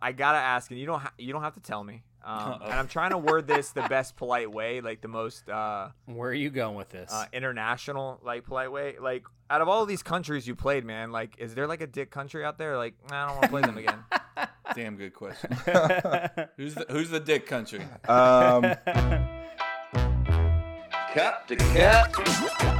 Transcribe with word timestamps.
I 0.00 0.12
gotta 0.12 0.38
ask, 0.38 0.70
and 0.70 0.78
you 0.78 0.86
don't 0.86 1.00
ha- 1.00 1.12
you 1.18 1.32
don't 1.32 1.42
have 1.42 1.54
to 1.54 1.60
tell 1.60 1.82
me. 1.84 2.02
Um, 2.24 2.60
and 2.62 2.72
I'm 2.72 2.88
trying 2.88 3.10
to 3.10 3.18
word 3.18 3.46
this 3.46 3.70
the 3.70 3.82
best 3.82 4.16
polite 4.16 4.50
way, 4.52 4.80
like 4.82 5.00
the 5.00 5.08
most 5.08 5.48
uh, 5.48 5.88
Where 6.06 6.28
are 6.30 6.34
you 6.34 6.50
going 6.50 6.74
with 6.76 6.90
this? 6.90 7.10
uh, 7.12 7.24
international, 7.32 8.20
like 8.22 8.44
polite 8.44 8.70
way. 8.70 8.96
Like 9.00 9.24
out 9.48 9.62
of 9.62 9.68
all 9.68 9.86
these 9.86 10.02
countries 10.02 10.46
you 10.46 10.54
played, 10.54 10.84
man, 10.84 11.10
like 11.10 11.36
is 11.38 11.54
there 11.54 11.66
like 11.66 11.80
a 11.80 11.86
dick 11.86 12.10
country 12.10 12.44
out 12.44 12.58
there? 12.58 12.76
Like 12.76 12.94
I 13.10 13.26
don't 13.26 13.36
want 13.36 13.42
to 13.44 13.48
play 13.48 13.62
them 13.62 13.78
again. 13.78 14.04
Damn 14.74 14.96
good 14.96 15.14
question. 15.14 15.50
who's 16.56 16.74
the 16.74 16.86
Who's 16.90 17.08
the 17.10 17.20
dick 17.20 17.46
country? 17.46 17.80
Um, 18.08 18.62
Cup 21.14 21.48
to 21.48 21.56
cup. 21.56 22.77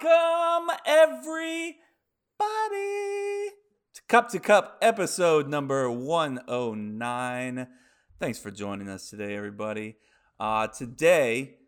Welcome 0.00 0.76
everybody 0.86 1.54
to 3.94 4.02
Cup 4.08 4.28
to 4.30 4.40
Cup 4.40 4.78
episode 4.82 5.48
number 5.48 5.88
109. 5.88 7.66
Thanks 8.18 8.38
for 8.40 8.50
joining 8.50 8.88
us 8.88 9.08
today, 9.08 9.36
everybody. 9.36 9.96
Uh, 10.40 10.66
today, 10.66 11.58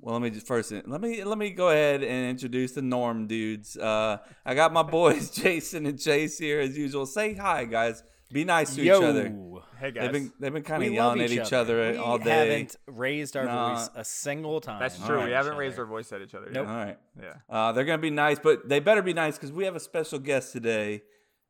well, 0.00 0.14
let 0.14 0.22
me 0.22 0.28
just 0.28 0.46
first 0.46 0.70
let 0.70 1.00
me 1.00 1.24
let 1.24 1.38
me 1.38 1.50
go 1.50 1.70
ahead 1.70 2.02
and 2.02 2.28
introduce 2.28 2.72
the 2.72 2.82
Norm 2.82 3.26
dudes. 3.26 3.76
Uh, 3.76 4.18
I 4.44 4.54
got 4.54 4.74
my 4.74 4.82
boys 4.82 5.30
Jason 5.34 5.86
and 5.86 5.98
Chase 5.98 6.38
here 6.38 6.60
as 6.60 6.76
usual. 6.76 7.06
Say 7.06 7.34
hi, 7.34 7.64
guys. 7.64 8.02
Be 8.30 8.44
nice 8.44 8.74
to 8.74 8.82
Yo, 8.82 8.98
each 8.98 9.04
other. 9.04 9.34
Hey 9.78 9.92
guys, 9.92 10.02
They've 10.04 10.12
been 10.12 10.32
they've 10.40 10.52
been 10.52 10.62
kind 10.64 10.82
of 10.82 10.90
we 10.90 10.98
love 10.98 11.16
yelling 11.16 11.20
at 11.22 11.30
each 11.30 11.52
other, 11.52 11.92
We 11.92 11.96
all 11.98 12.18
day. 12.18 12.24
We 12.24 12.50
haven't 12.50 12.76
raised 12.86 13.36
our 13.36 13.44
Nah. 13.44 13.74
voice 13.76 13.90
a 13.94 14.04
single 14.04 14.60
time. 14.60 14.80
that's 14.80 14.98
true. 14.98 15.16
right, 15.16 15.26
we 15.26 15.32
haven't 15.32 15.56
raised 15.56 15.74
other. 15.74 15.82
our 15.82 15.88
voice 15.88 16.12
at 16.12 16.20
each 16.20 16.34
other. 16.34 16.50
Nope. 16.50 16.66
All 16.66 16.74
right. 16.74 16.98
Yeah. 17.20 17.34
Uh, 17.48 17.70
they're 17.72 17.84
gonna 17.84 17.98
be 17.98 18.10
nice, 18.10 18.38
but 18.38 18.68
they 18.68 18.80
better 18.80 19.02
be 19.02 19.12
nice 19.14 19.36
because 19.36 19.52
we 19.52 19.64
have 19.66 19.76
a 19.76 19.80
special 19.80 20.18
guest 20.18 20.52
today, 20.52 21.02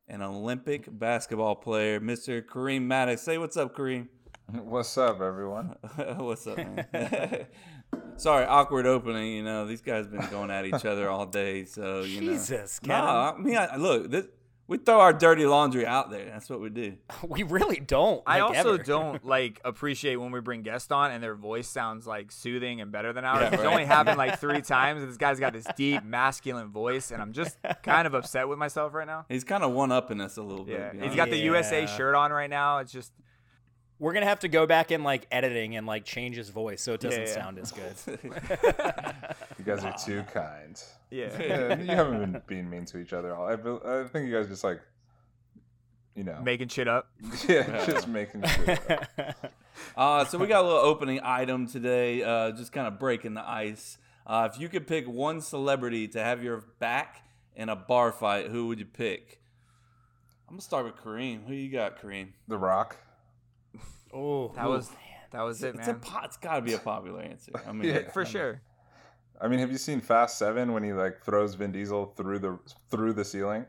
an 0.07 0.21
Olympic 0.21 0.85
basketball 0.91 1.55
player, 1.55 1.99
Mr. 1.99 2.43
Kareem 2.45 2.83
Maddox. 2.83 3.21
Say 3.23 3.37
what's 3.39 3.57
up, 3.57 3.75
Kareem. 3.75 4.07
what's 4.63 4.95
up, 4.97 5.21
everyone? 5.21 5.75
what's 6.17 6.45
up, 6.45 6.57
man? 6.57 6.85
Sorry, 8.17 8.45
awkward 8.45 8.85
opening. 8.85 9.31
You 9.33 9.43
know 9.43 9.65
these 9.65 9.81
guys 9.81 10.05
have 10.05 10.11
been 10.11 10.29
going 10.29 10.51
at 10.51 10.65
each 10.65 10.85
other 10.85 11.09
all 11.09 11.25
day, 11.25 11.65
so 11.65 12.01
you 12.01 12.21
know. 12.21 12.31
Jesus, 12.33 12.79
No, 12.83 12.93
Kevin. 12.93 13.09
I 13.09 13.35
mean, 13.39 13.57
I, 13.57 13.75
look, 13.77 14.11
this, 14.11 14.27
we 14.69 14.77
throw 14.77 14.99
our 15.01 15.11
dirty 15.11 15.45
laundry 15.45 15.85
out 15.85 16.09
there. 16.11 16.25
That's 16.25 16.49
what 16.49 16.61
we 16.61 16.69
do. 16.69 16.95
We 17.27 17.43
really 17.43 17.79
don't. 17.79 18.23
I 18.25 18.39
also 18.39 18.75
ever. 18.75 18.83
don't 18.83 19.25
like 19.35 19.59
appreciate 19.65 20.15
when 20.15 20.31
we 20.31 20.39
bring 20.39 20.61
guests 20.61 20.91
on 20.91 21.11
and 21.11 21.21
their 21.21 21.35
voice 21.35 21.67
sounds 21.67 22.07
like 22.07 22.31
soothing 22.31 22.79
and 22.79 22.91
better 22.91 23.11
than 23.11 23.25
ours. 23.25 23.41
Yeah, 23.41 23.53
It's 23.55 23.63
only 23.63 23.83
happened 23.85 24.17
like 24.17 24.39
three 24.45 24.61
times, 24.61 25.01
and 25.01 25.09
this 25.09 25.17
guy's 25.17 25.39
got 25.39 25.51
this 25.53 25.65
deep 25.75 26.03
masculine 26.03 26.69
voice, 26.69 27.11
and 27.11 27.21
I'm 27.21 27.33
just 27.33 27.57
kind 27.83 28.07
of 28.07 28.13
upset 28.13 28.47
with 28.47 28.57
myself 28.59 28.93
right 28.93 29.07
now. 29.07 29.25
He's 29.27 29.43
kind 29.43 29.63
of 29.63 29.71
one 29.71 29.91
upping 29.91 30.21
us 30.21 30.37
a 30.37 30.41
little 30.43 30.63
bit. 30.65 30.79
Yeah, 30.79 30.85
to 30.87 30.91
be 30.93 30.97
he's 30.99 31.03
honest. 31.07 31.17
got 31.17 31.29
the 31.31 31.37
USA 31.39 31.85
shirt 31.87 32.15
on 32.15 32.31
right 32.31 32.49
now. 32.49 32.77
It's 32.77 32.91
just 32.91 33.11
We're 33.99 34.13
gonna 34.13 34.27
have 34.27 34.39
to 34.41 34.47
go 34.47 34.65
back 34.67 34.91
in 34.91 35.03
like 35.03 35.27
editing 35.31 35.75
and 35.75 35.85
like 35.87 36.05
change 36.05 36.35
his 36.37 36.49
voice 36.49 36.81
so 36.81 36.93
it 36.93 37.01
doesn't 37.01 37.21
Yeah, 37.23 37.27
yeah. 37.27 37.33
sound 37.33 37.59
as 37.59 37.71
good. 37.71 38.19
You 39.57 39.65
guys 39.65 39.83
are 39.83 39.95
too 39.97 40.23
kind. 40.31 40.81
Yeah. 41.11 41.29
Yeah, 41.41 41.79
you 41.79 41.87
haven't 41.87 42.19
been 42.31 42.41
being 42.47 42.69
mean 42.69 42.85
to 42.85 42.97
each 42.99 43.13
other. 43.13 43.35
I, 43.35 43.53
I 43.53 44.07
think 44.07 44.27
you 44.29 44.35
guys 44.35 44.47
just 44.47 44.63
like, 44.63 44.79
you 46.15 46.23
know, 46.23 46.39
making 46.43 46.67
shit 46.67 46.87
up. 46.87 47.09
yeah, 47.47 47.85
just 47.85 48.07
making 48.07 48.43
sure. 48.43 48.77
Uh, 49.95 50.25
so 50.25 50.37
we 50.37 50.45
got 50.45 50.61
a 50.63 50.67
little 50.67 50.81
opening 50.81 51.21
item 51.23 51.65
today, 51.65 52.21
uh, 52.21 52.51
just 52.51 52.73
kind 52.73 52.85
of 52.85 52.99
breaking 52.99 53.33
the 53.33 53.49
ice. 53.49 53.97
Uh, 54.27 54.49
if 54.51 54.59
you 54.59 54.67
could 54.67 54.85
pick 54.85 55.07
one 55.07 55.39
celebrity 55.39 56.05
to 56.05 56.21
have 56.21 56.43
your 56.43 56.65
back 56.79 57.23
in 57.55 57.69
a 57.69 57.75
bar 57.77 58.11
fight, 58.11 58.47
who 58.47 58.67
would 58.67 58.77
you 58.77 58.85
pick? 58.85 59.39
I'm 60.49 60.55
gonna 60.55 60.61
start 60.61 60.83
with 60.85 60.97
Kareem. 60.97 61.45
Who 61.47 61.53
you 61.53 61.71
got, 61.71 62.01
Kareem? 62.01 62.29
The 62.49 62.57
Rock. 62.57 62.97
oh, 64.13 64.51
That 64.55 64.67
was 64.67 64.89
that 65.31 65.43
was 65.43 65.63
it, 65.63 65.75
It's 65.75 65.87
a 65.87 65.91
man. 65.93 66.01
po- 66.01 66.25
it's 66.25 66.37
got 66.37 66.55
to 66.55 66.61
be 66.61 66.73
a 66.73 66.79
popular 66.79 67.21
answer. 67.21 67.51
I 67.65 67.71
mean, 67.71 67.93
Yeah. 67.93 68.11
For 68.11 68.25
sure. 68.25 68.61
I 69.41 69.47
mean, 69.47 69.59
have 69.59 69.71
you 69.71 69.77
seen 69.77 70.01
Fast 70.01 70.37
Seven 70.37 70.73
when 70.73 70.83
he 70.83 70.93
like 70.93 71.23
throws 71.23 71.55
Vin 71.55 71.71
Diesel 71.71 72.13
through 72.17 72.39
the 72.39 72.59
through 72.89 73.13
the 73.13 73.23
ceiling? 73.25 73.65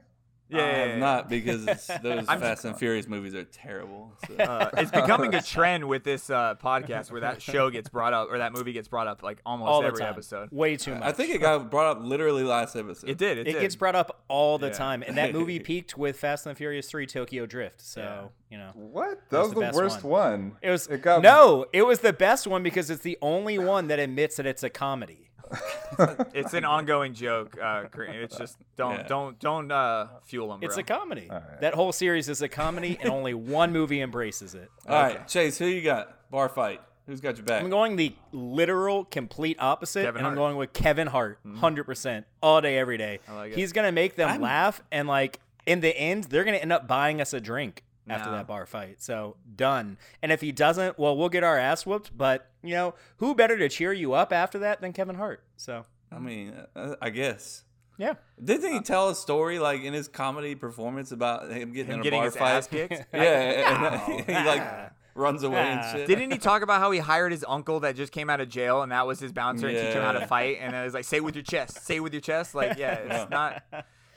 Yeah, 0.53 0.59
I 0.59 0.61
yeah, 0.63 0.77
have 0.79 0.89
yeah. 0.89 0.97
not 0.99 1.29
because 1.29 1.65
those 2.03 2.29
I'm- 2.29 2.41
Fast 2.41 2.65
and 2.65 2.77
Furious 2.77 3.07
movies 3.07 3.37
are 3.37 3.45
terrible. 3.45 4.13
So. 4.27 4.35
Uh, 4.35 4.69
it's 4.79 4.91
becoming 4.91 5.33
a 5.33 5.41
trend 5.55 5.87
with 5.87 6.03
this 6.03 6.29
uh, 6.29 6.57
podcast 6.57 7.13
where 7.13 7.21
that 7.21 7.41
show 7.41 7.71
gets 7.71 7.89
brought 7.89 8.13
up 8.13 8.29
or 8.33 8.39
that 8.39 8.53
movie 8.53 8.73
gets 8.73 8.89
brought 8.89 9.07
up 9.07 9.23
like 9.23 9.41
almost 9.47 9.69
all 9.69 9.85
every 9.85 10.03
episode. 10.03 10.49
Way 10.51 10.77
too 10.77 10.95
much. 10.95 11.05
I 11.05 11.13
think 11.13 11.33
it 11.33 11.41
got 11.41 11.71
brought 11.71 11.87
up 11.99 12.03
literally 12.03 12.43
last 12.43 12.75
episode. 12.75 13.09
It 13.09 13.17
did. 13.17 13.39
It, 13.39 13.47
it 13.47 13.53
did. 13.53 13.61
gets 13.61 13.77
brought 13.77 13.95
up 13.95 14.25
all 14.27 14.59
the 14.59 14.67
Yeah. 14.69 14.73
time, 14.73 15.05
and 15.07 15.17
that 15.19 15.33
movie 15.33 15.59
peaked 15.61 15.97
with 15.97 16.19
Fast 16.19 16.47
and 16.47 16.57
the 16.57 16.59
Furious 16.59 16.89
Three: 16.91 17.07
Tokyo 17.07 17.47
Drift. 17.47 17.81
So 17.81 18.33
you 18.51 18.59
know. 18.59 18.73
What? 18.75 19.21
That 19.31 19.39
was 19.39 19.49
was 19.51 19.55
the 19.55 19.55
the, 19.55 19.67
best 19.67 19.77
worst 19.77 20.03
one. 20.03 20.57
It 20.63 20.71
was 20.71 20.89
It 20.89 21.01
got 21.03 21.23
no, 21.23 21.67
it 21.73 21.83
was 21.87 22.01
the 22.01 22.13
best 22.13 22.49
one 22.49 22.65
because 22.65 22.91
it's 22.91 23.03
the 23.03 23.19
only 23.23 23.57
one 23.61 23.87
that 23.87 24.01
admits 24.01 24.35
that 24.39 24.47
it's 24.47 24.65
a 24.65 24.71
comedy. 24.71 25.30
It's 26.35 26.55
an 26.55 26.65
ongoing 26.65 27.15
joke. 27.15 27.57
Uh, 27.61 27.85
it's 27.99 28.37
just 28.37 28.57
don't 28.77 28.97
Yeah. 28.99 29.03
don't 29.07 29.39
don't 29.39 29.71
uh, 29.73 30.07
fuel 30.25 30.49
them. 30.49 30.61
It's 30.63 30.77
bro. 30.77 30.81
a 30.81 30.85
comedy. 30.85 31.29
right. 31.31 31.61
That 31.61 31.75
whole 31.75 31.93
series 31.93 32.29
is 32.29 32.43
a 32.43 32.49
comedy, 32.49 32.99
and 33.01 33.11
only 33.11 33.35
one 33.35 33.73
movie 33.73 34.01
embraces 34.01 34.55
it. 34.55 34.71
All 34.89 35.03
right, 35.03 35.27
Chase, 35.29 35.59
who 35.59 35.67
you 35.67 35.83
got? 35.83 36.31
Bar 36.31 36.49
fight. 36.49 36.81
Who's 37.07 37.21
got 37.21 37.37
your 37.37 37.45
back? 37.45 37.63
I'm 37.63 37.71
going 37.71 37.97
the 37.97 38.15
literal, 38.31 39.05
complete 39.05 39.57
opposite, 39.59 40.05
Kevin 40.05 40.19
and 40.19 40.27
I'm 40.29 40.35
going 40.37 40.57
with 40.57 40.73
Kevin 40.73 41.09
Hart, 41.09 41.41
100 41.43 41.85
percent, 41.85 42.27
all 42.43 42.61
day, 42.61 42.79
every 42.79 42.99
day. 42.99 43.19
like 43.29 43.53
it. 43.53 43.59
He's 43.59 43.73
gonna 43.73 43.93
make 43.93 44.15
them 44.15 44.41
laugh, 44.41 44.81
and 44.93 45.09
like 45.09 45.41
in 45.67 45.81
the 45.81 45.97
end, 45.97 46.25
they're 46.25 46.45
gonna 46.45 46.59
end 46.59 46.73
up 46.73 46.87
buying 46.87 47.21
us 47.21 47.33
a 47.35 47.41
drink 47.41 47.83
after 48.09 48.31
No. 48.31 48.37
that 48.37 48.47
bar 48.47 48.67
fight. 48.67 49.01
So 49.03 49.37
done. 49.57 49.99
And 50.23 50.33
if 50.33 50.41
he 50.41 50.53
doesn't, 50.53 50.99
well, 50.99 51.17
we'll 51.17 51.29
get 51.29 51.45
our 51.45 51.59
ass 51.59 51.85
whooped. 51.87 52.17
But 52.17 52.49
you 52.63 52.75
know, 52.75 52.95
who 53.19 53.35
better 53.35 53.57
to 53.59 53.69
cheer 53.69 53.93
you 53.93 54.13
up 54.15 54.33
after 54.33 54.59
that 54.61 54.81
than 54.81 54.93
Kevin 54.93 55.17
Hart? 55.17 55.43
So 55.57 55.85
I 56.13 56.19
mean, 56.19 56.55
uh, 56.75 56.97
I 57.01 57.11
guess. 57.11 57.65
yeah. 57.99 58.15
Didn't 58.43 58.73
he 58.73 58.81
tell 58.81 59.11
a 59.11 59.15
story 59.15 59.59
like 59.59 59.83
in 59.83 59.93
his 59.93 60.09
comedy 60.09 60.55
performance 60.55 61.13
about 61.13 61.51
him 61.51 61.73
getting 61.73 61.93
Him 61.93 61.95
in 61.95 62.01
a 62.01 62.03
getting 62.03 62.19
bar 62.21 62.25
his 62.27 62.37
fight? 62.37 62.51
ass 62.53 62.67
kicked. 62.67 63.05
Yeah, 63.13 64.11
and 64.11 64.25
he 64.27 64.33
like 64.35 64.91
runs 65.15 65.43
away 65.43 65.59
and 65.61 65.81
Ah. 65.81 65.93
shit. 65.93 66.07
Didn't 66.07 66.31
he 66.31 66.39
talk 66.39 66.63
about 66.63 66.81
how 66.81 66.91
he 66.93 66.99
hired 66.99 67.33
his 67.33 67.45
uncle 67.47 67.81
that 67.81 67.95
just 67.97 68.13
came 68.13 68.31
out 68.31 68.41
of 68.41 68.49
jail 68.49 68.83
and 68.83 68.91
that 68.93 69.07
was 69.07 69.21
his 69.21 69.33
bouncer 69.33 69.67
and 69.69 69.77
teach 69.77 69.95
him 69.95 70.03
how 70.03 70.13
to 70.13 70.27
fight? 70.27 70.59
And 70.61 70.75
it 70.75 70.83
was 70.83 70.95
like, 70.95 71.05
say 71.05 71.21
with 71.21 71.35
your 71.35 71.43
chest, 71.45 71.85
say 71.85 72.01
with 72.01 72.13
your 72.15 72.23
chest. 72.23 72.55
Like, 72.55 72.79
yeah, 72.79 72.95
it's 72.95 73.09
Yeah. 73.09 73.27
not. 73.31 73.63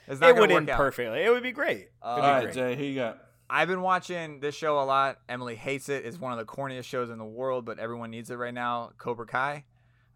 It's 0.06 0.20
not 0.20 0.30
It 0.30 0.32
gonna 0.32 0.40
would 0.40 0.50
work 0.50 0.56
end 0.58 0.70
out. 0.70 0.76
perfectly. 0.78 1.22
It 1.22 1.30
would 1.30 1.42
be 1.42 1.52
great. 1.52 1.76
It'd 1.76 1.90
be 2.02 2.08
right, 2.20 2.42
great. 2.44 2.54
Jay, 2.54 2.76
who 2.76 2.84
you 2.84 2.94
got? 2.96 3.18
I've 3.50 3.68
been 3.68 3.82
watching 3.82 4.40
this 4.40 4.54
show 4.54 4.80
a 4.80 4.84
lot. 4.84 5.18
Emily 5.28 5.54
hates 5.56 5.88
it. 5.88 6.04
It's 6.06 6.18
one 6.18 6.32
of 6.32 6.38
the 6.38 6.44
corniest 6.44 6.84
shows 6.84 7.10
in 7.10 7.18
the 7.18 7.24
world, 7.24 7.64
but 7.64 7.78
everyone 7.78 8.10
needs 8.10 8.30
it 8.30 8.36
right 8.36 8.54
now. 8.54 8.90
Cobra 8.98 9.26
Kai. 9.26 9.64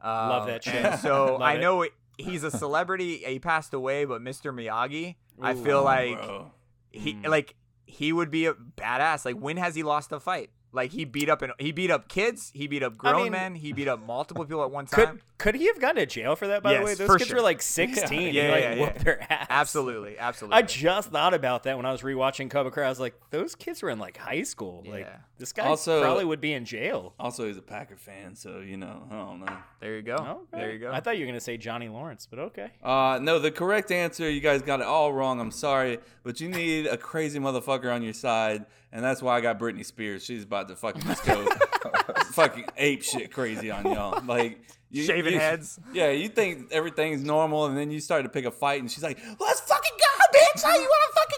Um, 0.01 0.11
Love 0.29 0.47
that 0.47 0.65
show. 0.65 0.97
so 1.03 1.39
I 1.43 1.57
know 1.59 1.83
it, 1.83 1.93
he's 2.17 2.45
a 2.45 2.51
celebrity. 2.51 3.19
he 3.19 3.39
passed 3.39 3.75
away, 3.75 4.05
but 4.05 4.23
Mr. 4.23 4.53
Miyagi, 4.55 5.17
I 5.41 5.55
feel 5.55 5.83
like 5.83 6.17
bro. 6.19 6.51
he 6.91 7.15
Mm. 7.15 7.29
like 7.29 7.55
he 7.87 8.13
would 8.13 8.31
be 8.31 8.47
a 8.47 8.55
badass. 8.55 9.25
Like 9.25 9.37
when 9.37 9.57
has 9.57 9.75
he 9.75 9.83
lost 9.83 10.13
a 10.13 10.21
fight? 10.21 10.51
Like 10.79 10.93
he 10.93 11.05
beat 11.05 11.29
up 11.29 11.43
and 11.43 11.53
he 11.59 11.73
beat 11.73 11.91
up 11.91 12.09
kids. 12.09 12.53
He 12.55 12.69
beat 12.69 12.85
up 12.85 12.97
grown 12.97 13.25
mean- 13.25 13.33
men. 13.33 13.55
He 13.57 13.73
beat 13.73 13.89
up 13.89 14.01
multiple 14.07 14.45
people 14.45 14.63
at 14.63 14.71
one 14.71 14.87
time. 14.87 15.07
Could 15.07 15.21
could 15.39 15.55
he 15.55 15.67
have 15.67 15.81
gone 15.81 15.95
to 15.97 16.05
jail 16.07 16.35
for 16.37 16.47
that? 16.49 16.63
By 16.63 16.75
the 16.79 16.85
way, 16.85 16.95
those 16.95 17.17
kids 17.17 17.27
sure. 17.29 17.37
were 17.37 17.43
like 17.43 17.61
16. 17.79 18.03
Yeah, 18.03 18.09
he 18.09 18.27
like 18.27 18.35
yeah, 18.63 18.75
yeah. 18.75 18.81
whooped 18.81 19.05
their 19.05 19.33
ass. 19.33 19.47
absolutely, 19.51 20.19
absolutely. 20.19 20.57
I 20.57 20.63
just 20.63 21.11
thought 21.11 21.35
about 21.35 21.65
that 21.65 21.77
when 21.77 21.85
I 21.87 21.93
was 21.93 22.03
rewatching 22.03 22.49
Cobra 22.51 22.71
Kai. 22.73 22.83
I 22.83 22.89
was 22.89 22.99
like, 23.01 23.15
those 23.31 23.55
kids 23.55 23.83
were 23.83 23.91
in 23.91 23.99
like 23.99 24.17
high 24.17 24.43
school. 24.43 24.85
Like 24.87 25.05
Yeah. 25.07 25.17
this 25.39 25.53
guy 25.53 25.65
Also- 25.67 26.01
probably 26.01 26.25
would 26.25 26.41
be 26.41 26.53
in 26.55 26.65
jail. 26.65 27.15
Also, 27.21 27.47
he's 27.47 27.57
a 27.57 27.63
Packer 27.63 27.97
fan, 27.97 28.35
so 28.35 28.59
you 28.61 28.77
know, 28.77 29.03
I 29.11 29.15
don't 29.17 29.41
know. 29.41 29.57
there 29.81 29.95
you 29.97 30.03
go. 30.03 30.15
Okay. 30.17 30.39
There 30.61 30.73
you 30.73 30.79
go. 30.81 30.93
I 30.93 31.01
thought 31.01 31.17
you 31.19 31.25
were 31.25 31.31
gonna 31.31 31.41
say 31.41 31.57
Johnny 31.57 31.89
Lawrence, 31.89 32.27
but 32.29 32.39
okay. 32.41 32.71
Uh, 32.83 33.19
no, 33.23 33.39
the 33.39 33.51
correct 33.53 33.91
answer, 33.93 34.29
you 34.31 34.41
guys 34.41 34.63
got 34.63 34.81
it 34.81 34.87
all 34.87 35.13
wrong. 35.13 35.41
I'm 35.41 35.51
sorry, 35.53 35.99
but 36.25 36.41
you 36.41 36.49
need 36.49 36.87
a 36.87 36.97
crazy 36.97 37.39
motherfucker 37.39 37.93
on 37.95 38.03
your 38.03 38.13
side, 38.13 38.65
and 38.93 39.05
that's 39.05 39.23
why 39.23 39.37
I 39.37 39.41
got 39.41 39.59
Britney 39.59 39.85
Spears. 39.85 40.25
She's 40.25 40.43
about 40.45 40.69
to 40.69 40.77
fucking 40.77 41.03
just 41.03 41.25
go 41.25 41.45
fucking 42.33 42.65
ape 42.77 43.03
shit 43.03 43.33
crazy 43.33 43.71
on 43.71 43.85
y'all. 43.85 44.23
Like 44.25 44.61
you, 44.91 45.05
Shaving 45.05 45.35
you- 45.35 45.39
heads. 45.41 45.79
Yeah, 45.93 46.11
you 46.11 46.29
think 46.29 46.73
everything's 46.73 47.23
normal, 47.23 47.67
and 47.67 47.77
then 47.77 47.91
you 47.91 48.01
start 48.01 48.23
to 48.25 48.29
pick 48.29 48.45
a 48.45 48.51
fight, 48.51 48.81
and 48.81 48.91
she's 48.91 49.03
like, 49.03 49.19
"Let's 49.39 49.61
fucking 49.61 49.93
go, 49.99 50.39
bitch! 50.39 50.63
How 50.63 50.75
you 50.75 50.81
want 50.81 51.15
to 51.15 51.21
fucking 51.21 51.38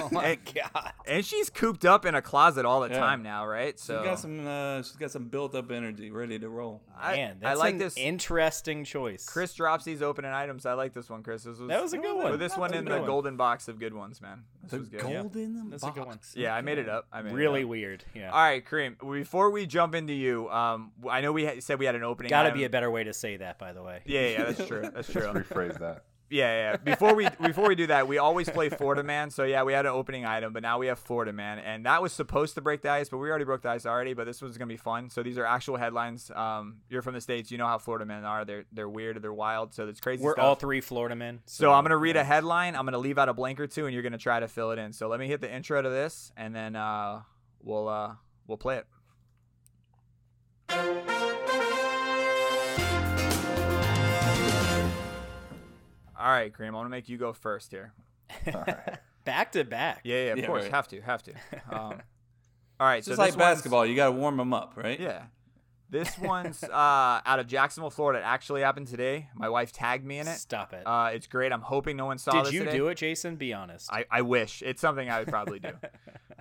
Oh 0.00 0.08
my 0.12 0.24
And- 0.24 0.38
god. 0.54 0.92
And 1.06 1.24
she's 1.24 1.50
cooped 1.50 1.84
up 1.84 2.04
in 2.04 2.14
a 2.14 2.22
closet 2.22 2.64
all 2.66 2.80
the 2.80 2.88
Yeah. 2.90 2.98
time 2.98 3.22
now, 3.22 3.46
right? 3.46 3.74
She's 3.78 3.82
So 3.82 4.02
got 4.04 4.18
some. 4.18 4.46
Uh, 4.46 4.78
she's 4.82 4.96
got 4.96 5.10
some 5.10 5.28
built 5.28 5.54
up 5.54 5.70
energy, 5.70 6.10
ready 6.10 6.38
to 6.38 6.48
roll. 6.48 6.82
I, 6.98 7.16
Man, 7.16 7.36
I 7.42 7.48
that's 7.48 7.60
like 7.60 7.72
an 7.74 7.78
this. 7.78 7.96
interesting 7.96 8.84
choice. 8.84 9.26
Chris 9.28 9.54
drops 9.54 9.84
these 9.84 10.02
opening 10.02 10.30
items. 10.32 10.66
I 10.66 10.72
like 10.74 10.92
this 10.92 11.08
one, 11.10 11.22
Chris. 11.22 11.44
This 11.44 11.58
was 11.58 11.68
That 11.68 11.82
was 11.82 11.92
a 11.92 11.98
good 11.98 12.16
one. 12.16 12.32
Put 12.32 12.38
this 12.38 12.52
That 12.54 12.60
one 12.60 12.74
in 12.74 12.84
the 12.84 12.98
one. 12.98 13.06
golden 13.06 13.36
box 13.36 13.68
of 13.68 13.78
good 13.78 13.94
ones, 13.94 14.20
man. 14.20 14.44
This 14.62 14.70
The 14.72 14.78
was 14.78 14.88
good. 14.88 15.00
golden 15.02 15.70
That's 15.70 15.82
a 15.84 15.90
good 15.90 15.98
one. 16.00 16.08
box. 16.16 16.34
Yeah, 16.36 16.54
I 16.54 16.60
made 16.62 16.78
it 16.78 16.88
up. 16.88 17.06
I 17.12 17.22
made 17.22 17.32
it 17.32 17.34
really 17.36 17.62
up. 17.62 17.68
weird. 17.68 18.04
Yeah. 18.14 18.30
All 18.30 18.40
right, 18.42 18.64
Kareem. 18.64 18.96
Before 19.12 19.50
we 19.50 19.66
jump 19.66 19.94
into 19.94 20.12
you, 20.12 20.48
um, 20.50 20.92
I 21.08 21.20
know 21.20 21.32
we 21.32 21.46
ha- 21.46 21.60
said 21.60 21.78
we 21.78 21.86
had 21.86 21.94
an 21.94 22.02
opening. 22.02 22.30
Got 22.30 22.44
to 22.44 22.52
be 22.52 22.64
a 22.64 22.70
better 22.70 22.90
way 22.90 23.04
to 23.04 23.12
say 23.12 23.36
that, 23.36 23.58
by 23.58 23.72
the 23.72 23.82
way. 23.82 24.00
Yeah, 24.06 24.28
yeah, 24.28 24.44
that's 24.50 24.66
true. 24.68 24.82
That's 24.92 25.10
true. 25.12 25.22
Rephrase 25.22 25.78
that. 25.78 26.04
Yeah, 26.28 26.72
yeah. 26.72 26.76
Before 26.76 27.14
we 27.14 27.28
before 27.40 27.68
we 27.68 27.74
do 27.74 27.86
that, 27.88 28.08
we 28.08 28.18
always 28.18 28.48
play 28.48 28.68
Florida 28.68 29.02
Man. 29.02 29.30
So 29.30 29.44
yeah, 29.44 29.62
we 29.62 29.72
had 29.72 29.86
an 29.86 29.92
opening 29.92 30.24
item, 30.24 30.52
but 30.52 30.62
now 30.62 30.78
we 30.78 30.88
have 30.88 30.98
Florida 30.98 31.32
Man, 31.32 31.58
and 31.58 31.86
that 31.86 32.02
was 32.02 32.12
supposed 32.12 32.54
to 32.56 32.60
break 32.60 32.82
the 32.82 32.90
ice, 32.90 33.08
but 33.08 33.18
we 33.18 33.28
already 33.28 33.44
broke 33.44 33.62
the 33.62 33.70
ice 33.70 33.86
already. 33.86 34.14
But 34.14 34.24
this 34.24 34.42
one's 34.42 34.58
gonna 34.58 34.68
be 34.68 34.76
fun. 34.76 35.10
So 35.10 35.22
these 35.22 35.38
are 35.38 35.46
actual 35.46 35.76
headlines. 35.76 36.30
Um, 36.34 36.78
you're 36.88 37.02
from 37.02 37.14
the 37.14 37.20
states, 37.20 37.50
you 37.50 37.58
know 37.58 37.66
how 37.66 37.78
Florida 37.78 38.04
men 38.04 38.24
are. 38.24 38.44
They're 38.44 38.64
they're 38.72 38.88
weird, 38.88 39.20
they're 39.22 39.32
wild. 39.32 39.74
So 39.74 39.86
it's 39.86 40.00
crazy. 40.00 40.22
We're 40.22 40.32
stuff. 40.32 40.44
all 40.44 40.54
three 40.56 40.80
Florida 40.80 41.14
men. 41.14 41.40
So 41.46 41.72
I'm 41.72 41.84
gonna 41.84 41.96
read 41.96 42.16
a 42.16 42.24
headline. 42.24 42.74
I'm 42.74 42.84
gonna 42.84 42.98
leave 42.98 43.18
out 43.18 43.28
a 43.28 43.34
blank 43.34 43.60
or 43.60 43.66
two, 43.66 43.86
and 43.86 43.94
you're 43.94 44.02
gonna 44.02 44.18
try 44.18 44.40
to 44.40 44.48
fill 44.48 44.72
it 44.72 44.78
in. 44.78 44.92
So 44.92 45.08
let 45.08 45.20
me 45.20 45.28
hit 45.28 45.40
the 45.40 45.52
intro 45.52 45.80
to 45.80 45.88
this, 45.88 46.32
and 46.36 46.54
then 46.54 46.76
uh, 46.76 47.22
we'll 47.62 47.88
uh, 47.88 48.14
we'll 48.46 48.58
play 48.58 48.78
it. 48.78 48.86
All 56.26 56.32
right, 56.32 56.52
Kareem, 56.52 56.66
I'm 56.68 56.72
gonna 56.74 56.88
make 56.88 57.08
you 57.08 57.18
go 57.18 57.32
first 57.32 57.70
here. 57.70 57.92
back 59.24 59.52
to 59.52 59.62
back. 59.62 60.00
Yeah, 60.02 60.16
yeah, 60.24 60.32
of 60.32 60.38
Yeah, 60.38 60.46
course, 60.46 60.64
right. 60.64 60.72
have 60.72 60.88
to, 60.88 61.00
have 61.00 61.22
to. 61.22 61.32
Um, 61.70 62.00
all 62.80 62.86
right, 62.88 62.96
It's 62.96 63.06
so 63.06 63.12
just 63.12 63.20
this 63.22 63.36
like 63.36 63.38
basketball. 63.38 63.86
You 63.86 63.94
got 63.94 64.06
to 64.06 64.12
warm 64.12 64.36
them 64.36 64.52
up, 64.52 64.72
right? 64.74 64.98
Yeah, 64.98 65.26
this 65.88 66.18
one's 66.18 66.64
uh, 66.64 67.20
out 67.24 67.38
of 67.38 67.46
Jacksonville, 67.46 67.90
Florida. 67.90 68.18
It 68.18 68.24
actually 68.24 68.62
happened 68.62 68.88
today. 68.88 69.28
My 69.36 69.48
wife 69.48 69.70
tagged 69.70 70.04
me 70.04 70.18
in 70.18 70.26
it. 70.26 70.36
Stop 70.38 70.72
it. 70.72 70.84
Uh, 70.84 71.10
it's 71.12 71.28
great. 71.28 71.52
I'm 71.52 71.60
hoping 71.60 71.96
no 71.96 72.06
one 72.06 72.18
saw 72.18 72.32
Did 72.32 72.46
this 72.46 72.50
Did 72.50 72.54
you 72.54 72.64
today. 72.64 72.76
do 72.76 72.88
it, 72.88 72.96
Jason? 72.96 73.36
Be 73.36 73.52
honest. 73.52 73.88
I, 73.92 74.04
I 74.10 74.22
wish. 74.22 74.62
It's 74.62 74.80
something 74.80 75.08
I 75.08 75.20
would 75.20 75.28
probably 75.28 75.60
do. 75.60 75.68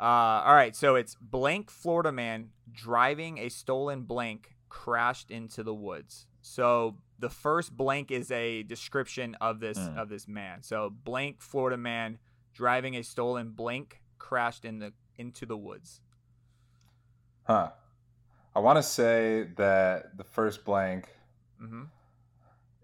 uh, 0.01 0.03
all 0.03 0.55
right, 0.55 0.75
so 0.75 0.95
it's 0.95 1.15
blank 1.21 1.69
Florida 1.69 2.11
man 2.11 2.49
driving 2.71 3.37
a 3.37 3.49
stolen 3.49 4.01
blank 4.01 4.55
crashed 4.67 5.29
into 5.29 5.61
the 5.61 5.75
woods. 5.75 6.25
So 6.41 6.97
the 7.19 7.29
first 7.29 7.75
blank 7.75 8.11
is 8.11 8.29
a 8.31 8.63
description 8.63 9.35
of 9.41 9.59
this 9.59 9.77
Mm. 9.77 9.97
of 9.97 10.09
this 10.09 10.27
man. 10.27 10.61
So 10.63 10.89
blank 10.89 11.41
Florida 11.41 11.77
man 11.77 12.19
driving 12.53 12.95
a 12.95 13.03
stolen 13.03 13.51
blank 13.51 14.01
crashed 14.17 14.65
in 14.65 14.79
the 14.79 14.93
into 15.17 15.45
the 15.45 15.57
woods. 15.57 16.01
Huh. 17.43 17.71
I 18.55 18.59
want 18.59 18.77
to 18.77 18.83
say 18.83 19.43
that 19.57 20.17
the 20.17 20.23
first 20.23 20.65
blank 20.65 21.09
hmm 21.59 21.83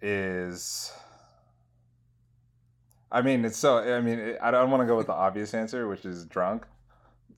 is. 0.02 0.92
I 3.12 3.22
mean, 3.22 3.44
it's 3.44 3.58
so. 3.58 3.78
I 3.80 4.00
mean, 4.02 4.20
it, 4.20 4.38
I 4.42 4.52
don't 4.52 4.72
want 4.72 4.82
to 4.82 4.88
go 4.88 4.96
with 4.96 5.08
the 5.08 5.14
obvious 5.14 5.54
answer, 5.54 5.88
which 5.88 6.06
is 6.06 6.26
drunk. 6.26 6.66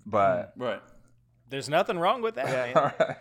But 0.06 0.54
Right. 0.58 0.82
There's 1.50 1.70
nothing 1.70 1.98
wrong 1.98 2.22
with 2.22 2.36
that. 2.36 2.46
man. 2.76 2.78
all 2.78 2.92
right, 3.00 3.18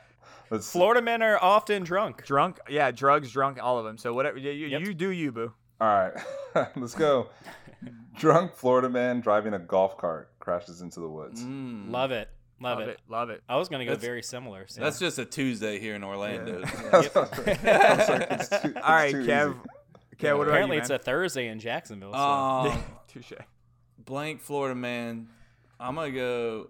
let's. 0.53 0.71
Florida 0.71 1.03
men 1.03 1.21
are 1.23 1.39
often 1.43 1.83
drunk. 1.83 2.25
Drunk, 2.25 2.61
yeah, 2.69 2.91
drugs, 2.93 3.33
drunk, 3.33 3.59
all 3.61 3.79
of 3.79 3.85
them. 3.85 3.99
So 3.99 4.13
whatever 4.15 4.39
you, 4.39 4.51
you, 4.53 4.67
Yep. 4.69 4.81
you 4.83 4.95
do, 4.95 5.09
you 5.11 5.33
boo. 5.33 5.53
All 5.81 5.89
right, 5.89 6.13
let's 6.77 6.95
go. 6.95 7.29
Drunk 8.19 8.55
Florida 8.55 8.89
man 8.89 9.21
driving 9.21 9.55
a 9.55 9.59
golf 9.59 9.97
cart 9.97 10.31
crashes 10.39 10.81
into 10.83 11.01
the 11.01 11.09
woods. 11.09 11.43
Mm. 11.43 11.91
Love 11.91 12.13
it. 12.13 12.29
Love, 12.61 12.79
Love 12.79 12.89
it. 12.89 12.91
it, 12.93 13.01
love 13.09 13.31
it. 13.31 13.43
I 13.49 13.57
was 13.57 13.69
gonna 13.69 13.85
go 13.85 13.91
That's- 13.93 14.05
very 14.07 14.23
similar. 14.23 14.67
so- 14.69 14.81
That's 14.83 15.01
just 15.01 15.19
a 15.19 15.25
Tuesday 15.25 15.81
here 15.81 15.97
in 15.97 16.05
Orlando. 16.05 16.61
That's 16.93 17.07
what 17.15 17.35
I 17.35 17.37
like- 17.43 17.65
I 17.65 17.95
was 17.97 18.09
like, 18.09 18.29
it's 18.31 18.49
too- 18.63 18.75
All 18.77 18.93
right, 18.95 19.15
it's 19.15 19.27
too 19.27 19.33
Kev. 19.33 19.51
easy. 19.51 19.59
Kev, 20.19 20.37
what 20.39 20.43
about 20.43 20.49
Apparently, 20.51 20.77
you, 20.77 20.81
it's 20.83 20.91
man? 20.91 21.01
a 21.01 21.03
Thursday 21.03 21.49
in 21.49 21.59
Jacksonville. 21.59 22.13
So. 22.13 22.19
Um, 22.19 22.85
Touche. 23.09 23.33
blank 23.99 24.41
Florida 24.43 24.77
man. 24.77 25.27
I'm 25.81 25.97
gonna 25.97 26.13
go. 26.13 26.69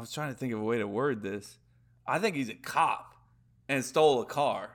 Man, 0.00 0.02
I 0.02 0.08
was 0.08 0.12
trying 0.12 0.32
to 0.32 0.38
think 0.38 0.54
of 0.54 0.60
a 0.60 0.64
way 0.64 0.78
to 0.78 0.88
word 0.88 1.22
this. 1.22 1.58
I 2.06 2.18
think 2.18 2.34
he's 2.34 2.48
a 2.48 2.54
cop 2.54 3.14
and 3.68 3.84
stole 3.84 4.22
a 4.22 4.24
car. 4.24 4.70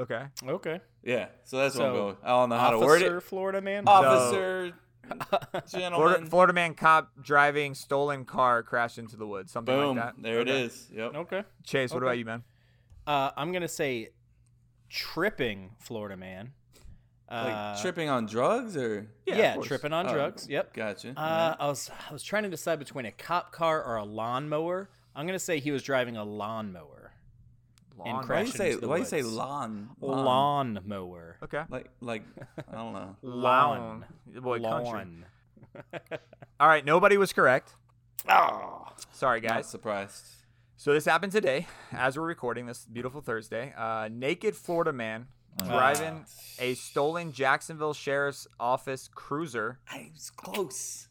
Okay. 0.00 0.24
okay. 0.44 0.80
Yeah, 1.04 1.26
so 1.44 1.58
that's 1.58 1.76
what 1.76 1.84
I'm 1.86 1.92
So, 1.94 1.96
going. 2.02 2.16
I 2.24 2.28
don't 2.30 2.48
know 2.48 2.58
how 2.58 2.70
to 2.70 2.76
Officer 2.78 2.86
word 2.88 3.02
it. 3.18 3.22
Florida 3.22 3.60
man. 3.62 3.84
Officer, 3.86 4.72
gentleman. 5.70 5.92
Florida, 5.94 6.26
Florida 6.26 6.52
man 6.52 6.74
cop 6.74 7.12
driving 7.22 7.74
stolen 7.76 8.24
car 8.24 8.64
crashed 8.64 8.98
into 8.98 9.16
the 9.16 9.26
woods. 9.26 9.52
Something 9.52 9.74
Boom. 9.76 9.96
like 9.98 10.16
that. 10.16 10.22
There 10.22 10.40
Okay. 10.40 10.50
it 10.50 10.64
is. 10.66 10.88
Yep. 10.92 11.14
okay. 11.14 11.44
Chase, 11.62 11.90
what 11.92 11.98
Okay. 11.98 12.06
about 12.06 12.18
you, 12.18 12.24
man? 12.24 12.42
Uh, 13.06 13.30
I'm 13.36 13.52
gonna 13.52 13.68
say 13.68 14.08
tripping 14.90 15.76
Florida 15.78 16.16
man. 16.16 16.52
Like 17.30 17.54
Uh, 17.54 17.82
tripping 17.82 18.08
on 18.08 18.26
drugs 18.26 18.76
or? 18.76 19.08
Yeah, 19.26 19.36
Yeah, 19.36 19.56
tripping 19.62 19.92
on 19.92 20.06
Oh, 20.08 20.12
drugs. 20.12 20.48
Yep. 20.48 20.72
Gotcha. 20.74 21.12
Uh, 21.16 21.56
I 21.58 21.66
was 21.66 21.90
I 22.08 22.12
was 22.12 22.22
trying 22.22 22.44
to 22.44 22.48
decide 22.48 22.78
between 22.78 23.04
a 23.06 23.10
cop 23.12 23.50
car 23.52 23.82
or 23.82 23.96
a 23.96 24.04
lawnmower. 24.04 24.90
I'm 25.14 25.26
gonna 25.26 25.38
say 25.38 25.58
he 25.58 25.70
was 25.72 25.82
driving 25.82 26.16
a 26.16 26.24
lawnmower. 26.24 27.12
Lawn- 27.98 28.20
and 28.20 28.28
why 28.28 28.40
you 28.42 28.46
say 28.48 28.68
into 28.72 28.80
the 28.82 28.88
why 28.88 28.98
you 28.98 29.04
say 29.04 29.22
woods. 29.22 29.34
lawn? 29.34 29.90
Lawnmower. 30.00 31.36
Okay. 31.42 31.62
Like 31.68 31.90
like 32.00 32.22
I 32.70 32.74
don't 32.76 32.92
know. 32.92 33.16
Lawn. 33.22 34.04
Boy, 34.40 34.60
country. 34.60 34.90
Lawn. 34.92 35.24
All 36.60 36.68
right, 36.68 36.84
nobody 36.84 37.16
was 37.16 37.32
correct. 37.32 37.74
Oh. 38.28 38.86
Sorry, 39.12 39.40
Not 39.40 39.48
guys. 39.54 39.66
surprised. 39.68 40.24
So 40.76 40.92
this 40.92 41.04
happened 41.06 41.32
today, 41.32 41.66
as 41.92 42.18
we're 42.18 42.26
recording 42.26 42.66
this 42.66 42.84
beautiful 42.84 43.20
Thursday. 43.20 43.72
Uh, 43.76 44.08
naked 44.12 44.54
Florida 44.56 44.92
man 44.92 45.26
driving 45.64 46.24
a 46.58 46.74
stolen 46.74 47.32
Jacksonville 47.32 47.94
Sheriff's 47.94 48.46
Office 48.60 49.08
cruiser 49.14 49.78
I 49.88 50.10
was 50.12 50.30
close. 50.30 51.08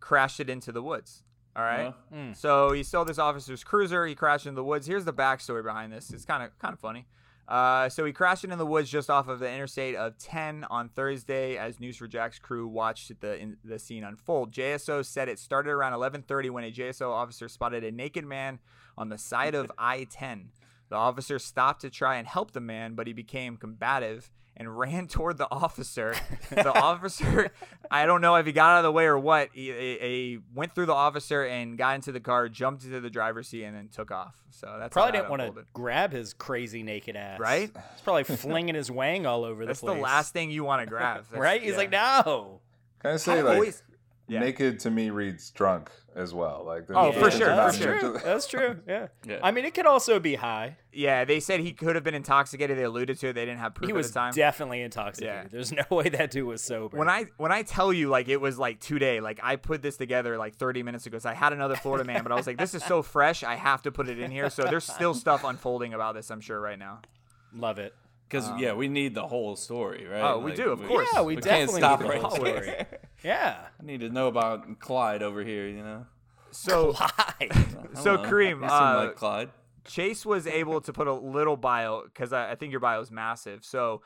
crashed 0.00 0.40
it 0.40 0.50
into 0.50 0.72
the 0.72 0.82
woods. 0.82 1.22
All 1.54 1.62
right. 1.62 1.82
Well, 1.84 1.96
Mm. 2.12 2.36
So 2.36 2.72
he 2.72 2.82
stole 2.82 3.04
this 3.04 3.18
officer's 3.18 3.62
cruiser. 3.62 4.06
He 4.06 4.14
crashed 4.14 4.46
into 4.46 4.56
the 4.56 4.64
woods. 4.64 4.86
Here's 4.86 5.04
the 5.04 5.12
backstory 5.12 5.62
behind 5.62 5.92
this. 5.92 6.10
It's 6.10 6.24
kind 6.24 6.42
of 6.42 6.58
kind 6.58 6.72
of 6.72 6.80
funny. 6.80 7.06
Uh, 7.48 7.88
so 7.88 8.04
he 8.04 8.12
crashed 8.12 8.44
into 8.44 8.56
the 8.56 8.64
woods 8.64 8.88
just 8.88 9.10
off 9.10 9.28
of 9.28 9.40
the 9.40 9.50
interstate 9.50 9.94
of 9.96 10.16
10 10.16 10.64
on 10.70 10.88
Thursday 10.88 11.56
as 11.58 11.76
News4Jax 11.78 12.40
crew 12.40 12.66
watched 12.68 13.20
the 13.20 13.36
in, 13.36 13.56
the 13.64 13.78
scene 13.78 14.04
unfold. 14.04 14.52
JSO 14.52 15.04
said 15.04 15.28
it 15.28 15.38
started 15.38 15.70
around 15.70 15.92
11:30 15.92 16.50
when 16.50 16.64
a 16.64 16.70
JSO 16.70 17.10
officer 17.10 17.48
spotted 17.48 17.84
a 17.84 17.90
naked 17.90 18.24
man 18.24 18.58
on 18.96 19.08
the 19.10 19.18
side 19.18 19.54
of 19.54 19.70
I-10. 19.76 20.46
The 20.92 20.98
officer 20.98 21.38
stopped 21.38 21.80
to 21.80 21.88
try 21.90 22.16
and 22.16 22.28
help 22.28 22.50
the 22.50 22.60
man, 22.60 22.92
but 22.92 23.06
he 23.06 23.14
became 23.14 23.56
combative 23.56 24.30
and 24.58 24.78
ran 24.78 25.06
toward 25.06 25.38
the 25.38 25.48
officer. 25.50 26.14
the 26.50 26.70
officer, 26.78 27.50
I 27.90 28.04
don't 28.04 28.20
know 28.20 28.34
if 28.34 28.44
he 28.44 28.52
got 28.52 28.72
out 28.72 28.78
of 28.80 28.82
the 28.82 28.92
way 28.92 29.06
or 29.06 29.18
what. 29.18 29.48
He, 29.54 29.72
he- 29.72 29.98
he 30.02 30.38
went 30.54 30.74
through 30.74 30.84
the 30.84 30.92
officer 30.92 31.44
and 31.46 31.78
got 31.78 31.94
into 31.94 32.12
the 32.12 32.20
car, 32.20 32.46
jumped 32.50 32.84
into 32.84 33.00
the 33.00 33.08
driver's 33.08 33.48
seat, 33.48 33.64
and 33.64 33.74
then 33.74 33.88
took 33.88 34.10
off. 34.10 34.36
So 34.50 34.76
that's 34.78 34.92
Probably 34.92 35.12
didn't 35.12 35.30
want 35.30 35.40
to 35.56 35.64
grab 35.72 36.12
his 36.12 36.34
crazy 36.34 36.82
naked 36.82 37.16
ass. 37.16 37.40
Right? 37.40 37.70
He's 37.72 38.00
probably 38.04 38.24
flinging 38.24 38.74
his 38.74 38.90
wang 38.90 39.24
all 39.24 39.44
over 39.44 39.64
That's 39.64 39.80
the 39.80 39.86
place. 39.86 39.94
That's 39.94 39.98
the 40.10 40.14
last 40.14 40.32
thing 40.34 40.50
you 40.50 40.62
want 40.62 40.82
to 40.82 40.86
grab. 40.86 41.24
That's- 41.30 41.40
right? 41.40 41.62
He's 41.62 41.70
yeah. 41.70 41.76
like, 41.78 41.90
no. 41.90 42.60
Can 43.00 43.12
I 43.12 43.16
say 43.16 43.38
I 43.38 43.40
like 43.40 43.54
always- 43.54 43.82
yeah. 44.28 44.40
naked 44.40 44.80
to 44.80 44.90
me 44.90 45.10
reads 45.10 45.50
drunk 45.50 45.90
as 46.14 46.32
well? 46.34 46.62
Like 46.66 46.84
Oh, 46.90 47.10
no 47.10 47.12
for 47.12 47.30
sure, 47.30 47.40
for 47.48 47.56
That's 47.56 47.78
that. 47.78 47.82
sure. 47.84 47.98
true. 47.98 48.18
That's 48.24 48.46
true. 48.46 48.80
Yeah. 48.86 49.06
Yeah. 49.26 49.38
I 49.42 49.50
mean, 49.50 49.64
it 49.64 49.72
could 49.74 49.86
also 49.86 50.18
be 50.20 50.34
high. 50.34 50.76
Yeah, 50.92 51.24
they 51.24 51.40
said 51.40 51.60
he 51.60 51.72
could 51.72 51.94
have 51.94 52.04
been 52.04 52.14
intoxicated. 52.14 52.76
They 52.76 52.82
alluded 52.82 53.18
to 53.20 53.28
it. 53.28 53.32
They 53.34 53.44
didn't 53.46 53.60
have 53.60 53.74
proof 53.74 53.88
He 53.88 53.92
at 53.92 53.96
was 53.96 54.08
the 54.12 54.18
time. 54.20 54.32
definitely 54.34 54.82
intoxicated. 54.82 55.44
Yeah. 55.44 55.48
There's 55.50 55.72
no 55.72 55.84
way 55.90 56.08
that 56.10 56.30
dude 56.30 56.46
was 56.46 56.62
sober. 56.62 56.96
when 56.98 57.08
I 57.08 57.26
when 57.38 57.52
I 57.52 57.62
tell 57.62 57.92
you 57.92 58.08
like 58.08 58.28
it 58.28 58.40
was 58.40 58.58
like 58.58 58.80
today, 58.80 59.20
like 59.20 59.40
I 59.42 59.56
put 59.56 59.80
this 59.80 59.96
together 59.96 60.36
like 60.36 60.56
30 60.56 60.82
minutes 60.82 61.06
ago. 61.06 61.18
So 61.18 61.30
I 61.30 61.34
had 61.34 61.52
another 61.52 61.76
Florida 61.76 62.04
man, 62.04 62.22
but 62.22 62.32
I 62.32 62.34
was 62.34 62.46
like, 62.46 62.58
this 62.58 62.74
is 62.74 62.82
so 62.84 63.00
fresh, 63.16 63.42
I 63.44 63.54
have 63.56 63.82
to 63.82 63.92
put 63.92 64.08
it 64.08 64.18
in 64.18 64.30
here. 64.30 64.50
So 64.50 64.64
there's 64.64 64.84
still 64.84 65.14
stuff 65.14 65.44
unfolding 65.44 65.94
about 65.94 66.14
this, 66.14 66.30
I'm 66.30 66.40
sure, 66.40 66.60
right 66.60 66.78
now. 66.78 67.00
Love 67.54 67.78
it. 67.78 67.94
Because 68.32 68.50
yeah, 68.58 68.72
we 68.72 68.88
need 68.88 69.14
the 69.14 69.26
whole 69.26 69.56
story, 69.56 70.06
right? 70.06 70.22
Oh, 70.22 70.38
we 70.38 70.54
do, 70.54 70.70
of 70.70 70.82
course. 70.82 71.06
Yeah, 71.12 71.20
we, 71.20 71.36
definitely 71.36 71.82
can't 71.82 71.98
stop 71.98 72.00
need 72.00 72.12
the 72.12 72.20
whole 72.20 72.30
story. 72.30 72.86
Yeah. 73.22 73.58
I 73.80 73.84
need 73.84 74.00
to 74.00 74.08
know 74.08 74.26
about 74.26 74.80
Clyde 74.80 75.22
over 75.22 75.44
here. 75.44 75.68
You 75.68 75.84
know. 75.84 76.06
So 76.50 76.92
Why? 76.98 77.34
so 77.94 78.16
Hello. 78.16 78.24
Kareem, 78.24 78.68
uh, 78.68 79.06
like 79.06 79.16
Clyde. 79.16 79.50
Chase 79.84 80.26
was 80.26 80.46
able 80.46 80.80
to 80.80 80.92
put 80.92 81.06
a 81.06 81.12
little 81.12 81.56
bio 81.56 82.02
because 82.04 82.32
I, 82.32 82.52
I 82.52 82.54
think 82.56 82.72
your 82.72 82.80
bio 82.80 83.00
is 83.00 83.12
massive. 83.12 83.64
So 83.64 84.02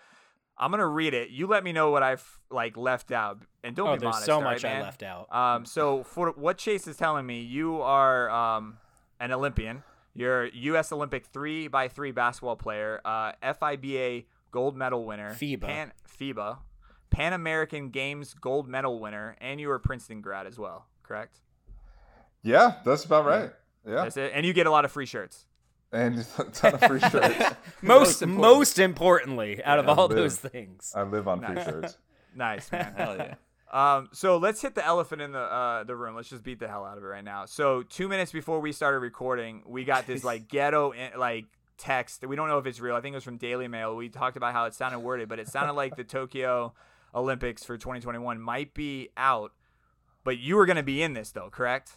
I'm 0.59 0.71
gonna 0.71 0.87
read 0.87 1.14
it. 1.14 1.30
You 1.30 1.47
let 1.47 1.64
me 1.64 1.73
know 1.73 1.90
what 1.90 2.02
I've 2.02 2.38
like 2.50 2.76
left 2.76 3.12
out, 3.12 3.38
and 3.62 3.75
don't 3.75 3.88
oh, 3.88 3.95
be 3.95 4.00
there's 4.00 4.11
modest. 4.11 4.26
so 4.26 4.35
all 4.35 4.42
right, 4.42 4.54
much 4.54 4.64
I 4.64 4.75
man? 4.75 4.83
left 4.83 5.02
out. 5.02 5.35
Um, 5.35 5.64
so 5.64 6.02
for 6.02 6.33
what 6.33 6.59
Chase 6.59 6.87
is 6.87 6.97
telling 6.97 7.25
me, 7.25 7.40
you 7.40 7.80
are 7.80 8.28
um, 8.28 8.78
an 9.21 9.33
Olympian. 9.33 9.83
You're 10.16 10.44
a 10.44 10.50
U.S. 10.54 10.92
Olympic 10.92 11.26
three 11.26 11.68
by 11.68 11.88
three 11.88 12.11
basketball 12.11 12.56
player, 12.56 13.00
uh, 13.04 13.32
FIBA 13.42 14.25
gold 14.50 14.76
medal 14.76 15.04
winner, 15.04 15.35
FIBA. 15.35 15.61
Pan, 15.61 15.92
FIBA, 16.18 16.58
Pan 17.11 17.32
American 17.32 17.90
Games 17.90 18.35
gold 18.35 18.66
medal 18.68 18.99
winner, 18.99 19.37
and 19.40 19.61
you 19.61 19.68
were 19.68 19.78
Princeton 19.78 20.20
grad 20.23 20.46
as 20.46 20.58
well, 20.58 20.87
correct? 21.02 21.40
Yeah, 22.42 22.75
that's 22.85 23.04
about 23.04 23.26
right. 23.26 23.50
Yeah, 23.87 23.94
That's 24.04 24.16
it. 24.16 24.32
And 24.35 24.44
you 24.46 24.52
get 24.52 24.66
a 24.66 24.70
lot 24.70 24.85
of 24.85 24.90
free 24.92 25.06
shirts. 25.06 25.46
and 25.92 26.18
a 26.38 26.44
ton 26.44 26.75
of 26.75 26.80
free 26.80 27.00
shirts. 27.00 27.56
Most 27.82 28.23
important. 28.23 28.40
most 28.40 28.78
importantly, 28.78 29.62
out 29.64 29.78
of 29.78 29.88
all 29.88 30.08
live. 30.08 30.16
those 30.16 30.37
things. 30.37 30.92
I 30.94 31.02
live 31.02 31.28
on 31.28 31.40
free 31.42 31.62
shirts. 31.62 31.99
Nice, 32.35 32.70
man. 32.73 32.94
Hell 32.96 33.16
yeah. 33.16 33.35
Um, 33.73 34.08
so 34.12 34.37
let's 34.37 34.62
hit 34.62 34.75
the 34.75 34.85
elephant 34.87 35.23
in 35.23 35.32
the 35.32 35.40
uh, 35.40 35.85
the 35.85 35.96
room. 35.96 36.14
Let's 36.14 36.28
just 36.28 36.44
beat 36.44 36.61
the 36.61 36.68
hell 36.68 36.85
out 36.85 36.99
of 36.99 37.04
it 37.04 37.06
right 37.06 37.25
now. 37.25 37.46
So 37.46 37.82
two 37.82 38.08
minutes 38.08 38.32
before 38.32 38.61
we 38.61 38.73
started 38.73 39.00
recording, 39.00 39.62
we 39.66 39.85
got 39.85 40.06
this 40.06 40.23
like 40.23 40.49
ghetto 40.49 40.92
in- 40.92 41.18
like 41.18 41.46
text. 41.76 42.25
We 42.26 42.37
don't 42.37 42.49
know 42.49 42.58
if 42.58 42.66
it's 42.66 42.80
real. 42.80 42.94
I 42.94 43.00
think 43.00 43.14
it 43.14 43.16
was 43.16 43.25
from 43.25 43.38
Daily 43.38 43.68
Mail. 43.68 43.96
We 43.96 44.08
talked 44.08 44.37
about 44.37 44.52
how 44.52 44.66
it 44.66 44.75
sounded 44.75 45.00
worded, 45.00 45.28
but 45.28 45.38
it 45.38 45.49
sounded 45.49 45.73
like 45.73 45.96
the 45.96 46.04
Tokyo 46.04 46.75
Olympics 47.14 47.64
for 47.64 47.76
2021 47.76 48.40
might 48.40 48.73
be 48.75 49.11
out. 49.16 49.52
But 50.25 50.38
you 50.38 50.56
were 50.56 50.66
going 50.66 50.76
to 50.76 50.82
be 50.82 51.02
in 51.02 51.12
this 51.14 51.30
though, 51.32 51.50
correct? 51.50 51.92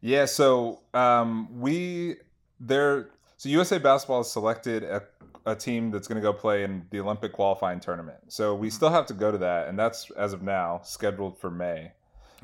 Yeah, 0.00 0.26
so 0.26 0.80
um, 0.92 1.60
we 1.60 2.16
there. 2.60 3.10
So 3.36 3.48
USA 3.48 3.78
Basketball 3.78 4.24
selected 4.24 4.82
a, 4.82 5.02
a 5.46 5.54
team 5.54 5.90
that's 5.90 6.08
going 6.08 6.16
to 6.16 6.22
go 6.22 6.32
play 6.32 6.64
in 6.64 6.86
the 6.90 7.00
Olympic 7.00 7.32
qualifying 7.32 7.80
tournament. 7.80 8.18
So 8.28 8.54
we 8.54 8.70
still 8.70 8.90
have 8.90 9.06
to 9.06 9.14
go 9.14 9.30
to 9.30 9.38
that, 9.38 9.68
and 9.68 9.78
that's 9.78 10.10
as 10.12 10.32
of 10.32 10.42
now 10.42 10.80
scheduled 10.84 11.38
for 11.38 11.50
May. 11.50 11.92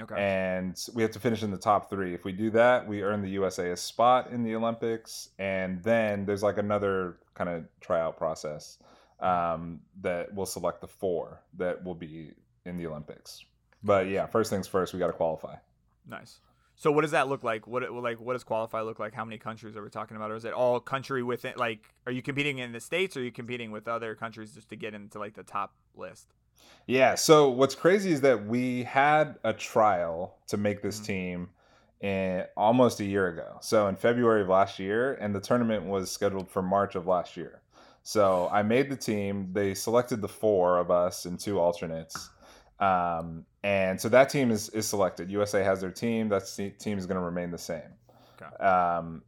Okay. 0.00 0.14
And 0.16 0.78
we 0.94 1.02
have 1.02 1.10
to 1.12 1.20
finish 1.20 1.42
in 1.42 1.50
the 1.50 1.58
top 1.58 1.90
three. 1.90 2.14
If 2.14 2.24
we 2.24 2.32
do 2.32 2.50
that, 2.50 2.86
we 2.86 3.02
earn 3.02 3.20
the 3.20 3.30
USA 3.30 3.70
a 3.70 3.76
spot 3.76 4.30
in 4.30 4.42
the 4.42 4.54
Olympics, 4.54 5.30
and 5.38 5.82
then 5.82 6.24
there's 6.24 6.42
like 6.42 6.58
another 6.58 7.18
kind 7.34 7.50
of 7.50 7.64
tryout 7.80 8.16
process 8.16 8.78
um, 9.20 9.80
that 10.00 10.34
will 10.34 10.46
select 10.46 10.80
the 10.80 10.88
four 10.88 11.40
that 11.56 11.82
will 11.84 11.94
be 11.94 12.32
in 12.64 12.76
the 12.76 12.86
Olympics. 12.86 13.44
But 13.82 14.08
yeah, 14.08 14.26
first 14.26 14.50
things 14.50 14.66
first, 14.66 14.92
we 14.92 14.98
got 14.98 15.08
to 15.08 15.12
qualify. 15.12 15.56
Nice. 16.06 16.38
So 16.80 16.90
what 16.90 17.02
does 17.02 17.10
that 17.10 17.28
look 17.28 17.44
like? 17.44 17.66
What 17.66 17.92
like 17.92 18.18
what 18.18 18.32
does 18.32 18.42
qualify 18.42 18.80
look 18.80 18.98
like? 18.98 19.12
How 19.12 19.26
many 19.26 19.36
countries 19.36 19.76
are 19.76 19.82
we 19.82 19.90
talking 19.90 20.16
about? 20.16 20.30
Or 20.30 20.34
is 20.34 20.46
it 20.46 20.54
all 20.54 20.80
country 20.80 21.22
within? 21.22 21.52
Like, 21.58 21.92
are 22.06 22.12
you 22.12 22.22
competing 22.22 22.56
in 22.56 22.72
the 22.72 22.80
states? 22.80 23.18
or 23.18 23.20
Are 23.20 23.22
you 23.22 23.30
competing 23.30 23.70
with 23.70 23.86
other 23.86 24.14
countries 24.14 24.54
just 24.54 24.70
to 24.70 24.76
get 24.76 24.94
into 24.94 25.18
like 25.18 25.34
the 25.34 25.42
top 25.42 25.74
list? 25.94 26.28
Yeah. 26.86 27.16
So 27.16 27.50
what's 27.50 27.74
crazy 27.74 28.12
is 28.12 28.22
that 28.22 28.46
we 28.46 28.84
had 28.84 29.38
a 29.44 29.52
trial 29.52 30.38
to 30.46 30.56
make 30.56 30.80
this 30.80 30.98
Mhm. 31.00 31.04
team 31.04 31.50
in 32.00 32.46
almost 32.56 32.98
a 33.00 33.04
year 33.04 33.28
ago. 33.28 33.58
So 33.60 33.86
in 33.88 33.96
February 33.96 34.40
of 34.40 34.48
last 34.48 34.78
year, 34.78 35.18
and 35.20 35.34
the 35.34 35.40
tournament 35.40 35.84
was 35.84 36.10
scheduled 36.10 36.48
for 36.48 36.62
March 36.62 36.94
of 36.94 37.06
last 37.06 37.36
year. 37.36 37.60
So 38.02 38.48
I 38.50 38.62
made 38.62 38.88
the 38.88 38.96
team. 38.96 39.52
They 39.52 39.74
selected 39.74 40.22
the 40.22 40.28
four 40.28 40.78
of 40.78 40.90
us 40.90 41.26
and 41.26 41.38
two 41.38 41.60
alternates. 41.60 42.30
Um, 42.80 43.44
and 43.62 44.00
so 44.00 44.08
that 44.08 44.30
team 44.30 44.50
is, 44.50 44.68
is 44.70 44.86
selected. 44.88 45.30
USA 45.30 45.62
has 45.62 45.80
their 45.80 45.90
team. 45.90 46.28
That 46.30 46.44
team 46.78 46.98
is 46.98 47.06
going 47.06 47.18
to 47.18 47.24
remain 47.24 47.50
the 47.50 47.58
same. 47.58 47.82
Okay. 48.40 48.56
Um, 48.64 49.22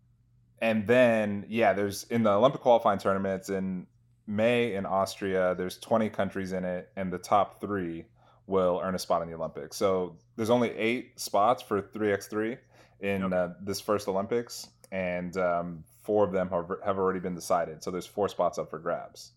and 0.61 0.87
then, 0.87 1.45
yeah, 1.49 1.73
there's 1.73 2.05
in 2.05 2.23
the 2.23 2.31
Olympic 2.31 2.61
qualifying 2.61 2.99
tournaments 2.99 3.49
in 3.51 3.87
May 4.27 4.75
in 4.77 4.87
Austria, 4.87 5.55
there's 5.59 5.77
20 5.79 6.09
countries 6.09 6.53
in 6.53 6.65
it, 6.65 6.91
and 6.97 7.13
the 7.13 7.19
top 7.19 7.61
three 7.61 8.05
will 8.47 8.81
earn 8.83 8.95
a 8.95 8.99
spot 8.99 9.21
in 9.23 9.29
the 9.29 9.35
Olympics. 9.35 9.77
So 9.77 10.17
there's 10.37 10.51
only 10.51 10.71
eight 10.71 11.19
spots 11.21 11.61
for 11.63 11.83
3x3 11.83 12.57
in 13.01 13.25
Okay. 13.25 13.37
uh, 13.37 13.49
this 13.61 13.81
first 13.81 14.07
Olympics, 14.09 14.69
and 14.93 15.37
um, 15.37 15.85
four 16.03 16.25
of 16.25 16.31
them 16.33 16.49
have, 16.51 16.71
have 16.85 16.99
already 16.99 17.19
been 17.19 17.35
decided. 17.35 17.83
So 17.83 17.91
there's 17.91 18.07
four 18.07 18.29
spots 18.29 18.59
up 18.59 18.71
for 18.71 18.79
grabs. 18.79 19.33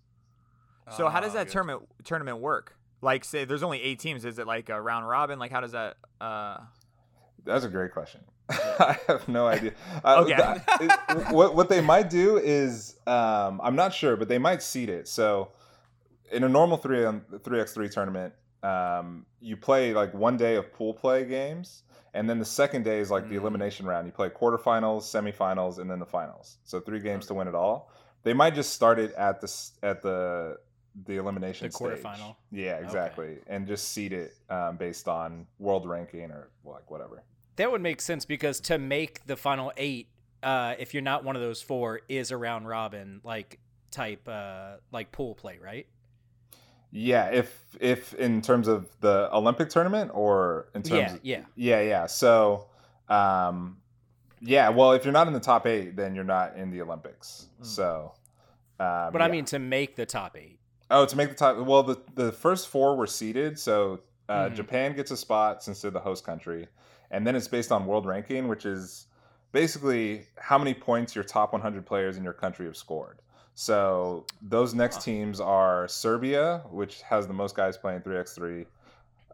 So 0.95 1.09
how 1.09 1.19
does 1.19 1.31
Ah, 1.31 1.39
that 1.39 1.45
good. 1.47 1.53
tournament 1.53 1.89
tournament 2.03 2.37
work? 2.37 2.77
Like, 3.01 3.23
say 3.25 3.45
there's 3.45 3.63
only 3.63 3.81
eight 3.81 3.99
teams. 3.99 4.25
Is 4.25 4.39
it 4.39 4.47
like 4.47 4.69
a 4.69 4.81
round 4.81 5.07
robin? 5.07 5.37
Like, 5.39 5.51
how 5.51 5.61
does 5.61 5.73
that? 5.73 5.97
uh 6.21 6.57
That's 7.43 7.65
a 7.65 7.69
great 7.69 7.91
question. 7.91 8.21
I 8.49 8.97
have 9.07 9.27
no 9.27 9.47
idea. 9.47 9.71
Uh, 10.03 10.23
Okay. 10.23 10.59
what 11.31 11.55
what 11.55 11.67
they 11.69 11.81
might 11.81 12.09
do 12.09 12.37
is 12.37 12.95
um, 13.07 13.59
I'm 13.63 13.75
not 13.75 13.93
sure, 13.93 14.15
but 14.15 14.27
they 14.27 14.37
might 14.37 14.61
seed 14.61 14.89
it. 14.89 15.07
So 15.07 15.51
in 16.31 16.43
a 16.43 16.49
normal 16.49 16.77
three 16.77 17.05
on 17.05 17.21
three 17.43 17.59
x 17.59 17.73
three 17.73 17.89
tournament, 17.89 18.33
um, 18.63 19.25
you 19.39 19.57
play 19.57 19.93
like 19.93 20.13
one 20.13 20.37
day 20.37 20.55
of 20.55 20.71
pool 20.73 20.93
play 20.93 21.25
games, 21.25 21.83
and 22.13 22.29
then 22.29 22.37
the 22.39 22.45
second 22.45 22.83
day 22.83 22.99
is 22.99 23.09
like 23.11 23.27
the 23.29 23.35
Mm. 23.35 23.41
elimination 23.41 23.85
round. 23.87 24.05
You 24.07 24.11
play 24.13 24.29
quarterfinals, 24.29 25.01
semifinals, 25.03 25.79
and 25.79 25.89
then 25.89 25.99
the 25.99 26.05
finals. 26.05 26.57
So 26.63 26.79
three 26.79 26.99
games 26.99 27.25
to 27.27 27.33
win 27.33 27.47
it 27.47 27.55
all. 27.55 27.91
They 28.23 28.33
might 28.33 28.53
just 28.55 28.73
start 28.73 28.99
it 28.99 29.11
at 29.13 29.41
the 29.41 29.51
at 29.83 30.01
the 30.03 30.57
the 31.05 31.17
elimination 31.17 31.67
The 31.67 31.71
stage. 31.71 31.99
quarterfinal. 32.03 32.35
Yeah, 32.51 32.77
exactly, 32.77 33.37
and 33.47 33.67
just 33.67 33.91
seed 33.91 34.13
it 34.13 34.33
um, 34.49 34.77
based 34.77 35.07
on 35.07 35.45
world 35.59 35.87
ranking 35.87 36.31
or 36.31 36.49
like 36.63 36.89
whatever. 36.89 37.23
That 37.57 37.71
would 37.71 37.81
make 37.81 38.01
sense 38.01 38.25
because 38.25 38.59
to 38.61 38.77
make 38.77 39.25
the 39.25 39.35
final 39.37 39.71
eight, 39.77 40.07
uh, 40.43 40.75
if 40.79 40.93
you're 40.93 41.03
not 41.03 41.23
one 41.23 41.35
of 41.35 41.41
those 41.41 41.61
four, 41.61 42.01
is 42.09 42.31
a 42.31 42.37
round 42.37 42.67
robin 42.67 43.21
like 43.23 43.59
type 43.91 44.27
uh, 44.27 44.75
like 44.91 45.11
pool 45.11 45.35
play, 45.35 45.57
right? 45.61 45.87
Yeah, 46.91 47.25
if 47.31 47.65
if 47.79 48.13
in 48.13 48.41
terms 48.41 48.67
of 48.69 48.87
the 49.01 49.29
Olympic 49.35 49.69
tournament 49.69 50.11
or 50.13 50.69
in 50.73 50.81
terms 50.81 50.97
Yeah, 50.97 51.13
of, 51.13 51.19
yeah. 51.23 51.41
yeah, 51.55 51.81
yeah. 51.81 52.05
So 52.07 52.67
um 53.09 53.77
yeah, 54.41 54.69
well 54.69 54.93
if 54.93 55.03
you're 55.03 55.11
not 55.13 55.27
in 55.27 55.33
the 55.33 55.39
top 55.41 55.65
8 55.67 55.95
then 55.97 56.15
you're 56.15 56.23
not 56.23 56.55
in 56.55 56.71
the 56.71 56.81
Olympics. 56.81 57.47
Mm. 57.61 57.65
So 57.65 58.13
um 58.79 59.11
But 59.11 59.21
I 59.21 59.25
yeah. 59.25 59.31
mean 59.31 59.45
to 59.45 59.59
make 59.59 59.95
the 59.97 60.05
top 60.05 60.37
eight. 60.37 60.59
Oh, 60.91 61.05
to 61.05 61.15
make 61.15 61.29
the 61.29 61.35
top 61.35 61.57
well 61.57 61.83
the 61.83 61.99
the 62.13 62.31
first 62.31 62.67
4 62.69 62.95
were 62.95 63.07
seeded, 63.07 63.57
so 63.59 63.99
uh, 64.29 64.49
Mhm. 64.49 64.55
Japan 64.55 64.95
gets 64.95 65.11
a 65.11 65.17
spot 65.17 65.63
since 65.63 65.81
they're 65.81 65.91
the 65.91 65.99
host 65.99 66.23
country. 66.25 66.67
And 67.11 67.25
then 67.25 67.35
it's 67.35 67.47
based 67.47 67.71
on 67.71 67.85
world 67.85 68.05
ranking, 68.05 68.47
which 68.47 68.65
is 68.65 69.05
basically 69.51 70.25
how 70.37 70.57
many 70.57 70.73
points 70.73 71.15
your 71.15 71.23
top 71.23 71.53
100 71.53 71.85
players 71.85 72.17
in 72.17 72.23
your 72.23 72.33
country 72.33 72.65
have 72.65 72.75
scored. 72.75 73.19
So 73.53 74.25
those 74.41 74.73
next 74.73 75.01
teams 75.03 75.39
are 75.39 75.87
Serbia, 75.87 76.63
which 76.71 77.01
has 77.03 77.27
the 77.27 77.33
most 77.33 77.55
guys 77.55 77.77
playing 77.77 78.01
3x3, 78.01 78.65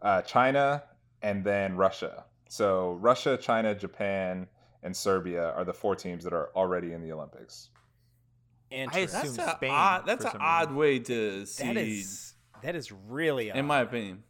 uh, 0.02 0.22
China, 0.22 0.84
and 1.22 1.42
then 1.42 1.76
Russia. 1.76 2.24
So 2.48 2.92
Russia, 3.00 3.36
China, 3.36 3.74
Japan, 3.74 4.46
and 4.82 4.94
Serbia 4.96 5.50
are 5.52 5.64
the 5.64 5.72
four 5.72 5.96
teams 5.96 6.22
that 6.24 6.32
are 6.32 6.50
already 6.54 6.92
in 6.92 7.02
the 7.02 7.10
Olympics. 7.12 7.70
Interesting. 8.72 9.06
That's 9.20 9.28
assume 9.28 9.48
a 9.48 9.50
Spain 9.56 9.70
odd. 9.70 10.06
That's 10.06 10.24
an 10.24 10.32
odd 10.40 10.60
reason. 10.68 10.76
way 10.76 10.98
to 11.00 11.46
see. 11.46 11.64
That 11.66 11.76
is 11.76 12.34
that 12.62 12.74
is 12.76 12.92
really 12.92 13.50
in 13.50 13.66
my 13.66 13.80
opinion. 13.80 14.22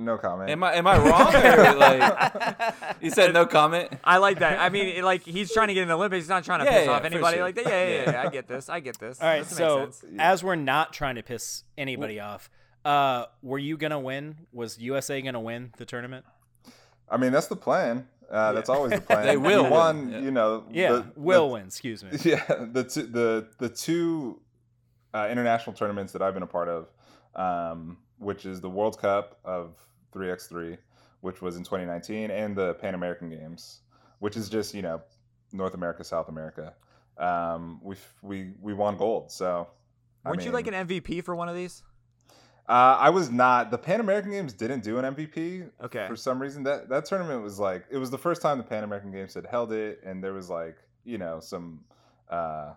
No 0.00 0.16
comment. 0.16 0.48
Am 0.48 0.62
I 0.62 0.74
am 0.74 0.86
I 0.86 0.96
wrong? 0.96 1.34
or 1.34 1.74
like 1.74 2.94
you 3.00 3.10
said, 3.10 3.32
no 3.34 3.46
comment. 3.46 3.92
I 4.04 4.18
like 4.18 4.38
that. 4.38 4.60
I 4.60 4.68
mean, 4.68 5.02
like 5.02 5.22
he's 5.24 5.52
trying 5.52 5.68
to 5.68 5.74
get 5.74 5.82
in 5.82 5.88
the 5.88 5.94
Olympics. 5.94 6.22
He's 6.22 6.28
not 6.28 6.44
trying 6.44 6.60
to 6.60 6.66
Yeah, 6.66 6.78
piss 6.78 6.86
yeah, 6.86 6.92
off 6.92 7.04
anybody 7.04 7.36
sure. 7.38 7.44
like 7.44 7.54
that. 7.56 7.66
Yeah, 7.66 7.88
yeah, 7.88 8.10
yeah, 8.12 8.22
I 8.22 8.28
get 8.28 8.46
this. 8.46 8.68
I 8.68 8.78
get 8.78 8.96
this. 9.00 9.20
All 9.20 9.26
right, 9.26 9.40
This 9.40 9.50
makes 9.50 9.58
so 9.58 9.90
sense. 9.90 10.04
as 10.20 10.44
we're 10.44 10.54
not 10.54 10.92
trying 10.92 11.16
to 11.16 11.24
piss 11.24 11.64
anybody 11.76 12.20
off, 12.20 12.48
uh, 12.84 13.24
were 13.42 13.58
you 13.58 13.76
gonna 13.76 13.98
win? 13.98 14.36
Was 14.52 14.78
USA 14.78 15.20
gonna 15.20 15.40
win 15.40 15.72
the 15.78 15.84
tournament? 15.84 16.24
I 17.10 17.16
mean, 17.16 17.32
that's 17.32 17.48
the 17.48 17.56
plan. 17.56 18.06
Uh, 18.30 18.52
That's 18.52 18.68
always 18.68 18.92
the 18.92 19.00
plan. 19.06 19.24
They 19.26 19.36
will 19.36 19.68
won, 19.70 20.06
win, 20.06 20.10
yeah. 20.12 20.20
you 20.20 20.30
know. 20.30 20.64
Yeah, 20.70 20.92
the- 20.92 21.06
will 21.16 21.48
the- 21.48 21.52
win. 21.54 21.66
Excuse 21.66 22.04
me. 22.04 22.10
Yeah, 22.24 22.44
the 22.72 22.84
two, 22.84 23.02
the 23.06 23.48
the 23.58 23.68
two 23.68 24.40
uh, 25.14 25.28
international 25.30 25.74
tournaments 25.74 26.12
that 26.12 26.20
I've 26.22 26.34
been 26.34 26.42
a 26.42 26.46
part 26.46 26.68
of, 26.68 26.92
um, 27.34 27.96
which 28.18 28.44
is 28.44 28.60
the 28.60 28.68
World 28.70 28.98
Cup 28.98 29.38
of 29.44 29.74
3x3, 30.14 30.76
which 31.22 31.40
was 31.40 31.56
in 31.56 31.64
2019, 31.64 32.30
and 32.30 32.54
the 32.54 32.74
Pan 32.74 32.94
American 32.94 33.30
Games, 33.30 33.80
which 34.18 34.36
is 34.36 34.48
just 34.50 34.74
you 34.74 34.82
know 34.82 35.00
North 35.52 35.74
America, 35.74 36.04
South 36.04 36.28
America. 36.28 36.74
Um, 37.16 37.80
we 37.82 37.96
we 38.22 38.52
we 38.60 38.74
won 38.74 38.96
gold. 38.98 39.32
So 39.32 39.68
I 40.24 40.28
Weren't 40.30 40.44
you 40.44 40.50
like 40.52 40.66
an 40.66 40.74
MVP 40.86 41.24
for 41.24 41.34
one 41.34 41.48
of 41.48 41.54
these? 41.54 41.82
Uh, 42.68 42.96
I 43.00 43.08
was 43.10 43.30
not. 43.30 43.70
The 43.70 43.78
Pan 43.78 44.00
American 44.00 44.30
Games 44.30 44.52
didn't 44.52 44.82
do 44.82 44.98
an 44.98 45.14
MVP 45.14 45.70
Okay. 45.84 46.06
for 46.06 46.16
some 46.16 46.40
reason. 46.40 46.62
That 46.64 46.88
that 46.90 47.06
tournament 47.06 47.42
was 47.42 47.58
like 47.58 47.84
it 47.90 47.96
was 47.96 48.10
the 48.10 48.18
first 48.18 48.42
time 48.42 48.58
the 48.58 48.64
Pan 48.64 48.84
American 48.84 49.10
Games 49.10 49.32
had 49.34 49.46
held 49.46 49.72
it, 49.72 50.00
and 50.04 50.22
there 50.22 50.34
was 50.34 50.50
like 50.50 50.76
you 51.04 51.16
know 51.16 51.40
some 51.40 51.80
uh, 52.28 52.74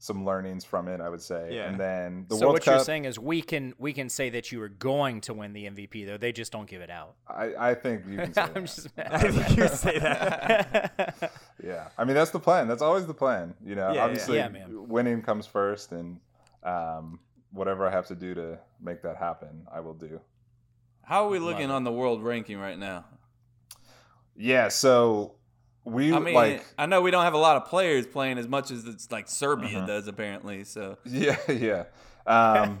some 0.00 0.24
learnings 0.24 0.64
from 0.64 0.88
it. 0.88 1.00
I 1.00 1.08
would 1.08 1.22
say. 1.22 1.50
Yeah. 1.54 1.68
And 1.68 1.78
then 1.78 2.26
the 2.28 2.34
so 2.36 2.46
World 2.46 2.54
what 2.54 2.64
Cup. 2.64 2.72
you're 2.78 2.84
saying 2.84 3.04
is 3.04 3.16
we 3.16 3.40
can 3.40 3.74
we 3.78 3.92
can 3.92 4.08
say 4.08 4.28
that 4.30 4.50
you 4.50 4.58
were 4.58 4.68
going 4.70 5.20
to 5.22 5.34
win 5.34 5.52
the 5.52 5.66
MVP 5.66 6.04
though. 6.04 6.16
They 6.16 6.32
just 6.32 6.50
don't 6.50 6.68
give 6.68 6.80
it 6.82 6.90
out. 6.90 7.14
I, 7.28 7.70
I 7.70 7.74
think 7.74 8.06
you 8.08 8.16
can 8.16 8.32
say 8.34 8.42
I'm 8.42 8.54
that. 8.54 8.62
just 8.64 8.88
I 8.98 9.18
think 9.30 9.56
you 9.56 9.68
say 9.68 9.98
that. 10.00 11.32
Yeah, 11.64 11.88
I 11.98 12.04
mean 12.04 12.14
that's 12.14 12.30
the 12.30 12.38
plan. 12.40 12.66
That's 12.68 12.82
always 12.82 13.06
the 13.06 13.14
plan. 13.14 13.54
You 13.64 13.74
know, 13.76 13.88
Yeah, 13.88 13.94
yeah. 13.94 14.04
obviously 14.04 14.36
Yeah, 14.36 14.48
man. 14.48 14.88
winning 14.88 15.22
comes 15.22 15.44
first, 15.46 15.90
and 15.92 16.18
um, 16.62 17.18
whatever 17.52 17.86
I 17.86 17.90
have 17.90 18.06
to 18.08 18.14
do 18.14 18.34
to 18.34 18.58
make 18.80 19.02
that 19.02 19.16
happen, 19.16 19.66
I 19.72 19.80
will 19.80 19.94
do. 19.94 20.20
How 21.02 21.24
are 21.26 21.28
we 21.30 21.38
looking 21.38 21.70
it. 21.70 21.72
on 21.72 21.84
the 21.84 21.92
world 21.92 22.22
ranking 22.22 22.58
right 22.58 22.78
now? 22.78 23.04
Yeah. 24.36 24.68
So 24.68 25.34
we 25.84 26.12
I 26.12 26.18
mean, 26.18 26.34
like 26.34 26.64
I 26.78 26.86
know 26.86 27.00
we 27.00 27.10
don't 27.10 27.24
have 27.24 27.34
a 27.34 27.38
lot 27.38 27.56
of 27.56 27.64
players 27.66 28.06
playing 28.06 28.38
as 28.38 28.46
much 28.46 28.70
as 28.70 28.84
it's 28.86 29.10
like 29.10 29.28
Serbia 29.28 29.80
Mhm. 29.80 29.86
does 29.86 30.06
apparently. 30.06 30.64
So 30.64 30.98
Yeah, 31.04 31.36
yeah. 31.48 31.84
Um, 32.26 32.78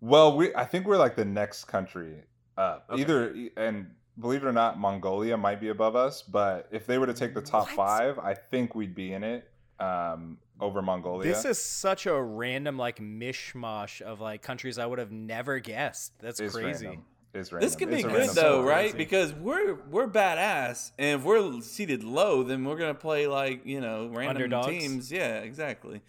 Well, 0.00 0.36
we 0.36 0.54
I 0.54 0.64
think 0.64 0.86
we're 0.86 0.96
like 0.96 1.14
the 1.16 1.24
next 1.24 1.64
country 1.64 2.22
up. 2.56 2.86
Okay. 2.90 3.02
Either 3.02 3.34
and 3.56 3.90
believe 4.18 4.42
it 4.42 4.46
or 4.46 4.52
not, 4.52 4.78
Mongolia 4.78 5.36
might 5.36 5.60
be 5.60 5.68
above 5.68 5.94
us, 5.96 6.22
but 6.22 6.68
if 6.70 6.86
they 6.86 6.98
were 6.98 7.06
to 7.06 7.14
take 7.14 7.34
the 7.34 7.40
top 7.42 7.66
What? 7.68 7.76
five, 7.76 8.18
I 8.18 8.34
think 8.34 8.74
we'd 8.74 8.94
be 8.94 9.12
in 9.12 9.22
it 9.22 9.48
um, 9.78 10.38
over 10.60 10.82
Mongolia. 10.82 11.28
This 11.32 11.44
is 11.44 11.58
such 11.60 12.06
a 12.06 12.20
random 12.20 12.76
like 12.78 12.98
mishmash 12.98 14.00
of 14.00 14.20
like 14.20 14.42
countries 14.42 14.78
I 14.78 14.86
would 14.86 14.98
have 14.98 15.10
never 15.12 15.58
guessed. 15.58 16.12
That's 16.20 16.40
It's 16.40 16.54
crazy. 16.54 16.86
random. 16.86 17.04
It's 17.32 17.52
random. 17.52 17.66
This 17.68 17.76
could 17.76 17.90
be 17.90 18.00
a 18.00 18.02
good 18.02 18.30
though, 18.30 18.60
sport. 18.60 18.66
right? 18.66 18.96
Because 18.96 19.32
we're 19.32 19.74
we're 19.90 20.08
badass, 20.08 20.90
and 20.98 21.20
if 21.20 21.24
we're 21.24 21.60
seated 21.60 22.02
low, 22.04 22.42
then 22.42 22.64
we're 22.64 22.76
gonna 22.76 22.94
play 22.94 23.26
like 23.26 23.64
you 23.64 23.80
know 23.80 24.08
random 24.08 24.28
Underdogs? 24.44 24.66
teams. 24.68 25.12
Yeah, 25.12 25.38
exactly. 25.38 26.00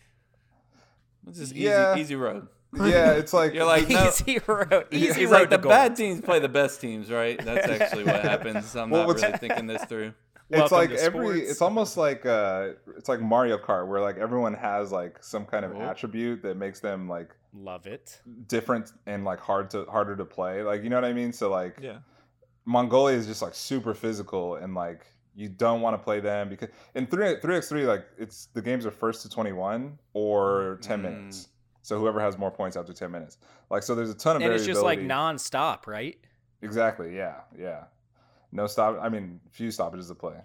It's 1.27 1.37
just 1.37 1.55
Yeah. 1.55 1.93
easy 1.93 2.01
easy 2.01 2.15
road. 2.15 2.47
Yeah, 2.73 3.11
it's 3.11 3.33
like 3.33 3.53
You're 3.55 3.65
like 3.65 3.89
no. 3.89 4.07
Easy 4.07 4.39
road. 4.47 4.87
Easy 4.91 5.13
He's 5.21 5.29
road 5.29 5.31
like 5.41 5.49
the 5.49 5.57
gold. 5.57 5.71
bad 5.71 5.95
teams 5.95 6.21
play 6.21 6.39
the 6.39 6.49
best 6.49 6.81
teams, 6.81 7.11
right? 7.11 7.37
That's 7.43 7.67
actually 7.81 8.05
what 8.05 8.21
happens. 8.21 8.75
I'm 8.75 8.89
Well, 8.89 9.05
not 9.07 9.15
really 9.21 9.37
thinking 9.37 9.67
this 9.67 9.83
through. 9.85 10.13
It's 10.53 10.71
like 10.71 10.91
every 10.91 11.27
sports. 11.37 11.51
it's 11.51 11.61
almost 11.61 11.97
like 11.97 12.25
uh 12.25 12.69
it's 12.97 13.09
like 13.09 13.21
Mario 13.21 13.57
Kart 13.57 13.87
where 13.87 14.01
like 14.01 14.17
everyone 14.17 14.53
has 14.53 14.91
like 14.91 15.23
some 15.23 15.45
kind 15.45 15.63
of 15.65 15.75
Oh. 15.75 15.81
attribute 15.81 16.41
that 16.43 16.57
makes 16.57 16.79
them 16.79 17.07
like 17.09 17.29
Love 17.53 17.85
it. 17.87 18.19
different 18.47 18.91
and 19.05 19.23
like 19.25 19.39
hard 19.39 19.69
to 19.71 19.85
harder 19.85 20.15
to 20.15 20.25
play. 20.25 20.63
Like 20.63 20.83
you 20.83 20.89
know 20.89 20.97
what 20.97 21.05
I 21.05 21.13
mean? 21.13 21.31
So 21.33 21.49
like 21.49 21.77
Yeah. 21.81 21.99
Mongolia 22.65 23.17
is 23.17 23.25
just 23.27 23.41
like 23.41 23.55
super 23.55 23.93
physical 23.93 24.55
and 24.55 24.75
like 24.75 25.05
you 25.33 25.47
don't 25.49 25.81
want 25.81 25.93
to 25.93 25.97
play 26.03 26.19
them 26.19 26.49
because 26.49 26.69
in 26.95 27.07
3 27.07 27.37
3x3 27.37 27.85
like 27.87 28.05
it's 28.17 28.47
the 28.53 28.61
games 28.61 28.85
are 28.85 28.91
first 28.91 29.21
to 29.23 29.29
21 29.29 29.97
or 30.13 30.77
10 30.81 30.99
Mm. 30.99 31.03
minutes. 31.03 31.47
So 31.83 31.97
whoever 31.97 32.19
has 32.19 32.37
more 32.37 32.51
points 32.51 32.77
after 32.77 32.93
10 32.93 33.09
minutes. 33.11 33.37
Like 33.69 33.81
so 33.83 33.95
there's 33.95 34.09
a 34.11 34.15
ton 34.15 34.35
of 34.35 34.41
And 34.43 34.53
it's 34.53 34.65
just 34.65 34.81
like 34.83 34.99
variability. 34.99 35.07
non-stop, 35.07 35.87
right? 35.87 36.17
Exactly. 36.61 37.15
Yeah. 37.15 37.37
Yeah. 37.57 37.85
No 38.51 38.67
stop. 38.67 38.99
I 39.01 39.09
mean, 39.09 39.39
few 39.51 39.71
stoppages 39.71 40.07
to 40.09 40.15
play. 40.15 40.35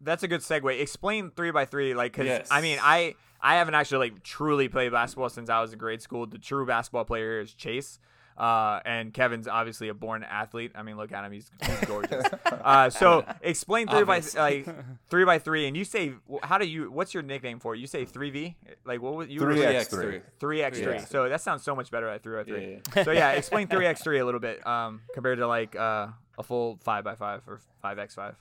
That's 0.00 0.22
a 0.22 0.28
good 0.28 0.40
segue. 0.40 0.80
Explain 0.80 1.32
three 1.34 1.50
by 1.50 1.64
three, 1.64 1.94
like, 1.94 2.12
cause 2.12 2.48
I 2.50 2.60
mean, 2.60 2.78
I 2.80 3.16
I 3.40 3.56
haven't 3.56 3.74
actually 3.74 4.10
like 4.10 4.22
truly 4.22 4.68
played 4.68 4.92
basketball 4.92 5.28
since 5.28 5.50
I 5.50 5.60
was 5.60 5.72
in 5.72 5.78
grade 5.78 6.02
school. 6.02 6.26
The 6.26 6.38
true 6.38 6.66
basketball 6.66 7.04
player 7.04 7.40
is 7.40 7.54
Chase, 7.54 7.98
uh, 8.36 8.80
and 8.84 9.12
Kevin's 9.12 9.46
obviously 9.46 9.88
a 9.88 9.94
born 9.94 10.24
athlete. 10.24 10.72
I 10.74 10.82
mean, 10.82 10.96
look 10.96 11.12
at 11.12 11.24
him; 11.24 11.32
he's, 11.32 11.50
he's 11.64 11.80
gorgeous. 11.80 12.26
uh, 12.46 12.90
so 12.90 13.24
explain 13.42 13.88
three 13.88 14.04
by 14.04 14.22
like 14.36 14.68
three 15.10 15.24
by 15.24 15.38
three, 15.38 15.66
and 15.66 15.76
you 15.76 15.84
say 15.84 16.12
how 16.42 16.58
do 16.58 16.66
you? 16.66 16.90
What's 16.90 17.14
your 17.14 17.22
nickname 17.22 17.60
for 17.60 17.74
it? 17.74 17.78
You 17.78 17.86
say 17.86 18.04
three 18.04 18.30
v? 18.30 18.56
Like 18.84 19.00
what 19.02 19.14
was 19.14 19.28
you? 19.28 19.40
Three 19.40 19.64
X 19.64 19.88
3x3. 19.88 20.00
three. 20.00 20.20
Three 20.38 20.62
x 20.62 20.80
three. 20.80 20.98
So 21.00 21.28
that 21.28 21.40
sounds 21.40 21.62
so 21.62 21.74
much 21.74 21.90
better 21.90 22.08
at 22.08 22.22
three 22.22 22.36
by 22.36 22.44
three. 22.44 22.80
Yeah. 22.94 23.04
So 23.04 23.10
yeah, 23.12 23.32
explain 23.32 23.66
three 23.68 23.86
x 23.86 24.02
three 24.02 24.18
a 24.18 24.24
little 24.24 24.40
bit 24.40 24.64
um, 24.66 25.00
compared 25.14 25.38
to 25.38 25.46
like 25.46 25.76
uh, 25.76 26.08
a 26.38 26.42
full 26.42 26.78
five 26.82 27.04
by 27.04 27.14
five 27.14 27.42
or 27.46 27.60
five 27.82 27.98
x 27.98 28.14
five. 28.14 28.36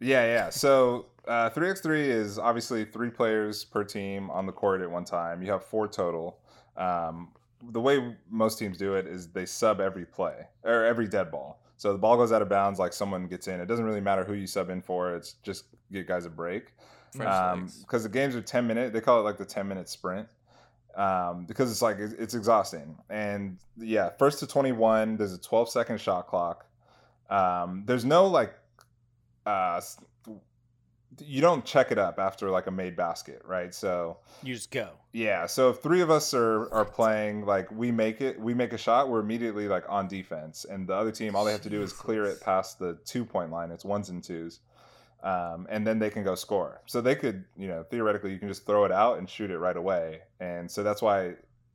Yeah, 0.00 0.24
yeah. 0.24 0.50
So 0.50 1.06
uh, 1.28 1.50
3x3 1.50 1.98
is 1.98 2.38
obviously 2.38 2.84
three 2.84 3.10
players 3.10 3.64
per 3.64 3.84
team 3.84 4.30
on 4.30 4.46
the 4.46 4.52
court 4.52 4.80
at 4.80 4.90
one 4.90 5.04
time. 5.04 5.42
You 5.42 5.52
have 5.52 5.64
four 5.64 5.86
total. 5.86 6.38
Um, 6.76 7.32
the 7.70 7.80
way 7.80 8.16
most 8.28 8.58
teams 8.58 8.78
do 8.78 8.94
it 8.94 9.06
is 9.06 9.28
they 9.28 9.46
sub 9.46 9.80
every 9.80 10.04
play 10.04 10.48
or 10.64 10.84
every 10.84 11.06
dead 11.06 11.30
ball. 11.30 11.60
So 11.76 11.92
the 11.92 11.98
ball 11.98 12.16
goes 12.16 12.32
out 12.32 12.42
of 12.42 12.48
bounds, 12.48 12.78
like 12.78 12.92
someone 12.92 13.26
gets 13.26 13.48
in. 13.48 13.60
It 13.60 13.66
doesn't 13.66 13.84
really 13.84 14.00
matter 14.00 14.24
who 14.24 14.34
you 14.34 14.46
sub 14.46 14.70
in 14.70 14.82
for. 14.82 15.14
It's 15.14 15.34
just 15.42 15.64
get 15.92 16.06
guys 16.08 16.26
a 16.26 16.30
break. 16.30 16.74
French 17.12 17.30
Um, 17.30 17.70
because 17.80 18.02
the 18.02 18.08
games 18.08 18.34
are 18.34 18.42
10 18.42 18.66
minute. 18.66 18.92
They 18.92 19.00
call 19.00 19.20
it 19.20 19.22
like 19.22 19.38
the 19.38 19.44
10 19.44 19.68
minute 19.68 19.88
sprint. 19.88 20.28
Um, 20.96 21.46
because 21.46 21.70
it's 21.70 21.82
like 21.82 21.98
it's, 21.98 22.12
it's 22.14 22.34
exhausting. 22.34 22.96
And 23.08 23.58
yeah, 23.78 24.10
first 24.10 24.40
to 24.40 24.46
21, 24.46 25.16
there's 25.16 25.32
a 25.32 25.40
12 25.40 25.70
second 25.70 26.00
shot 26.00 26.26
clock. 26.26 26.66
Um, 27.30 27.84
there's 27.86 28.04
no 28.04 28.26
like 28.26 28.54
uh 29.46 29.80
you 31.20 31.40
don't 31.42 31.64
check 31.64 31.92
it 31.92 31.98
up 31.98 32.18
after 32.18 32.50
like 32.50 32.66
a 32.66 32.70
made 32.70 32.96
basket, 32.96 33.42
right? 33.44 33.74
So 33.74 34.16
You 34.42 34.54
just 34.54 34.70
go. 34.70 34.88
yeah, 35.12 35.46
so 35.46 35.68
if 35.70 35.78
three 35.82 36.00
of 36.00 36.10
us 36.10 36.32
are 36.32 36.72
are 36.72 36.84
playing, 36.86 37.44
like 37.44 37.70
we 37.70 37.90
make 37.90 38.20
it, 38.20 38.40
we 38.40 38.54
make 38.54 38.72
a 38.72 38.78
shot, 38.78 39.08
we're 39.10 39.20
immediately 39.20 39.68
like 39.68 39.84
on 39.88 40.08
defense, 40.08 40.64
and 40.68 40.86
the 40.86 40.94
other 40.94 41.12
team, 41.12 41.36
all 41.36 41.44
they 41.44 41.52
have 41.52 41.60
to 41.62 41.70
do 41.70 41.82
is 41.82 41.92
clear 41.92 42.24
it 42.24 42.40
past 42.40 42.78
the 42.78 42.98
two 43.04 43.24
point 43.24 43.50
line. 43.50 43.70
It's 43.70 43.84
ones 43.84 44.08
and 44.08 44.24
twos, 44.24 44.60
um, 45.22 45.66
and 45.68 45.86
then 45.86 45.98
they 45.98 46.08
can 46.08 46.24
go 46.24 46.34
score. 46.34 46.80
So 46.86 47.02
they 47.02 47.14
could, 47.14 47.44
you 47.58 47.68
know, 47.68 47.82
theoretically, 47.82 48.32
you 48.32 48.38
can 48.38 48.48
just 48.48 48.64
throw 48.64 48.84
it 48.86 48.92
out 48.92 49.18
and 49.18 49.28
shoot 49.28 49.50
it 49.50 49.58
right 49.58 49.76
away, 49.76 50.22
and 50.40 50.70
so 50.70 50.82
that's 50.82 51.02
why 51.02 51.34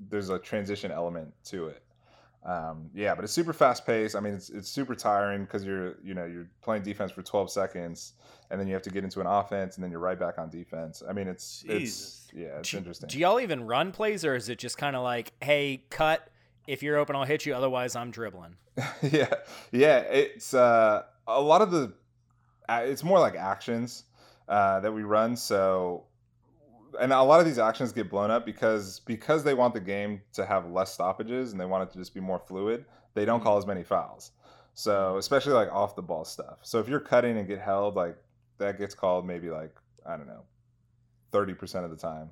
there's 0.09 0.29
a 0.29 0.39
transition 0.39 0.91
element 0.91 1.31
to 1.45 1.67
it. 1.67 1.83
Um, 2.47 2.89
yeah, 2.95 3.13
but 3.13 3.25
it's 3.25 3.33
super 3.33 3.51
fast 3.51 3.85
paced. 3.85 4.15
I 4.15 4.21
mean, 4.21 4.33
it's 4.33 4.49
it's 4.49 4.69
super 4.69 4.95
tiring 4.95 5.43
because 5.43 5.65
you're 5.65 5.95
you 6.01 6.13
know 6.13 6.25
you're 6.25 6.47
playing 6.61 6.81
defense 6.83 7.11
for 7.11 7.21
12 7.21 7.51
seconds, 7.51 8.13
and 8.49 8.57
then 8.59 8.67
you 8.67 8.73
have 8.73 8.83
to 8.83 8.89
get 8.89 9.03
into 9.03 9.19
an 9.19 9.27
offense, 9.27 9.75
and 9.75 9.83
then 9.83 9.91
you're 9.91 9.99
right 9.99 10.17
back 10.17 10.37
on 10.39 10.49
defense. 10.49 11.03
I 11.07 11.11
mean, 11.11 11.27
it's 11.27 11.63
Jesus. 11.67 12.27
it's 12.31 12.33
yeah, 12.39 12.59
it's 12.59 12.71
Do, 12.71 12.77
interesting. 12.77 13.09
do 13.09 13.19
y'all 13.19 13.41
even 13.41 13.65
run 13.67 13.91
plays, 13.91 14.23
or 14.23 14.33
is 14.33 14.47
it 14.47 14.59
just 14.59 14.77
kind 14.77 14.95
of 14.95 15.03
like, 15.03 15.33
hey, 15.41 15.83
cut? 15.89 16.29
If 16.67 16.81
you're 16.83 16.97
open, 16.97 17.15
I'll 17.17 17.25
hit 17.25 17.45
you. 17.45 17.53
Otherwise, 17.53 17.95
I'm 17.97 18.11
dribbling. 18.11 18.55
yeah, 19.01 19.33
yeah. 19.71 19.99
It's 19.99 20.53
uh, 20.53 21.03
a 21.27 21.41
lot 21.41 21.61
of 21.61 21.71
the. 21.71 21.93
uh, 22.69 22.81
It's 22.85 23.03
more 23.03 23.19
like 23.19 23.35
actions 23.35 24.03
uh, 24.47 24.79
that 24.81 24.91
we 24.93 25.03
run. 25.03 25.35
So, 25.35 26.05
and 26.99 27.11
a 27.13 27.21
lot 27.21 27.39
of 27.39 27.45
these 27.45 27.59
actions 27.59 27.91
get 27.91 28.09
blown 28.09 28.31
up 28.31 28.45
because 28.45 29.01
because 29.01 29.43
they 29.43 29.53
want 29.53 29.73
the 29.73 29.79
game 29.79 30.21
to 30.33 30.45
have 30.45 30.69
less 30.69 30.93
stoppages 30.93 31.51
and 31.51 31.59
they 31.61 31.65
want 31.65 31.87
it 31.87 31.91
to 31.93 31.97
just 31.99 32.13
be 32.13 32.19
more 32.19 32.39
fluid. 32.39 32.85
They 33.13 33.25
don't 33.25 33.41
call 33.41 33.57
as 33.57 33.65
many 33.65 33.83
fouls. 33.83 34.31
So 34.73 35.17
especially 35.17 35.53
like 35.53 35.71
off 35.71 35.95
the 35.95 36.01
ball 36.01 36.23
stuff. 36.25 36.59
So 36.61 36.79
if 36.79 36.87
you're 36.87 36.99
cutting 36.99 37.37
and 37.37 37.47
get 37.47 37.59
held, 37.59 37.95
like 37.95 38.17
that 38.59 38.77
gets 38.77 38.93
called 38.93 39.25
maybe 39.25 39.49
like 39.49 39.75
I 40.05 40.17
don't 40.17 40.27
know, 40.27 40.43
thirty 41.31 41.53
percent 41.53 41.85
of 41.85 41.91
the 41.91 41.97
time. 41.97 42.29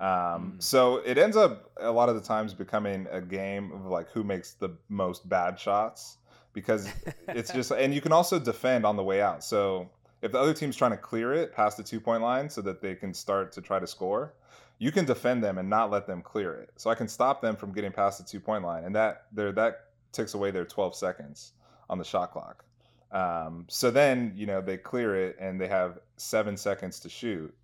Um, 0.00 0.54
Mm. 0.56 0.62
So 0.62 0.96
it 1.04 1.18
ends 1.18 1.36
up 1.36 1.70
a 1.78 1.90
lot 1.90 2.08
of 2.08 2.14
the 2.14 2.20
times 2.22 2.54
becoming 2.54 3.06
a 3.10 3.20
game 3.20 3.72
of 3.72 3.86
like 3.86 4.10
who 4.10 4.24
makes 4.24 4.54
the 4.54 4.70
most 4.88 5.28
bad 5.28 5.58
shots 5.58 6.16
because 6.52 6.88
it's 7.28 7.52
just 7.52 7.70
and 7.82 7.94
you 7.94 8.00
can 8.00 8.12
also 8.12 8.38
defend 8.38 8.84
on 8.84 8.96
the 8.96 9.04
way 9.04 9.20
out. 9.20 9.44
So 9.44 9.90
if 10.22 10.30
the 10.32 10.38
other 10.38 10.54
team's 10.54 10.76
trying 10.76 10.92
to 10.92 10.96
clear 10.96 11.34
it 11.34 11.52
past 11.52 11.76
the 11.76 11.82
two 11.82 12.00
point 12.00 12.22
line 12.22 12.48
so 12.48 12.62
that 12.62 12.80
they 12.80 12.94
can 12.94 13.12
start 13.12 13.52
to 13.52 13.60
try 13.60 13.78
to 13.78 13.86
score, 13.86 14.32
you 14.78 14.92
can 14.92 15.04
defend 15.04 15.42
them 15.42 15.58
and 15.58 15.68
not 15.68 15.90
let 15.90 16.06
them 16.06 16.22
clear 16.22 16.54
it. 16.54 16.70
So 16.76 16.90
I 16.90 16.94
can 16.94 17.08
stop 17.08 17.42
them 17.42 17.56
from 17.56 17.72
getting 17.72 17.92
past 17.92 18.18
the 18.18 18.24
two 18.24 18.40
point 18.40 18.64
line, 18.64 18.84
and 18.84 18.94
that 18.94 19.26
there 19.32 19.52
that 19.52 19.88
takes 20.12 20.34
away 20.34 20.50
their 20.50 20.64
12 20.64 20.94
seconds 20.94 21.52
on 21.90 21.98
the 21.98 22.04
shot 22.04 22.32
clock. 22.32 22.64
Um, 23.10 23.66
so 23.68 23.90
then 23.90 24.32
you 24.34 24.46
know 24.46 24.60
they 24.60 24.76
clear 24.76 25.14
it 25.16 25.36
and 25.38 25.60
they 25.60 25.68
have 25.68 25.98
seven 26.16 26.56
seconds 26.56 27.00
to 27.00 27.08
shoot, 27.08 27.54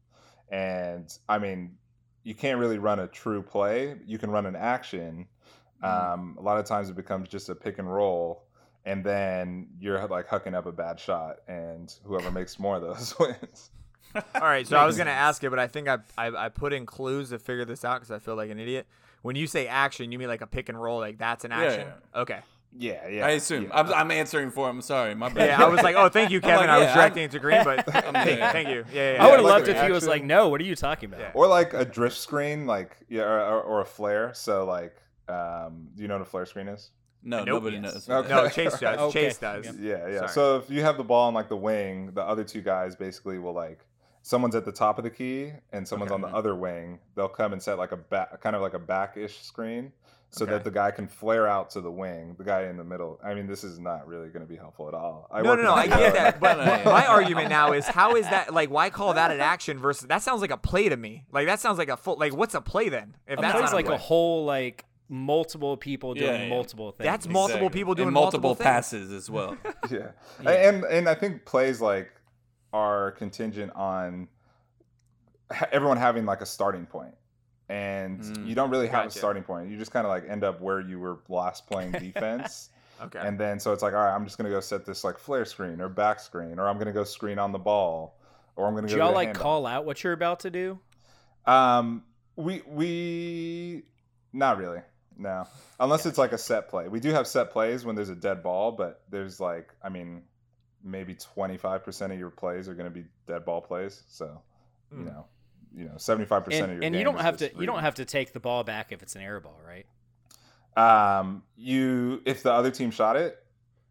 and 0.51 1.17
I 1.29 1.39
mean 1.39 1.77
you 2.25 2.35
can't 2.35 2.59
really 2.59 2.79
run 2.79 2.99
a 2.99 3.07
true 3.07 3.43
play. 3.43 3.97
You 4.05 4.19
can 4.19 4.31
run 4.31 4.45
an 4.47 4.57
action. 4.57 5.27
Um, 5.83 6.37
a 6.39 6.43
lot 6.43 6.59
of 6.59 6.67
times 6.67 6.91
it 6.91 6.97
becomes 6.97 7.29
just 7.29 7.49
a 7.49 7.55
pick 7.55 7.79
and 7.79 7.91
roll, 7.91 8.48
and 8.89 9.05
then 9.05 9.69
you're 9.81 10.05
like 10.09 10.29
hucking 10.29 10.55
up 10.55 10.67
a 10.67 10.73
bad 10.73 10.99
shot, 10.99 11.37
and 11.47 11.95
whoever 12.05 12.31
makes 12.31 12.59
more 12.59 12.77
of 12.77 12.83
those 12.83 13.15
wins. 13.21 13.71
All 14.15 14.41
right, 14.43 14.67
so 14.67 14.77
I 14.77 14.87
was 14.87 14.97
gonna 14.97 15.11
ask 15.11 15.45
it, 15.45 15.51
but 15.51 15.59
I 15.59 15.67
think 15.67 15.87
I, 15.89 15.99
I 16.17 16.47
I 16.47 16.49
put 16.49 16.73
in 16.73 16.87
clues 16.87 17.29
to 17.31 17.39
figure 17.39 17.65
this 17.65 17.85
out 17.85 18.01
because 18.01 18.11
I 18.11 18.19
feel 18.19 18.37
like 18.37 18.51
an 18.51 18.59
idiot. 18.59 18.87
When 19.23 19.37
you 19.37 19.47
say 19.47 19.67
action, 19.67 20.11
you 20.13 20.19
mean 20.19 20.29
like 20.29 20.41
a 20.41 20.47
pick 20.47 20.69
and 20.69 20.81
roll, 20.81 20.99
like 20.99 21.19
that's 21.19 21.45
an 21.45 21.51
Yeah, 21.51 21.61
action. 21.61 21.89
Okay. 22.15 22.41
Yeah, 22.77 23.09
yeah. 23.09 23.27
I 23.27 23.31
assume. 23.31 23.65
yeah. 23.65 23.71
I'm, 23.73 23.93
I'm 23.93 24.11
answering 24.11 24.51
for 24.51 24.69
him. 24.69 24.83
Sorry, 24.83 25.15
my 25.15 25.31
bad. 25.31 25.49
Yeah, 25.49 25.65
I 25.65 25.69
was 25.69 25.83
like, 25.83 25.97
oh, 25.97 26.09
thank 26.11 26.31
you, 26.31 26.41
Kevin. 26.43 26.67
like, 26.67 26.69
I 26.69 26.79
was 26.79 26.93
directing 26.95 27.23
I'm- 27.23 27.31
it 27.31 27.33
to 27.33 27.41
Kareem, 27.41 27.65
but 27.65 27.95
I'm 28.07 28.13
thank, 28.13 28.41
thank 28.53 28.69
you. 28.69 28.85
Yeah, 28.93 29.15
yeah. 29.15 29.25
I 29.25 29.31
would 29.31 29.37
have 29.37 29.45
like 29.45 29.53
loved 29.67 29.69
if 29.69 29.83
he 29.83 29.91
was 29.91 30.07
like, 30.07 30.23
no, 30.23 30.49
what 30.51 30.61
are 30.61 30.65
you 30.65 30.77
talking 30.77 31.09
about? 31.09 31.21
Yeah. 31.21 31.31
or 31.35 31.47
like 31.47 31.73
a 31.75 31.85
drift 31.85 32.17
screen, 32.19 32.67
like 32.67 32.97
yeah, 33.09 33.23
or, 33.23 33.41
or, 33.41 33.63
or 33.63 33.81
a 33.81 33.85
flare. 33.87 34.33
So 34.35 34.65
like, 34.67 34.95
um, 35.29 35.89
do 35.95 36.03
you 36.03 36.09
know 36.09 36.15
what 36.17 36.23
a 36.23 36.31
flare 36.31 36.47
screen 36.47 36.69
is? 36.69 36.91
No, 37.23 37.39
Nope. 37.39 37.47
nobody 37.47 37.77
Yes. 37.79 38.07
knows. 38.09 38.09
Okay. 38.25 38.29
No, 38.29 38.49
Chase 38.49 38.79
does. 38.79 38.99
Okay. 38.99 39.13
Chase 39.27 39.39
does. 39.39 39.67
Yeah, 39.81 40.07
yeah. 40.09 40.17
Sorry. 40.19 40.29
So 40.31 40.57
if 40.59 40.71
you 40.71 40.83
have 40.83 40.97
the 40.97 41.05
ball 41.05 41.29
on 41.29 41.35
like 41.35 41.49
the 41.49 41.57
wing, 41.57 42.13
the 42.15 42.23
other 42.23 42.45
two 42.45 42.61
guys 42.63 42.95
basically 42.97 43.39
will 43.39 43.55
like 43.55 43.85
someone's 44.23 44.55
at 44.55 44.65
the 44.65 44.73
top 44.73 44.99
of 44.99 45.05
the 45.05 45.11
key 45.11 45.53
and 45.73 45.87
someone's 45.87 46.13
Okay. 46.13 46.23
on 46.23 46.31
the 46.31 46.37
other 46.37 46.55
wing. 46.55 47.01
They'll 47.17 47.29
come 47.29 47.53
and 47.53 47.63
set 47.63 47.79
like 47.79 47.93
a 47.93 47.97
back, 47.97 48.41
kind 48.41 48.55
of 48.55 48.63
like 48.63 48.75
a 48.75 48.79
backish 48.79 49.41
screen, 49.43 49.93
so 50.31 50.45
Okay. 50.45 50.53
that 50.53 50.65
the 50.65 50.71
guy 50.71 50.91
can 50.91 51.09
flare 51.09 51.47
out 51.47 51.71
to 51.71 51.81
the 51.81 51.91
wing. 51.91 52.35
The 52.39 52.45
guy 52.45 52.65
in 52.65 52.77
the 52.77 52.85
middle. 52.85 53.19
I 53.25 53.35
mean, 53.35 53.47
this 53.47 53.65
is 53.65 53.79
not 53.81 54.07
really 54.07 54.29
going 54.29 54.43
to 54.47 54.49
be 54.49 54.57
helpful 54.57 54.87
at 54.87 54.95
all. 54.95 55.29
I 55.33 55.41
No, 55.43 55.51
work 55.51 55.59
no, 55.61 55.65
no. 55.67 55.75
I 55.75 55.87
get 55.87 56.13
that, 56.15 56.41
but 56.41 56.59
my- 56.85 57.07
argument 57.07 57.49
now 57.49 57.73
is 57.73 57.87
how 57.87 58.15
is 58.17 58.27
that 58.29 58.53
like? 58.55 58.71
Why 58.71 58.91
call 58.91 59.15
that 59.15 59.31
an 59.31 59.41
action 59.41 59.79
versus 59.79 60.07
that 60.09 60.23
sounds 60.23 60.41
like 60.43 60.51
a 60.53 60.57
play 60.59 60.89
to 60.89 60.97
me? 60.97 61.25
Like 61.33 61.47
that 61.47 61.59
sounds 61.61 61.79
like 61.79 61.89
a 61.89 61.97
full. 61.97 62.17
Like 62.19 62.37
what's 62.37 62.55
a 62.55 62.61
play 62.61 62.89
then? 62.91 63.17
If 63.27 63.39
A 63.39 63.43
that's 63.43 63.59
play's 63.59 63.73
like 63.73 63.87
play? 63.87 63.95
a 63.95 63.99
whole 63.99 64.45
like 64.45 64.85
multiple 65.09 65.77
people 65.77 66.15
doing 66.15 66.27
Yeah, 66.33 66.43
yeah. 66.45 66.49
multiple 66.49 66.93
things. 66.93 67.05
That's 67.07 67.27
multiple 67.29 67.67
Exactly. 67.67 67.81
people 67.81 67.95
doing 67.95 68.09
and 68.09 68.15
multiple, 68.15 68.55
things. 68.55 68.65
passes 68.65 69.11
as 69.13 69.31
well. 69.31 69.57
yeah. 69.91 70.11
Yeah. 70.43 70.51
and 70.51 70.85
and 70.85 71.09
I 71.09 71.15
think 71.15 71.45
plays 71.45 71.81
like 71.81 72.11
are 72.73 73.13
contingent 73.13 73.73
on 73.75 74.29
everyone 75.73 75.97
having 75.97 76.27
like 76.27 76.41
a 76.43 76.47
starting 76.47 76.87
point. 76.87 77.15
and 77.71 78.21
Mm. 78.21 78.47
you 78.47 78.55
don't 78.55 78.71
really 78.71 78.87
have 78.87 79.05
Gotcha. 79.05 79.17
a 79.17 79.19
starting 79.19 79.43
point. 79.43 79.69
You 79.71 79.77
just 79.77 79.91
kind 79.91 80.07
of 80.07 80.11
like 80.11 80.25
end 80.27 80.43
up 80.43 80.59
where 80.63 80.81
you 80.81 80.99
were 80.99 81.19
last 81.29 81.67
playing 81.67 81.93
defense. 82.07 82.71
Okay. 83.03 83.19
And 83.19 83.39
then 83.39 83.61
so 83.61 83.73
it's 83.75 83.83
like, 83.83 83.93
all 83.93 84.01
right, 84.05 84.15
I'm 84.15 84.25
just 84.25 84.39
gonna 84.39 84.49
go 84.51 84.61
set 84.61 84.87
this 84.87 85.05
like 85.05 85.19
flare 85.19 85.45
screen 85.45 85.79
or 85.81 85.89
back 85.91 86.19
screen, 86.21 86.59
or 86.59 86.67
I'm 86.69 86.79
gonna 86.79 86.93
go 86.95 87.05
screen 87.05 87.39
on 87.39 87.53
the 87.53 87.59
ball, 87.59 88.19
or 88.57 88.67
I'm 88.67 88.75
gonna 88.75 88.89
Do 88.89 88.97
go. 88.97 89.05
y'all 89.05 89.15
like 89.15 89.35
call 89.35 89.67
out 89.67 89.85
what 89.85 90.03
you're 90.03 90.15
about 90.15 90.41
to 90.41 90.51
do? 90.51 90.79
Um, 91.45 92.05
we 92.37 92.63
we 92.67 93.83
not 94.33 94.57
really. 94.59 94.81
No, 95.21 95.47
unless 95.81 96.07
it's 96.07 96.17
like 96.19 96.31
a 96.33 96.39
set 96.39 96.69
play. 96.69 96.87
We 96.89 97.01
do 97.01 97.11
have 97.11 97.27
set 97.27 97.51
plays 97.51 97.85
when 97.85 97.97
there's 97.97 98.09
a 98.09 98.15
dead 98.15 98.43
ball, 98.43 98.71
but 98.73 99.03
there's 99.11 99.41
like, 99.41 99.75
I 99.83 99.89
mean, 99.89 100.23
maybe 100.85 101.15
25% 101.17 102.13
of 102.13 102.19
your 102.19 102.31
plays 102.31 102.69
are 102.69 102.75
going 102.75 102.85
to 102.87 102.91
be 102.95 103.05
dead 103.27 103.45
ball 103.45 103.61
plays. 103.61 104.05
So, 104.09 104.41
you 104.93 104.99
Mm. 104.99 105.07
know, 105.07 105.27
you 105.75 105.85
know, 105.87 105.95
75% 105.97 106.47
of 106.71 106.77
your 106.77 106.85
and 106.85 106.95
you 106.95 107.03
don't 107.05 107.19
have 107.21 107.37
to 107.39 107.49
just 107.49 107.61
you 107.61 107.67
don't 107.67 107.81
have 107.81 107.97
to 107.97 108.05
take 108.05 108.33
the 108.33 108.41
ball 108.41 108.63
back 108.65 108.93
if 108.93 109.03
it's 109.03 109.17
an 109.17 109.23
air 109.23 109.41
ball, 109.41 109.61
right? 109.67 109.87
Um, 110.77 111.43
you 111.57 112.23
if 112.25 112.43
the 112.45 112.53
other 112.53 112.71
team 112.71 112.91
shot 112.93 113.17
it, 113.17 113.43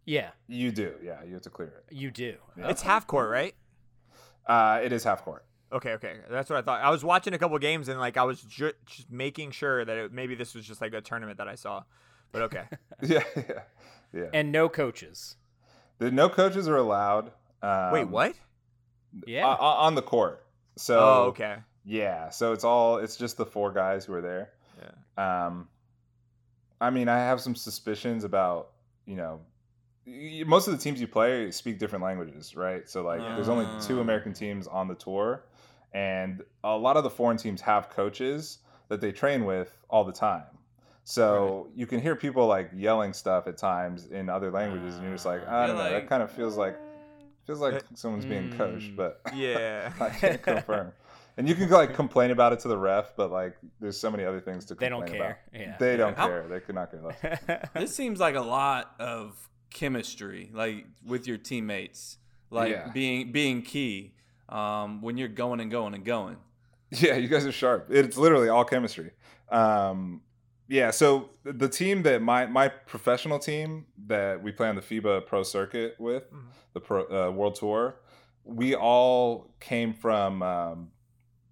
Yeah, 0.05 0.29
you 0.47 0.71
do. 0.71 0.93
Yeah, 1.03 1.21
you 1.25 1.33
have 1.33 1.41
to 1.43 1.49
clear 1.49 1.67
it. 1.67 1.93
you 1.93 2.09
do. 2.09 2.37
Yeah. 2.57 2.69
It's 2.69 2.81
half 2.81 3.05
court, 3.05 3.29
right? 3.29 3.53
Uh, 4.45 4.79
it 4.81 4.93
is 4.93 5.03
half 5.03 5.23
court. 5.25 5.43
Okay, 5.71 5.91
okay, 5.93 6.15
that's 6.29 6.49
what 6.49 6.57
I 6.57 6.61
thought. 6.61 6.81
I 6.81 6.89
was 6.89 7.03
watching 7.03 7.33
a 7.33 7.37
couple 7.37 7.57
games 7.59 7.89
and 7.89 7.99
like 7.99 8.15
I 8.17 8.23
was 8.23 8.41
ju- 8.41 8.71
just 8.85 9.11
making 9.11 9.51
sure 9.51 9.83
that 9.83 9.97
it, 9.97 10.13
maybe 10.13 10.33
this 10.35 10.55
was 10.55 10.65
just 10.65 10.79
like 10.81 10.93
a 10.93 11.01
tournament 11.01 11.37
that 11.39 11.47
I 11.47 11.55
saw, 11.55 11.83
but 12.31 12.41
okay. 12.43 12.63
yeah, 13.01 13.23
yeah, 13.35 13.61
yeah. 14.13 14.25
And 14.33 14.51
no 14.51 14.69
coaches. 14.69 15.35
The, 15.99 16.09
no 16.11 16.29
coaches 16.29 16.67
are 16.69 16.77
allowed. 16.77 17.31
Um, 17.61 17.91
Wait, 17.91 18.07
what? 18.07 18.33
Yeah. 19.25 19.45
o- 19.47 19.57
o- 19.59 19.77
on 19.85 19.95
the 19.95 20.01
court. 20.01 20.45
So 20.77 20.99
oh, 20.99 21.23
okay. 21.29 21.57
Yeah, 21.83 22.29
so 22.29 22.53
it's 22.53 22.63
all 22.63 22.97
it's 22.97 23.17
just 23.17 23.35
the 23.37 23.45
four 23.45 23.71
guys 23.71 24.05
who 24.05 24.13
are 24.13 24.21
there. 24.21 24.51
Yeah. 25.17 25.47
Um, 25.47 25.67
I 26.79 26.91
mean, 26.91 27.09
I 27.09 27.17
have 27.17 27.41
some 27.41 27.55
suspicions 27.55 28.23
about 28.23 28.69
you 29.05 29.15
know, 29.15 29.39
most 30.45 30.67
of 30.67 30.73
the 30.77 30.79
teams 30.81 31.01
you 31.01 31.07
play 31.07 31.49
speak 31.51 31.79
different 31.79 32.03
languages, 32.03 32.55
right? 32.55 32.87
So 32.89 33.03
like, 33.03 33.19
there's 33.19 33.49
only 33.49 33.65
two 33.81 33.97
Ah. 33.97 34.01
American 34.01 34.33
teams 34.33 34.67
on 34.67 34.87
the 34.87 34.95
tour, 34.95 35.43
and 35.93 36.43
a 36.63 36.75
lot 36.77 36.97
of 36.97 37.03
the 37.03 37.09
foreign 37.09 37.37
teams 37.37 37.61
have 37.61 37.89
coaches 37.89 38.59
that 38.89 39.01
they 39.01 39.11
train 39.11 39.45
with 39.45 39.77
all 39.89 40.03
the 40.03 40.11
time. 40.13 40.43
So 41.03 41.69
you 41.75 41.87
can 41.87 42.01
hear 42.01 42.15
people 42.15 42.47
like 42.47 42.69
yelling 42.75 43.13
stuff 43.13 43.47
at 43.47 43.57
times 43.57 44.07
in 44.07 44.29
other 44.29 44.51
languages, 44.51 44.95
and 44.95 45.03
you're 45.05 45.13
just 45.13 45.25
like, 45.25 45.47
I 45.47 45.65
don't 45.67 45.77
know, 45.77 45.89
that 45.89 46.07
kind 46.09 46.21
of 46.21 46.29
feels 46.31 46.57
like 46.57 46.77
feels 47.45 47.61
like 47.61 47.75
Uh, 47.75 47.79
someone's 47.95 48.25
being 48.25 48.51
coached, 48.57 48.91
mm, 48.91 48.95
but 48.97 49.21
Yeah. 49.33 49.93
I 50.01 50.09
can't 50.09 50.41
confirm. 50.41 50.91
And 51.37 51.47
you 51.47 51.55
can 51.55 51.69
like 51.69 51.93
complain 51.93 52.31
about 52.31 52.51
it 52.51 52.59
to 52.61 52.67
the 52.67 52.77
ref, 52.77 53.15
but 53.15 53.31
like 53.31 53.55
there's 53.79 53.97
so 53.97 54.11
many 54.11 54.25
other 54.25 54.41
things 54.41 54.65
to 54.65 54.75
They 54.75 54.89
complain 54.89 55.07
don't 55.11 55.17
care. 55.17 55.39
about. 55.53 55.61
Yeah. 55.61 55.75
They 55.79 55.95
don't 55.95 56.17
How- 56.17 56.27
care. 56.27 56.45
They 56.49 56.59
could 56.59 56.75
not 56.75 56.91
care 56.91 57.01
less. 57.01 57.39
This 57.73 57.95
seems 57.95 58.19
like 58.19 58.35
a 58.35 58.41
lot 58.41 58.93
of 58.99 59.49
chemistry, 59.69 60.49
like 60.53 60.87
with 61.05 61.25
your 61.25 61.37
teammates, 61.37 62.17
like 62.49 62.71
Yeah. 62.71 62.89
being 62.89 63.31
being 63.31 63.61
key 63.61 64.13
um, 64.49 65.01
when 65.01 65.17
you're 65.17 65.27
going 65.27 65.59
and 65.59 65.69
going 65.71 65.93
and 65.93 66.05
going. 66.05 66.37
Yeah, 66.89 67.15
you 67.17 67.27
guys 67.27 67.45
are 67.45 67.51
sharp. 67.51 67.87
It's 67.89 68.15
literally 68.15 68.47
all 68.47 68.63
chemistry. 68.63 69.11
Um, 69.49 70.21
yeah, 70.69 70.91
so 70.91 71.29
the 71.43 71.67
team 71.69 72.03
that 72.03 72.21
my 72.21 72.45
my 72.45 72.67
professional 72.69 73.39
team 73.39 73.85
that 74.07 74.41
we 74.41 74.51
play 74.53 74.69
on 74.69 74.75
the 74.75 74.81
FIBA 74.81 75.25
Pro 75.25 75.43
Circuit 75.43 75.95
with, 75.99 76.31
Mhm. 76.31 76.45
the 76.73 76.79
Pro 76.79 77.03
uh, 77.03 77.31
World 77.31 77.55
Tour, 77.55 77.95
we 78.43 78.73
all 78.75 79.53
came 79.59 79.93
from. 79.93 80.41
Um, 80.41 80.91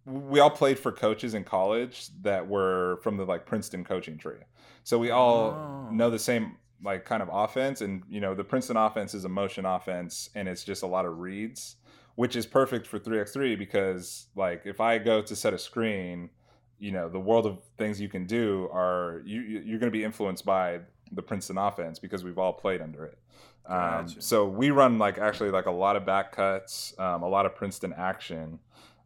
we 0.06 0.40
all 0.40 0.52
played 0.52 0.78
for 0.78 0.92
coaches 0.92 1.34
in 1.34 1.44
college 1.44 2.10
that 2.22 2.48
were 2.48 3.00
from 3.02 3.18
the 3.18 3.26
like 3.26 3.46
Princeton 3.46 3.84
coaching 3.84 4.18
tree. 4.18 4.38
So 4.84 5.00
we 5.00 5.10
all 5.12 5.52
Oh. 5.52 5.90
know 5.92 6.10
the 6.10 6.20
same 6.20 6.58
like 6.84 7.06
kind 7.06 7.24
of 7.24 7.30
offense 7.32 7.82
and 7.82 8.04
you 8.08 8.20
know 8.22 8.36
the 8.36 8.44
Princeton 8.44 8.78
offense 8.78 9.14
is 9.16 9.26
a 9.26 9.30
motion 9.30 9.66
offense 9.66 10.30
and 10.36 10.48
it's 10.48 10.64
just 10.64 10.84
a 10.84 10.88
lot 10.88 11.06
of 11.06 11.18
reads 11.20 11.78
which 12.16 12.36
is 12.36 12.46
perfect 12.46 12.88
for 12.88 12.98
3x3 13.00 13.58
because 13.58 14.28
like 14.36 14.62
if 14.66 14.80
I 14.82 14.98
go 14.98 15.22
to 15.22 15.36
set 15.36 15.54
a 15.54 15.58
screen, 15.58 16.30
you 16.80 16.92
know, 16.92 17.10
the 17.10 17.20
world 17.20 17.46
of 17.46 17.60
things 17.78 18.00
you 18.02 18.10
can 18.10 18.26
do 18.26 18.70
are 18.72 19.22
you 19.26 19.42
you- 19.42 19.60
you're 19.60 19.80
going 19.80 19.92
to 19.92 19.98
be 19.98 20.04
influenced 20.04 20.46
by 20.46 20.80
the 21.12 21.22
Princeton 21.22 21.58
offense 21.58 22.00
because 22.00 22.24
we've 22.24 22.38
all 22.40 22.54
played 22.54 22.82
under 22.82 23.06
it. 23.06 23.18
Um, 23.68 23.80
Gotcha. 24.06 24.22
so 24.22 24.48
we 24.48 24.72
run 24.72 24.98
like 25.00 25.18
actually 25.18 25.52
like 25.52 25.66
a 25.66 25.72
lot 25.72 25.96
of 25.96 26.06
back 26.06 26.32
cuts, 26.32 26.94
um, 27.00 27.24
a 27.24 27.28
lot 27.28 27.46
of 27.46 27.56
Princeton 27.56 27.94
action 27.94 28.60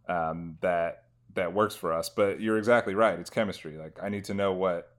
um, 0.08 0.58
that 0.62 1.04
that 1.36 1.54
works 1.54 1.76
for 1.76 1.94
us. 1.94 2.10
But 2.10 2.40
you're 2.42 2.58
exactly 2.58 2.96
right; 2.96 3.18
it's 3.20 3.30
chemistry. 3.30 3.78
Like 3.78 3.98
I 4.02 4.10
need 4.10 4.26
to 4.26 4.34
know 4.34 4.52
what 4.54 4.94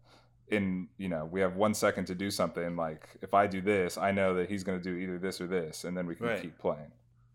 in 0.48 0.88
you 0.98 1.08
know 1.08 1.26
we 1.30 1.40
have 1.40 1.56
one 1.56 1.74
second 1.74 2.06
to 2.06 2.14
do 2.14 2.30
something. 2.30 2.76
Like 2.76 3.08
if 3.22 3.34
I 3.34 3.46
do 3.46 3.60
this, 3.60 3.98
I 3.98 4.12
know 4.12 4.34
that 4.34 4.48
he's 4.48 4.64
going 4.64 4.80
to 4.80 4.82
do 4.84 4.96
either 4.96 5.18
this 5.18 5.40
or 5.40 5.46
this, 5.46 5.84
and 5.84 5.96
then 5.96 6.06
we 6.06 6.14
can 6.14 6.26
Right. 6.26 6.42
keep 6.42 6.58
playing 6.58 6.92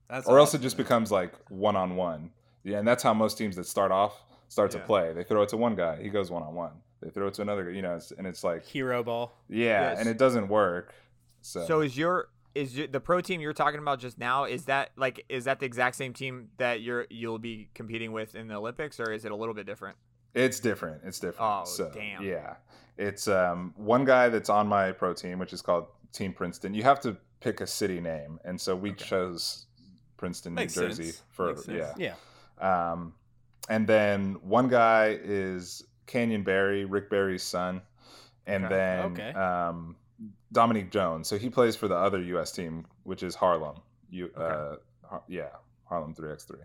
That's 0.10 0.28
or 0.28 0.38
else 0.40 0.54
it 0.54 0.62
just 0.62 0.78
man. 0.78 0.86
becomes 0.86 1.12
like 1.12 1.34
one 1.50 1.76
on 1.76 1.96
one. 1.96 2.32
Yeah, 2.64 2.80
and 2.80 2.88
that's 2.88 3.04
how 3.04 3.14
most 3.14 3.38
teams 3.38 3.56
that 3.58 3.66
start 3.66 3.92
off 3.92 4.22
start 4.48 4.72
to 4.72 4.80
play. 4.80 5.14
They 5.14 5.24
throw 5.24 5.42
it 5.44 5.50
to 5.50 5.58
one 5.58 5.76
guy, 5.76 6.02
he 6.02 6.10
goes 6.10 6.32
one 6.32 6.44
on 6.44 6.54
one. 6.56 6.72
They 7.02 7.10
throw 7.10 7.28
it 7.28 7.34
to 7.36 7.42
another, 7.42 7.66
guy, 7.66 7.72
you 7.72 7.82
know, 7.82 7.96
it's, 7.96 8.12
and 8.12 8.26
it's 8.26 8.44
like 8.44 8.66
Hero 8.66 9.04
ball. 9.04 9.38
yeah, 9.50 9.92
Yes. 9.92 10.00
and 10.00 10.10
it 10.10 10.18
doesn't 10.18 10.48
work. 10.48 10.94
So, 11.42 11.66
So 11.66 11.82
is 11.82 11.96
your 11.98 12.30
is 12.56 12.78
your, 12.78 12.88
the 12.88 13.00
pro 13.02 13.20
team 13.22 13.42
you're 13.42 13.54
talking 13.54 13.80
about 13.80 14.00
just 14.00 14.18
now? 14.18 14.46
Is 14.46 14.66
that 14.66 14.92
like 14.96 15.26
is 15.30 15.44
that 15.46 15.60
the 15.60 15.66
exact 15.66 15.96
same 15.98 16.14
team 16.14 16.50
that 16.58 16.82
you're 16.82 17.06
you'll 17.10 17.38
be 17.38 17.70
competing 17.76 18.12
with 18.14 18.34
in 18.36 18.48
the 18.48 18.56
Olympics, 18.56 19.00
or 19.00 19.12
is 19.12 19.26
it 19.26 19.32
a 19.32 19.36
little 19.36 19.54
bit 19.54 19.66
different? 19.66 19.98
it's 20.34 20.60
different. 20.60 21.02
It's 21.06 21.18
different. 21.20 21.62
Oh, 21.62 21.64
so, 21.66 21.90
damn. 21.94 22.22
Yeah, 22.24 22.56
it's 22.98 23.28
um, 23.30 23.74
one 23.78 24.04
guy 24.04 24.28
that's 24.30 24.50
on 24.50 24.68
my 24.68 24.92
pro 24.92 25.14
team, 25.14 25.40
which 25.40 25.54
is 25.54 25.62
called 25.62 25.86
Team 26.12 26.34
Princeton. 26.34 26.74
You 26.74 26.84
have 26.84 27.00
to 27.02 27.16
pick 27.40 27.62
a 27.62 27.68
city 27.68 28.02
name, 28.02 28.40
and 28.44 28.60
so 28.60 28.76
we 28.76 28.92
chose 28.94 29.68
Princeton, 30.18 30.54
Makes 30.54 30.76
New 30.78 30.84
Jersey 30.88 31.04
sense. 31.06 31.24
for 31.32 31.56
yeah. 31.72 31.94
Yeah. 31.98 32.14
Um, 32.92 33.14
and 33.70 33.86
then 33.88 34.36
one 34.42 34.68
guy 34.70 35.18
is 35.24 35.84
Canyon 36.08 36.44
Barry, 36.44 36.86
Rick 36.86 37.10
Barry's 37.10 37.44
son, 37.44 37.82
and 38.46 38.66
Okay. 38.66 38.74
then 38.76 39.06
Okay. 39.12 39.32
um, 39.34 39.96
Dominique 40.52 40.92
Jones. 40.92 41.28
So 41.28 41.38
he 41.38 41.50
plays 41.50 41.76
for 41.76 41.88
the 41.88 41.96
other 41.96 42.22
U.S. 42.22 42.52
team, 42.52 42.86
which 43.04 43.24
is 43.24 43.36
Harlem. 43.36 43.78
You, 44.10 44.30
uh, 44.38 44.76
Har- 45.04 45.24
yeah, 45.28 45.50
Harlem 45.86 46.14
three 46.14 46.32
x 46.32 46.46
three. 46.46 46.60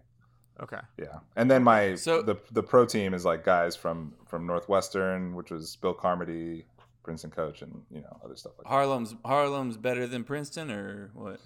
Okay. 0.61 0.81
Yeah, 0.99 1.21
and 1.37 1.51
then 1.51 1.65
my 1.65 1.95
So- 1.95 2.23
the 2.23 2.37
the 2.53 2.63
pro 2.63 2.85
team 2.85 3.15
is 3.15 3.25
like 3.25 3.45
guys 3.45 3.75
from 3.75 4.15
from 4.27 4.47
Northwestern, 4.47 5.35
which 5.35 5.51
was 5.51 5.75
Bill 5.77 5.95
Carmody, 5.95 6.67
Princeton 7.03 7.31
coach, 7.31 7.63
and 7.63 7.83
you 7.91 8.03
know 8.03 8.21
other 8.23 8.37
stuff 8.37 8.53
like 8.59 8.65
that. 8.67 8.69
Harlem's 8.71 9.15
Harlem's 9.25 9.77
better 9.79 10.07
than 10.07 10.23
Princeton 10.23 10.71
or 10.71 11.11
what? 11.15 11.41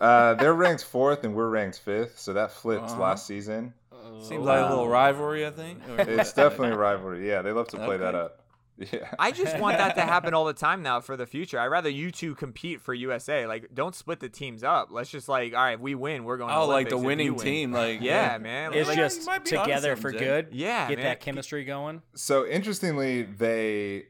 Uh, 0.00 0.34
they're 0.34 0.54
ranked 0.54 0.84
fourth, 0.84 1.24
and 1.24 1.34
we're 1.34 1.48
ranked 1.48 1.78
fifth, 1.80 2.18
so 2.18 2.32
that 2.34 2.52
flipped 2.52 2.84
Uh-huh. 2.84 3.00
last 3.00 3.26
season. 3.26 3.72
Seems 4.20 4.44
like 4.44 4.60
a 4.64 4.68
little 4.68 4.88
rivalry, 4.88 5.46
I 5.46 5.50
think. 5.50 5.80
It's 5.98 6.32
definitely 6.32 6.70
a 6.70 6.76
rivalry. 6.78 7.26
Yeah, 7.28 7.42
they 7.42 7.52
love 7.52 7.68
to 7.68 7.76
play 7.78 7.96
that 7.96 8.14
up. 8.14 8.40
Yeah. 8.78 9.08
I 9.18 9.30
just 9.32 9.58
want 9.58 9.78
that 9.78 9.94
to 9.94 10.02
happen 10.02 10.34
all 10.34 10.44
the 10.44 10.52
time 10.66 10.82
now 10.82 11.00
for 11.00 11.16
the 11.16 11.24
future. 11.24 11.58
I'd 11.58 11.68
rather 11.68 11.88
you 11.88 12.10
two 12.10 12.34
compete 12.34 12.82
for 12.82 12.92
USA. 12.92 13.46
Like, 13.46 13.70
don't 13.72 13.94
split 13.94 14.20
the 14.20 14.28
teams 14.28 14.62
up. 14.62 14.88
Let's 14.90 15.08
just 15.08 15.30
like, 15.30 15.54
all 15.54 15.60
right, 15.64 15.72
if 15.76 15.80
we 15.80 15.94
win, 15.94 16.24
we're 16.24 16.36
going. 16.36 16.50
to 16.50 16.56
Oh, 16.58 16.66
like 16.66 16.90
the 16.90 16.96
Olympics 16.96 16.98
if 16.98 17.00
you 17.00 17.06
winning 17.06 17.34
win. 17.36 17.44
team, 17.46 17.72
like 17.72 18.02
Yeah, 18.02 18.36
man. 18.36 18.74
It's 18.74 18.86
Like, 18.86 18.98
just 18.98 19.24
might 19.24 19.46
be 19.46 19.56
onto 19.56 19.70
together 19.70 19.96
for 19.96 20.12
good. 20.12 20.48
yeah, 20.52 20.88
Get 20.90 20.98
man. 20.98 21.06
that 21.06 21.20
chemistry 21.20 21.64
going. 21.64 22.02
So 22.16 22.46
interestingly, 22.46 23.22
they 23.22 24.08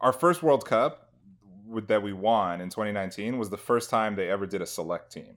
our 0.00 0.14
first 0.14 0.42
World 0.42 0.64
Cup 0.64 0.92
with- 0.92 1.09
that 1.86 2.02
we 2.02 2.12
won 2.12 2.60
in 2.60 2.68
2019 2.68 3.38
was 3.38 3.50
the 3.50 3.56
first 3.56 3.90
time 3.90 4.16
they 4.16 4.30
ever 4.30 4.46
did 4.46 4.62
a 4.62 4.66
select 4.66 5.12
team. 5.12 5.36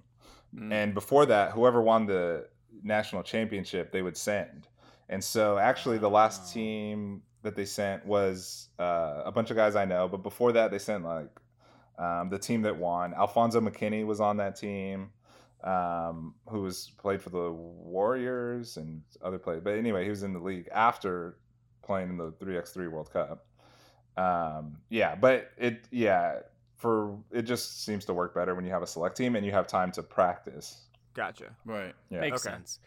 Mm. 0.55 0.71
And 0.71 0.93
before 0.93 1.25
that, 1.27 1.51
whoever 1.51 1.81
won 1.81 2.05
the 2.05 2.47
national 2.83 3.23
championship, 3.23 3.91
they 3.91 4.01
would 4.01 4.17
send. 4.17 4.67
And 5.09 5.23
so 5.23 5.57
actually, 5.57 5.97
the 5.97 6.09
last 6.09 6.41
Oh. 6.45 6.53
team 6.53 7.21
that 7.43 7.55
they 7.55 7.65
sent 7.65 8.05
was 8.05 8.69
uh, 8.79 9.21
a 9.25 9.31
bunch 9.31 9.51
of 9.51 9.57
guys 9.57 9.75
I 9.75 9.85
know. 9.85 10.07
But 10.07 10.23
before 10.23 10.53
that, 10.53 10.71
they 10.71 10.79
sent 10.79 11.03
like 11.03 11.29
um, 11.99 12.29
the 12.29 12.39
team 12.39 12.61
that 12.63 12.77
won. 12.77 13.13
Alfonzo 13.13 13.59
McKinnie 13.61 14.05
was 14.05 14.19
on 14.19 14.37
that 14.37 14.55
team, 14.55 15.11
um, 15.63 16.35
who 16.49 16.61
was 16.61 16.91
played 16.97 17.21
for 17.21 17.29
the 17.29 17.51
Warriors 17.51 18.77
and 18.77 19.01
other 19.21 19.37
players. 19.37 19.61
But 19.63 19.75
anyway, 19.77 20.03
he 20.03 20.09
was 20.09 20.23
in 20.23 20.33
the 20.33 20.39
league 20.39 20.69
after 20.71 21.37
playing 21.83 22.09
in 22.09 22.17
the 22.17 22.31
3x3 22.31 22.89
World 22.89 23.11
Cup. 23.11 23.45
Um, 24.17 24.77
yeah, 24.89 25.15
but 25.15 25.51
it 25.57 25.87
yeah 25.91 26.39
for 26.77 27.17
it 27.31 27.43
just 27.43 27.83
seems 27.85 28.05
to 28.05 28.13
work 28.13 28.35
better 28.35 28.55
when 28.55 28.65
you 28.65 28.71
have 28.71 28.81
a 28.83 28.87
select 28.87 29.15
team 29.17 29.35
and 29.35 29.45
you 29.45 29.51
have 29.51 29.67
time 29.67 29.91
to 29.93 30.03
practice. 30.03 30.81
Gotcha. 31.13 31.55
right. 31.65 31.93
Yeah. 32.09 32.19
Makes 32.21 32.45
Okay. 32.45 32.55
sense. 32.55 32.79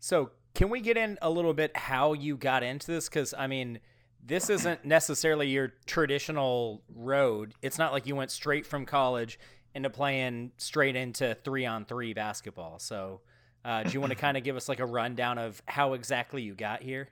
So, 0.00 0.30
can 0.54 0.70
we 0.70 0.80
get 0.80 0.96
in 0.96 1.18
a 1.22 1.30
little 1.30 1.54
bit 1.54 1.76
how 1.76 2.12
you 2.12 2.36
got 2.36 2.62
into 2.62 2.88
this? 2.88 3.08
Because 3.08 3.32
I 3.36 3.46
mean, 3.46 3.80
this 4.24 4.50
isn't 4.50 4.84
necessarily 4.84 5.48
your 5.48 5.72
traditional 5.86 6.82
road. 6.94 7.54
It's 7.62 7.78
not 7.78 7.92
like 7.92 8.06
you 8.06 8.16
went 8.16 8.30
straight 8.30 8.66
from 8.66 8.84
college 8.86 9.38
into 9.74 9.88
playing 9.88 10.52
straight 10.56 10.96
into 10.96 11.36
three 11.44 11.64
on 11.64 11.84
three 11.84 12.12
basketball. 12.12 12.78
So, 12.78 13.20
uh, 13.64 13.84
do 13.84 13.90
you 13.92 14.00
want 14.00 14.10
to 14.10 14.18
kind 14.26 14.36
of 14.36 14.42
give 14.44 14.56
us 14.56 14.68
like 14.68 14.80
a 14.80 14.86
rundown 14.86 15.38
of 15.38 15.62
how 15.66 15.92
exactly 15.94 16.42
you 16.42 16.54
got 16.54 16.82
here? 16.82 17.08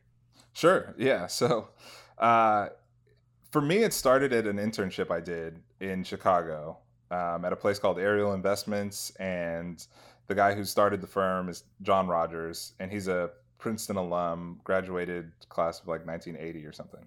Sure. 0.53 0.95
Yeah. 0.99 1.27
So, 1.29 1.69
uh, 2.19 2.69
for 3.51 3.61
me, 3.61 3.79
it 3.79 3.93
started 3.93 4.33
at 4.33 4.47
an 4.47 4.57
internship 4.57 5.11
I 5.11 5.21
did 5.21 5.61
in 5.81 6.05
Chicago 6.05 6.79
um, 7.11 7.45
at 7.45 7.53
a 7.53 7.57
place 7.57 7.79
called 7.79 7.99
Ariel 7.99 8.35
Investments, 8.35 9.11
and 9.19 9.87
the 10.27 10.35
guy 10.35 10.55
who 10.55 10.65
started 10.65 11.01
the 11.01 11.07
firm 11.07 11.49
is 11.49 11.65
John 11.83 12.07
Rogers, 12.07 12.75
and 12.81 12.91
he's 12.93 13.09
a 13.09 13.31
Princeton 13.59 13.97
alum, 13.97 14.61
graduated 14.65 15.33
class 15.49 15.81
of 15.81 15.89
like 15.89 16.07
1980 16.07 16.67
or 16.67 16.73
something. 16.73 17.07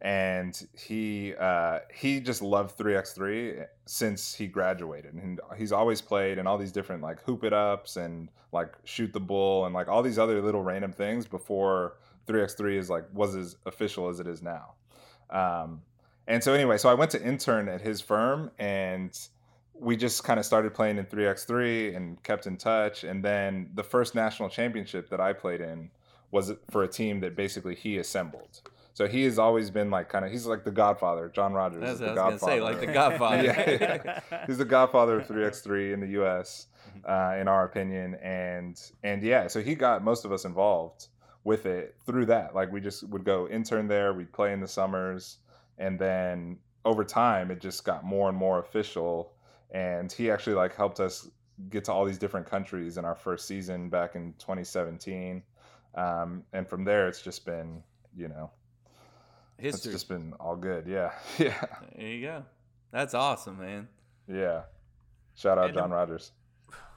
And 0.00 0.66
he 0.76 1.34
uh, 1.38 1.80
he 1.94 2.18
just 2.20 2.42
loved 2.42 2.76
3x3 2.76 3.66
since 3.86 4.34
he 4.34 4.48
graduated, 4.48 5.14
and 5.14 5.40
he's 5.56 5.70
always 5.70 6.00
played 6.00 6.38
in 6.38 6.46
all 6.46 6.58
these 6.58 6.72
different 6.72 7.02
like 7.02 7.20
hoop 7.22 7.44
it 7.44 7.52
ups 7.52 7.96
and 7.96 8.28
like 8.50 8.74
shoot 8.84 9.12
the 9.12 9.20
bull 9.20 9.64
and 9.64 9.74
like 9.74 9.88
all 9.88 10.02
these 10.02 10.18
other 10.18 10.42
little 10.42 10.62
random 10.62 10.92
things 10.92 11.26
before 11.26 11.98
3x3 12.26 12.78
is 12.78 12.90
like 12.90 13.04
was 13.12 13.36
as 13.36 13.56
official 13.66 14.08
as 14.08 14.18
it 14.18 14.26
is 14.26 14.42
now. 14.42 14.74
Um, 15.32 15.82
and 16.28 16.42
so 16.42 16.52
anyway, 16.52 16.78
so 16.78 16.88
I 16.88 16.94
went 16.94 17.10
to 17.12 17.22
intern 17.22 17.68
at 17.68 17.80
his 17.80 18.00
firm 18.00 18.50
and 18.58 19.18
we 19.74 19.96
just 19.96 20.22
kind 20.22 20.38
of 20.38 20.46
started 20.46 20.72
playing 20.74 20.98
in 20.98 21.06
3x3 21.06 21.96
and 21.96 22.22
kept 22.22 22.46
in 22.46 22.56
touch 22.56 23.02
and 23.02 23.24
then 23.24 23.70
the 23.74 23.82
first 23.82 24.14
national 24.14 24.48
championship 24.48 25.10
that 25.10 25.20
I 25.20 25.32
played 25.32 25.60
in 25.60 25.90
was 26.30 26.52
for 26.70 26.84
a 26.84 26.88
team 26.88 27.20
that 27.20 27.34
basically 27.34 27.74
he 27.74 27.98
assembled. 27.98 28.60
So 28.94 29.08
he 29.08 29.24
has 29.24 29.38
always 29.38 29.70
been 29.70 29.90
like 29.90 30.08
kind 30.08 30.24
of 30.24 30.30
he's 30.30 30.46
like 30.46 30.64
the 30.64 30.70
godfather. 30.70 31.30
John 31.34 31.52
Rogers 31.54 31.80
That's 31.80 31.94
is 31.94 32.00
what 32.02 32.14
the 32.14 32.20
I 32.20 32.28
was 32.28 32.40
godfather. 32.40 32.60
gonna 32.60 32.72
say, 32.72 32.76
like 32.76 32.86
the 32.86 32.92
Godfather. 32.92 33.42
yeah, 33.80 34.20
yeah. 34.30 34.44
He's 34.46 34.58
the 34.58 34.64
godfather 34.66 35.20
of 35.20 35.26
3x3 35.26 35.94
in 35.94 36.00
the 36.00 36.22
US 36.22 36.66
uh, 37.08 37.36
in 37.40 37.48
our 37.48 37.64
opinion 37.64 38.14
and 38.22 38.80
and 39.02 39.22
yeah, 39.22 39.46
so 39.48 39.60
he 39.60 39.74
got 39.74 40.04
most 40.04 40.24
of 40.24 40.32
us 40.32 40.44
involved 40.44 41.08
with 41.44 41.66
it 41.66 41.96
through 42.06 42.26
that. 42.26 42.54
Like 42.54 42.70
we 42.72 42.80
just 42.80 43.08
would 43.08 43.24
go 43.24 43.48
intern 43.48 43.88
there, 43.88 44.12
we'd 44.12 44.32
play 44.32 44.52
in 44.52 44.60
the 44.60 44.68
summers 44.68 45.38
and 45.78 45.98
then 45.98 46.58
over 46.84 47.04
time 47.04 47.50
it 47.50 47.60
just 47.60 47.84
got 47.84 48.04
more 48.04 48.28
and 48.28 48.36
more 48.36 48.58
official 48.58 49.32
and 49.72 50.10
he 50.12 50.30
actually 50.30 50.54
like 50.54 50.74
helped 50.76 51.00
us 51.00 51.28
get 51.70 51.84
to 51.84 51.92
all 51.92 52.04
these 52.04 52.18
different 52.18 52.44
countries 52.48 52.98
in 52.98 53.04
our 53.04 53.14
first 53.14 53.46
season 53.46 53.88
back 53.88 54.14
in 54.16 54.34
2017 54.38 55.42
um, 55.94 56.42
and 56.52 56.68
from 56.68 56.84
there 56.84 57.06
it's 57.08 57.22
just 57.22 57.44
been 57.46 57.82
you 58.16 58.28
know 58.28 58.50
history. 59.58 59.90
it's 59.90 59.96
just 60.00 60.08
been 60.08 60.32
all 60.40 60.56
good 60.56 60.86
yeah 60.86 61.12
yeah 61.38 61.64
There 61.96 62.06
you 62.06 62.22
go. 62.26 62.44
That's 62.90 63.14
awesome, 63.14 63.58
man. 63.60 63.88
yeah 64.28 64.62
shout 65.34 65.56
out 65.58 65.66
And 65.66 65.74
the- 65.76 65.80
john 65.80 65.90
rogers 65.90 66.32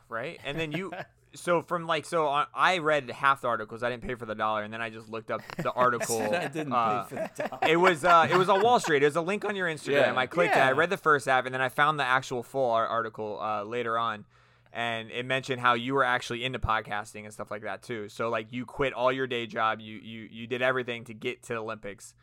right? 0.10 0.40
And 0.46 0.60
then 0.60 0.72
you, 0.72 0.92
so 1.36 1.62
from 1.62 1.88
like, 1.88 2.06
so 2.06 2.28
on, 2.28 2.48
I 2.54 2.80
read 2.80 3.10
half 3.12 3.42
the 3.42 3.48
articles. 3.48 3.84
I 3.84 3.90
didn't 3.90 4.04
pay 4.04 4.16
for 4.16 4.26
the 4.26 4.36
dollar, 4.36 4.64
and 4.64 4.74
then 4.74 4.82
I 4.82 4.90
just 4.90 5.10
looked 5.10 5.32
up 5.32 5.42
the 5.58 5.72
article. 5.72 6.22
I 6.22 6.48
didn't 6.48 6.74
uh, 6.74 7.04
pay 7.04 7.10
for 7.10 7.16
the 7.16 7.48
time. 7.48 7.60
it 7.70 7.78
was 7.78 8.04
uh, 8.04 8.28
it 8.30 8.36
was 8.36 8.50
on 8.50 8.62
Wall 8.62 8.80
Street. 8.80 9.04
It 9.04 9.08
was 9.08 9.16
a 9.16 9.22
link 9.22 9.46
on 9.46 9.56
your 9.56 9.68
Instagram. 9.68 10.14
Yeah. 10.14 10.16
I 10.16 10.26
clicked 10.28 10.56
it. 10.56 10.60
I 10.60 10.72
read 10.72 10.90
the 10.90 10.98
first 10.98 11.28
half, 11.28 11.46
and 11.46 11.54
then 11.54 11.62
I 11.62 11.70
found 11.70 12.00
the 12.00 12.04
actual 12.06 12.44
full 12.44 12.72
article 12.72 13.40
uh, 13.42 13.64
later 13.64 13.98
on, 13.98 14.26
and 14.74 15.12
it 15.12 15.26
mentioned 15.26 15.62
how 15.62 15.74
you 15.74 15.94
were 15.94 16.04
actually 16.04 16.44
into 16.44 16.60
podcasting 16.60 17.24
and 17.24 17.34
stuff 17.34 17.52
like 17.52 17.64
that 17.64 17.82
too. 17.84 18.10
So 18.10 18.30
like 18.30 18.52
you 18.52 18.66
quit 18.66 18.94
all 18.94 19.12
your 19.12 19.28
day 19.28 19.48
job, 19.48 19.80
you 19.80 19.98
you 19.98 20.28
you 20.32 20.48
did 20.48 20.62
everything 20.62 21.04
to 21.06 21.14
get 21.14 21.44
to 21.44 21.54
the 21.54 21.60
Olympics. 21.60 22.14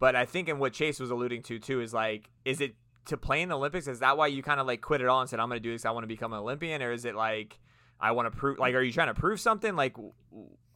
But 0.00 0.16
I 0.16 0.24
think, 0.24 0.48
and 0.48 0.58
what 0.58 0.72
Chase 0.72 0.98
was 0.98 1.10
alluding 1.10 1.42
to 1.44 1.58
too, 1.58 1.80
is 1.82 1.92
like, 1.92 2.30
is 2.44 2.60
it 2.60 2.74
to 3.04 3.16
play 3.18 3.42
in 3.42 3.50
the 3.50 3.56
Olympics? 3.56 3.86
Is 3.86 4.00
that 4.00 4.16
why 4.16 4.28
you 4.28 4.42
kind 4.42 4.58
of 4.58 4.66
like 4.66 4.80
quit 4.80 5.02
it 5.02 5.06
all 5.06 5.20
and 5.20 5.28
said, 5.28 5.38
I'm 5.38 5.48
going 5.48 5.62
to 5.62 5.68
do 5.68 5.72
this? 5.72 5.84
I 5.84 5.90
want 5.90 6.04
to 6.04 6.08
become 6.08 6.32
an 6.32 6.38
Olympian, 6.38 6.82
or 6.82 6.90
is 6.90 7.04
it 7.04 7.14
like, 7.14 7.58
I 8.00 8.12
want 8.12 8.32
to 8.32 8.36
prove? 8.36 8.58
Like, 8.58 8.74
are 8.74 8.82
you 8.82 8.92
trying 8.92 9.14
to 9.14 9.20
prove 9.20 9.40
something? 9.40 9.76
Like, 9.76 9.96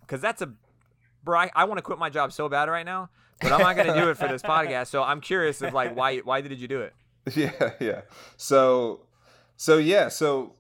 because 0.01 0.21
that's 0.21 0.43
a 0.43 0.53
bro. 1.23 1.39
I, 1.39 1.51
I 1.55 1.65
want 1.65 1.79
to 1.79 1.83
quit 1.83 1.99
my 1.99 2.11
job 2.11 2.33
so 2.33 2.49
bad 2.49 2.69
right 2.69 2.87
now, 2.87 3.11
but 3.41 3.53
I'm 3.53 3.61
not 3.61 3.77
going 3.77 3.89
to 3.89 4.01
do 4.01 4.11
it 4.11 4.17
for 4.17 4.29
this 4.29 4.43
podcast. 4.43 4.89
So 4.89 5.03
I'm 5.03 5.21
curious 5.21 5.63
of 5.63 5.73
like 5.73 5.97
why 5.97 6.19
why 6.19 6.41
did 6.41 6.59
you 6.59 6.69
do 6.69 6.81
it? 6.81 6.95
yeah 7.35 7.71
yeah 7.81 8.03
so 8.37 9.01
so 9.57 9.79
yeah 9.79 10.09
so 10.09 10.55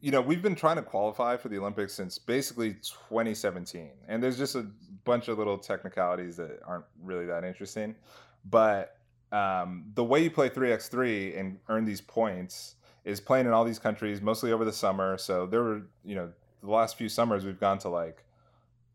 you 0.00 0.10
know 0.10 0.20
we've 0.20 0.42
been 0.42 0.56
trying 0.56 0.76
to 0.76 0.82
qualify 0.82 1.36
for 1.36 1.48
the 1.48 1.58
olympics 1.58 1.94
since 1.94 2.18
basically 2.18 2.74
2017 2.74 3.90
and 4.08 4.22
there's 4.22 4.36
just 4.36 4.56
a 4.56 4.66
bunch 5.04 5.28
of 5.28 5.38
little 5.38 5.56
technicalities 5.56 6.36
that 6.36 6.58
aren't 6.66 6.84
really 7.02 7.26
that 7.26 7.44
interesting 7.44 7.94
but 8.46 8.96
um, 9.32 9.84
the 9.94 10.02
way 10.02 10.24
you 10.24 10.30
play 10.30 10.50
3x3 10.50 11.38
and 11.38 11.58
earn 11.68 11.84
these 11.84 12.00
points 12.00 12.74
is 13.04 13.20
playing 13.20 13.46
in 13.46 13.52
all 13.52 13.64
these 13.64 13.78
countries 13.78 14.20
mostly 14.20 14.52
over 14.52 14.64
the 14.64 14.72
summer 14.72 15.16
so 15.16 15.46
there 15.46 15.62
were 15.62 15.82
you 16.04 16.14
know 16.14 16.30
the 16.62 16.70
last 16.70 16.96
few 16.96 17.08
summers 17.08 17.44
we've 17.44 17.60
gone 17.60 17.78
to 17.78 17.88
like 17.88 18.24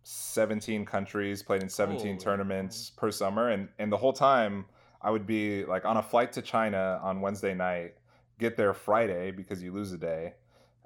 17 0.04 0.86
countries 0.86 1.42
played 1.42 1.64
in 1.64 1.70
17 1.70 2.00
Holy 2.00 2.18
tournaments 2.18 2.92
per 2.92 3.12
summer 3.12 3.50
and 3.50 3.70
and 3.80 3.92
the 3.92 3.98
whole 3.98 4.14
time 4.14 4.66
I 5.06 5.12
would 5.12 5.28
be 5.28 5.64
like 5.66 5.86
on 5.86 5.98
a 5.98 6.04
flight 6.04 6.34
to 6.34 6.42
China 6.42 7.00
on 7.04 7.22
Wednesday 7.22 7.54
night, 7.54 7.94
get 8.40 8.58
there 8.58 8.74
Friday 8.74 9.30
because 9.30 9.62
you 9.62 9.72
lose 9.72 9.92
a 9.94 9.98
day, 9.98 10.34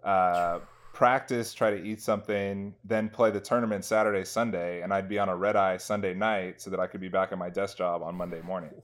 uh, 0.03 0.59
practice, 0.93 1.53
try 1.53 1.71
to 1.71 1.81
eat 1.81 2.01
something, 2.01 2.75
then 2.83 3.07
play 3.07 3.31
the 3.31 3.39
tournament 3.39 3.85
Saturday, 3.85 4.25
Sunday, 4.25 4.81
and 4.81 4.93
I'd 4.93 5.07
be 5.07 5.17
on 5.17 5.29
a 5.29 5.35
red 5.35 5.55
eye 5.55 5.77
Sunday 5.77 6.13
night 6.13 6.59
so 6.59 6.69
that 6.69 6.81
I 6.81 6.87
could 6.87 6.99
be 6.99 7.07
back 7.07 7.31
at 7.31 7.37
my 7.37 7.49
desk 7.49 7.77
job 7.77 8.03
on 8.03 8.15
Monday 8.15 8.41
morning. 8.41 8.71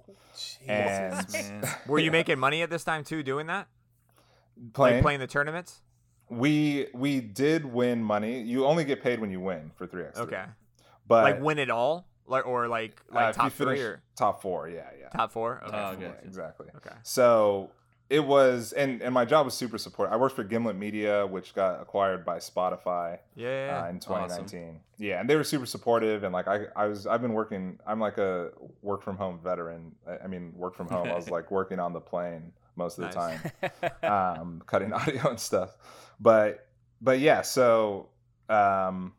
And 0.68 1.32
man. 1.32 1.64
Were 1.88 1.98
you 1.98 2.12
making 2.12 2.40
money 2.40 2.62
at 2.62 2.70
this 2.70 2.84
time 2.84 3.06
too, 3.06 3.24
doing 3.24 3.48
that? 3.48 3.70
Playing, 4.74 4.96
Like 4.98 5.04
playing 5.04 5.20
the 5.20 5.28
tournaments? 5.28 5.82
we 6.30 6.88
we 6.94 7.22
did 7.22 7.66
win 7.66 8.04
money. 8.04 8.42
You 8.42 8.66
only 8.66 8.84
get 8.84 9.02
paid 9.04 9.20
when 9.20 9.30
you 9.32 9.40
win 9.40 9.72
for 9.76 9.86
three 9.88 10.04
X. 10.06 10.20
Okay. 10.20 10.44
but 11.08 11.24
like 11.24 11.42
win 11.42 11.60
it 11.60 11.70
all, 11.70 12.08
like 12.26 12.48
or 12.48 12.68
like 12.68 13.00
uh, 13.12 13.16
like 13.16 13.30
if 13.30 13.36
you 13.38 13.42
top 13.44 13.52
three 13.54 13.82
or 13.82 14.02
top 14.16 14.42
four, 14.42 14.68
yeah, 14.70 14.90
yeah. 15.00 15.10
top 15.10 15.32
four? 15.32 15.62
Okay. 15.68 15.78
Oh, 15.78 15.96
Yeah, 16.00 16.12
exactly. 16.24 16.68
okay. 16.78 16.96
So 17.04 17.70
it 18.10 18.20
was, 18.26 18.72
and 18.74 19.02
and 19.02 19.14
my 19.14 19.26
job 19.26 19.46
was 19.46 19.54
super 19.54 19.78
support. 19.78 20.10
I 20.12 20.16
worked 20.18 20.36
for 20.36 20.44
Gimlet 20.44 20.76
Media, 20.76 21.26
which 21.28 21.54
got 21.54 21.82
acquired 21.82 22.24
by 22.26 22.38
Spotify 22.38 23.20
Yeah. 23.36 23.48
yeah, 23.50 23.66
yeah. 23.68 23.84
uh, 23.86 23.90
in 23.90 24.00
2019. 24.00 24.80
Yeah, 24.98 25.20
and 25.20 25.30
they 25.30 25.36
were 25.36 25.44
super 25.44 25.66
supportive, 25.68 26.24
and 26.24 26.34
like 26.34 26.48
I, 26.48 26.66
I 26.76 26.86
was, 26.88 27.06
I've 27.06 27.22
been 27.22 27.34
working. 27.34 27.80
I'm 27.86 28.00
like 28.00 28.18
a 28.18 28.50
work 28.82 29.04
from 29.04 29.18
home 29.18 29.40
veteran. 29.44 29.92
I, 30.08 30.24
I 30.24 30.28
mean, 30.28 30.54
work 30.56 30.76
from 30.76 30.88
home. 30.88 31.08
I 31.08 31.16
was 31.16 31.30
like 31.38 31.52
working 31.52 31.80
on 31.80 31.94
the 31.94 32.02
plane 32.02 32.52
most 32.76 32.98
of 32.98 33.06
the 33.06 33.12
time, 33.12 33.40
um, 34.40 34.62
cutting 34.66 34.94
audio 34.94 35.30
and 35.30 35.40
stuff. 35.40 35.78
But 36.20 36.68
but 37.02 37.20
yeah, 37.20 37.42
so 37.42 38.10
um, 38.50 39.14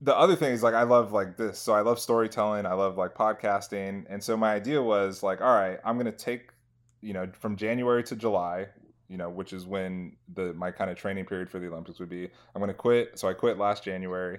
the 0.00 0.16
other 0.16 0.36
thing 0.36 0.52
is 0.52 0.62
like 0.62 0.74
I 0.74 0.84
love 0.84 1.12
like 1.12 1.36
this. 1.36 1.58
So 1.58 1.72
I 1.72 1.80
love 1.80 1.98
storytelling. 1.98 2.66
I 2.66 2.74
love 2.74 2.96
like 2.96 3.14
podcasting, 3.14 4.04
and 4.08 4.22
so 4.22 4.36
my 4.36 4.54
idea 4.54 4.82
was 4.82 5.22
like, 5.22 5.40
all 5.40 5.54
right, 5.54 5.78
I'm 5.84 5.96
gonna 5.96 6.12
take 6.12 6.52
you 7.00 7.12
know 7.12 7.28
from 7.38 7.56
January 7.56 8.02
to 8.04 8.16
July. 8.16 8.66
You 9.08 9.16
know, 9.16 9.30
which 9.30 9.54
is 9.54 9.64
when 9.64 10.16
the 10.34 10.52
my 10.52 10.70
kind 10.70 10.90
of 10.90 10.98
training 10.98 11.24
period 11.24 11.48
for 11.48 11.58
the 11.58 11.66
Olympics 11.68 11.98
would 11.98 12.10
be. 12.10 12.28
I'm 12.54 12.60
gonna 12.60 12.74
quit. 12.74 13.18
So 13.18 13.26
I 13.26 13.32
quit 13.32 13.56
last 13.58 13.82
January, 13.82 14.38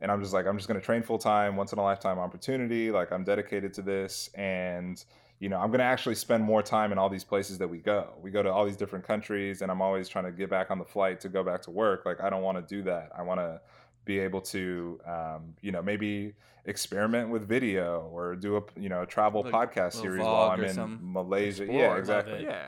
and 0.00 0.10
I'm 0.10 0.20
just 0.20 0.34
like 0.34 0.46
I'm 0.46 0.56
just 0.56 0.66
gonna 0.66 0.80
train 0.80 1.02
full 1.02 1.18
time, 1.18 1.56
once 1.56 1.72
in 1.72 1.78
a 1.78 1.82
lifetime 1.82 2.18
opportunity. 2.18 2.90
Like 2.90 3.12
I'm 3.12 3.22
dedicated 3.24 3.72
to 3.74 3.82
this, 3.82 4.28
and 4.34 5.02
you 5.40 5.48
know, 5.48 5.58
I'm 5.58 5.68
going 5.68 5.78
to 5.78 5.84
actually 5.84 6.16
spend 6.16 6.42
more 6.42 6.62
time 6.62 6.90
in 6.90 6.98
all 6.98 7.08
these 7.08 7.24
places 7.24 7.58
that 7.58 7.68
we 7.68 7.78
go. 7.78 8.14
We 8.20 8.30
go 8.30 8.42
to 8.42 8.50
all 8.50 8.64
these 8.66 8.76
different 8.76 9.06
countries, 9.06 9.62
and 9.62 9.70
I'm 9.70 9.80
always 9.80 10.08
trying 10.08 10.24
to 10.24 10.32
get 10.32 10.50
back 10.50 10.70
on 10.70 10.78
the 10.78 10.84
flight 10.84 11.20
to 11.20 11.28
go 11.28 11.44
back 11.44 11.62
to 11.62 11.70
work. 11.70 12.04
Like, 12.04 12.20
I 12.20 12.28
don't 12.28 12.42
want 12.42 12.58
to 12.58 12.74
do 12.74 12.82
that. 12.84 13.10
I 13.16 13.22
want 13.22 13.40
to 13.40 13.60
be 14.04 14.18
able 14.18 14.40
to, 14.40 15.00
um, 15.06 15.54
you 15.60 15.70
know, 15.70 15.82
maybe 15.82 16.34
experiment 16.64 17.30
with 17.30 17.46
video 17.46 18.10
or 18.12 18.34
do 18.34 18.56
a, 18.56 18.62
you 18.78 18.88
know, 18.88 19.02
a 19.02 19.06
travel 19.06 19.42
Like 19.42 19.52
podcast 19.52 19.94
little 19.94 20.02
series 20.02 20.24
while 20.24 20.50
I'm 20.50 20.64
in. 20.64 20.98
Malaysia. 21.00 21.62
Explore, 21.64 21.80
Yeah, 21.80 21.96
exactly. 21.96 22.44
Yeah. 22.44 22.66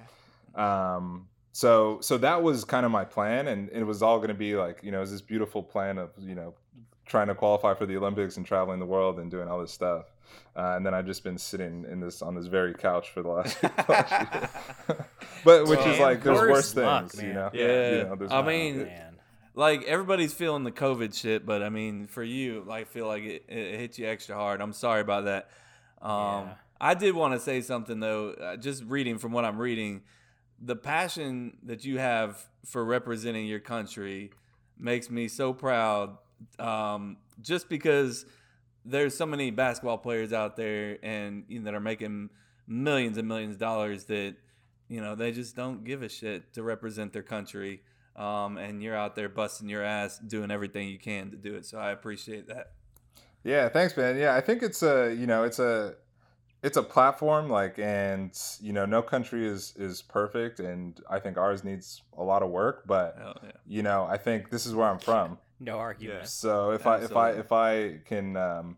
Um, 0.95 1.27
so, 1.53 1.99
so 2.01 2.19
that 2.19 2.41
was 2.43 2.65
kind 2.65 2.87
of 2.87 2.93
my 2.93 3.05
plan, 3.05 3.49
and 3.49 3.69
it 3.73 3.83
was 3.83 4.03
all 4.03 4.19
going 4.19 4.29
to 4.29 4.35
be 4.35 4.55
like, 4.55 4.81
you 4.85 4.93
know, 4.93 4.99
it 4.99 5.03
was 5.03 5.11
this 5.11 5.21
beautiful 5.21 5.63
plan 5.63 5.99
of, 5.99 6.11
you 6.19 6.37
know, 6.37 6.55
trying 7.11 7.27
to 7.27 7.35
qualify 7.35 7.75
for 7.75 7.85
the 7.87 7.97
Olympics 7.97 8.37
and 8.37 8.47
traveling 8.47 8.79
the 8.79 8.87
world 8.87 9.19
and 9.19 9.31
doing 9.31 9.49
all 9.49 9.61
this 9.61 9.73
stuff. 9.73 10.05
Uh, 10.57 10.75
and 10.77 10.87
then 10.87 10.95
I've 10.95 11.07
just 11.07 11.25
been 11.25 11.37
sitting 11.39 11.85
in 11.91 12.01
this 12.01 12.23
on 12.23 12.35
this 12.37 12.47
very 12.47 12.73
couch 12.73 13.11
for 13.11 13.23
the 13.23 13.29
last, 13.29 13.63
last 13.89 14.53
but 15.45 15.67
which 15.67 15.81
is 15.81 15.99
like 15.99 16.23
there's 16.23 16.39
worse 16.39 16.51
worse 16.51 16.77
luck, 16.77 17.11
things, 17.11 17.23
you 17.23 17.33
know. 17.33 17.51
Yeah. 17.53 17.91
You 17.91 18.05
know, 18.17 18.29
I 18.31 18.43
mean, 18.43 18.81
it- 18.81 18.87
Man. 18.87 19.17
like 19.55 19.83
everybody's 19.85 20.33
feeling 20.33 20.63
the 20.63 20.71
COVID 20.73 21.15
shit, 21.19 21.45
but 21.45 21.63
I 21.63 21.69
mean, 21.69 22.07
for 22.07 22.23
you, 22.23 22.65
like, 22.67 22.83
I 22.83 22.85
feel 22.85 23.07
like 23.09 23.25
it, 23.25 23.45
it 23.49 23.79
hit 23.81 23.99
you 23.99 24.07
extra 24.07 24.37
hard. 24.37 24.61
I'm 24.61 24.73
sorry 24.73 25.01
about 25.01 25.25
that. 25.25 25.51
Um, 26.01 26.47
Yeah. 26.47 26.55
I 26.83 26.95
did 26.95 27.15
want 27.15 27.35
to 27.35 27.41
say 27.41 27.61
something 27.61 27.99
though. 28.01 28.31
Uh, 28.31 28.57
just 28.57 28.85
reading 28.85 29.19
from 29.19 29.33
what 29.33 29.45
I'm 29.45 29.59
reading, 29.59 30.03
the 30.63 30.77
passion 30.77 31.59
that 31.65 31.85
you 31.85 31.99
have 31.99 32.47
for 32.65 32.85
representing 32.85 33.47
your 33.47 33.61
country 33.61 34.31
makes 34.79 35.11
me 35.11 35.29
so 35.29 35.53
proud. 35.53 36.17
Um, 36.59 37.19
just 37.41 37.69
because 37.69 38.27
there's 38.85 39.17
so 39.17 39.27
many 39.27 39.51
basketball 39.51 39.99
players 39.99 40.33
out 40.33 40.57
there 40.57 40.99
and 41.03 41.45
you 41.49 41.59
know, 41.59 41.67
that 41.67 41.75
are 41.75 41.81
making 41.81 42.31
millions 42.67 43.19
and 43.19 43.29
millions 43.29 43.55
of 43.55 43.61
dollars 43.61 44.05
that 44.05 44.37
you 44.89 45.01
know 45.01 45.15
they 45.15 45.33
just 45.33 45.55
don't 45.55 45.85
give 45.85 46.03
a 46.03 46.09
shit 46.09 46.53
to 46.55 46.63
represent 46.63 47.13
their 47.13 47.23
country 47.23 47.83
um, 48.17 48.57
and 48.57 48.83
you're 48.83 48.97
out 48.97 49.17
there 49.17 49.29
busting 49.29 49.69
your 49.69 49.83
ass 49.83 50.19
doing 50.19 50.51
everything 50.51 50.89
you 50.89 50.99
can 50.99 51.31
to 51.31 51.37
do 51.37 51.55
it 51.55 51.67
so 51.67 51.79
i 51.79 51.91
appreciate 51.91 52.47
that 52.47 52.73
Yeah, 53.45 53.69
thanks, 53.69 53.97
man. 53.97 54.19
Yeah, 54.19 54.35
I 54.35 54.41
think 54.41 54.63
it's 54.63 54.83
a 54.83 55.15
you 55.15 55.27
know 55.27 55.45
it's 55.45 55.59
a 55.59 55.95
it's 56.63 56.77
a 56.77 56.83
platform 56.83 57.49
like 57.49 57.79
and 57.79 58.39
you 58.61 58.73
know 58.73 58.85
no 58.85 59.03
country 59.03 59.47
is 59.47 59.75
is 59.77 60.03
perfect 60.03 60.61
and 60.61 61.01
I 61.09 61.19
think 61.19 61.39
ours 61.39 61.65
needs 61.65 62.03
a 62.17 62.23
lot 62.23 62.43
of 62.43 62.51
work, 62.51 62.85
but 62.87 63.17
yeah. 63.19 63.51
you 63.67 63.83
know 63.83 64.05
I 64.05 64.19
think 64.19 64.51
this 64.51 64.67
is 64.67 64.75
where 64.75 64.89
I'm 64.89 64.99
from. 64.99 65.39
No 65.61 65.79
argument. 65.79 66.27
So 66.29 66.73
if 66.73 66.87
I 66.87 66.99
if 66.99 67.17
I 67.17 67.31
if 67.33 67.53
I 67.53 67.99
can 68.07 68.37
um, 68.37 68.77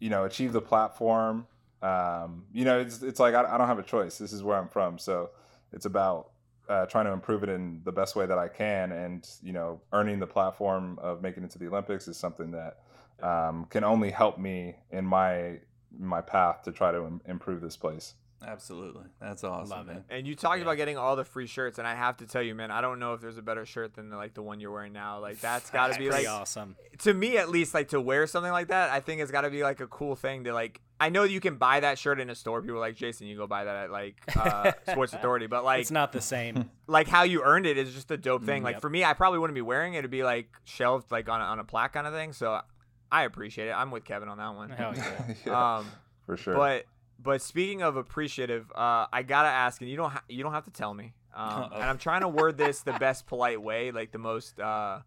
you 0.00 0.10
know 0.10 0.24
achieve 0.24 0.52
the 0.52 0.60
platform, 0.60 1.46
um, 1.80 2.44
you 2.52 2.64
know 2.64 2.80
it's 2.80 3.02
it's 3.02 3.20
like 3.20 3.34
I, 3.34 3.44
I 3.44 3.56
don't 3.56 3.68
have 3.68 3.78
a 3.78 3.84
choice. 3.84 4.18
This 4.18 4.32
is 4.32 4.42
where 4.42 4.58
I'm 4.58 4.68
from, 4.68 4.98
so 4.98 5.30
it's 5.72 5.86
about 5.86 6.30
uh, 6.68 6.86
trying 6.86 7.04
to 7.04 7.12
improve 7.12 7.44
it 7.44 7.48
in 7.48 7.82
the 7.84 7.92
best 7.92 8.16
way 8.16 8.26
that 8.26 8.38
I 8.38 8.48
can, 8.48 8.90
and 8.90 9.28
you 9.42 9.52
know 9.52 9.80
earning 9.92 10.18
the 10.18 10.26
platform 10.26 10.98
of 11.00 11.22
making 11.22 11.44
it 11.44 11.50
to 11.50 11.58
the 11.58 11.68
Olympics 11.68 12.08
is 12.08 12.16
something 12.16 12.50
that 12.50 12.78
um, 13.22 13.66
can 13.66 13.84
only 13.84 14.10
help 14.10 14.38
me 14.38 14.74
in 14.90 15.04
my 15.06 15.58
my 15.96 16.20
path 16.20 16.62
to 16.62 16.72
try 16.72 16.90
to 16.90 17.06
Im- 17.06 17.20
improve 17.26 17.60
this 17.60 17.76
place. 17.76 18.14
Absolutely. 18.46 19.04
That's 19.20 19.44
awesome, 19.44 19.70
Love 19.70 19.88
it. 19.88 19.92
man. 19.92 20.04
And 20.10 20.26
you 20.26 20.34
talked 20.34 20.58
Yeah. 20.58 20.62
about 20.64 20.76
getting 20.76 20.96
all 20.98 21.16
the 21.16 21.24
free 21.24 21.46
shirts, 21.46 21.78
and 21.78 21.86
I 21.86 21.94
have 21.94 22.16
to 22.18 22.26
tell 22.26 22.42
you, 22.42 22.54
man, 22.54 22.70
I 22.70 22.80
don't 22.80 22.98
know 22.98 23.14
if 23.14 23.20
there's 23.20 23.38
a 23.38 23.42
better 23.42 23.64
shirt 23.64 23.94
than 23.94 24.10
like 24.10 24.34
the 24.34 24.42
one 24.42 24.60
you're 24.60 24.70
wearing 24.72 24.92
now. 24.92 25.18
Like 25.20 25.40
that's 25.40 25.70
got 25.70 25.86
to 25.92 25.92
That's 25.92 25.98
be 25.98 26.10
like 26.10 26.28
awesome. 26.28 26.76
to 26.98 27.14
me 27.14 27.36
at 27.38 27.48
least 27.48 27.74
like 27.74 27.88
to 27.88 28.00
wear 28.00 28.26
something 28.26 28.52
like 28.52 28.68
that 28.68 28.90
i 28.90 29.00
think 29.00 29.20
it's 29.20 29.30
got 29.32 29.40
to 29.42 29.50
be 29.50 29.62
like 29.62 29.80
a 29.80 29.86
cool 29.86 30.14
thing 30.14 30.44
to 30.44 30.52
like 30.52 30.80
i 31.00 31.08
know 31.08 31.24
you 31.24 31.40
can 31.40 31.56
buy 31.56 31.80
that 31.80 31.98
shirt 31.98 32.20
in 32.20 32.30
a 32.30 32.34
store 32.34 32.60
people 32.60 32.76
are 32.76 32.80
like 32.80 32.94
jason 32.94 33.26
you 33.26 33.36
go 33.36 33.46
buy 33.46 33.64
that 33.64 33.76
at 33.84 33.90
like 33.90 34.16
uh, 34.36 34.70
sports 34.90 35.12
authority 35.12 35.46
but 35.46 35.64
like 35.64 35.80
it's 35.80 35.90
not 35.90 36.12
the 36.12 36.20
same. 36.20 36.70
like 36.86 37.08
how 37.08 37.22
you 37.22 37.42
earned 37.42 37.66
it 37.66 37.76
is 37.78 37.92
just 37.94 38.10
a 38.10 38.16
dope 38.16 38.44
thing 38.44 38.60
Mm, 38.62 38.64
like 38.66 38.74
yep. 38.74 38.82
for 38.82 38.90
me 38.90 39.02
i 39.04 39.12
probably 39.14 39.38
wouldn't 39.38 39.54
be 39.54 39.62
wearing 39.62 39.94
it 39.94 39.98
it'd 40.00 40.10
be 40.10 40.22
like 40.22 40.48
shelved 40.64 41.10
like 41.10 41.28
on 41.28 41.40
a, 41.40 41.44
on 41.44 41.58
a 41.58 41.64
plaque 41.64 41.94
kind 41.94 42.06
of 42.06 42.12
thing 42.12 42.32
so 42.32 42.60
i 43.10 43.24
appreciate 43.24 43.68
it 43.68 43.72
i'm 43.72 43.90
with 43.90 44.04
kevin 44.04 44.28
on 44.28 44.38
that 44.38 44.54
one 44.54 44.70
Hell 44.70 44.92
yeah. 44.96 45.34
yeah, 45.46 45.76
um 45.78 45.86
for 46.26 46.36
sure. 46.36 46.54
but 46.54 46.84
but 47.22 47.40
speaking 47.42 47.82
of 47.82 47.96
appreciative, 47.96 48.70
uh, 48.74 49.06
I 49.12 49.22
gotta 49.22 49.48
ask, 49.48 49.80
and 49.80 49.90
you 49.90 49.96
don't 49.96 50.10
ha- 50.10 50.24
you 50.28 50.42
don't 50.42 50.52
have 50.52 50.64
to 50.64 50.70
tell 50.70 50.92
me. 50.94 51.14
Um, 51.34 51.70
and 51.72 51.82
I'm 51.84 51.98
trying 51.98 52.20
to 52.22 52.28
word 52.28 52.58
this 52.58 52.80
the 52.80 52.92
best 52.92 53.26
polite 53.26 53.60
way, 53.62 53.90
like 53.90 54.12
the 54.12 54.18
most 54.18 54.58
uh, 54.60 54.98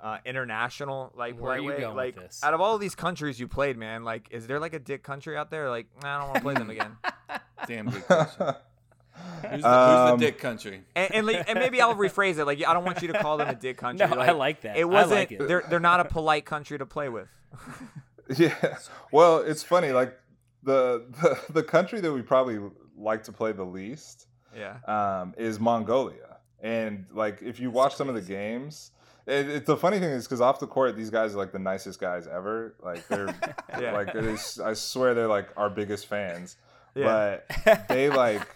uh, 0.00 0.18
international, 0.24 1.12
like 1.16 1.38
Where 1.38 1.52
are 1.52 1.56
polite 1.56 1.62
you 1.62 1.68
way. 1.70 1.80
going 1.80 1.94
with 1.96 2.04
like 2.16 2.16
this? 2.16 2.40
out 2.42 2.52
of 2.54 2.60
all 2.60 2.78
these 2.78 2.94
countries 2.94 3.38
you 3.38 3.46
played, 3.48 3.76
man, 3.76 4.02
like 4.04 4.28
is 4.30 4.46
there 4.46 4.58
like 4.58 4.74
a 4.74 4.78
dick 4.78 5.02
country 5.02 5.36
out 5.36 5.50
there? 5.50 5.70
Like 5.70 5.86
nah, 6.02 6.16
I 6.16 6.18
don't 6.18 6.26
want 6.28 6.36
to 6.36 6.42
play 6.42 6.54
them 6.54 6.70
again. 6.70 6.96
Damn 7.68 7.90
good 7.90 8.04
question. 8.06 8.46
Who's 9.42 9.42
the, 9.42 9.48
who's 9.52 9.62
the 9.62 10.12
Um, 10.14 10.18
dick 10.18 10.38
country? 10.40 10.82
And, 10.96 11.14
and, 11.14 11.26
like, 11.26 11.48
and 11.48 11.56
maybe 11.60 11.80
I'll 11.80 11.94
rephrase 11.94 12.38
it. 12.38 12.44
Like 12.46 12.58
I 12.66 12.74
don't 12.74 12.84
want 12.84 13.00
you 13.00 13.08
to 13.12 13.18
call 13.20 13.36
them 13.36 13.48
a 13.48 13.54
dick 13.54 13.76
country. 13.84 14.04
No, 14.08 14.16
I 14.16 14.32
like 14.32 14.62
that. 14.62 14.76
It 14.76 14.88
wasn't. 14.88 15.12
like 15.20 15.32
it. 15.32 15.46
They're 15.46 15.62
they're 15.70 15.78
not 15.80 16.00
a 16.00 16.04
polite 16.04 16.44
country 16.44 16.76
to 16.78 16.84
play 16.86 17.08
with. 17.08 17.28
Yeah. 18.36 18.54
Well, 19.12 19.38
it's 19.38 19.62
funny. 19.62 19.92
Like 19.92 20.18
the, 20.64 21.04
the 21.20 21.52
the 21.54 21.62
country 21.62 22.00
that 22.00 22.12
we 22.12 22.22
probably 22.22 22.58
like 22.96 23.22
to 23.24 23.32
play 23.32 23.52
the 23.52 23.64
least 23.64 24.26
Yeah. 24.56 24.76
um, 24.86 25.34
is 25.36 25.60
Mongolia, 25.60 26.38
and 26.62 27.06
like 27.12 27.42
if 27.42 27.60
you 27.60 27.70
watch 27.70 27.94
some 27.94 28.08
of 28.08 28.14
the 28.14 28.20
games, 28.22 28.90
it, 29.26 29.48
it's 29.48 29.66
the 29.66 29.76
funny 29.76 29.98
thing 29.98 30.10
is 30.10 30.24
because 30.24 30.40
off 30.40 30.58
the 30.60 30.66
court, 30.66 30.96
these 30.96 31.10
guys 31.10 31.34
are 31.34 31.38
like 31.38 31.52
the 31.52 31.58
nicest 31.58 32.00
guys 32.00 32.26
ever. 32.26 32.74
Like 32.82 33.06
they're 33.08 33.34
Yeah. 33.80 33.92
like 33.92 34.14
I 34.16 34.72
swear 34.74 35.14
they're 35.14 35.28
like 35.28 35.48
our 35.56 35.70
biggest 35.70 36.06
fans, 36.06 36.56
Yeah. 36.94 37.38
but 37.66 37.88
they 37.88 38.08
like 38.24 38.46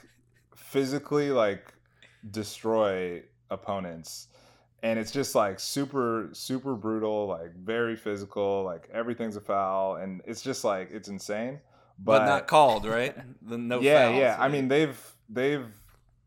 physically 0.54 1.30
like 1.30 1.72
destroy 2.30 3.22
opponents 3.50 4.28
and 4.82 4.98
it's 4.98 5.10
just 5.10 5.34
like 5.34 5.58
super 5.58 6.28
super 6.32 6.74
brutal 6.74 7.26
like 7.26 7.54
very 7.56 7.96
physical 7.96 8.64
like 8.64 8.88
everything's 8.92 9.36
a 9.36 9.40
foul 9.40 9.96
and 9.96 10.20
it's 10.26 10.42
just 10.42 10.64
like 10.64 10.90
it's 10.92 11.08
insane 11.08 11.58
But, 11.98 12.20
but, 12.20 12.26
not 12.26 12.46
called, 12.46 12.84
right? 12.86 13.14
The 13.46 13.58
no 13.58 13.80
yeah 13.80 14.08
fouls, 14.10 14.20
yeah. 14.20 14.36
I 14.38 14.48
mean 14.48 14.68
they've 14.68 14.98
they've 15.28 15.66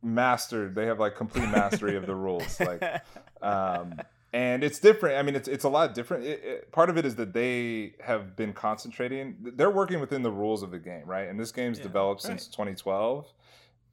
mastered 0.03 0.73
they 0.73 0.87
have 0.87 0.99
like 0.99 1.15
complete 1.15 1.47
mastery 1.49 1.95
of 1.95 2.07
the 2.07 2.15
rules 2.15 2.59
like 2.59 2.81
um 3.43 3.93
and 4.33 4.63
it's 4.63 4.79
different 4.79 5.15
i 5.15 5.21
mean 5.21 5.35
it's 5.35 5.47
it's 5.47 5.63
a 5.63 5.69
lot 5.69 5.93
different. 5.93 6.23
It, 6.23 6.43
it, 6.43 6.71
part 6.71 6.89
of 6.89 6.97
it 6.97 7.05
is 7.05 7.15
that 7.17 7.33
they 7.33 7.93
have 7.99 8.35
been 8.35 8.51
concentrating 8.51 9.35
they're 9.55 9.69
working 9.69 9.99
within 9.99 10.23
the 10.23 10.31
rules 10.31 10.63
of 10.63 10.71
the 10.71 10.79
game 10.79 11.03
right? 11.05 11.29
And 11.29 11.39
this 11.39 11.51
game's 11.51 11.77
Yeah, 11.77 11.83
developed 11.83 12.21
since 12.21 12.47
2012 12.47 13.31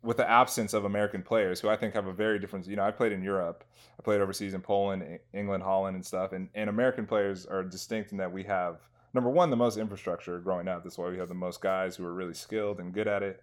with 0.03 0.17
the 0.17 0.29
absence 0.29 0.73
of 0.73 0.85
american 0.85 1.23
players 1.23 1.61
who 1.61 1.69
i 1.69 1.77
think 1.77 1.93
have 1.93 2.07
a 2.07 2.13
very 2.13 2.39
different 2.39 2.67
you 2.67 2.77
know 2.77 2.85
i 2.85 2.91
played 2.91 3.13
in 3.13 3.23
europe. 3.23 3.65
I 3.99 4.03
played 4.03 4.21
overseas 4.21 4.55
in 4.55 4.63
poland 4.63 5.19
england 5.35 5.63
holland 5.63 5.97
and 5.97 6.07
stuff 6.07 6.33
and, 6.33 6.49
and 6.55 6.71
american 6.71 7.05
players 7.05 7.45
are 7.47 7.65
distinct 7.65 8.13
in 8.13 8.19
that 8.19 8.33
we 8.33 8.45
have 8.45 8.79
number 9.15 9.31
one 9.31 9.51
the 9.51 9.57
most 9.57 9.77
infrastructure 9.77 10.39
growing 10.39 10.69
up 10.69 10.83
that's 10.85 10.99
why 10.99 11.09
we 11.09 11.19
have 11.19 11.29
the 11.29 11.35
most 11.35 11.61
guys 11.61 11.97
who 11.97 12.05
are 12.05 12.13
really 12.15 12.35
skilled 12.35 12.79
and 12.81 12.93
good 12.93 13.09
at 13.09 13.23
it 13.23 13.43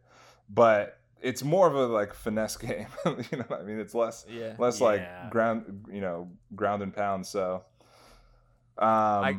but 0.50 0.98
it's 1.22 1.44
more 1.44 1.68
of 1.68 1.76
a 1.76 1.88
like 1.88 2.14
finesse 2.14 2.58
game 2.68 2.88
you 3.06 3.38
know 3.38 3.46
what 3.48 3.60
i 3.60 3.64
mean 3.64 3.80
it's 3.80 3.94
less 3.96 4.26
Yeah. 4.30 4.54
less 4.58 4.80
Yeah. 4.80 4.86
like 4.88 5.32
ground 5.32 5.86
you 5.92 6.02
know 6.02 6.30
ground 6.56 6.84
and 6.84 6.94
pound 6.96 7.26
so 7.26 7.64
um 8.78 8.86
I 9.24 9.38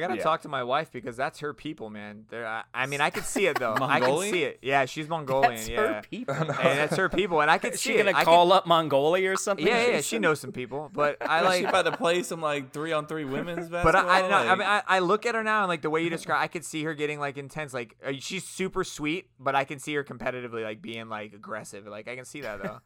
gotta 0.00 0.16
Yeah. 0.16 0.22
talk 0.22 0.42
to 0.42 0.48
my 0.48 0.62
wife 0.64 0.90
because 0.92 1.16
that's 1.16 1.40
her 1.40 1.52
people, 1.54 1.90
man. 1.90 2.24
They're, 2.28 2.46
I, 2.46 2.62
I 2.74 2.86
mean, 2.86 3.00
I 3.00 3.10
can 3.10 3.22
see 3.34 3.46
it 3.46 3.58
though. 3.58 3.76
I 3.80 4.00
can 4.00 4.20
see 4.30 4.42
it. 4.44 4.58
Yeah, 4.62 4.84
she's 4.86 5.08
Mongolian. 5.08 5.54
That's 5.54 5.68
yeah, 5.68 5.76
her 5.94 6.02
people. 6.08 6.34
and 6.34 6.48
that's 6.50 6.96
her 6.96 7.08
people, 7.08 7.40
and 7.40 7.50
I 7.50 7.58
can 7.58 7.72
Is 7.72 7.80
see 7.80 7.92
she 7.92 7.98
gonna 7.98 8.10
it. 8.10 8.16
I 8.16 8.24
call 8.24 8.52
up 8.52 8.66
Mongolia 8.66 9.32
or 9.32 9.36
something? 9.36 9.66
Yeah, 9.66 9.86
yeah, 9.86 9.92
yeah, 9.94 10.00
she 10.00 10.18
knows 10.18 10.40
some 10.40 10.52
people, 10.52 10.90
but 10.94 11.16
I 11.20 11.42
Was 11.42 11.56
she 11.56 11.62
like. 11.64 11.68
about 11.70 11.90
to 11.90 11.96
play 11.96 12.22
some 12.22 12.40
like 12.40 12.72
three 12.72 12.92
on 12.92 13.06
three 13.06 13.24
women's 13.24 13.68
But 13.68 13.92
basketball? 13.92 14.10
I, 14.10 14.20
I, 14.22 14.28
no, 14.28 14.36
I 14.50 14.54
mean, 14.54 14.66
I, 14.68 14.82
I 14.86 14.98
look 15.00 15.26
at 15.26 15.34
her 15.34 15.42
now 15.42 15.60
and 15.62 15.68
like 15.68 15.82
the 15.82 15.90
way 15.90 16.02
you 16.02 16.10
describe, 16.16 16.42
I 16.42 16.48
could 16.48 16.64
see 16.64 16.84
her 16.84 16.94
getting 16.94 17.18
like 17.20 17.36
intense. 17.38 17.72
Like 17.74 17.96
uh, 18.04 18.12
she's 18.18 18.44
super 18.44 18.84
sweet, 18.84 19.28
but 19.38 19.54
I 19.54 19.64
can 19.64 19.78
see 19.78 19.94
her 19.94 20.04
competitively 20.04 20.62
like 20.64 20.82
being 20.82 21.08
like 21.08 21.32
aggressive. 21.32 21.86
Like 21.86 22.08
I 22.08 22.16
can 22.16 22.24
see 22.24 22.40
that 22.42 22.62
though. 22.62 22.78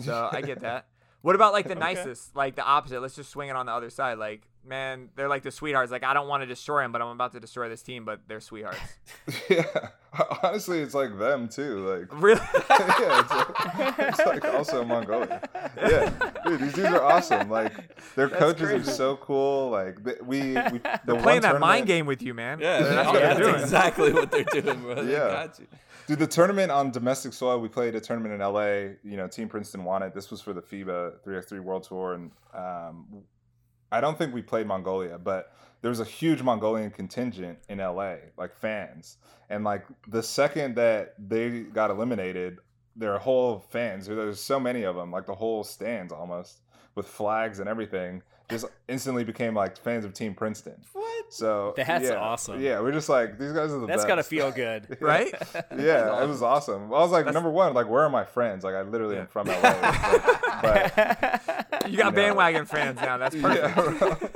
so 0.00 0.28
I 0.32 0.40
get 0.42 0.60
that. 0.60 0.86
What 1.26 1.34
about 1.34 1.52
like 1.52 1.66
the 1.66 1.74
nicest, 1.88 2.36
like 2.36 2.54
the 2.54 2.62
opposite? 2.62 3.00
Let's 3.02 3.16
just 3.16 3.30
swing 3.30 3.48
it 3.48 3.56
on 3.56 3.66
the 3.66 3.72
other 3.72 3.90
side. 3.90 4.16
Like, 4.16 4.42
man, 4.64 5.08
they're 5.16 5.28
like 5.28 5.42
the 5.42 5.50
sweethearts. 5.50 5.90
Like, 5.90 6.04
I 6.04 6.14
don't 6.14 6.28
want 6.28 6.42
to 6.42 6.46
destroy 6.46 6.82
them, 6.82 6.92
but 6.92 7.02
I'm 7.02 7.08
about 7.08 7.32
to 7.32 7.40
destroy 7.40 7.68
this 7.68 7.82
team. 7.82 8.04
But 8.04 8.20
they're 8.28 8.38
sweethearts. 8.40 8.78
yeah 9.50 9.64
honestly 10.42 10.78
it's 10.80 10.94
like 10.94 11.18
them 11.18 11.46
too 11.46 11.86
like 11.86 12.22
Really? 12.22 12.40
yeah, 12.70 13.20
it's 13.20 13.30
like, 13.30 13.94
it's 13.98 14.18
like 14.20 14.44
also 14.46 14.82
Mongolia. 14.84 15.42
Yeah, 15.76 16.10
dude, 16.46 16.60
these 16.60 16.72
dudes 16.72 16.88
are 16.88 17.02
awesome. 17.02 17.50
Like 17.50 17.72
their 18.14 18.28
coaches 18.28 18.68
crazy. 18.68 18.90
are 18.90 18.94
so 18.94 19.16
cool. 19.16 19.70
Like 19.70 20.02
th- 20.04 20.18
we, 20.22 20.38
we 20.40 20.52
the 20.54 21.00
They're 21.04 21.14
one 21.16 21.22
playing 21.24 21.40
that 21.42 21.50
tournament- 21.50 21.60
mind 21.60 21.86
game 21.86 22.06
with 22.06 22.22
you, 22.22 22.32
man. 22.34 22.60
Yeah, 22.60 22.78
that's 22.82 22.94
that's, 22.94 23.06
what 23.08 23.20
they're 23.20 23.38
doing. 23.38 23.54
exactly 23.62 24.12
what 24.12 24.30
they're 24.30 24.44
doing, 24.44 24.80
bro. 24.80 25.04
They 25.04 25.12
Yeah. 25.12 25.28
got 25.28 25.58
you. 25.58 25.66
Dude, 26.06 26.20
the 26.20 26.26
tournament 26.26 26.70
on 26.70 26.92
domestic 26.92 27.32
soil, 27.32 27.58
we 27.58 27.68
played 27.68 27.96
a 27.96 28.00
tournament 28.00 28.34
in 28.34 28.40
LA. 28.40 28.94
You 29.02 29.16
know, 29.16 29.26
Team 29.26 29.48
Princeton 29.48 29.82
won 29.82 30.04
it. 30.04 30.14
This 30.14 30.30
was 30.30 30.40
for 30.40 30.52
the 30.52 30.62
FIBA 30.62 31.14
3x3 31.26 31.60
World 31.60 31.82
Tour. 31.82 32.14
And 32.14 32.30
um, 32.54 33.22
I 33.90 34.00
don't 34.00 34.16
think 34.16 34.32
we 34.32 34.40
played 34.40 34.68
Mongolia, 34.68 35.18
but 35.18 35.52
there 35.82 35.88
was 35.88 35.98
a 35.98 36.04
huge 36.04 36.42
Mongolian 36.42 36.92
contingent 36.92 37.58
in 37.68 37.78
LA, 37.78 38.16
like 38.36 38.54
fans. 38.54 39.18
And 39.50 39.64
like 39.64 39.84
the 40.06 40.22
second 40.22 40.76
that 40.76 41.14
they 41.18 41.60
got 41.60 41.90
eliminated, 41.90 42.58
their 42.94 43.18
whole 43.18 43.58
fans, 43.70 44.06
there's 44.06 44.40
so 44.40 44.60
many 44.60 44.84
of 44.84 44.94
them, 44.94 45.10
like 45.10 45.26
the 45.26 45.34
whole 45.34 45.64
stands 45.64 46.12
almost 46.12 46.60
with 46.94 47.06
flags 47.06 47.58
and 47.58 47.68
everything, 47.68 48.22
just 48.48 48.66
instantly 48.88 49.24
became 49.24 49.54
like 49.54 49.76
fans 49.78 50.04
of 50.04 50.12
Team 50.14 50.34
Princeton. 50.34 50.74
What? 50.92 51.32
So 51.32 51.74
That's 51.76 52.04
yeah, 52.04 52.14
awesome. 52.14 52.60
Yeah, 52.60 52.80
we're 52.80 52.92
just 52.92 53.08
like, 53.08 53.38
these 53.38 53.52
guys 53.52 53.72
are 53.72 53.80
the 53.80 53.86
That's 53.86 53.98
best. 53.98 54.08
gotta 54.08 54.22
feel 54.24 54.50
good. 54.52 54.98
Right? 55.00 55.32
Yeah, 55.76 56.22
it 56.22 56.28
was 56.28 56.42
awesome. 56.42 56.84
I 56.86 56.98
was 57.00 57.10
like, 57.10 57.26
number 57.32 57.50
one, 57.50 57.74
like, 57.74 57.88
where 57.88 58.02
are 58.04 58.08
my 58.10 58.24
friends? 58.24 58.64
Like, 58.64 58.74
I 58.74 58.82
literally 58.82 59.16
am 59.18 59.26
from 59.26 59.48
LA. 59.48 59.54
Like, 59.60 60.62
but 60.62 61.42
You 61.90 61.96
got 61.98 62.14
know. 62.14 62.22
bandwagon 62.22 62.66
fans 62.66 63.00
now. 63.00 63.18
That's 63.18 63.34
perfect. 63.36 63.76
yeah, 63.76 63.98
bro. 63.98 64.30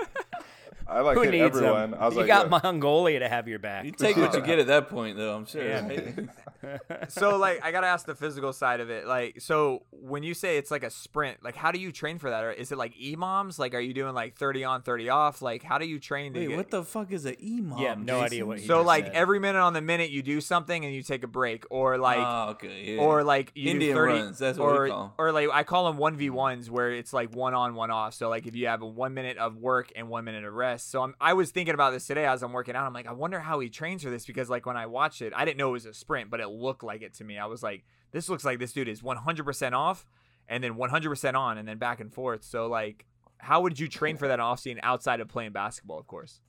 I 0.90 1.00
like 1.00 1.16
Who 1.16 1.22
hit 1.22 1.30
needs 1.30 1.56
everyone. 1.56 1.92
them? 1.92 2.00
I 2.00 2.06
was 2.06 2.14
you 2.14 2.20
like, 2.20 2.26
got 2.26 2.50
yeah. 2.50 2.60
Mongolia 2.62 3.20
to 3.20 3.28
have 3.28 3.46
your 3.46 3.58
back. 3.58 3.84
You 3.84 3.92
take 3.92 4.16
what 4.16 4.34
you 4.34 4.40
get 4.40 4.58
at 4.58 4.66
that 4.66 4.88
point, 4.88 5.16
though. 5.16 5.34
I'm 5.34 5.46
sure. 5.46 5.64
Yeah. 5.64 5.88
so 7.08 7.36
like 7.36 7.64
I 7.64 7.72
gotta 7.72 7.86
ask 7.86 8.06
the 8.06 8.14
physical 8.14 8.52
side 8.52 8.80
of 8.80 8.90
it. 8.90 9.06
Like 9.06 9.40
so 9.40 9.84
when 9.90 10.22
you 10.22 10.34
say 10.34 10.58
it's 10.58 10.70
like 10.70 10.82
a 10.82 10.90
sprint, 10.90 11.42
like 11.42 11.56
how 11.56 11.72
do 11.72 11.78
you 11.78 11.92
train 11.92 12.18
for 12.18 12.30
that? 12.30 12.44
Or 12.44 12.52
is 12.52 12.72
it 12.72 12.78
like 12.78 12.94
EMOMs? 12.96 13.58
Like 13.58 13.74
are 13.74 13.80
you 13.80 13.94
doing 13.94 14.14
like 14.14 14.36
thirty 14.36 14.64
on, 14.64 14.82
thirty 14.82 15.08
off? 15.08 15.42
Like 15.42 15.62
how 15.62 15.78
do 15.78 15.86
you 15.86 15.98
train 15.98 16.34
to 16.34 16.40
Wait, 16.40 16.48
get 16.48 16.56
what 16.56 16.70
the 16.70 16.84
fuck 16.84 17.12
is 17.12 17.24
an 17.24 17.36
imam? 17.42 17.78
Yeah, 17.78 17.94
no 17.94 18.14
Jason? 18.14 18.24
idea 18.24 18.46
what 18.46 18.58
he 18.58 18.66
so 18.66 18.78
just 18.78 18.86
like 18.86 19.06
said. 19.06 19.14
every 19.14 19.38
minute 19.38 19.60
on 19.60 19.72
the 19.72 19.80
minute 19.80 20.10
you 20.10 20.22
do 20.22 20.40
something 20.40 20.84
and 20.84 20.94
you 20.94 21.02
take 21.02 21.24
a 21.24 21.28
break. 21.28 21.64
Or 21.70 21.98
like 21.98 22.18
oh, 22.18 22.50
okay, 22.50 22.94
yeah. 22.94 23.00
or 23.00 23.24
like 23.24 23.52
you 23.54 23.70
Indian 23.70 23.94
do 23.94 24.00
30 24.00 24.12
runs, 24.12 24.38
that's 24.38 24.58
what 24.58 24.72
we 24.72 24.90
or, 24.90 25.12
or 25.18 25.32
like 25.32 25.48
I 25.52 25.62
call 25.62 25.90
them 25.90 26.00
1v1s 26.00 26.68
where 26.68 26.92
it's 26.92 27.12
like 27.12 27.34
one 27.34 27.54
on 27.54 27.74
one 27.74 27.90
off 27.90 28.14
so 28.14 28.28
like 28.28 28.46
if 28.46 28.54
you 28.54 28.66
have 28.66 28.82
a 28.82 28.86
1 28.86 29.14
minute 29.14 29.38
of 29.38 29.56
work 29.56 29.92
and 29.96 30.08
1 30.08 30.24
minute 30.24 30.44
of 30.44 30.52
rest 30.52 30.79
so 30.82 31.02
I'm, 31.02 31.14
I 31.20 31.32
was 31.32 31.50
thinking 31.50 31.74
about 31.74 31.92
this 31.92 32.06
today 32.06 32.26
as 32.26 32.42
I'm 32.42 32.52
working 32.52 32.74
out 32.76 32.86
I'm 32.86 32.92
like 32.92 33.06
I 33.06 33.12
wonder 33.12 33.40
how 33.40 33.60
he 33.60 33.68
trains 33.68 34.02
for 34.02 34.10
this 34.10 34.26
because 34.26 34.48
like 34.50 34.66
when 34.66 34.76
I 34.76 34.86
watched 34.86 35.22
it 35.22 35.32
I 35.34 35.44
didn't 35.44 35.58
know 35.58 35.68
it 35.70 35.72
was 35.72 35.86
a 35.86 35.94
sprint 35.94 36.30
but 36.30 36.40
it 36.40 36.48
looked 36.48 36.82
like 36.82 37.02
it 37.02 37.14
to 37.14 37.24
me 37.24 37.38
I 37.38 37.46
was 37.46 37.62
like 37.62 37.84
this 38.12 38.28
looks 38.28 38.44
like 38.44 38.58
this 38.58 38.72
dude 38.72 38.88
is 38.88 39.02
100% 39.02 39.72
off 39.72 40.06
and 40.48 40.62
then 40.64 40.74
100% 40.74 41.34
on 41.34 41.58
and 41.58 41.68
then 41.68 41.78
back 41.78 42.00
and 42.00 42.12
forth 42.12 42.42
so 42.44 42.66
like 42.66 43.06
how 43.38 43.60
would 43.62 43.78
you 43.78 43.88
train 43.88 44.16
for 44.16 44.28
that 44.28 44.40
off 44.40 44.60
scene 44.60 44.78
outside 44.82 45.20
of 45.20 45.28
playing 45.28 45.52
basketball 45.52 45.98
of 45.98 46.06
course 46.06 46.40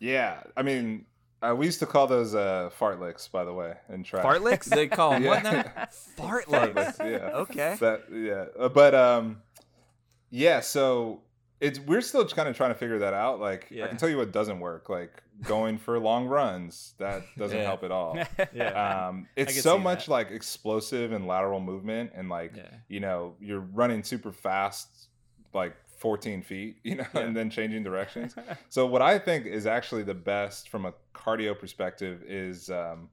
Yeah, 0.00 0.42
I 0.56 0.62
mean, 0.62 1.06
uh, 1.42 1.54
we 1.56 1.66
used 1.66 1.78
to 1.80 1.86
call 1.86 2.06
those 2.06 2.34
uh, 2.34 2.70
fart 2.72 3.00
licks, 3.00 3.28
by 3.28 3.44
the 3.44 3.52
way, 3.52 3.74
in 3.88 4.02
track. 4.02 4.24
Fartleks? 4.24 4.64
They 4.64 4.88
call 4.88 5.10
them 5.10 5.24
what 5.24 5.42
now? 5.42 5.62
Fart 6.16 6.46
Fart 6.46 6.48
licks. 6.48 6.74
licks, 6.74 6.98
yeah. 7.00 7.30
Okay. 7.34 7.76
That 7.80 8.04
yeah, 8.12 8.46
Uh, 8.58 8.68
but 8.68 8.94
um, 8.94 9.42
yeah. 10.30 10.60
So 10.60 11.22
it's 11.60 11.78
we're 11.80 12.00
still 12.00 12.26
kind 12.28 12.48
of 12.48 12.56
trying 12.56 12.70
to 12.70 12.78
figure 12.78 12.98
that 13.00 13.14
out. 13.14 13.40
Like 13.40 13.66
I 13.72 13.88
can 13.88 13.96
tell 13.96 14.08
you 14.08 14.16
what 14.16 14.32
doesn't 14.32 14.60
work. 14.60 14.88
Like 14.88 15.22
going 15.42 15.78
for 15.78 15.98
long 15.98 16.26
runs 16.26 16.94
that 16.98 17.22
doesn't 17.38 17.56
Yeah. 17.58 17.64
help 17.64 17.82
at 17.84 17.90
all. 17.90 18.18
Yeah. 18.52 19.08
Um, 19.08 19.26
it's 19.36 19.60
so 19.62 19.78
much 19.78 20.06
that. 20.06 20.12
like 20.12 20.30
explosive 20.30 21.12
and 21.12 21.26
lateral 21.26 21.60
movement, 21.60 22.12
and 22.14 22.28
like 22.28 22.52
Yeah. 22.56 22.62
you 22.88 23.00
know 23.00 23.34
you're 23.40 23.60
running 23.60 24.02
super 24.02 24.32
fast, 24.32 25.08
like 25.52 25.76
14 25.98 26.42
feet, 26.42 26.76
you 26.84 26.94
know, 26.96 27.06
Yeah. 27.14 27.20
and 27.22 27.36
then 27.36 27.50
changing 27.50 27.82
directions. 27.82 28.34
so 28.68 28.86
what 28.86 29.02
I 29.02 29.18
think 29.18 29.46
is 29.46 29.66
actually 29.66 30.04
the 30.04 30.14
best 30.14 30.68
from 30.68 30.86
a 30.86 30.94
cardio 31.14 31.58
perspective 31.58 32.22
is 32.26 32.70
um, 32.70 33.08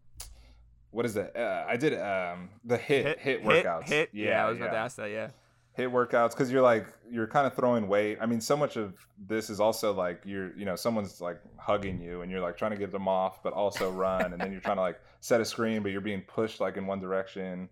what 0.92 1.06
is 1.06 1.16
it? 1.18 1.36
Uh, 1.36 1.66
I 1.68 1.78
did 1.78 1.94
um, 2.00 2.50
the 2.64 2.78
hit 2.78 3.20
hit, 3.20 3.44
workouts. 3.44 3.88
Hit. 3.90 4.10
Yeah, 4.14 4.46
I 4.46 4.50
was 4.50 4.58
about 4.58 4.72
to 4.72 4.78
ask 4.78 4.96
that. 4.98 5.10
Yeah. 5.12 5.30
Hit 5.76 5.92
workouts 5.92 6.32
because 6.32 6.52
you're 6.52 6.62
like 6.62 6.88
you're 7.10 7.28
kind 7.28 7.46
of 7.46 7.54
throwing 7.54 7.88
weight. 7.88 8.18
I 8.22 8.26
mean, 8.26 8.42
so 8.42 8.56
much 8.56 8.78
of 8.78 8.94
this 9.28 9.50
is 9.50 9.60
also 9.60 9.94
like 9.94 10.22
you're 10.26 10.56
you 10.58 10.66
know 10.66 10.76
someone's 10.76 11.22
like 11.22 11.40
hugging 11.58 12.02
you 12.02 12.22
and 12.22 12.32
you're 12.32 12.42
like 12.42 12.58
trying 12.58 12.72
to 12.72 12.78
get 12.78 12.92
them 12.92 13.08
off, 13.08 13.44
but 13.44 13.54
also 13.54 13.92
run, 13.92 14.34
and 14.34 14.42
then 14.42 14.52
you're 14.52 14.62
trying 14.62 14.78
to 14.78 14.82
like 14.82 15.00
set 15.20 15.42
a 15.42 15.46
screen, 15.46 15.84
but 15.84 15.92
you're 15.92 16.02
being 16.02 16.22
pushed 16.22 16.60
like 16.60 16.78
in 16.78 16.88
one 16.88 17.00
direction, 17.00 17.70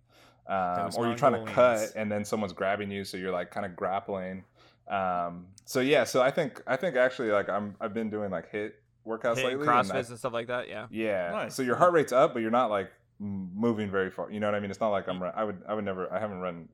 um, 0.48 0.92
or 0.98 1.08
you're 1.08 1.16
trying 1.16 1.46
to 1.46 1.52
cut 1.52 1.94
and 1.96 2.12
then 2.12 2.26
someone's 2.26 2.54
grabbing 2.54 2.92
you, 2.92 3.04
so 3.04 3.18
you're 3.18 3.32
like 3.32 3.52
kind 3.52 3.66
of 3.66 3.76
grappling. 3.76 4.44
Um, 4.88 5.48
so 5.66 5.80
yeah, 5.80 6.04
so 6.04 6.22
I 6.22 6.30
think 6.30 6.62
I 6.68 6.76
think 6.76 6.96
actually 6.96 7.32
like 7.32 7.50
I'm 7.50 7.76
I've 7.80 7.94
been 7.94 8.10
doing 8.10 8.32
like 8.32 8.50
hit 8.52 8.76
workouts 9.08 9.38
Hit 9.38 9.46
lately. 9.46 9.68
and 9.68 9.76
CrossFits 9.88 9.94
I- 9.94 10.10
and 10.10 10.20
stuff 10.20 10.34
like 10.34 10.48
that. 10.48 10.68
Yeah. 10.68 10.88
yeah. 10.92 11.32
Nice. 11.32 11.56
So 11.56 11.62
your 11.62 11.76
heart 11.76 11.94
rate's 11.94 12.12
up, 12.12 12.34
but 12.34 12.42
you're 12.42 12.52
not 12.52 12.70
like 12.70 12.92
moving 13.20 13.90
very 13.90 14.12
far. 14.12 14.30
You 14.30 14.40
know 14.40 14.48
what 14.48 14.56
I 14.56 14.60
mean? 14.60 14.72
It's 14.72 14.82
not 14.82 14.90
like 14.90 15.08
I'm. 15.08 15.22
Run- 15.24 15.34
I 15.36 15.44
would. 15.46 15.62
I 15.68 15.74
would 15.74 15.86
never. 15.86 16.12
I 16.12 16.20
haven't 16.20 16.40
run 16.40 16.68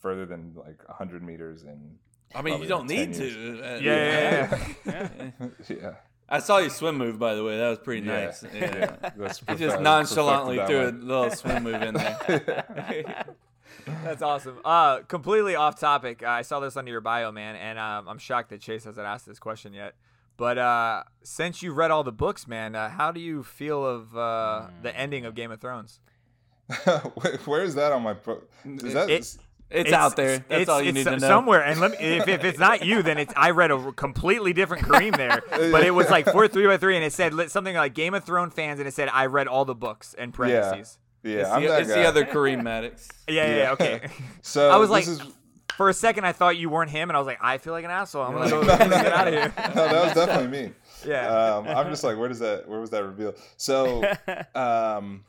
further 0.00 0.26
than 0.26 0.52
like 0.56 0.86
100 0.88 1.22
meters 1.22 1.62
in. 1.62 1.98
I 2.34 2.42
mean, 2.42 2.60
you 2.60 2.66
don't 2.68 2.88
need 2.88 3.12
10 3.14 3.20
to. 3.20 3.60
Uh, 3.74 3.78
Yeah, 3.78 4.58
yeah, 4.86 5.08
yeah. 5.38 5.48
yeah. 5.68 5.94
I 6.28 6.38
saw 6.38 6.56
you 6.58 6.70
swim 6.70 6.96
move, 6.96 7.18
by 7.18 7.34
the 7.34 7.44
way. 7.44 7.58
That 7.58 7.68
was 7.68 7.78
pretty 7.80 8.06
Yeah. 8.06 8.24
nice. 8.26 8.42
Yeah. 8.54 8.96
That's 9.16 9.42
You 9.48 9.54
just 9.56 9.80
nonchalantly 9.80 10.56
perfected 10.56 10.94
threw 10.94 11.02
a 11.02 11.06
little 11.06 11.30
swim 11.30 11.62
move 11.64 11.82
in 11.82 11.94
there. 11.94 13.24
That's 14.04 14.22
awesome. 14.22 14.58
Uh, 14.64 15.00
completely 15.00 15.54
off 15.56 15.78
topic. 15.78 16.22
I 16.22 16.42
saw 16.42 16.60
this 16.60 16.76
under 16.76 16.90
your 16.90 17.02
bio, 17.02 17.30
man, 17.30 17.56
and 17.56 17.78
um, 17.78 18.08
I'm 18.08 18.18
shocked 18.18 18.50
that 18.50 18.60
Chase 18.60 18.84
hasn't 18.84 19.06
asked 19.06 19.26
this 19.26 19.38
question 19.38 19.74
yet. 19.74 19.94
But 20.36 20.58
uh, 20.58 21.04
since 21.22 21.62
you 21.62 21.72
read 21.72 21.90
all 21.90 22.02
the 22.02 22.10
books, 22.12 22.48
man, 22.48 22.74
uh, 22.74 22.88
how 22.88 23.12
do 23.12 23.20
you 23.20 23.42
feel 23.42 23.84
of 23.86 24.16
uh, 24.16 24.68
the 24.82 24.96
ending 24.96 25.26
of 25.26 25.34
Game 25.34 25.50
of 25.52 25.60
Thrones? 25.60 26.00
Where- 26.84 27.36
Where 27.44 27.62
is 27.62 27.74
that 27.74 27.92
on 27.92 28.02
my? 28.02 28.14
Pro- 28.14 28.42
is 28.64 28.94
that? 28.94 29.10
It- 29.10 29.36
It's, 29.70 29.92
out 29.92 30.14
there. 30.16 30.38
That's 30.38 30.62
it's- 30.62 30.68
all 30.68 30.80
you 30.80 30.90
it's 30.90 30.96
need 30.98 31.04
to 31.04 31.10
know. 31.18 31.18
Somewhere, 31.28 31.64
and 31.64 31.80
let 31.80 31.92
me, 31.92 31.96
if, 31.98 32.28
if 32.28 32.44
it's 32.44 32.58
not 32.58 32.84
you, 32.84 33.02
then 33.02 33.18
it's 33.18 33.32
I 33.36 33.50
read 33.50 33.70
a 33.72 33.92
completely 33.92 34.52
different 34.52 34.84
Kareem 34.86 35.16
there, 35.16 35.42
but 35.72 35.82
it 35.84 35.90
was 35.90 36.08
like 36.10 36.26
four 36.26 36.46
three 36.48 36.66
by 36.66 36.76
three, 36.76 36.94
and 36.96 37.04
it 37.04 37.12
said 37.12 37.32
something 37.50 37.74
like 37.74 37.94
Game 37.94 38.14
of 38.14 38.24
Thrones 38.24 38.54
fans, 38.54 38.78
and 38.78 38.86
it 38.86 38.94
said 38.94 39.08
I 39.12 39.26
read 39.26 39.48
all 39.48 39.64
the 39.64 39.74
books 39.74 40.14
and 40.16 40.32
parentheses. 40.32 40.98
yeah, 41.24 41.38
It's, 41.40 41.50
I'm 41.50 41.62
the, 41.62 41.68
that 41.68 41.80
it's 41.82 41.90
guy. 41.90 42.02
the 42.02 42.06
other 42.08 42.24
Kareem 42.24 42.62
Maddox. 42.62 43.08
Yeah, 43.26 43.34
yeah, 43.46 43.48
yeah, 43.50 43.56
Yeah. 43.56 43.72
okay. 43.72 44.08
So 44.42 44.70
I 44.70 44.76
was 44.76 44.90
this 44.90 45.08
like- 45.18 45.26
is- 45.26 45.32
For 45.76 45.88
a 45.88 45.94
second, 45.94 46.24
I 46.24 46.30
thought 46.32 46.56
you 46.56 46.68
weren't 46.70 46.90
him, 46.92 47.10
and 47.10 47.16
I 47.16 47.18
was 47.18 47.26
like, 47.26 47.38
I 47.42 47.58
feel 47.58 47.72
like 47.72 47.84
an 47.84 47.90
asshole. 47.90 48.22
I'm 48.22 48.32
gonna 48.34 48.48
No, 48.50 48.62
go 48.62 48.66
no, 48.76 48.88
get 48.88 49.06
out 49.12 49.26
of 49.26 49.34
here. 49.34 49.52
no, 49.74 49.88
that 49.88 50.04
was 50.04 50.14
definitely 50.14 50.66
me. 50.66 50.72
Yeah. 51.04 51.26
Um, 51.56 51.66
I'm 51.66 51.90
just 51.90 52.04
like, 52.04 52.16
where 52.16 52.28
does 52.28 52.38
that? 52.38 52.68
Where 52.68 52.78
was 52.78 52.90
that 52.90 53.02
reveal? 53.04 53.34
So, 53.56 54.04
um, 54.54 55.24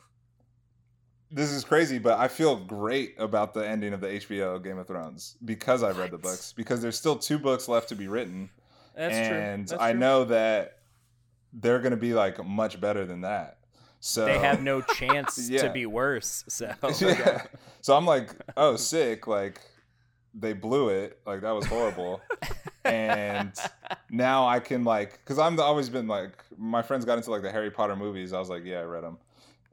this 1.35 1.51
is 1.51 1.63
crazy, 1.65 1.99
but 1.99 2.17
I 2.17 2.27
feel 2.29 2.55
great 2.55 3.15
about 3.17 3.53
the 3.53 3.67
ending 3.67 3.93
of 3.93 3.99
the 4.01 4.07
HBO 4.07 4.63
Game 4.63 4.77
of 4.77 4.87
Thrones 4.87 5.35
because 5.43 5.83
I 5.83 5.91
read 5.91 6.11
the 6.11 6.17
books. 6.17 6.53
Because 6.53 6.81
there's 6.81 6.97
still 6.97 7.17
two 7.17 7.37
books 7.37 7.67
left 7.67 7.89
to 7.89 7.95
be 7.95 8.07
written, 8.07 8.49
That's 8.95 9.27
true. 9.27 9.37
and 9.37 9.67
That's 9.67 9.81
I 9.81 9.91
true. 9.91 9.99
know 9.99 10.23
that 10.25 10.79
they're 11.53 11.79
going 11.79 11.91
to 11.91 11.97
be 11.97 12.13
like 12.13 12.43
much 12.45 12.79
better 12.79 13.05
than 13.05 13.21
that. 13.21 13.57
So 13.99 14.25
they 14.25 14.39
have 14.39 14.61
no 14.63 14.81
chance 14.95 15.49
Yeah. 15.49 15.63
to 15.63 15.69
be 15.71 15.85
worse. 15.85 16.43
So 16.47 16.71
yeah. 17.01 17.43
So 17.81 17.95
I'm 17.97 18.05
like, 18.05 18.29
oh, 18.55 18.75
sick. 18.77 19.27
Like 19.27 19.59
they 20.33 20.53
blew 20.53 20.89
it. 20.89 21.19
Like 21.25 21.41
that 21.41 21.51
was 21.51 21.65
horrible. 21.65 22.21
and 22.85 23.51
now 24.09 24.47
I 24.47 24.59
can 24.59 24.83
like, 24.83 25.19
because 25.23 25.39
I'm 25.39 25.59
always 25.59 25.89
been 25.89 26.07
like, 26.07 26.31
my 26.57 26.81
friends 26.81 27.03
got 27.03 27.17
into 27.17 27.31
like 27.31 27.41
the 27.41 27.51
Harry 27.51 27.71
Potter 27.71 27.95
movies. 27.95 28.31
I 28.31 28.39
was 28.39 28.49
like, 28.49 28.63
yeah, 28.63 28.79
I 28.79 28.83
read 28.83 29.03
them, 29.03 29.17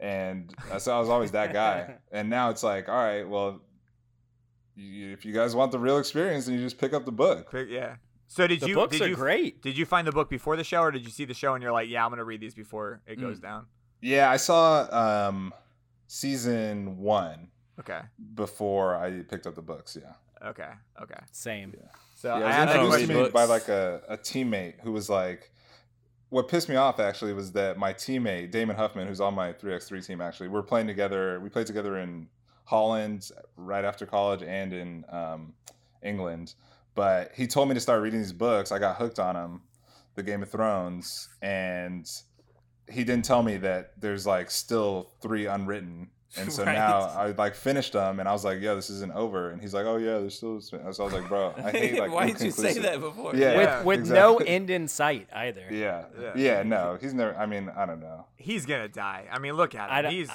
and 0.03 0.53
so 0.79 0.95
I 0.95 1.01
was 1.01 1.09
always 1.09 1.31
that 1.31 1.53
guy. 1.55 1.95
And 2.13 2.29
now 2.29 2.51
it's 2.51 2.63
like, 2.63 2.89
all 2.91 2.95
right, 2.95 3.27
well, 3.27 3.63
you, 4.75 5.13
if 5.13 5.25
you 5.25 5.33
guys 5.33 5.55
want 5.55 5.73
the 5.73 5.79
real 5.79 5.99
experience, 5.99 6.47
then 6.47 6.55
you 6.57 6.61
just 6.61 6.79
pick 6.79 6.93
up 6.93 7.05
the 7.05 7.13
book. 7.13 7.55
Yeah. 7.69 7.97
So 8.27 8.47
did 8.47 8.61
the 8.61 8.69
you 8.69 8.75
books 8.75 8.93
did 8.99 9.03
are 9.03 9.09
you 9.09 9.15
great. 9.15 9.63
did 9.63 9.77
you 9.77 9.85
find 9.87 10.07
the 10.07 10.13
book 10.13 10.31
before 10.31 10.57
the 10.57 10.65
show, 10.65 10.81
or 10.81 10.91
did 10.91 11.05
you 11.05 11.11
see 11.11 11.25
the 11.27 11.35
show 11.35 11.55
and 11.55 11.63
you're 11.63 11.73
like, 11.73 11.89
yeah, 11.89 12.03
I'm 12.05 12.11
gonna 12.11 12.25
read 12.25 12.41
these 12.41 12.55
before 12.55 13.01
it 13.07 13.21
goes 13.21 13.39
Mm. 13.39 13.43
down? 13.43 13.67
Yeah, 14.01 14.31
I 14.31 14.37
saw 14.39 14.89
um 15.27 15.53
season 16.07 16.99
one 16.99 17.49
Okay. 17.81 18.01
before 18.35 18.97
I 18.97 19.23
picked 19.23 19.47
up 19.47 19.55
the 19.55 19.63
books. 19.63 19.97
Yeah. 20.01 20.49
Okay. 20.49 20.71
Okay. 21.03 21.19
Same. 21.31 21.73
Yeah. 21.77 21.89
So 22.15 22.29
Yeah, 22.29 22.35
I 22.35 22.39
it 22.39 22.45
was 22.47 22.55
had 22.55 22.69
introduced 22.69 22.97
read 22.97 23.07
to 23.07 23.09
me 23.15 23.21
books. 23.21 23.33
by 23.35 23.45
like 23.45 23.69
a, 23.69 24.03
a 24.09 24.17
teammate 24.17 24.81
who 24.83 24.93
was 24.93 25.09
like, 25.11 25.51
what 26.33 26.49
pissed 26.49 26.70
me 26.70 26.76
off 26.76 26.99
actually 26.99 27.35
was 27.35 27.53
that 27.53 27.76
my 27.76 27.93
teammate 27.93 28.51
Damon 28.51 28.74
Huffman, 28.74 29.07
who's 29.07 29.20
on 29.20 29.35
my 29.35 29.53
3x3 29.53 30.07
team, 30.07 30.22
actually, 30.22 30.49
we're 30.49 30.62
playing 30.62 30.87
together. 30.87 31.39
We 31.41 31.51
played 31.51 31.66
together 31.66 31.99
in 31.99 32.26
Holland 32.64 33.30
right 33.59 33.85
after 33.85 34.07
college 34.07 34.43
and 34.43 34.72
in 34.72 35.05
um, 35.11 35.53
England. 36.03 36.55
But 36.95 37.33
he 37.35 37.47
told 37.47 37.68
me 37.68 37.74
to 37.74 37.80
start 37.80 38.01
reading 38.01 38.20
these 38.20 38.33
books. 38.33 38.72
I 38.72 38.78
got 38.78 38.97
hooked 38.97 39.18
on 39.18 39.35
them, 39.35 39.61
the 40.14 40.22
Game 40.22 40.43
of 40.43 40.49
Thrones, 40.49 41.28
and 41.43 42.11
he 42.91 43.05
didn't 43.05 43.26
tell 43.26 43.43
me 43.43 43.59
that 43.59 44.01
there's 44.01 44.26
like 44.26 44.51
still 44.51 45.12
three 45.20 45.45
unwritten. 45.45 46.09
And 46.39 46.53
so 46.57 46.64
Right. 46.64 46.74
now 46.74 47.01
I 47.01 47.33
like 47.33 47.55
finished 47.55 47.93
them, 47.93 48.18
and 48.20 48.28
I 48.28 48.33
was 48.33 48.45
like, 48.45 48.61
"Yeah, 48.61 48.74
this 48.74 48.89
isn't 48.91 49.12
over." 49.12 49.51
And 49.51 49.61
he's 49.61 49.74
like, 49.74 49.85
"Oh 49.87 49.97
yeah, 49.97 50.18
there's 50.18 50.37
still." 50.37 50.61
So 50.61 50.78
I 50.78 50.87
was 50.87 50.99
like, 50.99 51.28
"Bro, 51.28 51.55
I 51.59 51.70
hate 51.70 51.99
like." 51.99 52.11
Why 52.16 52.26
didn't 52.26 52.41
you 52.43 52.51
say 52.51 52.72
that 52.78 53.01
before? 53.01 53.37
Yeah. 53.37 53.83
With 53.83 53.85
with 54.01 54.11
no 54.11 54.37
end 54.57 54.70
in 54.70 54.89
sight 54.89 55.28
either. 55.35 55.66
Yeah. 55.70 56.05
Yeah. 56.20 56.33
yeah, 56.35 56.62
No, 56.62 56.97
he's 57.01 57.12
never. 57.14 57.37
I 57.37 57.47
mean, 57.47 57.70
I 57.76 57.85
don't 57.87 58.01
know. 58.01 58.26
He's 58.37 58.64
gonna 58.66 58.89
die. 58.89 59.26
I 59.30 59.39
mean, 59.39 59.55
look 59.55 59.74
at 59.74 59.91
I 59.91 59.99
him. 59.99 60.03
don't- 60.05 60.12
He's 60.12 60.30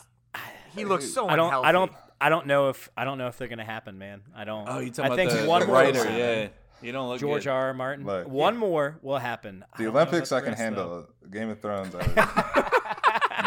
he 0.75 0.85
looks 0.85 1.11
so 1.11 1.27
I 1.27 1.35
don't. 1.35 1.45
unhealthy. 1.47 1.67
I 1.67 1.71
don't. 1.71 1.91
I 2.21 2.29
don't 2.29 2.45
know 2.47 2.69
if. 2.69 2.89
I 2.95 3.03
don't 3.03 3.17
know 3.17 3.27
if 3.27 3.37
they're 3.37 3.47
gonna 3.47 3.63
happen, 3.65 3.97
man. 3.97 4.21
I 4.35 4.43
don't. 4.43 4.67
Oh, 4.69 4.79
you 4.79 4.87
I 4.87 4.89
talking 4.89 5.15
think 5.15 5.31
about 5.31 5.41
the, 5.43 5.49
one 5.49 5.61
the 5.61 5.67
more 5.67 5.75
writer? 5.75 5.93
will 5.99 6.05
happen. 6.05 6.17
Yeah, 6.19 6.47
you 6.81 6.91
don't 6.91 7.09
look 7.09 7.19
George 7.19 7.43
good. 7.45 7.49
R. 7.51 7.67
R. 7.69 7.73
Martin. 7.73 8.05
Look. 8.05 8.27
one 8.27 8.55
more 8.57 8.99
will 9.01 9.17
happen. 9.17 9.63
The 9.77 9.83
don't 9.83 9.85
know 9.85 9.89
about 10.01 10.07
Olympics, 10.09 10.29
the 10.29 10.35
I 10.35 10.39
can 10.41 10.49
rest, 10.49 10.61
handle. 10.61 11.07
Game 11.31 11.49
of 11.49 11.59
Thrones, 11.59 11.93
I 11.95 11.97
would. 11.97 12.73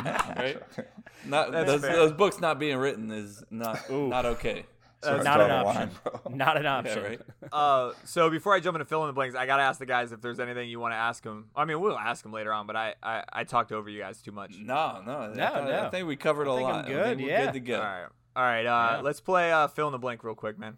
Right? 0.05 0.63
Not 1.27 1.53
those, 1.53 1.83
those 1.83 2.13
books 2.13 2.41
not 2.41 2.59
being 2.59 2.79
written 2.79 3.11
is 3.11 3.45
not 3.51 3.79
Ooh. 3.91 4.09
not 4.09 4.25
okay. 4.25 4.65
Sorry, 5.03 5.23
not 5.23 5.41
an 5.41 5.49
the 5.49 5.55
option. 5.55 5.75
line, 5.81 5.91
bro. 6.03 6.21
though. 6.25 6.31
Not 6.35 6.57
an 6.59 6.67
option. 6.67 7.03
right. 7.03 7.21
Uh, 7.53 7.93
so 8.05 8.29
before 8.31 8.55
I 8.55 8.61
jump 8.61 8.75
into 8.77 8.85
fill 8.85 9.03
in 9.03 9.07
the 9.09 9.13
blanks, 9.15 9.35
I 9.35 9.45
gotta 9.47 9.63
ask 9.63 9.79
the 9.79 9.87
guys 9.87 10.13
if 10.13 10.21
there's 10.21 10.39
anything 10.41 10.69
you 10.69 10.79
want 10.79 10.93
to 10.93 10.97
ask 10.97 11.23
them. 11.23 11.49
I 11.57 11.65
mean, 11.65 11.81
we'll 11.81 11.99
ask 11.99 12.23
them 12.23 12.33
later 12.33 12.53
on, 12.53 12.67
but 12.67 12.77
I, 12.77 12.95
I 13.03 13.25
I 13.33 13.45
talked 13.45 13.73
over 13.73 13.89
you 13.89 13.99
guys 14.01 14.21
too 14.23 14.31
much. 14.33 14.57
No, 14.59 15.03
no, 15.07 15.13
I, 15.19 15.27
No, 15.29 15.35
thought- 15.47 15.71
I 15.71 15.89
think 15.91 16.07
we 16.07 16.17
covered 16.17 16.47
a 16.47 16.53
I 16.53 16.57
think 16.57 16.69
I'm 16.69 16.75
lot. 16.75 16.85
I 16.85 16.89
good, 16.89 17.21
we're 17.21 17.29
yeah. 17.29 17.45
good 17.47 17.53
to 17.55 17.61
go. 17.61 17.77
All 17.77 17.83
right, 17.83 18.07
all 18.37 18.43
right. 18.43 18.67
Uh, 18.67 18.97
Yeah. 18.97 19.01
let's 19.03 19.21
play 19.21 19.51
uh, 19.53 19.69
fill 19.69 19.89
in 19.89 19.93
the 19.93 19.99
blank 19.99 20.23
real 20.23 20.35
quick, 20.35 20.59
man. 20.59 20.77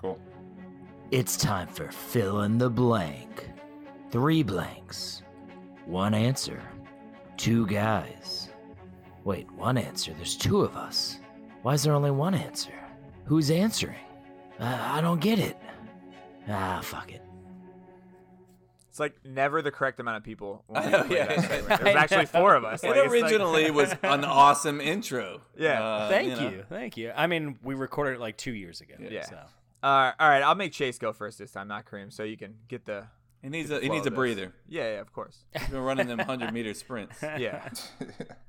Cool. 0.00 0.18
It's 1.10 1.36
time 1.36 1.68
for 1.68 1.90
fill 1.92 2.42
in 2.42 2.58
the 2.58 2.70
blank. 2.70 3.48
Three 4.10 4.42
blanks. 4.42 5.22
One 5.86 6.14
answer. 6.14 6.62
Two 7.36 7.66
guys. 7.66 8.48
Wait, 9.24 9.50
one 9.52 9.76
answer? 9.78 10.12
There's 10.14 10.36
two 10.36 10.60
of 10.60 10.76
us. 10.76 11.18
Why 11.62 11.74
is 11.74 11.82
there 11.82 11.94
only 11.94 12.10
one 12.10 12.34
answer? 12.34 12.72
Who's 13.24 13.50
answering? 13.50 13.96
Uh, 14.60 14.78
I 14.80 15.00
don't 15.00 15.20
get 15.20 15.38
it. 15.38 15.56
Ah, 16.48 16.80
fuck 16.82 17.10
it. 17.12 17.22
It's 18.90 19.00
like 19.00 19.14
never 19.24 19.60
the 19.62 19.72
correct 19.72 19.98
amount 19.98 20.18
of 20.18 20.22
people. 20.22 20.62
when 20.68 20.82
I 20.86 20.90
know, 20.90 21.04
yeah. 21.10 21.40
There's 21.40 21.96
actually 21.96 22.26
four 22.26 22.54
of 22.54 22.64
us. 22.64 22.84
It 22.84 22.88
Like, 22.88 22.96
it's 22.98 23.12
like- 23.12 23.22
originally 23.22 23.70
was 23.72 23.92
an 24.02 24.24
awesome 24.24 24.80
intro. 24.80 25.40
Yeah. 25.56 25.82
Uh, 25.82 26.08
Thank 26.08 26.28
know. 26.38 26.48
you. 26.50 26.64
Thank 26.68 26.96
you. 26.96 27.10
I 27.16 27.26
mean, 27.26 27.58
we 27.62 27.74
recorded 27.74 28.14
it 28.16 28.20
like 28.20 28.36
two 28.36 28.52
years 28.54 28.80
ago. 28.80 28.94
Yeah. 29.00 29.24
So. 29.24 29.36
Uh, 29.82 30.12
all 30.18 30.28
right, 30.28 30.42
I'll 30.42 30.54
make 30.54 30.72
Chase 30.72 30.98
go 30.98 31.12
first 31.12 31.38
this 31.38 31.50
time, 31.50 31.68
not 31.68 31.86
Kareem, 31.86 32.12
so 32.12 32.22
you 32.22 32.36
can 32.36 32.54
get 32.68 32.84
the. 32.86 33.06
He 33.44 33.50
needs 33.50 33.70
a 33.70 33.78
he 33.78 33.90
needs 33.90 34.06
a 34.06 34.10
this. 34.10 34.16
breather. 34.16 34.54
Yeah, 34.66 34.94
yeah, 34.94 35.00
of 35.00 35.12
course. 35.12 35.44
He's 35.52 35.68
been 35.68 35.80
running 35.82 36.08
them 36.08 36.18
hundred 36.18 36.52
meter 36.54 36.72
sprints. 36.72 37.22
Yeah. 37.38 37.68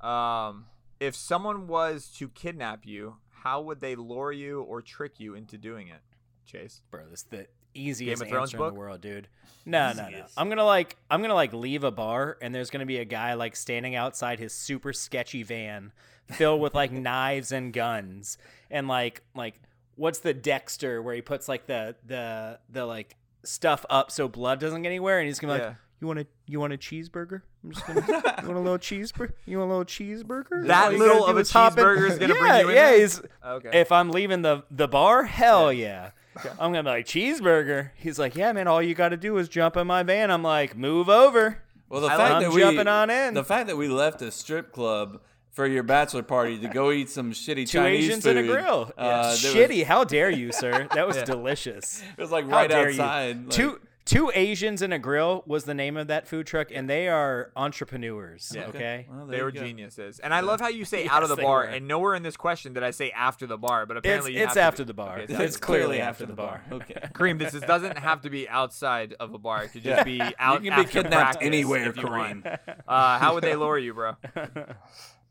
Um, 0.00 0.66
if 1.00 1.14
someone 1.14 1.66
was 1.66 2.08
to 2.16 2.28
kidnap 2.28 2.86
you, 2.86 3.16
how 3.42 3.60
would 3.60 3.80
they 3.80 3.94
lure 3.94 4.32
you 4.32 4.62
or 4.62 4.80
trick 4.80 5.18
you 5.18 5.34
into 5.34 5.58
doing 5.58 5.88
it, 5.88 6.00
Chase? 6.46 6.80
Bro, 6.90 7.08
this 7.10 7.24
the 7.24 7.46
Easiest 7.74 8.22
Game 8.22 8.26
of 8.26 8.30
Thrones 8.30 8.54
answer 8.54 8.68
in 8.68 8.74
the 8.74 8.78
world, 8.78 9.00
dude. 9.02 9.28
No, 9.66 9.92
no, 9.92 10.08
no. 10.08 10.24
I'm 10.36 10.48
gonna 10.48 10.64
like 10.64 10.96
I'm 11.10 11.20
gonna 11.20 11.34
like 11.34 11.52
leave 11.52 11.84
a 11.84 11.90
bar 11.90 12.38
and 12.40 12.54
there's 12.54 12.70
gonna 12.70 12.86
be 12.86 12.98
a 12.98 13.04
guy 13.04 13.34
like 13.34 13.54
standing 13.56 13.94
outside 13.94 14.38
his 14.38 14.54
super 14.54 14.92
sketchy 14.94 15.42
van 15.42 15.92
filled 16.30 16.60
with 16.62 16.74
like 16.74 16.92
knives 17.08 17.52
and 17.52 17.72
guns 17.72 18.38
and 18.70 18.88
like 18.88 19.22
like 19.34 19.60
what's 19.96 20.20
the 20.20 20.32
Dexter 20.32 21.02
where 21.02 21.14
he 21.14 21.20
puts 21.20 21.48
like 21.48 21.66
the 21.66 21.96
the 22.06 22.58
the 22.70 22.86
like 22.86 23.16
stuff 23.44 23.84
up 23.90 24.10
so 24.10 24.28
blood 24.28 24.60
doesn't 24.60 24.82
get 24.82 24.88
anywhere 24.88 25.18
and 25.18 25.26
he's 25.28 25.38
gonna 25.38 25.54
be 25.54 25.58
Yeah. 25.60 25.66
like 25.68 25.76
you 26.00 26.06
want 26.08 26.18
a 26.20 26.26
you 26.46 26.60
want 26.60 26.72
a 26.72 26.76
cheeseburger? 26.76 27.42
I'm 27.64 27.72
just 27.72 27.86
gonna 27.86 28.00
you 28.08 28.12
want 28.48 28.58
a 28.58 28.60
little 28.60 28.78
cheeseburger? 28.78 29.32
You 29.46 29.58
want 29.58 29.70
a 29.70 29.74
little 29.76 29.84
cheeseburger? 29.84 30.66
That 30.66 30.94
little 30.94 31.24
of 31.26 31.36
a 31.36 31.40
is 31.40 31.50
hop 31.50 31.74
cheeseburger 31.74 32.10
is 32.10 32.18
gonna 32.18 32.34
yeah, 32.40 32.40
bring 32.40 32.60
you 32.60 32.68
in 32.70 32.74
Yeah, 32.76 32.96
he's 32.96 33.22
Okay. 33.44 33.70
if 33.80 33.90
I'm 33.92 34.10
leaving 34.10 34.42
the 34.42 34.64
the 34.70 34.88
bar, 34.88 35.24
hell 35.24 35.72
yeah. 35.72 36.10
I'm 36.58 36.70
gonna 36.72 36.82
be 36.82 36.88
like 36.90 37.06
cheeseburger. 37.06 37.90
He's 37.96 38.18
like, 38.18 38.36
yeah, 38.36 38.52
man. 38.52 38.68
All 38.68 38.82
you 38.82 38.94
got 38.94 39.08
to 39.08 39.16
do 39.16 39.38
is 39.38 39.48
jump 39.48 39.74
in 39.78 39.86
my 39.86 40.02
van. 40.02 40.30
I'm 40.30 40.42
like, 40.42 40.76
move 40.76 41.08
over. 41.08 41.62
Well, 41.88 42.02
the 42.02 42.08
I 42.08 42.16
fact 42.16 42.20
like- 42.34 42.40
that 42.42 42.48
I'm 42.48 42.54
we 42.54 42.60
jumping 42.60 42.88
on 42.88 43.08
in. 43.08 43.32
the 43.32 43.42
fact 43.44 43.68
that 43.68 43.76
we 43.76 43.88
left 43.88 44.20
a 44.20 44.30
strip 44.30 44.70
club 44.72 45.20
for 45.56 45.66
your 45.66 45.82
bachelor 45.82 46.22
party 46.22 46.58
to 46.58 46.68
go 46.68 46.92
eat 46.92 47.08
some 47.08 47.32
shitty 47.32 47.66
Two 47.66 47.78
Chinese 47.78 48.04
Asians 48.04 48.24
food. 48.24 48.36
in 48.36 48.44
a 48.44 48.46
grill. 48.46 48.92
Uh, 48.96 49.22
there 49.22 49.28
was- 49.30 49.42
Shitty. 49.42 49.84
How 49.84 50.04
dare 50.04 50.28
you, 50.30 50.52
sir? 50.52 50.86
That 50.94 51.06
was 51.06 51.16
Yeah. 51.20 51.24
delicious. 51.24 52.02
it 52.16 52.20
was 52.20 52.30
like 52.30 52.46
right 52.46 52.68
dare 52.68 52.90
you. 52.90 53.00
outside. 53.02 53.36
like- 53.46 53.50
two 53.50 53.80
two 54.04 54.30
Asians 54.36 54.82
in 54.82 54.92
a 54.92 54.98
grill 55.00 55.42
was 55.46 55.64
the 55.64 55.74
name 55.74 55.96
of 55.96 56.06
that 56.08 56.28
food 56.28 56.46
truck, 56.46 56.68
and 56.72 56.88
they 56.88 57.08
are 57.08 57.50
entrepreneurs. 57.56 58.52
Yeah. 58.54 58.66
Okay. 58.66 59.06
Well, 59.10 59.26
They 59.26 59.42
were 59.42 59.50
go. 59.50 59.58
geniuses. 59.60 60.20
And 60.20 60.32
I 60.32 60.40
love 60.40 60.60
how 60.60 60.68
you 60.68 60.84
say 60.84 61.08
out 61.10 61.22
of 61.24 61.28
the 61.28 61.34
bar. 61.36 61.60
were. 61.60 61.64
And 61.64 61.88
nowhere 61.88 62.14
in 62.14 62.22
this 62.22 62.36
question 62.36 62.72
did 62.74 62.84
I 62.84 62.92
say 62.92 63.10
after 63.10 63.46
the 63.48 63.56
bar, 63.58 63.84
but 63.86 63.96
apparently 63.96 64.34
you 64.34 64.38
it's 64.44 64.48
have 64.48 64.54
to 64.54 64.60
after 64.60 64.82
be- 64.84 64.88
the 64.88 64.94
bar. 64.94 65.18
Okay, 65.20 65.32
it's, 65.32 65.40
it's 65.42 65.56
clearly 65.56 66.00
after 66.00 66.24
the 66.26 66.34
bar. 66.34 66.62
Okay. 66.70 66.94
Kareem, 67.14 67.38
this 67.40 67.54
is, 67.54 67.62
doesn't 67.62 67.98
have 67.98 68.20
to 68.20 68.30
be 68.30 68.46
outside 68.48 69.14
of 69.18 69.32
a 69.34 69.38
bar. 69.38 69.64
It 69.64 69.72
could 69.72 69.82
just 69.82 70.04
be 70.04 70.20
out 70.38 70.62
you 70.62 70.70
can 70.70 70.84
be 70.84 70.88
kidnapped 70.90 71.38
anywhere, 71.40 71.88
if. 71.88 71.96
Kareem. 71.96 72.58
Uh, 72.86 73.18
how 73.18 73.34
would 73.34 73.42
they 73.42 73.56
lure 73.56 73.78
you, 73.78 73.94
bro? 73.94 74.12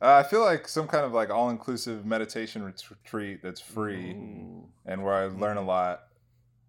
Uh, 0.05 0.17
I 0.17 0.23
feel 0.23 0.41
like 0.41 0.67
some 0.67 0.87
kind 0.87 1.03
of 1.03 1.13
like 1.13 1.29
all-inclusive 1.31 2.05
meditation 2.05 2.63
retreat 2.63 3.39
that's 3.41 3.59
free 3.61 4.11
and 4.85 5.03
where 5.03 5.13
I 5.13 5.25
learn 5.25 5.57
a 5.57 5.63
lot. 5.63 6.03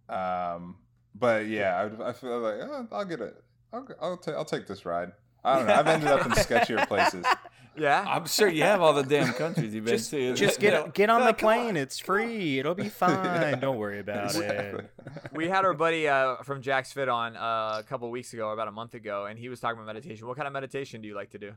Um, 0.09 0.77
but 1.15 1.47
yeah, 1.47 1.89
I, 2.01 2.09
I 2.09 2.13
feel 2.13 2.39
like 2.41 2.55
oh, 2.63 2.89
I'll 2.93 3.05
get 3.05 3.21
it. 3.21 3.43
I'll 3.73 3.85
g- 3.87 3.95
I'll, 4.01 4.17
ta- 4.17 4.33
I'll 4.33 4.45
take 4.45 4.67
this 4.67 4.87
ride. 4.87 5.13
I 5.45 5.57
don't 5.59 5.67
know. 5.67 5.75
I've 5.75 5.87
ended 5.87 6.09
up 6.09 6.25
in 6.27 6.33
sketchier 6.33 6.87
places. 6.89 7.25
Yeah. 7.79 8.07
I'm 8.09 8.25
sure 8.27 8.49
you 8.49 8.63
have 8.63 8.81
all 8.81 8.95
the 8.95 9.03
damn 9.03 9.35
countries 9.35 9.75
you've 9.75 9.85
been 9.85 9.99
Just, 9.99 10.11
to. 10.11 10.33
just 10.35 10.59
get 10.61 10.73
know, 10.73 10.91
get 10.91 11.11
on 11.11 11.21
no, 11.21 11.27
the 11.27 11.33
come 11.35 11.49
on. 11.51 11.55
plane. 11.59 11.77
It's 11.77 11.99
free. 11.99 12.59
It'll 12.59 12.75
be 12.75 12.89
fine. 13.05 13.61
Don't 13.61 13.77
worry 13.77 13.99
about 14.01 14.25
Exactly. 14.35 14.85
it. 14.85 14.91
we 15.35 15.47
had 15.49 15.67
our 15.67 15.75
buddy 15.75 16.09
uh, 16.09 16.37
from 16.37 16.63
Jack's 16.63 16.95
Fit 16.95 17.11
on 17.11 17.37
uh, 17.37 17.77
a 17.79 17.83
couple 17.87 18.11
weeks 18.11 18.33
ago, 18.33 18.49
about 18.53 18.69
a 18.69 18.73
month 18.73 18.95
ago, 18.95 19.27
and 19.27 19.39
he 19.39 19.51
was 19.51 19.61
talking 19.61 19.77
about 19.79 19.87
meditation. 19.93 20.27
What 20.27 20.39
kind 20.39 20.47
of 20.47 20.55
meditation 20.55 21.03
do 21.03 21.09
you 21.09 21.15
like 21.15 21.29
to 21.33 21.39
do? 21.39 21.53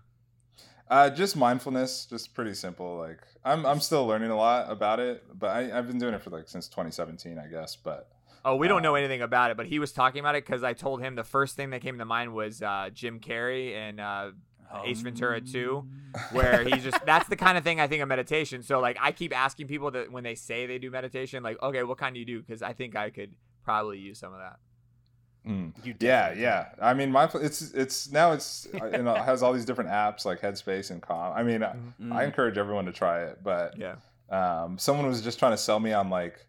Uh, 0.90 1.10
just 1.10 1.38
mindfulness, 1.38 2.06
just 2.06 2.34
pretty 2.34 2.54
simple. 2.54 2.98
Like 2.98 3.20
I'm, 3.46 3.66
I'm 3.66 3.80
still 3.80 4.06
learning 4.08 4.32
a 4.32 4.36
lot 4.36 4.72
about 4.72 5.00
it, 5.00 5.24
but 5.38 5.48
I, 5.52 5.78
I've 5.78 5.88
been 5.88 6.00
doing 6.00 6.14
it 6.14 6.22
for 6.22 6.30
like 6.32 6.48
since 6.48 6.68
2017, 6.68 7.38
I 7.38 7.48
guess. 7.48 7.76
But 7.76 8.10
Oh, 8.46 8.56
we 8.56 8.68
don't 8.68 8.82
know 8.82 8.96
Uh, 8.96 9.00
anything 9.00 9.22
about 9.22 9.52
it, 9.52 9.58
but 9.58 9.66
he 9.68 9.80
was 9.80 9.92
talking 9.92 10.20
about 10.22 10.36
it 10.36 10.46
because 10.46 10.64
I 10.64 10.74
told 10.74 11.02
him 11.02 11.16
the 11.16 11.24
first 11.26 11.56
thing 11.56 11.72
that 11.72 11.82
came 11.82 11.98
to 12.00 12.06
mind 12.06 12.34
was 12.34 12.62
uh, 12.62 12.90
Jim 12.94 13.20
Carrey 13.20 13.76
and 13.76 14.00
uh, 14.00 14.32
Ace 14.86 15.02
Ventura 15.02 15.42
2, 15.42 15.88
where 16.32 16.64
he's 16.64 16.84
just 16.84 17.06
that's 17.06 17.28
the 17.28 17.36
kind 17.36 17.58
of 17.58 17.64
thing 17.64 17.80
I 17.80 17.88
think 17.88 18.02
of 18.02 18.08
meditation. 18.08 18.64
So 18.64 18.80
like 18.80 18.98
I 19.00 19.12
keep 19.12 19.36
asking 19.38 19.68
people 19.68 19.92
that 19.92 20.12
when 20.12 20.24
they 20.24 20.36
say 20.36 20.66
they 20.66 20.80
do 20.80 20.90
meditation, 20.90 21.44
like, 21.44 21.62
okay, 21.62 21.84
what 21.84 21.98
kind 21.98 22.14
do 22.16 22.20
you 22.20 22.26
do? 22.26 22.40
Because 22.42 22.62
I 22.62 22.74
think 22.74 22.96
I 22.96 23.10
could 23.10 23.34
probably 23.64 24.00
use 24.00 24.20
some 24.20 24.34
of 24.34 24.40
that. 24.40 24.58
Mm. 25.48 25.74
You 25.86 25.96
yeah, 26.00 26.34
yeah. 26.34 26.66
I 26.82 26.94
mean, 26.94 27.12
my 27.12 27.30
It's 27.36 27.72
it's 27.74 28.12
now 28.12 28.32
it's 28.34 28.68
uh, 28.82 28.88
you 28.88 29.04
know 29.04 29.16
it 29.16 29.24
has 29.24 29.42
all 29.44 29.54
these 29.54 29.66
different 29.66 29.90
apps 29.90 30.26
like 30.26 30.42
Headspace 30.42 30.92
and 30.92 31.02
Calm. 31.02 31.34
I 31.36 31.44
mean, 31.44 31.64
I, 31.64 31.74
Mm. 32.02 32.12
I 32.14 32.24
encourage 32.26 32.58
everyone 32.58 32.86
to 32.86 32.92
try 32.92 33.24
it, 33.24 33.40
but 33.44 33.76
Yeah. 33.78 33.96
um, 34.30 34.78
someone 34.78 35.08
was 35.08 35.22
just 35.22 35.40
trying 35.40 35.54
to 35.54 35.58
sell 35.58 35.80
me 35.80 35.94
on 35.94 36.10
like 36.10 36.46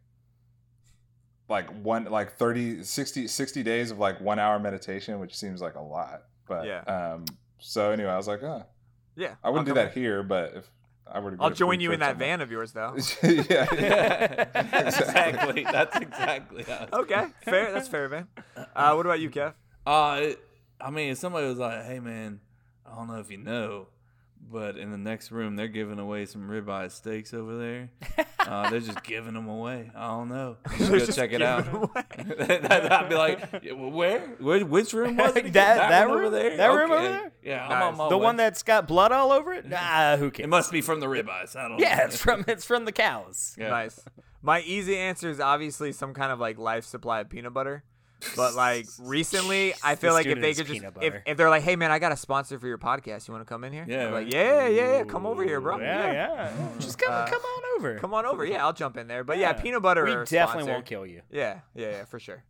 like 1.49 1.69
one 1.83 2.05
like 2.05 2.37
30 2.37 2.85
60 2.85 3.27
60 3.27 3.63
days 3.63 3.91
of 3.91 3.99
like 3.99 4.21
one 4.21 4.39
hour 4.39 4.59
meditation 4.61 5.19
which 5.19 5.37
seems 5.37 5.61
like 5.61 5.75
a 5.75 5.81
lot 5.81 6.23
but 6.47 6.65
Yeah. 6.65 6.81
um 6.83 7.25
so 7.59 7.91
anyway 7.91 8.11
i 8.11 8.17
was 8.17 8.29
like 8.29 8.41
oh 8.45 8.65
Yeah. 9.17 9.35
i 9.43 9.51
wouldn't 9.51 9.67
do 9.67 9.75
that 9.75 9.93
here 9.93 10.23
but 10.23 10.55
if 10.55 10.71
i 11.13 11.19
were 11.19 11.31
to 11.33 11.37
get 11.37 11.43
I'll 11.43 11.51
join 11.51 11.81
you 11.81 11.93
in 11.93 12.01
that 12.01 12.17
van 12.17 12.41
of 12.41 12.51
yours, 12.51 12.73
though. 12.73 12.97
yeah, 13.23 13.41
yeah. 13.75 14.87
exactly. 14.87 15.65
That's 15.65 15.97
exactly 15.97 16.63
how. 16.65 16.87
okay, 16.93 17.27
fair. 17.43 17.73
That's 17.73 17.89
fair, 17.89 18.09
man. 18.09 18.29
Uh, 18.75 18.95
what 18.95 19.07
about 19.07 19.21
you, 19.21 19.31
Kev? 19.31 19.55
Uh, 19.87 20.31
I 20.81 20.91
mean, 20.91 21.13
if 21.13 21.19
somebody 21.19 21.47
was 21.47 21.59
like, 21.59 21.85
"Hey, 21.85 22.01
man, 22.01 22.41
I 22.87 22.95
don't 22.95 23.09
know 23.09 23.19
if 23.19 23.31
you 23.31 23.39
know, 23.39 23.89
but 24.51 24.77
in 24.77 24.91
the 24.91 24.99
next 24.99 25.31
room 25.31 25.57
they're 25.57 25.69
giving 25.69 25.99
away 25.99 26.27
some 26.27 26.43
ribeye 26.49 26.91
steaks 26.91 27.33
over 27.35 27.57
there. 27.59 27.91
Uh, 28.41 28.69
they're 28.71 28.81
just 28.81 29.05
giving 29.05 29.35
them 29.35 29.47
away. 29.49 29.91
I 29.95 30.09
don't 30.09 30.31
know. 30.31 30.57
You 30.73 30.77
should 30.79 30.89
go 30.93 30.99
just 30.99 31.17
check 31.17 31.31
it 31.33 31.43
out." 31.43 31.67
I'd 32.19 33.07
be 33.09 33.15
like, 33.15 33.39
"Yeah, 33.63 33.73
well, 33.73 33.91
"Where? 33.91 34.21
Where? 34.41 34.65
Which 34.65 34.93
room 34.95 35.19
was 35.19 35.37
it? 35.37 35.37
again? 35.45 35.53
That- 35.53 35.91
that 35.91 36.09
room? 36.09 36.17
over 36.25 36.31
there? 36.31 36.57
That 36.57 36.67
room 36.69 36.91
over 36.91 37.03
there? 37.03 37.33
Yeah, 37.45 37.69
I'm 37.69 37.83
on 37.83 37.97
my 37.99 38.09
The 38.09 38.17
way. 38.17 38.25
one 38.25 38.37
that's 38.37 38.63
got 38.63 38.89
blood 38.89 39.13
all 39.13 39.31
over 39.31 39.53
it? 39.53 39.67
Nah, 39.69 40.17
who 40.17 40.31
cares? 40.31 40.45
it 40.47 40.49
must 40.49 40.73
be 40.73 40.81
from 40.81 41.01
the 41.01 41.07
ribeyes. 41.07 41.55
I 41.55 41.69
don't. 41.69 41.79
Yeah, 41.79 41.99
know. 41.99 42.05
it's 42.07 42.17
from 42.17 42.45
it's 42.49 42.65
from 42.65 42.87
the 42.87 42.93
cows. 42.93 43.55
Yeah. 43.59 43.69
Nice. 43.69 44.01
My 44.43 44.63
easy 44.63 44.97
answer 44.97 45.29
is 45.29 45.39
obviously 45.39 45.93
some 45.93 46.15
kind 46.15 46.33
of 46.33 46.41
like 46.41 46.59
life 46.59 46.87
supply 46.87 47.21
of 47.21 47.29
peanut 47.29 47.53
butter. 47.53 47.85
But 48.37 48.55
like 48.55 48.87
recently, 48.99 49.75
I 49.83 49.95
feel 49.95 50.11
The 50.11 50.15
like 50.15 50.27
if 50.27 50.41
they 50.41 50.55
could 50.55 50.67
just 50.67 50.83
if, 51.01 51.15
if 51.27 51.37
they're 51.37 51.51
like, 51.51 51.63
hey 51.63 51.77
man, 51.77 51.91
I 51.91 51.99
got 51.99 52.13
a 52.13 52.17
sponsor 52.17 52.59
for 52.59 52.67
your 52.67 52.79
podcast. 52.79 53.27
You 53.29 53.33
want 53.33 53.47
to 53.47 53.49
come 53.49 53.65
in 53.65 53.73
here? 53.73 53.87
Yeah, 53.89 54.07
I'm 54.09 54.13
like 54.13 54.25
right. 54.25 54.35
yeah, 54.35 54.67
yeah, 54.69 54.97
yeah. 54.99 55.05
Come 55.05 55.27
over 55.27 55.43
here, 55.43 55.61
bro. 55.61 55.79
Yeah, 55.79 56.13
yeah. 56.13 56.53
Just 56.79 56.99
come 56.99 57.13
Uh, 57.13 57.27
come 57.27 57.41
on 57.41 57.63
over. 57.79 57.99
Come 57.99 58.15
on 58.15 58.27
over. 58.27 58.45
Yeah, 58.45 58.65
I'll 58.65 58.73
jump 58.73 58.97
in 58.97 59.09
there. 59.09 59.25
But 59.25 59.39
yeah, 59.39 59.51
Yeah. 59.51 59.63
peanut 59.63 59.83
butter. 59.83 60.05
We 60.05 60.11
definitely 60.13 60.35
sponsor. 60.65 60.73
won't 60.73 60.87
kill 60.87 61.07
you. 61.07 61.23
Yeah, 61.31 61.61
yeah, 61.75 61.91
yeah, 61.91 62.05
for 62.05 62.19
sure. 62.21 62.45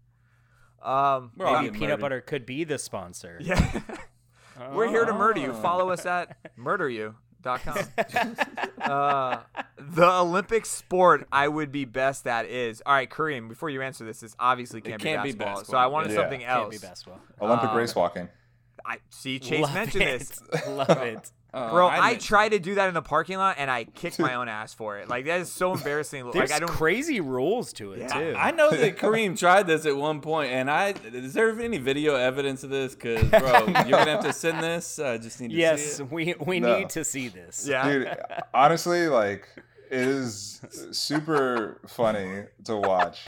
Um, 0.82 1.32
We're 1.36 1.60
Maybe 1.62 1.70
peanut 1.78 1.80
murdered. 1.90 2.00
butter 2.00 2.20
could 2.22 2.46
be 2.46 2.64
the 2.64 2.78
sponsor. 2.78 3.38
yeah. 3.40 3.80
We're 4.74 4.88
here 4.88 5.04
to 5.06 5.12
murder 5.12 5.40
you. 5.40 5.52
Oh. 5.52 5.62
Follow 5.62 5.90
us 5.90 6.04
at 6.06 6.36
murderyou.com. 6.58 7.14
uh, 8.80 9.38
the 9.78 10.04
Olympic 10.10 10.66
sport 10.66 11.26
I 11.32 11.48
would 11.48 11.72
be 11.72 11.84
best 11.84 12.26
at 12.26 12.46
is 12.46 12.82
all 12.86 12.92
right, 12.94 13.08
Kareem. 13.10 13.48
Before 13.48 13.70
you 13.70 13.82
answer 13.82 14.04
this, 14.04 14.20
this 14.20 14.34
obviously 14.38 14.80
can't, 14.80 15.00
can't 15.00 15.22
be, 15.22 15.32
be 15.32 15.38
basketball, 15.38 15.64
So. 15.64 15.78
I 15.78 15.86
wanted 15.86 16.10
Yeah. 16.12 16.16
something 16.22 16.40
Can't 16.40 16.50
else. 16.52 16.78
be 16.80 16.86
basketball. 16.86 17.20
olympic 17.40 17.70
Um, 17.70 17.76
race 17.76 17.94
walking 17.94 18.28
I 18.84 18.98
see 19.10 19.38
Chase 19.38 19.62
Love 19.62 19.74
mentioned 19.74 20.02
it. 20.04 20.18
this. 20.20 20.40
Love 20.68 20.90
it. 21.02 21.30
Uh, 21.52 21.70
Bro, 21.70 21.88
I, 21.88 22.10
meant- 22.10 22.20
tried 22.22 22.50
to 22.50 22.58
do 22.58 22.76
that 22.76 22.88
in 22.88 22.94
the 22.94 23.02
parking 23.02 23.36
lot 23.38 23.56
and 23.58 23.70
I 23.70 23.84
kick 23.94 24.18
my 24.18 24.34
own 24.34 24.48
ass 24.48 24.72
for 24.74 24.98
it. 24.98 25.08
Like 25.08 25.24
that 25.26 25.40
is 25.40 25.50
so 25.50 25.72
embarrassing. 25.72 26.24
There's 26.30 26.50
like 26.50 26.52
I 26.52 26.60
don't. 26.60 26.68
crazy 26.70 27.20
rules 27.20 27.72
to 27.74 27.92
it 27.92 28.00
Yeah. 28.00 28.06
too. 28.08 28.34
I 28.36 28.50
know 28.52 28.70
that 28.70 28.96
Kareem 28.98 29.38
tried 29.38 29.66
this 29.66 29.84
at 29.86 29.96
one 29.96 30.20
point, 30.20 30.52
and 30.52 30.70
I 30.70 30.94
is 31.12 31.34
there 31.34 31.58
any 31.60 31.78
video 31.78 32.14
evidence 32.14 32.62
of 32.62 32.70
this? 32.70 32.94
Because 32.94 33.24
bro, 33.30 33.66
you're 33.66 33.98
gonna 33.98 34.12
have 34.12 34.24
to 34.24 34.32
send 34.32 34.62
this. 34.62 34.98
I 34.98 35.18
just 35.18 35.40
need 35.40 35.48
to 35.50 35.54
yes, 35.56 35.96
see 35.96 36.02
it. 36.04 36.10
we 36.12 36.34
we 36.38 36.60
No. 36.60 36.78
need 36.78 36.90
to 36.90 37.04
see 37.04 37.28
this. 37.28 37.66
yeah. 37.68 37.88
dude 37.88 38.16
honestly 38.54 39.08
like 39.08 39.48
it 39.90 39.98
is 40.06 40.60
super 40.92 41.80
funny 41.88 42.44
to 42.64 42.76
watch 42.76 43.26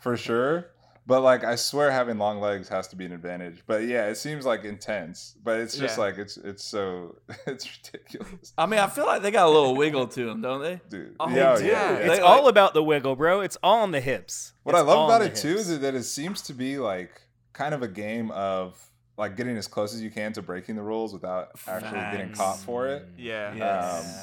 for 0.00 0.16
sure 0.18 0.66
but 1.06 1.20
like 1.22 1.44
i 1.44 1.54
swear 1.54 1.90
having 1.90 2.18
long 2.18 2.40
legs 2.40 2.68
has 2.68 2.88
to 2.88 2.96
be 2.96 3.04
an 3.04 3.12
advantage 3.12 3.62
but 3.66 3.84
yeah 3.84 4.06
it 4.06 4.16
seems 4.16 4.46
like 4.46 4.64
intense 4.64 5.34
but 5.44 5.60
it's 5.60 5.76
just 5.76 5.96
Yeah. 5.98 6.04
like 6.04 6.18
it's 6.18 6.36
it's 6.36 6.64
so 6.64 7.16
it's 7.46 7.68
ridiculous 7.84 8.52
I 8.56 8.66
mean, 8.66 8.80
I 8.80 8.86
feel 8.88 9.06
like 9.06 9.22
they 9.22 9.30
got 9.30 9.46
a 9.46 9.50
little 9.50 9.74
wiggle 9.74 10.06
to 10.08 10.24
them, 10.26 10.40
don't 10.40 10.62
they? 10.62 10.80
dude 10.88 11.16
Oh, 11.20 11.28
yeah, 11.28 11.56
dude. 11.56 11.66
yeah 11.66 11.92
It's 11.96 12.16
They- 12.16 12.20
all 12.20 12.48
about 12.48 12.72
the 12.74 12.82
wiggle, 12.82 13.16
bro. 13.16 13.40
It's 13.40 13.56
all 13.62 13.80
on 13.80 13.90
the 13.90 14.00
hips. 14.00 14.52
what 14.62 14.74
i 14.74 14.80
love 14.80 15.08
about 15.08 15.22
it 15.22 15.34
the 15.34 15.40
too 15.40 15.56
is 15.56 15.78
that 15.80 15.94
it 15.94 16.04
seems 16.04 16.40
to 16.42 16.52
be 16.54 16.78
like 16.78 17.22
kind 17.52 17.74
of 17.74 17.82
a 17.82 17.88
game 17.88 18.30
of 18.32 18.78
like 19.16 19.36
getting 19.36 19.56
as 19.56 19.68
close 19.68 19.94
as 19.94 20.02
you 20.02 20.10
can 20.10 20.32
to 20.32 20.42
breaking 20.42 20.74
the 20.74 20.82
rules 20.82 21.12
without 21.12 21.50
actually 21.68 22.00
getting 22.16 22.32
caught 22.32 22.58
for 22.58 22.88
it 22.88 23.06
Yeah. 23.16 23.54
Yeah. 23.54 23.78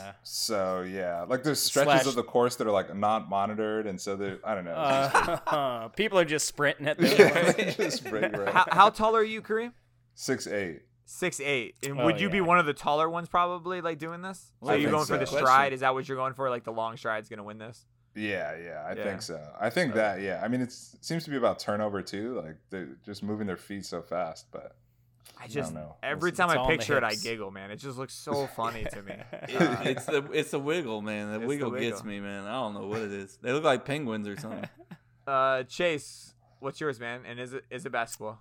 Um, 0.07 0.13
so 0.23 0.81
yeah, 0.81 1.21
like 1.27 1.43
there's 1.43 1.59
stretches 1.59 2.01
Slash- 2.03 2.05
of 2.07 2.15
the 2.15 2.23
course 2.23 2.57
that 2.57 2.67
are 2.67 2.71
like 2.71 2.95
not 2.95 3.29
monitored, 3.29 3.87
and 3.87 3.99
so 3.99 4.15
they're 4.15 4.39
I 4.43 4.53
don't 4.55 4.65
know. 4.65 4.71
Uh, 4.73 5.87
people 5.95 6.19
are 6.19 6.25
just 6.25 6.45
sprinting 6.47 6.87
at 6.87 6.97
the 6.97 7.07
yeah, 7.07 7.71
just 7.77 8.03
break 8.09 8.35
right. 8.35 8.49
How, 8.53 8.65
how 8.71 8.89
tall 8.89 9.15
are 9.15 9.23
you, 9.23 9.41
Kareem? 9.41 9.71
Six 10.15 10.45
eight. 10.47 10.81
Six 11.05 11.39
eight. 11.39 11.75
And 11.83 11.99
Oh, 11.99 12.05
would 12.05 12.19
you 12.21 12.29
be 12.29 12.39
one 12.41 12.59
of 12.59 12.65
the 12.65 12.73
taller 12.73 13.09
ones 13.09 13.27
probably 13.29 13.81
like 13.81 13.97
doing 13.97 14.21
this? 14.21 14.51
So 14.63 14.69
I 14.69 14.75
you 14.75 14.83
think 14.83 14.91
going 14.91 15.05
for 15.05 15.13
so. 15.13 15.17
the 15.19 15.25
Question. 15.25 15.45
stride? 15.47 15.73
Is 15.73 15.79
that 15.81 15.93
what 15.93 16.07
you're 16.07 16.17
going 16.17 16.33
for? 16.33 16.49
Like 16.49 16.63
the 16.63 16.71
long 16.71 16.95
stride's 16.97 17.27
gonna 17.29 17.43
win 17.43 17.57
this? 17.57 17.85
Yeah, 18.15 18.57
yeah, 18.57 18.83
I 18.85 18.93
Yeah. 18.93 19.03
think 19.05 19.21
so. 19.21 19.41
I 19.59 19.69
think 19.69 19.93
that 19.93 20.21
yeah. 20.21 20.41
I 20.43 20.47
mean, 20.49 20.59
it's, 20.61 20.93
it 20.95 21.03
seems 21.05 21.23
to 21.23 21.29
be 21.29 21.37
about 21.37 21.59
turnover 21.59 22.01
too. 22.01 22.41
Like 22.41 22.57
they're 22.69 22.89
just 23.05 23.23
moving 23.23 23.47
their 23.47 23.57
feet 23.57 23.85
so 23.85 24.01
fast, 24.01 24.47
but 24.51 24.75
I 25.39 25.47
just 25.47 25.73
know. 25.73 25.95
every 26.03 26.29
It's- 26.29 26.37
time 26.37 26.49
it's 26.49 26.57
I 26.57 26.59
all 26.59 26.65
in 26.69 26.71
the 26.73 26.77
picture 26.77 26.97
it, 26.97 27.03
I 27.03 27.15
giggle, 27.15 27.49
man. 27.51 27.71
It 27.71 27.77
just 27.77 27.97
looks 27.97 28.13
so 28.13 28.45
funny 28.47 28.85
to 28.91 29.01
me. 29.01 29.13
It- 29.31 29.55
Uh, 29.61 29.77
it's 29.85 30.05
the 30.05 30.23
it's 30.31 30.51
the 30.51 30.59
wiggle, 30.59 31.01
man. 31.01 31.29
The 31.29 31.33
It's 31.35 31.41
the 31.41 31.47
wiggle 31.47 31.71
gets 31.71 32.03
me, 32.03 32.19
man. 32.19 32.45
I 32.45 32.53
don't 32.53 32.73
know 32.75 32.85
what 32.87 33.01
it 33.01 33.11
is. 33.11 33.37
They 33.41 33.51
look 33.51 33.63
like 33.63 33.83
penguins 33.85 34.27
or 34.27 34.37
something. 34.37 34.69
uh, 35.27 35.63
Chase, 35.63 36.33
what's 36.59 36.79
yours, 36.79 36.99
man? 36.99 37.21
And 37.27 37.39
is 37.39 37.53
it 37.53 37.65
is 37.71 37.85
it 37.85 37.91
basketball? 37.91 38.39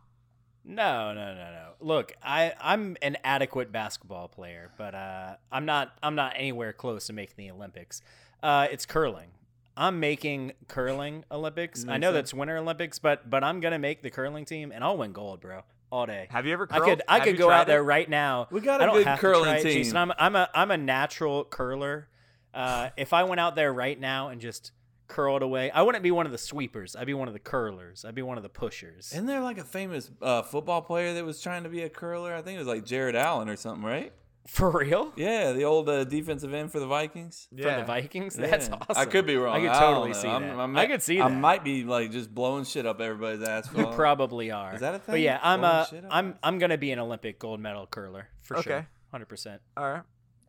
No, 0.62 1.14
no, 1.14 1.34
no, 1.34 1.50
no. 1.52 1.68
Look, 1.80 2.12
I 2.22 2.52
I'm 2.60 2.96
an 3.00 3.16
adequate 3.24 3.72
basketball 3.72 4.28
player, 4.28 4.70
but 4.76 4.94
uh, 4.94 5.36
I'm 5.50 5.64
not 5.64 5.92
I'm 6.02 6.14
not 6.14 6.34
anywhere 6.36 6.72
close 6.74 7.06
to 7.06 7.14
making 7.14 7.36
the 7.38 7.50
Olympics. 7.50 8.02
Uh, 8.42 8.66
it's 8.70 8.84
curling. 8.84 9.30
I'm 9.76 10.00
making 10.00 10.52
curling 10.68 11.24
Olympics. 11.30 11.86
I 11.88 11.96
know 11.96 12.08
sense. 12.08 12.14
that's 12.14 12.34
Winter 12.34 12.58
Olympics, 12.58 12.98
but 12.98 13.30
but 13.30 13.42
I'm 13.42 13.60
gonna 13.60 13.78
make 13.78 14.02
the 14.02 14.10
curling 14.10 14.44
team 14.44 14.70
and 14.70 14.84
I'll 14.84 14.98
win 14.98 15.12
gold, 15.12 15.40
bro, 15.40 15.62
all 15.90 16.06
day. 16.06 16.28
Have 16.30 16.46
you 16.46 16.52
ever? 16.52 16.66
I 16.70 16.78
Curled? 16.78 16.88
could 16.98 17.02
I 17.08 17.14
Have 17.18 17.24
could 17.24 17.36
go 17.38 17.46
tried 17.48 17.60
out 17.60 17.66
there 17.66 17.82
right 17.82 18.08
now. 18.08 18.48
We 18.50 18.60
got 18.60 18.80
a 18.80 18.84
I 18.84 18.86
don't 18.86 18.96
good 18.96 19.06
have 19.06 19.18
curling 19.18 19.44
to 19.44 19.50
try 19.50 19.56
it, 19.58 19.62
team. 19.62 19.72
Jason. 19.84 19.96
I'm 19.96 20.12
I'm 20.18 20.36
a 20.36 20.48
I'm 20.54 20.70
a 20.70 20.76
natural 20.76 21.44
curler. 21.44 22.08
Uh, 22.54 22.90
if 22.96 23.12
I 23.12 23.24
went 23.24 23.40
out 23.40 23.54
there 23.56 23.72
right 23.72 23.98
now 23.98 24.28
and 24.28 24.40
just 24.40 24.72
curled 25.08 25.42
away, 25.42 25.70
I 25.72 25.82
wouldn't 25.82 26.04
be 26.04 26.10
one 26.12 26.26
of 26.26 26.32
the 26.32 26.38
sweepers. 26.38 26.94
I'd 26.96 27.06
be 27.06 27.14
one 27.14 27.28
of 27.28 27.34
the 27.34 27.40
curlers. 27.40 28.04
I'd 28.04 28.14
be 28.14 28.22
one 28.22 28.36
of 28.36 28.42
the 28.42 28.48
pushers. 28.48 29.12
Isn't 29.12 29.26
there 29.26 29.40
like 29.40 29.58
a 29.58 29.64
famous 29.64 30.10
uh, 30.22 30.42
football 30.42 30.82
player 30.82 31.14
that 31.14 31.24
was 31.24 31.40
trying 31.40 31.64
to 31.64 31.68
be 31.68 31.82
a 31.82 31.88
curler? 31.88 32.34
I 32.34 32.42
think 32.42 32.56
it 32.56 32.58
was 32.60 32.68
like 32.68 32.84
Jared 32.84 33.16
Allen 33.16 33.48
or 33.48 33.56
something, 33.56 33.84
right? 33.84 34.12
For 34.46 34.70
real? 34.70 35.12
Yeah, 35.16 35.52
the 35.52 35.64
old 35.64 35.88
uh, 35.88 36.04
defensive 36.04 36.52
end 36.54 36.72
for 36.72 36.80
the 36.80 36.86
Vikings. 36.86 37.46
For 37.54 37.60
Yeah. 37.60 37.80
the 37.80 37.84
Vikings? 37.86 38.34
That's 38.34 38.68
Yeah. 38.68 38.74
awesome. 38.76 38.96
I 38.96 39.04
could 39.04 39.26
be 39.26 39.36
wrong. 39.36 39.54
I 39.54 39.60
could 39.68 39.78
totally 39.78 40.10
know. 40.10 40.16
see 40.16 40.28
I'm- 40.28 40.42
that. 40.42 40.56
I'm- 40.58 40.76
I 40.76 40.86
could 40.86 41.02
see 41.02 41.20
I 41.20 41.28
that. 41.28 41.34
might 41.36 41.62
be 41.62 41.84
like 41.84 42.10
just 42.10 42.34
blowing 42.34 42.64
shit 42.64 42.86
up 42.86 43.00
everybody's 43.00 43.46
ass. 43.46 43.68
You 43.76 43.86
probably 43.88 44.50
are. 44.50 44.74
Is 44.74 44.80
that 44.80 44.94
a 44.94 44.98
thing? 44.98 45.12
But 45.12 45.20
yeah, 45.20 45.38
I'm 45.42 45.62
uh, 45.62 45.84
I'm 46.10 46.38
I'm 46.42 46.58
gonna 46.58 46.78
be 46.78 46.90
an 46.90 46.98
Olympic 46.98 47.38
gold 47.38 47.60
medal 47.60 47.86
curler 47.86 48.28
for 48.42 48.56
Okay. 48.58 48.70
sure, 48.70 48.88
hundred 49.12 49.26
percent. 49.28 49.60
All 49.76 49.88
right. 49.90 50.02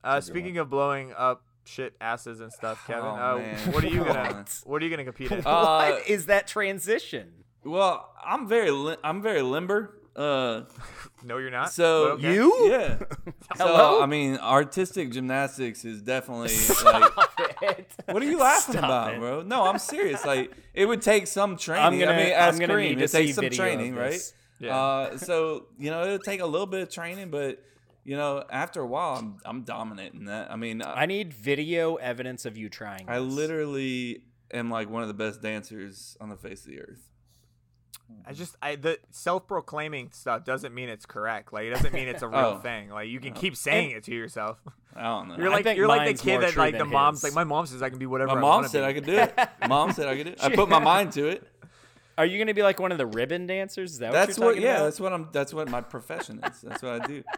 Uh, 0.04 0.20
speaking 0.22 0.58
of 0.58 0.70
blowing 0.70 1.14
up 1.16 1.44
shit 1.66 1.94
asses 2.02 2.40
and 2.40 2.52
stuff, 2.52 2.84
Kevin, 2.88 3.06
Oh, 3.06 3.14
uh, 3.38 3.44
what 3.72 3.84
are 3.84 3.88
you 3.88 4.04
gonna 4.04 4.20
on. 4.34 4.46
what 4.64 4.82
are 4.82 4.86
you 4.86 4.90
gonna 4.90 5.04
compete 5.04 5.32
in? 5.32 5.40
Uh, 5.46 5.92
what 5.92 6.08
is 6.10 6.26
that 6.26 6.48
transition? 6.48 7.34
Well, 7.64 8.10
I'm 8.26 8.48
very 8.48 8.72
li- 8.72 8.98
I'm 9.04 9.22
very 9.22 9.44
limber. 9.44 9.98
Uh, 10.16 10.62
no, 11.24 11.38
you're 11.38 11.52
not. 11.52 11.72
so 11.72 12.12
okay. 12.14 12.34
You? 12.34 12.70
yeah. 12.70 12.98
Hello? 13.58 13.98
So 14.00 14.04
I 14.04 14.06
mean, 14.06 14.38
artistic 14.38 15.12
gymnastics 15.12 15.86
is 15.86 16.02
definitely 16.02 16.54
like. 16.84 17.12
What 18.08 18.24
are 18.24 18.26
you 18.26 18.40
laughing 18.40 18.74
Stop 18.74 18.84
about, 18.86 19.14
it. 19.14 19.20
bro? 19.20 19.42
No, 19.44 19.64
I'm 19.66 19.78
serious. 19.78 20.26
Like 20.26 20.52
it 20.74 20.86
would 20.86 21.02
take 21.02 21.28
some 21.28 21.58
training. 21.66 21.86
I'm 21.86 22.00
gonna 22.00 22.12
I 22.12 22.18
mean, 22.24 22.34
I'm 22.34 22.40
ask 22.50 22.60
gonna 22.60 22.74
Kareem, 22.74 22.90
need 22.90 22.98
to 23.00 23.04
it 23.06 23.12
takes 23.12 23.36
some 23.36 23.44
video 23.44 23.58
training, 23.58 23.94
of 23.94 24.00
right? 24.00 24.12
this. 24.12 24.34
Yeah. 24.60 24.76
Uh, 24.76 25.18
so 25.18 25.68
you 25.80 25.92
know, 25.92 26.04
it'll 26.04 26.20
take 26.20 26.42
a 26.42 26.46
little 26.46 26.68
bit 26.68 26.82
of 26.82 26.90
training, 26.90 27.30
but 27.30 27.64
you 28.04 28.18
know, 28.18 28.44
after 28.50 28.82
a 28.82 28.86
while, 28.88 29.16
I'm 29.18 29.38
I'm 29.46 29.62
dominant 29.62 30.16
in 30.16 30.26
that. 30.26 30.52
I 30.52 30.56
mean, 30.56 30.82
I, 30.82 31.02
I 31.02 31.06
need 31.06 31.34
video 31.34 31.96
evidence 31.96 32.46
of 32.46 32.58
you 32.58 32.68
trying. 32.70 33.06
I 33.08 33.20
this. 33.20 33.32
literally 33.34 34.24
am 34.54 34.70
like 34.72 34.90
one 34.90 35.04
of 35.04 35.08
the 35.08 35.14
best 35.14 35.42
dancers 35.42 36.18
on 36.20 36.30
the 36.30 36.38
face 36.38 36.62
of 36.66 36.72
the 36.72 36.82
earth. 36.82 37.11
I 38.26 38.34
just 38.34 38.56
I 38.62 38.76
the 38.76 39.00
self-proclaiming 39.10 40.12
stuff 40.12 40.46
doesn't 40.46 40.74
mean 40.74 40.90
it's 40.90 41.06
correct. 41.06 41.52
Like 41.54 41.66
it 41.66 41.72
doesn't 41.72 41.94
mean 41.94 42.08
it's 42.08 42.22
a 42.22 42.28
real 42.30 42.40
Oh. 42.40 42.60
thing. 42.60 42.90
Like 42.90 43.10
you 43.10 43.20
can 43.20 43.34
keep 43.34 43.56
saying 43.56 43.92
it 43.92 44.04
to 44.06 44.14
yourself. 44.14 44.58
I 44.96 45.04
don't 45.04 45.28
know. 45.30 45.38
You're 45.38 45.50
like 45.50 45.66
you're 45.76 45.88
like 45.88 46.16
the 46.18 46.22
kid 46.24 46.42
that 46.42 46.56
like 46.58 46.78
the 46.78 46.86
mom's 46.86 47.22
his. 47.22 47.24
like 47.24 47.34
my 47.36 47.44
mom 47.44 47.66
says 47.66 47.82
I 47.82 47.90
can 47.90 48.00
be 48.00 48.06
whatever 48.06 48.34
my 48.34 48.38
I 48.38 48.42
mom 48.42 48.50
wanna 48.58 48.70
said 48.70 48.82
be. 48.82 48.86
I 48.86 48.94
could 48.94 49.06
do 49.06 49.16
it. 49.16 49.50
mom 49.68 49.92
said 49.94 50.08
I 50.08 50.16
could 50.16 50.26
do 50.28 50.32
it. 50.34 50.44
I 50.44 50.54
put 50.56 50.70
my 50.70 50.80
mind 50.80 51.12
to 51.14 51.28
it. 51.28 51.48
Are 52.18 52.26
you 52.26 52.38
gonna 52.38 52.54
be 52.54 52.62
like 52.64 52.80
one 52.80 52.92
of 52.92 52.98
the 52.98 53.06
ribbon 53.06 53.48
dancers? 53.48 53.94
Is 53.94 54.00
that 54.00 54.12
That's 54.12 54.38
what 54.38 54.46
what. 54.48 54.56
you're 54.56 54.66
Yeah, 54.66 54.72
talking 54.74 54.86
that's 54.86 55.00
what 55.00 55.14
I'm. 55.14 55.30
That's 55.32 55.54
what 55.54 55.70
my 55.70 55.82
profession 55.82 56.42
is. 56.44 56.62
That's 56.62 56.82
what 56.84 57.02
I 57.02 57.08
do. 57.08 57.24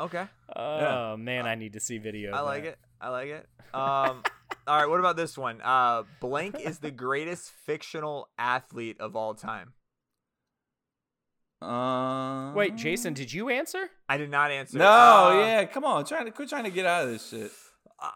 Okay. 0.00 0.26
about? 0.48 1.12
Oh 1.12 1.16
man, 1.16 1.44
I 1.46 1.56
need 1.56 1.72
to 1.72 1.80
see 1.80 1.98
video. 1.98 2.32
I 2.32 2.40
like 2.42 2.62
that. 2.62 2.68
it. 2.70 2.78
I 3.00 3.08
like 3.08 3.28
it. 3.30 3.46
Um 3.74 4.22
all 4.66 4.76
right, 4.78 4.86
what 4.88 5.00
about 5.00 5.16
this 5.16 5.36
one? 5.36 5.60
Uh 5.60 6.04
Blank 6.20 6.60
is 6.60 6.78
the 6.78 6.92
greatest 6.92 7.50
fictional 7.50 8.28
athlete 8.38 9.00
of 9.00 9.16
all 9.16 9.34
time. 9.34 9.72
Uh, 11.60 12.52
Wait, 12.54 12.76
Jason, 12.76 13.14
did 13.14 13.32
you 13.32 13.48
answer? 13.48 13.90
I 14.08 14.16
did 14.16 14.30
not 14.30 14.50
answer. 14.50 14.78
No, 14.78 14.86
Uh, 14.86 15.34
yeah, 15.44 15.64
come 15.64 15.84
on, 15.84 16.04
trying 16.04 16.24
to 16.26 16.30
quit 16.30 16.48
trying 16.48 16.64
to 16.64 16.70
get 16.70 16.86
out 16.86 17.04
of 17.04 17.10
this 17.10 17.28
shit. 17.28 17.50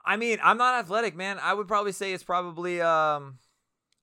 I 0.05 0.17
mean, 0.17 0.39
I'm 0.45 0.59
not 0.59 0.77
athletic, 0.79 1.17
man. 1.17 1.39
I 1.43 1.53
would 1.55 1.67
probably 1.67 1.91
say 1.93 2.13
it's 2.13 2.23
probably 2.23 2.81
um 2.81 3.39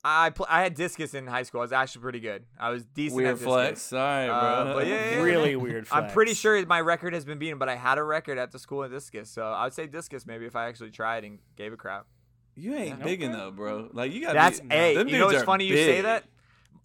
I 0.03 0.29
pl- 0.29 0.45
I 0.49 0.61
had 0.63 0.75
discus 0.75 1.13
in 1.13 1.27
high 1.27 1.43
school. 1.43 1.59
I 1.61 1.63
was 1.63 1.71
actually 1.73 2.01
pretty 2.03 2.19
good. 2.21 2.45
I 2.59 2.69
was 2.69 2.85
decent 2.85 3.17
Weird 3.17 3.29
at 3.29 3.33
discus. 3.35 3.47
flex. 3.53 3.93
All 3.93 3.99
right, 3.99 4.27
Uh, 4.27 4.63
bro. 4.65 4.73
but 4.75 4.87
yeah, 4.87 5.11
yeah, 5.11 5.21
Really 5.21 5.51
yeah. 5.51 5.55
weird. 5.57 5.87
I'm 5.91 6.09
pretty 6.09 6.33
sure 6.33 6.65
my 6.65 6.81
record 6.81 7.13
has 7.13 7.23
been 7.25 7.37
beaten, 7.37 7.57
but 7.59 7.67
I 7.69 7.75
had 7.75 7.97
a 7.97 8.03
record 8.03 8.37
at 8.37 8.51
the 8.51 8.59
school 8.59 8.83
in 8.83 8.91
discus, 8.91 9.29
so 9.29 9.43
I 9.43 9.63
would 9.65 9.73
say 9.73 9.87
discus 9.87 10.25
maybe 10.25 10.45
if 10.45 10.55
I 10.55 10.67
actually 10.67 10.91
tried 10.91 11.23
and 11.25 11.39
gave 11.57 11.71
a 11.73 11.77
crap. 11.77 12.05
You 12.55 12.75
ain't 12.75 12.99
Yeah. 12.99 13.03
big 13.05 13.21
Okay. 13.23 13.31
enough, 13.31 13.55
bro. 13.55 13.89
Like 13.93 14.11
you 14.13 14.21
got. 14.21 14.33
That's 14.33 14.59
be, 14.59 14.67
a. 14.71 14.95
them 14.95 15.07
You 15.07 15.13
know 15.17 15.25
dudes 15.25 15.33
what's 15.35 15.43
are 15.43 15.45
funny? 15.45 15.65
You 15.65 15.75
say 15.77 16.01
that. 16.01 16.25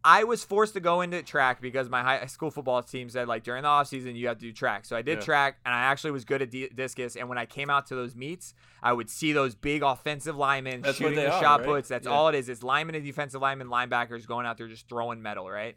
I 0.07 0.25
was 0.25 0.45
forced 0.45 0.75
to 0.75 0.81
go 0.81 1.01
into 1.01 1.23
track 1.23 1.63
because 1.63 1.89
my 1.89 2.03
high 2.03 2.27
school 2.27 2.51
football 2.51 2.83
team 2.83 3.09
said 3.09 3.27
like 3.27 3.43
during 3.43 3.63
the 3.63 3.69
off 3.69 3.89
season 3.89 4.15
you 4.17 4.29
have 4.29 4.37
to 4.37 4.43
do 4.45 4.53
track. 4.53 4.85
So 4.85 4.95
I 4.97 5.01
did 5.03 5.19
Yeah. 5.21 5.25
track, 5.25 5.57
and 5.65 5.75
I 5.75 5.81
actually 5.85 6.11
was 6.11 6.27
good 6.27 6.43
at 6.43 6.51
di- 6.51 6.69
discus. 6.69 7.17
And 7.17 7.27
when 7.29 7.39
I 7.39 7.47
came 7.47 7.71
out 7.71 7.87
to 7.87 7.95
those 7.95 8.15
meets, 8.15 8.53
I 8.83 8.93
would 8.93 9.09
see 9.09 9.33
those 9.33 9.55
big 9.55 9.83
offensive 9.83 10.37
linemen 10.37 10.83
That's 10.83 11.01
what 11.01 11.09
shooting 11.09 11.25
the 11.25 11.33
are, 11.33 11.41
shot 11.41 11.61
right? 11.61 11.69
puts. 11.69 11.89
That's 11.89 12.07
Yeah. 12.07 12.13
all 12.13 12.29
it 12.29 12.35
is. 12.35 12.51
It's 12.51 12.63
linemen 12.63 12.95
and 12.97 13.05
defensive 13.05 13.41
linemen, 13.41 13.69
linebackers 13.69 14.27
going 14.27 14.45
out 14.45 14.59
there 14.59 14.69
just 14.69 14.89
throwing 14.91 15.23
metal, 15.23 15.51
right? 15.51 15.77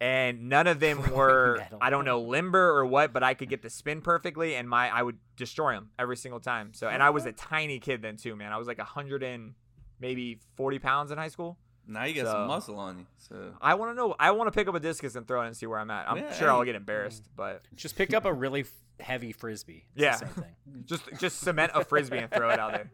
And 0.00 0.48
none 0.48 0.66
of 0.66 0.80
them 0.80 1.10
were. 1.12 1.62
I 1.80 1.90
don't 1.90 2.04
know 2.06 2.20
limber 2.22 2.70
or 2.70 2.86
what, 2.86 3.12
but 3.12 3.22
I 3.22 3.34
could 3.34 3.48
get 3.50 3.60
the 3.62 3.68
spin 3.70 4.00
perfectly, 4.00 4.54
and 4.54 4.66
my 4.68 4.88
I 4.88 5.02
would 5.02 5.18
destroy 5.36 5.72
them 5.74 5.90
every 5.98 6.16
single 6.16 6.40
time. 6.40 6.72
So 6.72 6.88
and 6.88 7.02
I 7.02 7.10
was 7.10 7.26
a 7.26 7.32
tiny 7.32 7.80
kid 7.80 8.00
then 8.00 8.16
too, 8.16 8.34
man. 8.34 8.52
I 8.52 8.56
was 8.56 8.66
like 8.68 8.78
a 8.78 8.84
hundred 8.84 9.22
and 9.22 9.54
maybe 10.00 10.38
forty 10.56 10.78
pounds 10.78 11.10
in 11.10 11.18
high 11.18 11.28
school. 11.28 11.58
Now 11.90 12.04
you 12.04 12.14
got 12.14 12.26
So- 12.26 12.32
some 12.32 12.46
muscle 12.46 12.78
on 12.78 12.98
you. 12.98 13.06
So 13.16 13.54
I 13.60 13.74
want 13.74 13.90
to 13.92 13.94
know. 13.94 14.14
I 14.20 14.30
want 14.32 14.46
to 14.48 14.52
pick 14.52 14.68
up 14.68 14.74
a 14.74 14.80
discus 14.80 15.14
and 15.16 15.26
throw 15.26 15.42
it 15.42 15.46
and 15.46 15.56
see 15.56 15.66
where 15.66 15.78
I'm 15.78 15.90
at. 15.90 16.08
I'm 16.10 16.18
Yeah, 16.18 16.32
sure 16.34 16.50
I'll 16.50 16.64
get 16.64 16.74
embarrassed, 16.74 17.24
but 17.34 17.62
Just 17.74 17.96
pick 17.96 18.12
up 18.14 18.24
a 18.24 18.32
really 18.32 18.66
heavy 19.00 19.32
frisbee. 19.32 19.86
It's 19.94 20.02
Yeah. 20.02 20.16
same 20.16 20.28
thing. 20.28 20.54
just 20.84 21.02
just 21.18 21.38
cement 21.40 21.72
a 21.74 21.84
frisbee 21.84 22.18
and 22.18 22.30
throw 22.30 22.50
it 22.50 22.58
out 22.60 22.72
there. 22.72 22.90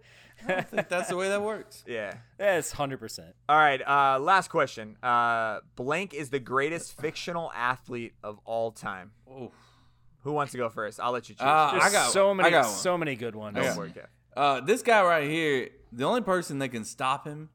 I 0.48 0.62
think 0.62 0.88
that's 0.88 1.08
the 1.08 1.16
way 1.16 1.28
that 1.28 1.42
works. 1.42 1.82
Yeah. 1.88 2.14
That's 2.38 2.72
hundred 2.72 2.98
percent. 2.98 3.34
All 3.48 3.56
right. 3.56 3.80
Uh, 3.86 4.18
last 4.20 4.48
question. 4.48 4.96
Uh, 5.02 5.60
blank 5.76 6.12
is 6.14 6.30
the 6.30 6.40
greatest 6.40 7.00
fictional 7.00 7.52
athlete 7.54 8.14
of 8.22 8.38
all 8.44 8.70
time. 8.72 9.12
Oh, 9.30 9.50
Who 10.22 10.32
wants 10.32 10.52
to 10.52 10.58
go 10.58 10.68
first? 10.68 11.00
I'll 11.00 11.12
let 11.12 11.28
you 11.28 11.34
choose. 11.34 11.42
Uh, 11.42 11.78
I 11.82 11.90
got 11.90 12.10
so 12.10 12.28
one. 12.28 12.40
I 12.40 12.42
many, 12.44 12.50
got 12.52 12.62
so 12.62 12.96
many 12.98 13.14
good 13.16 13.34
ones. 13.36 13.56
I 13.56 13.60
Go 13.62 13.66
got 13.66 13.74
for 13.76 13.88
Kev. 13.88 14.06
uh, 14.36 14.60
this 14.60 14.82
guy 14.82 15.02
right 15.04 15.28
here. 15.28 15.70
The 15.92 16.04
only 16.04 16.22
person 16.22 16.58
that 16.58 16.70
can 16.70 16.84
stop 16.84 17.26
him 17.26 17.50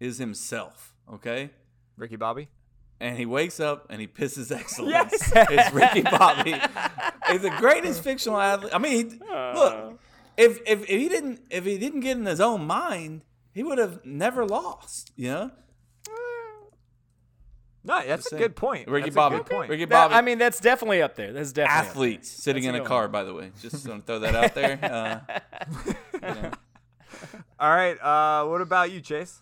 is 0.00 0.18
himself. 0.18 0.94
Okay. 1.12 1.50
Ricky 1.96 2.16
Bobby. 2.16 2.48
and 3.00 3.16
he 3.18 3.26
wakes 3.26 3.60
up 3.60 3.86
and 3.90 4.00
he 4.00 4.06
pisses 4.06 4.50
excellence. 4.56 4.92
Yes. 4.92 5.32
it's 5.34 5.72
Ricky 5.72 6.02
Bobby. 6.02 6.54
He's 7.30 7.42
the 7.42 7.50
greatest 7.58 8.02
fictional 8.02 8.38
athlete. 8.40 8.74
I 8.74 8.78
mean, 8.78 9.10
he, 9.10 9.18
look, 9.28 9.98
if, 10.36 10.58
if 10.66 10.82
if 10.82 11.00
he 11.00 11.08
didn't 11.08 11.40
if 11.50 11.64
he 11.64 11.78
didn't 11.78 12.00
get 12.00 12.16
in 12.16 12.26
his 12.26 12.40
own 12.40 12.66
mind, 12.66 13.22
he 13.52 13.62
would 13.62 13.78
have 13.78 14.04
never 14.04 14.44
lost. 14.44 15.12
You 15.16 15.28
know, 15.30 15.50
No, 17.86 18.02
that's 18.06 18.32
a 18.32 18.38
good 18.38 18.56
point. 18.56 18.88
Ricky 18.88 19.04
That's 19.10 19.16
Bobby. 19.16 19.36
Good 19.36 19.46
point. 19.46 19.70
Ricky 19.70 19.84
That- 19.84 19.90
Bobby. 20.08 20.14
I 20.14 20.22
mean, 20.22 20.38
that's 20.38 20.58
definitely 20.58 21.02
up 21.02 21.14
there. 21.16 21.32
That's 21.34 21.52
definitely 21.52 21.76
up 21.78 21.84
there. 21.84 21.90
athletes 21.90 22.30
sitting 22.30 22.62
That's 22.64 22.76
in 22.76 22.80
a 22.80 22.84
a 22.84 22.88
car. 22.88 23.02
one. 23.02 23.10
By 23.12 23.24
the 23.24 23.34
way, 23.34 23.52
just 23.60 23.86
want 23.86 24.06
to 24.06 24.12
throw 24.12 24.18
that 24.20 24.34
out 24.34 24.54
there. 24.54 24.78
Uh, 24.82 25.92
you 26.14 26.20
know. 26.20 26.50
All 27.60 27.70
right. 27.70 27.96
Uh, 28.00 28.46
what 28.48 28.60
about 28.62 28.90
you, 28.90 29.00
Chase? 29.00 29.40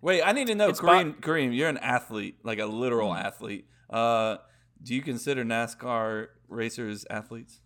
Wait, 0.00 0.22
I 0.22 0.32
need 0.32 0.46
to 0.46 0.54
know, 0.54 0.68
It's 0.68 0.80
Kareem. 0.80 1.20
Kareem, 1.20 1.54
you're 1.56 1.68
an 1.68 1.78
athlete, 1.78 2.36
like 2.44 2.58
a 2.58 2.66
literal 2.66 3.12
Hmm. 3.12 3.20
athlete. 3.26 3.66
Uh, 3.90 4.36
do 4.82 4.94
you 4.94 5.02
consider 5.02 5.44
NASCAR 5.44 6.28
racers 6.48 7.04
athletes? 7.10 7.60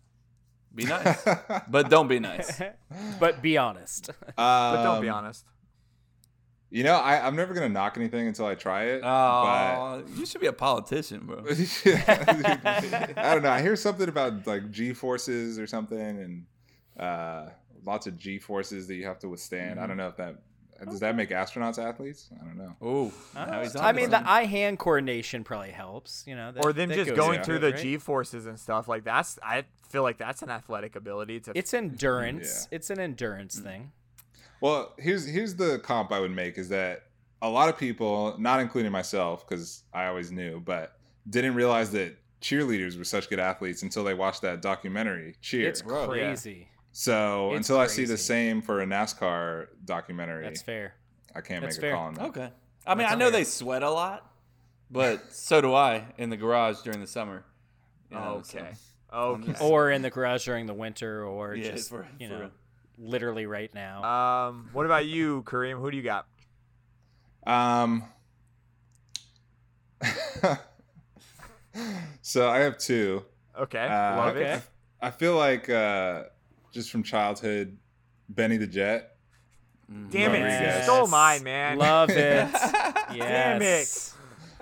Be 0.73 0.85
nice, 0.85 1.23
but 1.69 1.89
don't 1.89 2.07
be 2.07 2.19
nice. 2.19 2.59
But 3.19 3.41
be 3.43 3.57
honest. 3.57 4.09
But 4.35 4.83
don't 4.83 5.01
be 5.01 5.09
Um, 5.09 5.15
honest. 5.17 5.45
You 6.71 6.83
know, 6.83 6.95
I, 6.95 7.23
I'm 7.27 7.35
never 7.35 7.53
gonna 7.53 7.69
knock 7.69 7.97
anything 7.97 8.27
until 8.27 8.47
I 8.47 8.55
try 8.55 8.85
it. 8.85 9.01
Oh, 9.03 10.03
you 10.15 10.25
should 10.25 10.41
be 10.41 10.47
a 10.47 10.53
politician, 10.53 11.27
bro. 11.27 11.43
I 11.47 13.13
don't 13.15 13.43
know. 13.43 13.51
I 13.51 13.61
hear 13.61 13.75
something 13.75 14.09
about 14.09 14.47
like 14.47 14.71
G 14.71 14.93
forces 14.93 15.59
or 15.59 15.67
something, 15.67 15.99
and 15.99 16.45
uh, 16.99 17.49
lots 17.85 18.07
of 18.07 18.17
G 18.17 18.39
forces 18.39 18.87
that 18.87 18.95
you 18.95 19.05
have 19.05 19.19
to 19.19 19.29
withstand. 19.29 19.79
I 19.79 19.85
don't 19.85 19.97
know 19.97 20.07
if 20.07 20.17
that 20.17 20.37
does 20.85 20.99
that 20.99 21.15
make 21.15 21.29
astronauts 21.29 21.77
athletes. 21.77 22.29
I 22.33 22.45
don't 22.45 22.57
know. 22.57 22.75
Oh, 22.81 23.11
now 23.35 23.61
I 23.81 23.91
mean, 23.91 24.09
the 24.09 24.27
eye-hand 24.27 24.79
coordination 24.79 25.43
probably 25.43 25.71
helps. 25.71 26.23
You 26.27 26.35
know, 26.35 26.51
that, 26.51 26.63
Or 26.63 26.73
them 26.73 26.89
just 26.89 27.09
goes 27.09 27.17
going 27.17 27.35
into 27.35 27.45
through 27.45 27.55
it, 27.57 27.59
the 27.59 27.71
right? 27.71 27.81
G 27.81 27.97
forces 27.97 28.45
and 28.45 28.59
stuff 28.59 28.87
like 28.87 29.03
that's. 29.03 29.39
I 29.43 29.63
feel 29.89 30.03
like 30.03 30.17
that's 30.17 30.41
an 30.41 30.49
athletic 30.49 30.95
ability. 30.95 31.39
To 31.41 31.51
It's 31.55 31.71
mm, 31.71 31.79
endurance. 31.79 32.67
Yeah. 32.69 32.77
It's 32.77 32.89
an 32.89 32.99
endurance 32.99 33.59
mm. 33.59 33.63
thing. 33.63 33.91
Well, 34.61 34.93
here's 34.97 35.25
here's 35.25 35.55
the 35.55 35.79
comp 35.79 36.11
I 36.11 36.19
would 36.19 36.31
make 36.31 36.57
is 36.57 36.69
that 36.69 37.03
a 37.41 37.49
lot 37.49 37.69
of 37.69 37.77
people, 37.77 38.35
not 38.39 38.61
including 38.61 38.91
myself, 38.91 39.47
because 39.47 39.83
I 39.93 40.05
always 40.05 40.31
knew, 40.31 40.61
but 40.61 40.97
didn't 41.29 41.55
realize 41.55 41.91
that 41.91 42.15
cheerleaders 42.41 42.97
were 42.97 43.03
such 43.03 43.29
good 43.29 43.39
athletes 43.39 43.83
until 43.83 44.03
they 44.03 44.13
watched 44.13 44.41
that 44.41 44.61
documentary, 44.61 45.35
Cheer. 45.41 45.67
It's 45.67 45.81
bro, 45.81 46.13
yeah. 46.13 46.35
Crazy. 46.93 47.05
so 47.11 47.49
it's 47.53 47.69
until 47.69 47.81
I 47.81 47.87
see 47.87 48.05
the 48.05 48.17
same 48.17 48.61
for 48.61 48.81
a 48.81 48.85
NASCAR 48.85 49.67
documentary, 49.85 50.43
That's 50.43 50.61
fair. 50.61 50.93
I 51.35 51.41
can't 51.41 51.61
That's 51.63 51.77
make 51.77 51.81
fair. 51.81 51.93
a 51.93 51.95
call 51.95 52.05
on 52.07 52.13
that. 52.15 52.25
Okay. 52.27 52.49
I 52.85 52.95
mean, 52.95 52.99
That's 52.99 53.13
I 53.13 53.15
know 53.15 53.25
fair. 53.25 53.31
they 53.31 53.43
sweat 53.43 53.81
a 53.83 53.89
lot, 53.89 54.31
but 54.91 55.31
so 55.33 55.61
do 55.61 55.73
I 55.73 56.05
in 56.17 56.29
the 56.29 56.37
garage 56.37 56.81
during 56.83 56.99
the 56.99 57.07
summer. 57.07 57.43
you 58.11 58.17
know, 58.17 58.41
so- 58.43 58.59
okay. 58.59 58.71
Okay. 59.11 59.53
or 59.61 59.91
in 59.91 60.01
the 60.01 60.09
garage 60.09 60.43
during 60.45 60.65
the 60.65 60.73
winter, 60.73 61.23
or 61.23 61.53
Yeah, 61.55 61.71
just 61.71 61.89
for- 61.89 62.07
you 62.19 62.27
for 62.29 62.33
know, 62.33 62.39
real. 62.41 62.51
literally 62.97 63.45
right 63.45 63.71
now. 63.73 64.03
Um, 64.03 64.69
what 64.73 64.85
about 64.87 65.05
you, 65.05 65.43
Kareem? 65.43 65.79
Who 65.79 65.91
do 65.91 65.97
you 65.97 66.03
got? 66.03 66.25
Um. 67.45 68.05
so 72.21 72.49
I 72.49 72.59
have 72.59 72.77
two. 72.77 73.23
Okay. 73.57 73.85
Uh, 73.85 74.17
Love 74.17 74.35
okay. 74.35 74.53
it. 74.53 74.61
I 75.01 75.11
feel 75.11 75.35
like 75.35 75.69
uh, 75.69 76.23
just 76.73 76.91
from 76.91 77.03
childhood, 77.03 77.77
Benny 78.27 78.57
the 78.57 78.67
Jet. 78.67 79.15
Mm-hmm. 79.91 80.09
Damn 80.09 80.35
it. 80.35 80.41
Rodriguez. 80.43 80.77
You 80.77 80.83
stole 80.83 81.07
mine, 81.07 81.43
man. 81.43 81.77
Love 81.77 82.09
it. 82.09 82.15
Damn 83.09 83.61
yes. 83.61 84.09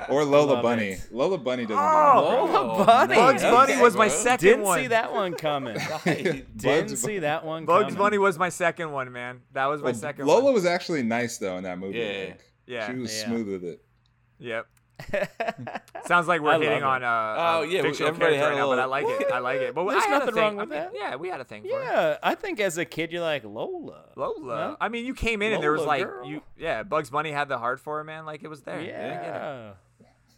Or 0.09 0.23
Lola 0.25 0.53
Love 0.53 0.63
Bunny. 0.63 0.87
it. 0.93 1.07
Lola 1.11 1.37
Bunny 1.37 1.63
doesn't. 1.65 1.77
Oh! 1.79 2.47
do 2.47 2.53
Lola 2.53 2.85
Bunny. 2.85 3.15
Bugs 3.15 3.43
Bunny 3.43 3.77
was 3.79 3.95
my 3.95 4.07
bro. 4.07 4.15
second 4.17 4.47
Didn't 4.47 4.63
one. 4.65 4.79
see 4.79 4.87
that 4.87 5.13
one 5.13 5.33
coming. 5.35 5.77
Didn't 6.05 6.57
Bugs 6.57 7.01
see 7.01 7.19
that 7.19 7.45
one 7.45 7.65
coming. 7.67 7.81
Bugs 7.83 7.93
coming. 7.93 7.97
Bunny 7.99 8.17
was 8.17 8.39
my 8.39 8.49
second 8.49 8.91
one, 8.91 9.11
man. 9.11 9.41
That 9.53 9.67
was 9.67 9.81
my 9.81 9.91
Well, 9.91 9.93
second 9.93 10.25
Lola 10.25 10.45
one. 10.45 10.53
was 10.55 10.65
actually 10.65 11.03
nice 11.03 11.37
though 11.37 11.57
in 11.57 11.63
that 11.65 11.77
movie. 11.77 12.01
I 12.01 12.05
Yeah. 12.05 12.33
Yeah. 12.65 12.87
She 12.91 12.97
was 12.97 13.15
Yeah. 13.15 13.25
smooth 13.27 13.47
with 13.47 13.63
it. 13.63 13.83
Yep. 14.39 14.65
Sounds 16.05 16.27
like 16.27 16.41
we're 16.41 16.51
love 16.51 16.61
hitting 16.61 16.77
it. 16.79 16.83
on 16.83 17.03
uh, 17.03 17.35
Oh, 17.37 17.61
a 17.63 17.67
yeah, 17.67 17.81
we- 17.81 17.89
fictional 17.89 18.13
character 18.13 18.41
right 18.45 18.53
a 18.53 18.55
now, 18.55 18.67
but 18.69 18.79
I 18.79 18.85
like 18.85 19.05
it. 19.07 19.31
I 19.31 19.39
like 19.39 19.61
it. 19.61 19.73
But 19.75 19.85
There's 19.89 20.03
I 20.03 20.07
had 20.07 20.15
a 20.15 20.19
nothing 20.19 20.33
thing- 20.35 20.43
wrong 20.43 20.55
with 20.57 20.71
I 20.71 20.75
mean, 20.75 20.79
that. 20.79 20.91
Yeah, 20.95 21.15
we 21.15 21.29
had 21.29 21.41
a 21.41 21.43
thing 21.45 21.61
for 21.63 21.67
it. 21.69 21.71
Yeah, 21.83 22.17
I 22.23 22.35
think 22.35 22.59
as 22.59 22.77
a 22.77 22.85
kid 22.85 23.11
you're 23.11 23.21
like 23.21 23.43
Lola. 23.43 24.05
Lola. 24.15 24.55
No? 24.71 24.77
I 24.81 24.89
mean, 24.89 25.05
you 25.05 25.13
came 25.13 25.41
in 25.41 25.53
and 25.53 25.61
there 25.63 25.71
was 25.71 25.81
like 25.83 26.05
girl. 26.05 26.25
you. 26.25 26.41
Yeah, 26.57 26.83
Bugs 26.83 27.09
Bunny 27.09 27.31
had 27.31 27.47
the 27.49 27.57
heart 27.57 27.79
for 27.79 28.01
it, 28.01 28.05
man. 28.05 28.25
Like 28.25 28.43
it 28.43 28.47
was 28.49 28.61
there. 28.61 28.75
I 28.79 28.81
it. 28.81 28.87
Yeah. 28.87 29.71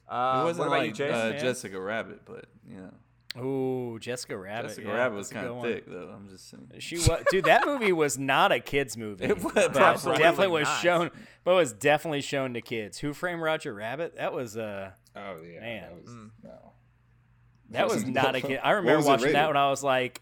Uh, 0.10 0.42
it 0.42 0.44
wasn't 0.44 0.60
what 0.60 0.68
about 0.68 0.78
like 0.80 0.88
you, 0.90 0.94
Chase? 0.94 1.14
uh. 1.14 1.32
Jessica 1.40 1.80
Rabbit, 1.80 2.22
but 2.26 2.46
you 2.70 2.78
know, 2.78 2.92
Ooh, 3.40 3.98
Jessica 4.00 4.38
Rabbit. 4.38 4.70
Jessica 4.70 4.88
yeah, 4.88 4.94
Rabbit 4.94 5.16
was 5.16 5.30
kind 5.30 5.46
good 5.48 5.52
of 5.52 5.58
one. 5.58 5.68
thick 5.68 5.86
though. 5.88 6.12
I'm 6.16 6.30
just 6.30 6.50
saying. 6.50 6.70
She 6.80 6.98
was, 6.98 7.10
dude. 7.32 7.46
That 7.46 7.66
movie 7.66 7.92
was 7.92 8.18
not 8.18 8.52
a 8.52 8.60
kids 8.60 8.96
movie. 8.98 9.26
It 9.26 9.42
was 9.44 9.54
but 9.54 9.76
absolutely 9.78 10.24
definitely 10.24 10.60
was 10.60 10.68
not. 10.68 10.82
shown. 10.82 11.12
But 11.44 11.56
was 11.56 11.74
definitely 11.74 12.22
shown 12.22 12.54
to 12.54 12.62
kids. 12.62 13.00
Who 13.00 13.14
Framed 13.14 13.42
Roger 13.42 13.74
Rabbit? 13.74 14.16
That 14.18 14.34
was 14.34 14.56
uh, 14.58 14.92
Oh 15.16 15.38
yeah. 15.44 15.60
Man. 15.60 15.82
That 15.84 15.96
was, 16.04 16.10
Mm. 16.12 16.30
no. 16.44 16.72
that 17.72 17.86
was 17.86 17.94
Wasn't- 18.06 18.18
a 18.18 18.42
kid. 18.42 18.60
I 18.64 18.72
remember 18.72 19.06
watching 19.08 19.34
that 19.34 19.48
when 19.48 19.58
I 19.58 19.70
was 19.70 19.84
like, 19.84 20.22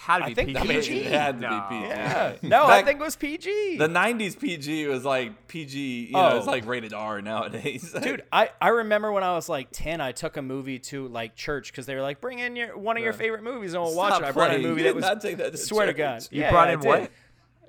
Had 0.00 0.18
to 0.18 0.24
I 0.24 0.28
be 0.28 0.34
think 0.34 0.56
PG. 0.56 0.68
PG. 0.68 0.98
It 1.00 1.12
had 1.12 1.40
to 1.40 1.40
No. 1.42 1.66
be 1.68 1.76
PG. 1.76 1.88
yeah, 1.88 2.36
no, 2.42 2.66
I 2.66 2.82
think 2.82 3.00
it 3.00 3.04
was 3.04 3.16
PG. 3.16 3.76
The 3.76 3.86
'90s 3.88 4.38
PG 4.40 4.86
was 4.86 5.04
like 5.04 5.46
PG. 5.46 6.06
You 6.06 6.12
know, 6.12 6.30
Oh. 6.32 6.38
it's 6.38 6.46
like 6.46 6.64
rated 6.66 6.94
R 6.94 7.20
nowadays. 7.20 7.94
Dude, 8.02 8.24
I, 8.32 8.48
I 8.62 8.68
remember 8.68 9.12
when 9.12 9.22
I 9.22 9.34
was 9.34 9.48
like 9.50 9.68
10, 9.72 10.00
I 10.00 10.12
took 10.12 10.38
a 10.38 10.42
movie 10.42 10.78
to 10.78 11.06
like 11.08 11.36
church 11.36 11.70
because 11.70 11.84
they 11.86 11.94
were 11.94 12.00
like, 12.02 12.20
bring 12.20 12.38
in 12.38 12.56
your 12.56 12.78
one 12.78 12.96
of 12.96 13.02
your 13.02 13.12
favorite 13.12 13.42
movies 13.42 13.74
and 13.74 13.82
we'll 13.82 13.94
watch 13.94 14.18
it. 14.20 14.24
I 14.24 14.32
brought 14.32 14.54
in 14.54 14.60
a 14.60 14.62
movie 14.62 14.80
You 14.82 14.88
that 14.88 14.94
did 14.94 14.96
was, 14.96 15.04
not 15.04 15.20
take 15.20 15.36
that 15.36 15.52
to 15.52 15.58
swear 15.58 15.86
to. 15.86 15.92
God. 15.92 16.26
You 16.30 16.40
Yeah, 16.42 16.50
brought 16.50 16.68
I 16.68 16.72
in 16.72 16.80
what? 16.80 17.10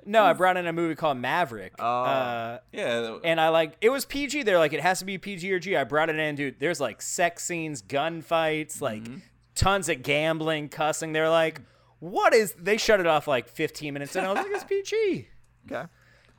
No, 0.06 0.24
I 0.24 0.32
brought 0.32 0.56
in 0.56 0.66
a 0.66 0.72
movie 0.72 0.94
called 0.96 1.18
Maverick. 1.18 1.74
Oh. 1.78 1.84
Uh, 1.84 2.58
yeah. 2.72 3.18
and 3.22 3.40
I 3.40 3.50
like 3.50 3.76
it 3.80 3.90
was 3.90 4.04
PG. 4.06 4.42
They're 4.44 4.58
like 4.58 4.72
it 4.72 4.80
has 4.80 4.98
to 5.00 5.04
be 5.04 5.18
PG 5.18 5.52
or 5.52 5.58
G. 5.60 5.76
I 5.76 5.84
brought 5.84 6.08
it 6.08 6.16
in, 6.16 6.34
dude. 6.34 6.58
There's 6.58 6.80
like 6.80 7.02
sex 7.02 7.44
scenes, 7.44 7.82
gunfights, 7.82 8.80
like 8.80 9.02
Mm-hmm. 9.02 9.18
tons 9.54 9.88
of 9.88 10.02
gambling, 10.02 10.70
cussing. 10.70 11.12
They're 11.12 11.28
like, 11.30 11.60
what 12.02 12.34
is? 12.34 12.52
They 12.58 12.78
shut 12.78 12.98
it 12.98 13.06
off 13.06 13.28
like 13.28 13.46
15 13.48 13.94
minutes 13.94 14.16
in. 14.16 14.24
I 14.24 14.28
was 14.32 14.38
like, 14.38 14.46
it's 14.50 14.64
PG. 14.90 15.28
Okay. 15.70 15.84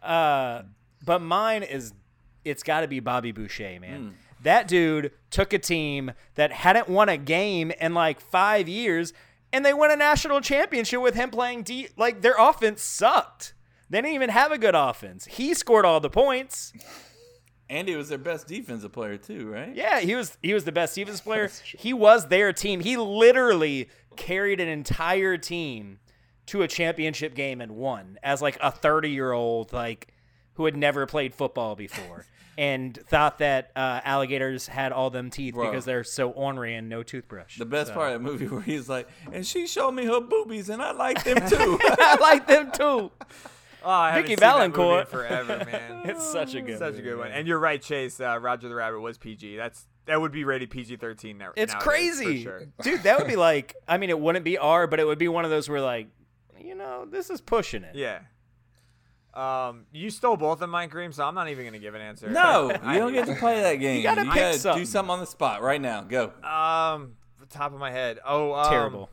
Uh, 0.01 0.63
but 1.05 1.21
mine 1.21 1.63
is, 1.63 1.93
it's 2.43 2.63
got 2.63 2.81
to 2.81 2.87
be 2.89 2.99
Bobby 2.99 3.31
Boucher, 3.31 3.79
man. 3.79 4.01
Hmm. 4.01 4.09
That 4.43 4.67
dude 4.67 5.11
took 5.29 5.53
a 5.53 5.57
team 5.59 6.11
that 6.35 6.51
hadn't 6.51 6.89
won 6.89 7.07
a 7.07 7.15
game 7.15 7.71
in 7.79 7.93
like 7.93 8.19
five 8.19 8.67
years, 8.67 9.13
and 9.53 9.65
they 9.65 9.73
won 9.73 9.89
a 9.89 9.95
national 9.95 10.41
championship 10.41 10.99
with 11.01 11.15
him 11.15 11.29
playing 11.29 11.63
D. 11.63 11.87
Like 11.95 12.21
their 12.21 12.35
offense 12.37 12.81
sucked. 12.81 13.53
They 13.89 13.99
didn't 14.01 14.15
even 14.15 14.31
have 14.31 14.51
a 14.51 14.57
good 14.57 14.75
offense. 14.75 15.23
He 15.25 15.53
scored 15.53 15.85
all 15.85 16.01
the 16.01 16.09
points. 16.09 16.73
Andy 17.69 17.95
was 17.95 18.09
their 18.09 18.17
best 18.17 18.47
defensive 18.47 18.91
player 18.91 19.17
too, 19.17 19.49
right? 19.49 19.73
Yeah, 19.73 20.01
he 20.01 20.13
was 20.15 20.37
he 20.43 20.53
was 20.53 20.65
the 20.65 20.71
best 20.73 20.95
defense 20.95 21.21
player. 21.27 21.49
He 21.63 21.93
was 21.93 22.27
their 22.27 22.51
team. 22.51 22.81
He 22.81 22.97
literally 22.97 23.89
carried 24.15 24.59
an 24.59 24.67
entire 24.67 25.37
team 25.37 25.99
to 26.47 26.61
a 26.61 26.67
championship 26.67 27.35
game 27.35 27.61
and 27.61 27.73
won 27.73 28.17
as 28.23 28.41
like 28.41 28.57
a 28.61 28.69
30 28.71 29.09
year 29.09 29.31
old 29.31 29.71
like 29.73 30.13
who 30.55 30.65
had 30.65 30.75
never 30.77 31.05
played 31.05 31.33
football 31.33 31.75
before 31.75 32.25
and 32.57 32.95
thought 33.07 33.39
that 33.39 33.71
uh, 33.75 34.01
alligators 34.03 34.67
had 34.67 34.91
all 34.91 35.09
them 35.09 35.29
teeth 35.31 35.55
Bro. 35.55 35.71
because 35.71 35.85
they're 35.85 36.03
so 36.03 36.29
ornery 36.31 36.75
and 36.75 36.87
no 36.89 37.01
toothbrush. 37.01 37.57
The 37.57 37.65
best 37.65 37.87
So- 37.89 37.93
part 37.95 38.13
of 38.13 38.21
the 38.21 38.29
movie 38.29 38.47
where 38.49 38.61
he's 38.61 38.87
like, 38.89 39.07
and 39.31 39.45
she 39.47 39.65
showed 39.65 39.93
me 39.93 40.05
her 40.05 40.21
boobies, 40.21 40.69
and 40.69 40.81
I 40.81 40.91
like 40.91 41.23
them 41.23 41.37
too. 41.49 41.79
I 41.81 42.17
like 42.21 42.45
them 42.47 42.71
too. 42.71 43.11
Oh, 43.85 43.89
I 43.89 44.09
haven't 44.11 44.23
Vicki 44.23 44.35
seen 44.35 44.39
that 44.41 44.55
movie 44.57 44.65
in 44.65 44.71
Vallencourt. 44.87 45.07
forever, 45.07 45.65
man. 45.65 46.01
It's 46.05 46.23
such 46.31 46.53
a 46.55 46.61
good 46.61 46.77
Such 46.77 46.95
a 46.97 47.01
good 47.01 47.17
one. 47.17 47.29
man. 47.29 47.39
And 47.39 47.47
you're 47.47 47.59
right, 47.59 47.81
Chase. 47.81 48.19
Uh, 48.19 48.37
Roger 48.39 48.69
the 48.69 48.75
Rabbit 48.75 48.99
was 49.01 49.17
PG. 49.17 49.57
That's 49.57 49.85
that 50.05 50.19
would 50.19 50.31
be 50.31 50.43
rated 50.43 50.69
PG-13 50.69 51.37
now. 51.37 51.51
It's 51.55 51.73
nowadays, 51.73 51.79
for 51.79 51.89
crazy. 51.89 52.43
sure. 52.43 52.65
Dude, 52.81 53.03
that 53.03 53.17
would 53.19 53.27
be 53.27 53.35
like 53.35 53.75
I 53.87 53.97
mean 53.97 54.09
it 54.09 54.19
wouldn't 54.19 54.45
be 54.45 54.57
R, 54.57 54.87
but 54.87 54.99
it 54.99 55.05
would 55.05 55.19
be 55.19 55.27
one 55.27 55.45
of 55.45 55.51
those 55.51 55.69
where 55.69 55.81
like 55.81 56.07
you 56.59 56.75
know, 56.75 57.05
this 57.09 57.29
is 57.29 57.41
pushing 57.41 57.83
it. 57.83 57.95
Yeah. 57.95 58.19
Um, 59.33 59.85
you 59.91 60.09
stole 60.11 60.37
both 60.37 60.61
of 60.61 60.69
mine, 60.69 60.89
Kareem, 60.89 61.13
so 61.13 61.25
I'm 61.25 61.33
not 61.33 61.49
even 61.49 61.65
gonna 61.65 61.79
give 61.79 61.95
an 61.95 62.01
answer. 62.01 62.29
no, 62.29 62.71
I- 62.71 62.93
you 62.93 62.99
don't 62.99 63.13
get 63.13 63.25
to 63.25 63.35
play 63.35 63.61
that 63.61 63.75
game. 63.75 63.97
You 63.97 64.03
gotta 64.03 64.23
pick 64.25 64.33
gotta 64.35 64.59
something. 64.59 64.81
do 64.83 64.85
something 64.85 65.11
on 65.11 65.19
the 65.19 65.25
spot 65.25 65.61
right 65.61 65.81
now. 65.81 66.01
Go. 66.03 66.25
Um, 66.43 67.13
top 67.49 67.73
of 67.73 67.79
my 67.79 67.91
head. 67.91 68.19
Oh, 68.25 68.53
um, 68.53 68.69
Terrible. 68.69 69.09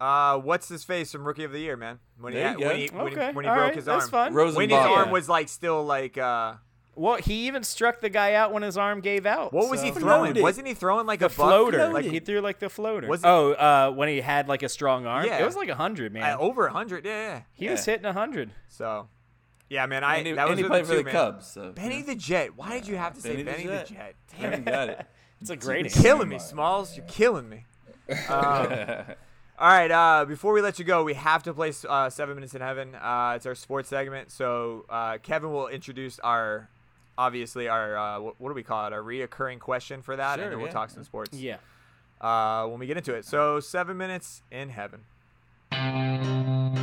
Uh, 0.00 0.38
what's 0.38 0.68
his 0.68 0.84
face 0.84 1.10
from 1.12 1.26
Rookie 1.26 1.44
of 1.44 1.52
the 1.52 1.58
Year, 1.58 1.76
man? 1.76 1.98
When 2.20 2.32
he 2.32 2.38
There 2.38 2.48
had, 2.48 2.60
you 2.60 2.66
when 2.66 2.74
go. 2.74 2.80
he 2.80 2.88
when, 2.88 3.06
Okay. 3.12 3.26
he, 3.28 3.32
when 3.32 3.44
he 3.44 3.50
broke 3.50 3.60
right, 3.60 3.74
his 3.74 3.84
that's 3.84 4.04
arm. 4.04 4.10
fun. 4.10 4.32
Rosenbach. 4.32 4.56
When 4.56 4.70
his 4.70 4.78
arm 4.78 5.06
yeah. 5.08 5.12
was 5.12 5.28
like 5.28 5.48
still 5.48 5.84
like 5.84 6.16
uh, 6.16 6.54
Well, 6.98 7.16
he 7.16 7.46
even 7.46 7.62
struck 7.62 8.00
the 8.00 8.08
guy 8.08 8.34
out 8.34 8.52
when 8.52 8.62
his 8.62 8.76
arm 8.76 9.00
gave 9.00 9.24
out. 9.24 9.52
what 9.52 9.70
was 9.70 9.80
he 9.80 9.90
throwing? 9.90 10.32
Floated. 10.32 10.42
Wasn't 10.42 10.66
he 10.66 10.74
throwing 10.74 11.06
like 11.06 11.20
The 11.20 11.26
a 11.26 11.28
floater. 11.28 11.78
Like 11.84 12.04
Like 12.04 12.12
he 12.12 12.20
threw 12.20 12.40
like 12.40 12.58
the 12.58 12.68
floater. 12.68 13.06
Was 13.06 13.22
oh, 13.24 13.52
uh, 13.52 13.92
when 13.92 14.08
he 14.08 14.20
had 14.20 14.48
like 14.48 14.62
a 14.62 14.68
strong 14.68 15.06
arm. 15.06 15.24
Yeah. 15.26 15.38
It 15.38 15.44
was 15.44 15.56
like 15.56 15.68
a 15.68 15.74
hundred, 15.76 16.12
man. 16.12 16.24
uh, 16.24 16.38
over 16.38 16.68
hundred. 16.68 17.04
Yeah, 17.04 17.10
yeah. 17.34 17.40
he 17.52 17.68
was 17.68 17.84
hitting 17.84 18.04
a 18.04 18.12
hundred. 18.12 18.50
So, 18.68 19.08
yeah, 19.70 19.86
man. 19.86 20.02
I 20.02 20.16
and 20.16 20.26
he, 20.26 20.32
that 20.32 20.48
was 20.48 20.58
and 20.58 20.60
he 20.60 20.68
played 20.68 20.86
for 20.86 20.92
two, 20.92 20.98
the 20.98 21.04
man. 21.04 21.12
Cubs. 21.12 21.46
So, 21.46 21.72
Benny 21.72 22.02
the 22.02 22.14
Jet. 22.14 22.56
Why 22.56 22.70
did 22.78 22.88
you 22.88 22.96
have 22.96 23.14
to 23.14 23.20
say 23.20 23.30
Benny 23.30 23.42
the 23.44 23.50
Benny 23.50 23.66
the 23.66 23.72
Jet. 23.84 23.88
Jet? 23.88 24.14
Damn 24.40 24.50
Benny 24.50 24.62
it. 24.62 24.64
got 24.64 24.88
it. 24.88 25.06
It's 25.40 25.50
a 25.50 25.56
great 25.56 25.94
You're 25.94 26.02
killing 26.02 26.28
me, 26.28 26.40
Smalls. 26.40 26.96
You're 26.96 27.06
killing 27.06 27.48
me. 27.48 27.64
Um, 28.28 28.72
all 29.58 29.68
right. 29.68 29.90
Uh, 29.90 30.24
before 30.24 30.52
we 30.52 30.62
let 30.62 30.78
you 30.78 30.84
go, 30.84 31.04
we 31.04 31.14
have 31.14 31.42
to 31.44 31.52
play 31.54 31.72
uh, 31.88 32.08
Seven 32.10 32.34
Minutes 32.34 32.54
in 32.54 32.60
Heaven. 32.60 32.94
Uh, 32.94 33.34
it's 33.36 33.44
our 33.46 33.54
sports 33.54 33.88
segment. 33.88 34.30
So 34.32 34.84
uh, 34.88 35.18
Kevin 35.18 35.52
will 35.52 35.68
introduce 35.68 36.18
our, 36.20 36.68
obviously 37.22 37.68
our 37.68 37.96
uh, 37.98 38.20
what, 38.20 38.40
what 38.40 38.48
do 38.48 38.54
we 38.54 38.62
call 38.62 38.86
it? 38.86 38.92
Our 38.94 39.02
reoccurring 39.02 39.58
question 39.58 40.00
for 40.00 40.16
that, 40.16 40.36
Sure, 40.36 40.44
and 40.44 40.52
then 40.52 40.58
we'll 40.60 40.68
yeah. 40.68 40.72
talk 40.72 40.88
some 40.90 41.04
sports. 41.04 41.36
Yeah. 41.36 41.56
Uh, 42.20 42.66
when 42.66 42.80
we 42.80 42.86
get 42.86 42.96
into 42.96 43.14
it. 43.14 43.24
So 43.26 43.60
Seven 43.60 43.96
Minutes 43.98 44.42
in 44.50 44.70
Heaven. 44.70 45.00
and 45.70 46.78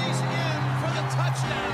he's 0.00 0.20
in 0.20 0.62
for 0.80 0.90
the 0.94 1.02
touchdown. 1.14 1.72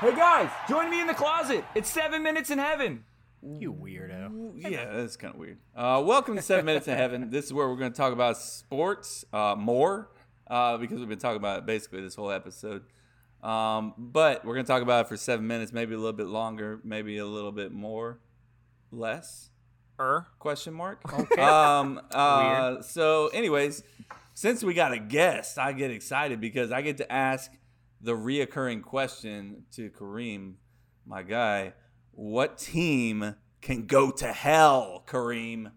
Hey 0.00 0.14
guys, 0.14 0.48
join 0.68 0.90
me 0.90 1.00
in 1.00 1.08
the 1.08 1.14
closet. 1.14 1.64
It's 1.74 1.90
seven 1.90 2.22
minutes 2.22 2.50
in 2.50 2.58
heaven. 2.58 3.04
You 3.42 3.72
weirdo. 3.72 3.87
Yeah, 4.58 4.90
that's 4.92 5.16
kind 5.16 5.34
of 5.34 5.40
weird. 5.40 5.58
Uh, 5.74 6.02
welcome 6.04 6.34
to 6.34 6.42
Seven 6.42 6.64
Minutes 6.64 6.88
in 6.88 6.96
Heaven. 6.96 7.30
This 7.30 7.46
is 7.46 7.52
where 7.52 7.68
we're 7.68 7.76
going 7.76 7.92
to 7.92 7.96
talk 7.96 8.12
about 8.12 8.36
sports 8.36 9.24
uh, 9.32 9.54
more 9.56 10.10
uh, 10.48 10.76
because 10.78 10.98
we've 10.98 11.08
been 11.08 11.18
talking 11.18 11.36
about 11.36 11.60
it 11.60 11.66
basically 11.66 12.00
this 12.00 12.16
whole 12.16 12.30
episode. 12.30 12.82
Um, 13.42 13.94
but 13.96 14.44
we're 14.44 14.54
going 14.54 14.66
to 14.66 14.70
talk 14.70 14.82
about 14.82 15.06
it 15.06 15.08
for 15.08 15.16
seven 15.16 15.46
minutes, 15.46 15.72
maybe 15.72 15.94
a 15.94 15.98
little 15.98 16.12
bit 16.12 16.26
longer, 16.26 16.80
maybe 16.82 17.18
a 17.18 17.26
little 17.26 17.52
bit 17.52 17.72
more, 17.72 18.18
less. 18.90 19.50
Er. 20.00 20.26
Question 20.38 20.74
mark. 20.74 21.00
Okay. 21.12 21.40
Um, 21.42 22.00
uh, 22.10 22.82
so, 22.82 23.28
anyways, 23.28 23.84
since 24.34 24.64
we 24.64 24.74
got 24.74 24.92
a 24.92 24.98
guest, 24.98 25.58
I 25.58 25.72
get 25.72 25.90
excited 25.92 26.40
because 26.40 26.72
I 26.72 26.82
get 26.82 26.96
to 26.98 27.12
ask 27.12 27.52
the 28.00 28.12
reoccurring 28.12 28.82
question 28.82 29.64
to 29.72 29.90
Kareem, 29.90 30.54
my 31.06 31.22
guy. 31.22 31.74
What 32.12 32.58
team 32.58 33.36
can 33.60 33.86
go 33.86 34.10
to 34.10 34.32
hell, 34.32 35.04
Kareem? 35.06 35.72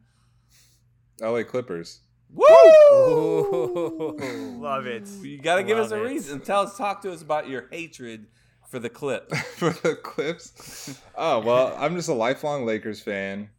LA 1.19 1.43
Clippers. 1.43 2.01
Woo! 2.33 4.17
Love 4.59 4.85
it. 4.87 5.09
You 5.21 5.37
got 5.37 5.57
to 5.57 5.63
give 5.63 5.77
us 5.77 5.91
a 5.91 5.97
it. 5.97 6.07
reason. 6.07 6.39
Tell 6.39 6.61
us, 6.61 6.77
talk 6.77 7.01
to 7.01 7.11
us 7.11 7.21
about 7.21 7.49
your 7.49 7.67
hatred 7.71 8.27
for 8.71 8.79
the 8.79 8.89
clip. 8.89 9.35
for 9.57 9.71
the 9.71 9.95
Clips. 9.95 10.99
Oh 11.15 11.39
well, 11.39 11.75
I'm 11.77 11.95
just 11.95 12.09
a 12.09 12.13
lifelong 12.13 12.65
Lakers 12.65 13.01
fan. 13.01 13.49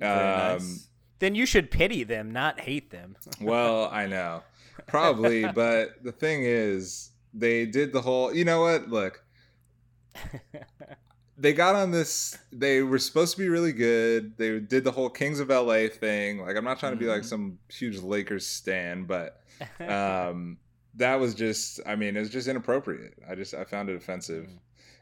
Um, 0.00 0.08
nice. 0.08 0.88
Then 1.18 1.34
you 1.34 1.46
should 1.46 1.70
pity 1.70 2.04
them, 2.04 2.30
not 2.30 2.60
hate 2.60 2.90
them. 2.90 3.16
Well, 3.40 3.88
I 3.90 4.06
know, 4.06 4.42
probably, 4.86 5.46
but 5.54 6.02
the 6.02 6.12
thing 6.12 6.42
is, 6.44 7.10
they 7.32 7.66
did 7.66 7.92
the 7.92 8.00
whole. 8.00 8.34
You 8.34 8.44
know 8.44 8.60
what? 8.60 8.88
Look, 8.88 9.24
they 11.38 11.52
got 11.52 11.74
on 11.76 11.90
this. 11.92 12.36
They 12.52 12.82
were 12.82 12.98
supposed 12.98 13.36
to 13.36 13.40
be 13.42 13.48
really 13.48 13.72
good. 13.72 14.36
They 14.36 14.58
did 14.58 14.84
the 14.84 14.90
whole 14.90 15.08
Kings 15.08 15.38
of 15.40 15.48
LA 15.48 15.88
thing. 15.88 16.40
Like, 16.40 16.56
I'm 16.56 16.64
not 16.64 16.78
trying 16.80 16.92
to 16.92 16.98
be 16.98 17.06
like 17.06 17.22
Mhm. 17.22 17.26
some 17.26 17.58
huge 17.68 17.98
Lakers 18.00 18.46
stan, 18.46 19.04
but 19.04 19.40
um, 19.88 20.58
that 20.94 21.16
was 21.16 21.34
just. 21.34 21.80
I 21.86 21.94
mean, 21.96 22.16
it 22.16 22.20
was 22.20 22.30
just 22.30 22.48
inappropriate. 22.48 23.14
I 23.28 23.34
just 23.34 23.54
I 23.54 23.64
found 23.64 23.88
it 23.88 23.96
offensive. 23.96 24.48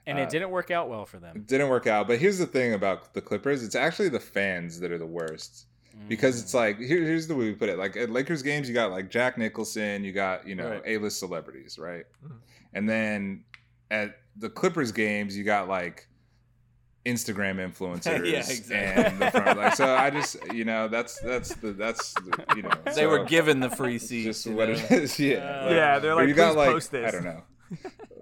and 0.06 0.18
uh, 0.18 0.22
it 0.22 0.28
didn't 0.30 0.50
work 0.50 0.70
out 0.70 0.88
well 0.88 1.06
for 1.06 1.18
them. 1.18 1.44
Didn't 1.46 1.68
work 1.68 1.86
out. 1.86 2.06
But 2.06 2.18
here's 2.18 2.38
the 2.38 2.46
thing 2.46 2.74
about 2.74 3.14
the 3.14 3.20
Clippers: 3.20 3.62
it's 3.64 3.74
actually 3.74 4.08
the 4.10 4.20
fans 4.20 4.78
that 4.80 4.92
are 4.92 4.98
the 4.98 5.06
worst 5.06 5.66
because 6.08 6.42
it's 6.42 6.52
like 6.52 6.76
here, 6.78 7.02
here's 7.02 7.26
the 7.26 7.34
way 7.34 7.46
we 7.46 7.54
put 7.54 7.70
it. 7.70 7.78
Like 7.78 7.96
at 7.96 8.10
Lakers 8.10 8.42
games, 8.42 8.68
you 8.68 8.74
got 8.74 8.90
like 8.90 9.10
Jack 9.10 9.38
Nicholson, 9.38 10.04
you 10.04 10.12
got 10.12 10.46
you 10.46 10.54
know 10.54 10.68
Right. 10.72 10.82
A-list 10.84 11.18
celebrities, 11.18 11.78
right? 11.78 12.04
Mhm. 12.24 12.32
And 12.74 12.86
then 12.88 13.44
at 13.90 14.18
the 14.36 14.50
Clippers 14.50 14.92
games, 14.92 15.34
you 15.36 15.42
got 15.44 15.68
like 15.68 16.06
Instagram 17.06 17.56
influencers 17.66 18.26
Yeah, 18.30 18.38
exactly. 18.38 18.76
and 19.04 19.18
the 19.20 19.30
front. 19.30 19.58
Like, 19.58 19.74
so 19.76 19.94
I 19.94 20.10
just 20.10 20.36
you 20.52 20.64
know 20.64 20.88
that's 20.88 21.18
that's 21.20 21.54
the 21.54 21.72
that's 21.72 22.12
you 22.56 22.62
know 22.62 22.70
They 22.84 22.92
so 22.92 23.08
were 23.08 23.24
given 23.24 23.60
the 23.60 23.70
free 23.70 23.96
it's 23.96 24.08
seats. 24.08 24.42
just 24.42 24.46
what 24.54 24.68
know? 24.68 24.74
it 24.74 24.90
is. 24.90 25.18
Yeah, 25.20 25.36
Uh, 25.66 25.70
Yeah, 25.70 25.98
they're 26.00 26.14
like, 26.14 26.28
you 26.28 26.34
got 26.34 26.56
like 26.56 26.70
post 26.70 26.90
this." 26.90 27.06
I 27.06 27.10
don't 27.16 27.24
know, 27.24 27.42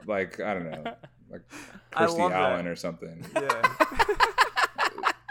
like 0.06 0.38
I 0.40 0.54
don't 0.54 0.70
know, 0.70 0.82
like 1.30 1.42
I 1.94 2.06
Kirstie 2.06 2.18
love 2.18 2.30
that. 2.32 2.52
Allen 2.52 2.66
or 2.66 2.76
something. 2.76 3.24
Yeah, 3.34 3.62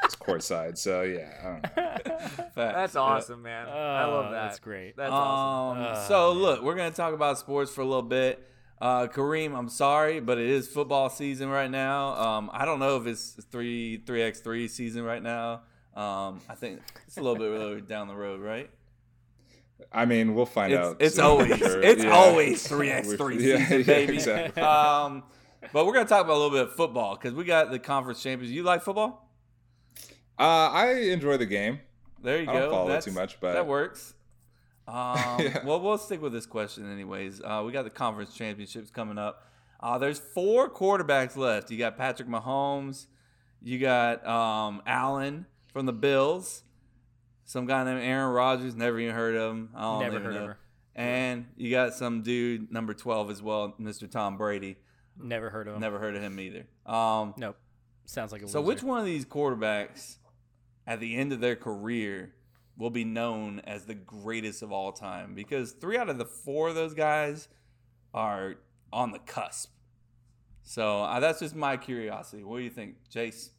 It's 0.04 0.16
courtside, 0.18 0.78
so 0.78 1.02
yeah. 1.04 1.32
I 1.42 1.46
don't 1.48 1.78
know. 1.78 2.50
That's 2.56 2.96
awesome, 2.96 3.42
man. 3.42 3.68
I 3.70 4.06
love 4.06 4.26
Oh, 4.28 4.32
that. 4.32 4.46
That's 4.48 4.60
great. 4.60 4.98
That's 4.98 5.12
awesome. 5.12 5.82
Um, 5.84 5.94
Oh, 5.96 6.06
so 6.08 6.32
look, 6.34 6.62
we're 6.62 6.76
gonna 6.76 6.92
talk 6.92 7.14
about 7.14 7.38
sports 7.40 7.72
for 7.72 7.82
a 7.82 7.86
little 7.86 8.02
bit. 8.02 8.46
Uh, 8.82 9.08
Kareem, 9.08 9.56
I'm 9.58 9.70
sorry, 9.70 10.20
but 10.20 10.38
it 10.38 10.48
is 10.50 10.68
football 10.68 11.10
season 11.10 11.48
right 11.50 11.72
now. 11.72 12.16
Um, 12.16 12.50
I 12.54 12.66
don't 12.66 12.80
know 12.80 12.98
if 12.98 13.08
it's 13.08 13.32
three 13.52 13.98
three 14.06 14.22
x 14.22 14.42
three 14.42 14.68
season 14.68 15.04
right 15.04 15.24
now. 15.24 15.62
Um, 15.96 16.42
I 16.50 16.56
think 16.56 16.82
it's 17.08 17.18
a 17.18 17.22
little 17.22 17.38
bit 17.38 17.46
really 17.50 17.82
down 17.88 18.08
the 18.08 18.16
road, 18.16 18.42
right? 18.42 18.70
I 19.92 20.06
mean, 20.06 20.34
we'll 20.36 20.46
find 20.46 20.74
It's, 20.74 20.80
out. 20.88 20.98
it's 21.00 21.16
soon, 21.16 21.26
always 21.26 21.58
sure. 21.58 21.82
it's 21.82 22.04
Yeah. 22.04 22.12
always 22.12 22.68
three 22.68 22.90
x 22.90 23.14
three 23.14 23.36
Yeah, 23.48 23.58
season, 23.60 23.80
yeah, 23.80 23.86
baby. 23.86 24.14
exactly. 24.16 24.62
Um, 24.64 25.24
but 25.72 25.86
we're 25.86 25.94
gonna 25.94 26.06
talk 26.08 26.26
about 26.26 26.34
a 26.34 26.40
little 26.42 26.52
bit 26.52 26.64
of 26.64 26.74
football 26.76 27.16
because 27.16 27.34
we 27.34 27.44
got 27.46 27.72
the 27.72 27.80
conference 27.80 28.22
champions. 28.22 28.52
You 28.54 28.64
like 28.64 28.82
football? 28.82 29.30
Uh, 30.38 30.44
I 30.72 30.94
enjoy 31.12 31.38
the 31.38 31.46
game. 31.46 31.80
There 32.22 32.42
you 32.42 32.50
I 32.50 32.54
go. 32.54 32.60
don't 32.60 32.70
follow 32.72 32.92
it 32.92 33.02
too 33.04 33.12
much, 33.12 33.40
but- 33.40 33.54
that 33.54 33.68
works. 33.68 34.14
Um, 34.88 34.96
Yeah. 35.40 35.64
Well, 35.66 35.80
we'll 35.80 35.98
stick 35.98 36.22
with 36.22 36.34
this 36.34 36.46
question 36.46 36.92
anyways. 36.92 37.42
Uh, 37.42 37.64
we 37.66 37.72
got 37.72 37.84
the 37.84 37.90
conference 37.90 38.34
championships 38.36 38.90
coming 38.92 39.18
up. 39.18 39.48
Uh, 39.80 39.98
there's 39.98 40.20
four 40.20 40.70
quarterbacks 40.70 41.36
left. 41.36 41.70
You 41.72 41.78
got 41.78 41.98
Patrick 41.98 42.28
Mahomes. 42.30 43.08
You 43.62 43.80
got 43.80 44.26
um, 44.26 44.82
Allen 44.86 45.46
from 45.72 45.86
the 45.86 45.94
Bills. 45.94 46.64
Some 47.46 47.66
guy 47.66 47.84
named 47.84 48.02
Aaron 48.02 48.34
Rodgers. 48.34 48.76
Never 48.76 49.00
even 49.00 49.14
heard 49.16 49.36
of 49.36 49.52
him. 49.52 49.70
I 49.76 49.82
don't 49.82 50.00
Never 50.02 50.16
even 50.16 50.24
heard 50.26 50.36
of 50.36 50.42
know. 50.42 50.48
her. 50.48 50.58
And 50.96 51.48
you 51.58 51.72
got 51.72 51.94
some 51.96 52.22
dude 52.22 52.72
number 52.72 52.94
12 52.94 53.32
as 53.32 53.42
well, 53.42 53.74
Mr. 53.82 54.10
Tom 54.10 54.38
Brady. 54.38 54.78
Never 55.22 55.50
heard 55.50 55.68
of 55.68 55.76
him. 55.76 55.82
Never 55.82 56.00
heard 56.00 56.16
of 56.16 56.22
him 56.22 56.40
either. 56.40 56.66
Um, 56.86 57.34
Nope. 57.38 57.58
Sounds 58.06 58.32
like 58.32 58.42
a 58.42 58.48
so, 58.48 58.60
loser. 58.60 58.68
which 58.68 58.84
one 58.84 59.00
of 59.00 59.06
these 59.06 59.26
quarterbacks 59.26 60.18
at 60.86 61.00
the 61.00 61.16
end 61.16 61.32
of 61.34 61.40
their 61.40 61.56
career 61.56 62.34
will 62.78 62.90
be 62.90 63.04
known 63.04 63.62
as 63.66 63.86
the 63.86 63.94
greatest 63.96 64.62
of 64.62 64.72
all 64.72 64.92
time? 64.92 65.34
Because 65.36 65.72
three 65.72 65.98
out 65.98 66.10
of 66.10 66.18
the 66.18 66.26
four 66.26 66.70
of 66.70 66.76
those 66.76 66.94
guys 66.94 67.48
are 68.14 68.56
on 68.92 69.12
the 69.12 69.20
cusp. 69.20 69.70
So, 70.64 71.04
uh, 71.04 71.20
that's 71.20 71.40
just 71.40 71.56
my 71.56 71.76
curiosity. 71.78 72.44
What 72.44 72.58
do 72.58 72.64
you 72.64 72.70
think, 72.70 72.96
Jace? 73.14 73.50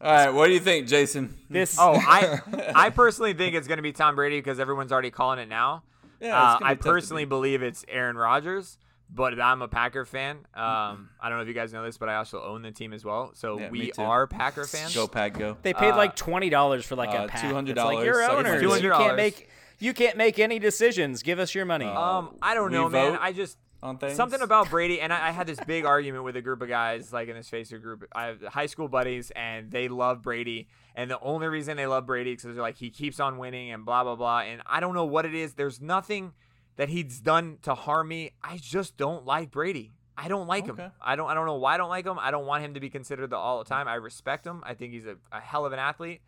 All 0.00 0.12
right, 0.12 0.30
what 0.30 0.46
do 0.46 0.52
you 0.52 0.60
think, 0.60 0.86
Jason? 0.86 1.36
This 1.50 1.76
Oh, 1.78 1.94
I 1.94 2.40
I 2.74 2.90
personally 2.90 3.34
think 3.34 3.54
it's 3.56 3.66
going 3.66 3.78
to 3.78 3.82
be 3.82 3.92
Tom 3.92 4.14
Brady 4.14 4.38
because 4.38 4.60
everyone's 4.60 4.92
already 4.92 5.10
calling 5.10 5.40
it 5.40 5.48
now. 5.48 5.82
Yeah, 6.20 6.40
Uh, 6.40 6.58
I 6.62 6.74
personally 6.74 7.24
beat. 7.24 7.30
believe 7.30 7.62
it's 7.62 7.84
Aaron 7.88 8.16
Rodgers, 8.16 8.78
but 9.10 9.40
I'm 9.40 9.62
a 9.62 9.68
Packer 9.68 10.04
fan. 10.04 10.38
Um, 10.54 11.10
I 11.20 11.28
don't 11.28 11.38
know 11.38 11.42
if 11.42 11.48
you 11.48 11.54
guys 11.54 11.72
know 11.72 11.82
this, 11.84 11.98
but 11.98 12.08
I 12.08 12.16
also 12.16 12.42
own 12.42 12.62
the 12.62 12.70
team 12.70 12.92
as 12.92 13.04
well. 13.04 13.32
So 13.34 13.58
Yeah, 13.58 13.70
we 13.70 13.92
are 13.98 14.26
Packer 14.26 14.64
fans. 14.64 14.94
Go 14.94 15.06
Pack, 15.06 15.38
go. 15.38 15.56
They 15.62 15.74
paid 15.74 15.92
Uh, 15.92 15.96
like 15.96 16.14
twenty 16.16 16.50
dollars 16.50 16.84
for 16.84 16.96
like 16.96 17.10
uh, 17.10 17.24
a 17.24 17.28
pack. 17.28 17.42
$200 17.42 17.68
It's 17.70 17.78
like 17.78 18.04
you're 18.04 18.22
owners. 18.30 18.62
You 18.62 18.68
$200. 18.68 18.96
can't 18.96 19.16
make 19.16 19.48
you 19.78 19.94
can't 19.94 20.16
make 20.16 20.38
any 20.38 20.58
decisions. 20.58 21.22
Give 21.22 21.38
us 21.38 21.54
your 21.54 21.64
money. 21.64 21.86
Uh, 21.86 22.00
Um, 22.00 22.36
I 22.42 22.54
don't 22.54 22.72
know, 22.72 22.88
man. 22.88 23.18
I 23.20 23.32
just 23.32 23.58
on 23.80 23.98
something 24.10 24.40
about 24.40 24.70
Brady, 24.70 25.00
and 25.00 25.12
I, 25.12 25.28
I 25.28 25.30
had 25.30 25.46
this 25.46 25.60
big 25.64 25.84
argument 25.84 26.24
with 26.24 26.34
a 26.36 26.42
group 26.42 26.62
of 26.62 26.68
guys, 26.68 27.12
like 27.12 27.28
in 27.28 27.36
this 27.36 27.48
Facebook 27.48 27.80
group. 27.80 28.04
I 28.12 28.24
have 28.26 28.42
high 28.42 28.66
school 28.66 28.88
buddies, 28.88 29.30
and 29.36 29.70
they 29.70 29.86
love 29.88 30.20
Brady. 30.20 30.68
And 30.96 31.08
the 31.08 31.20
only 31.20 31.46
reason 31.46 31.76
they 31.76 31.86
love 31.86 32.04
Brady 32.06 32.32
is 32.32 32.42
because 32.42 32.56
they're 32.56 32.62
like 32.62 32.76
he 32.76 32.90
keeps 32.90 33.20
on 33.20 33.38
winning 33.38 33.70
and 33.70 33.84
blah 33.84 34.02
blah 34.02 34.16
blah. 34.16 34.40
And 34.40 34.62
I 34.66 34.80
don't 34.80 34.94
know 34.94 35.04
what 35.04 35.26
it 35.26 35.34
is. 35.34 35.54
There's 35.54 35.80
nothing 35.80 36.32
that 36.78 36.88
he's 36.88 37.20
done 37.20 37.58
to 37.62 37.74
harm 37.74 38.08
me. 38.08 38.32
I 38.42 38.56
just 38.56 38.96
don't 38.96 39.26
like 39.26 39.50
Brady. 39.50 39.92
I 40.16 40.28
don't 40.28 40.46
like 40.46 40.68
Okay. 40.68 40.82
him. 40.84 40.92
I 41.00 41.14
don't. 41.14 41.28
I 41.30 41.34
don't 41.34 41.44
know 41.46 41.56
why 41.56 41.74
I 41.74 41.76
don't 41.76 41.90
like 41.90 42.06
him. 42.06 42.18
I 42.18 42.30
don't 42.30 42.46
want 42.46 42.64
him 42.64 42.74
to 42.74 42.80
be 42.80 42.88
considered 42.88 43.28
the 43.30 43.36
all 43.36 43.58
the 43.58 43.68
time. 43.68 43.86
I 43.86 43.96
respect 43.96 44.46
him. 44.46 44.62
I 44.64 44.72
think 44.74 44.92
he's 44.94 45.06
a, 45.06 45.16
a 45.30 45.38
hell 45.40 45.66
of 45.66 45.72
an 45.72 45.78
athlete. 45.78 46.22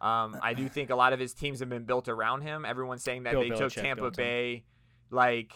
Um, 0.00 0.38
I 0.42 0.54
do 0.54 0.68
think 0.68 0.90
a 0.90 0.94
lot 0.96 1.12
of 1.12 1.18
his 1.20 1.34
teams 1.34 1.60
have 1.60 1.68
been 1.68 1.84
built 1.84 2.08
around 2.08 2.42
him. 2.42 2.64
Everyone's 2.64 3.02
saying 3.02 3.24
that 3.24 3.32
Bill 3.32 3.42
they 3.42 3.48
took 3.50 3.72
Tampa. 3.72 4.10
Bay, 4.10 4.64
like 5.10 5.52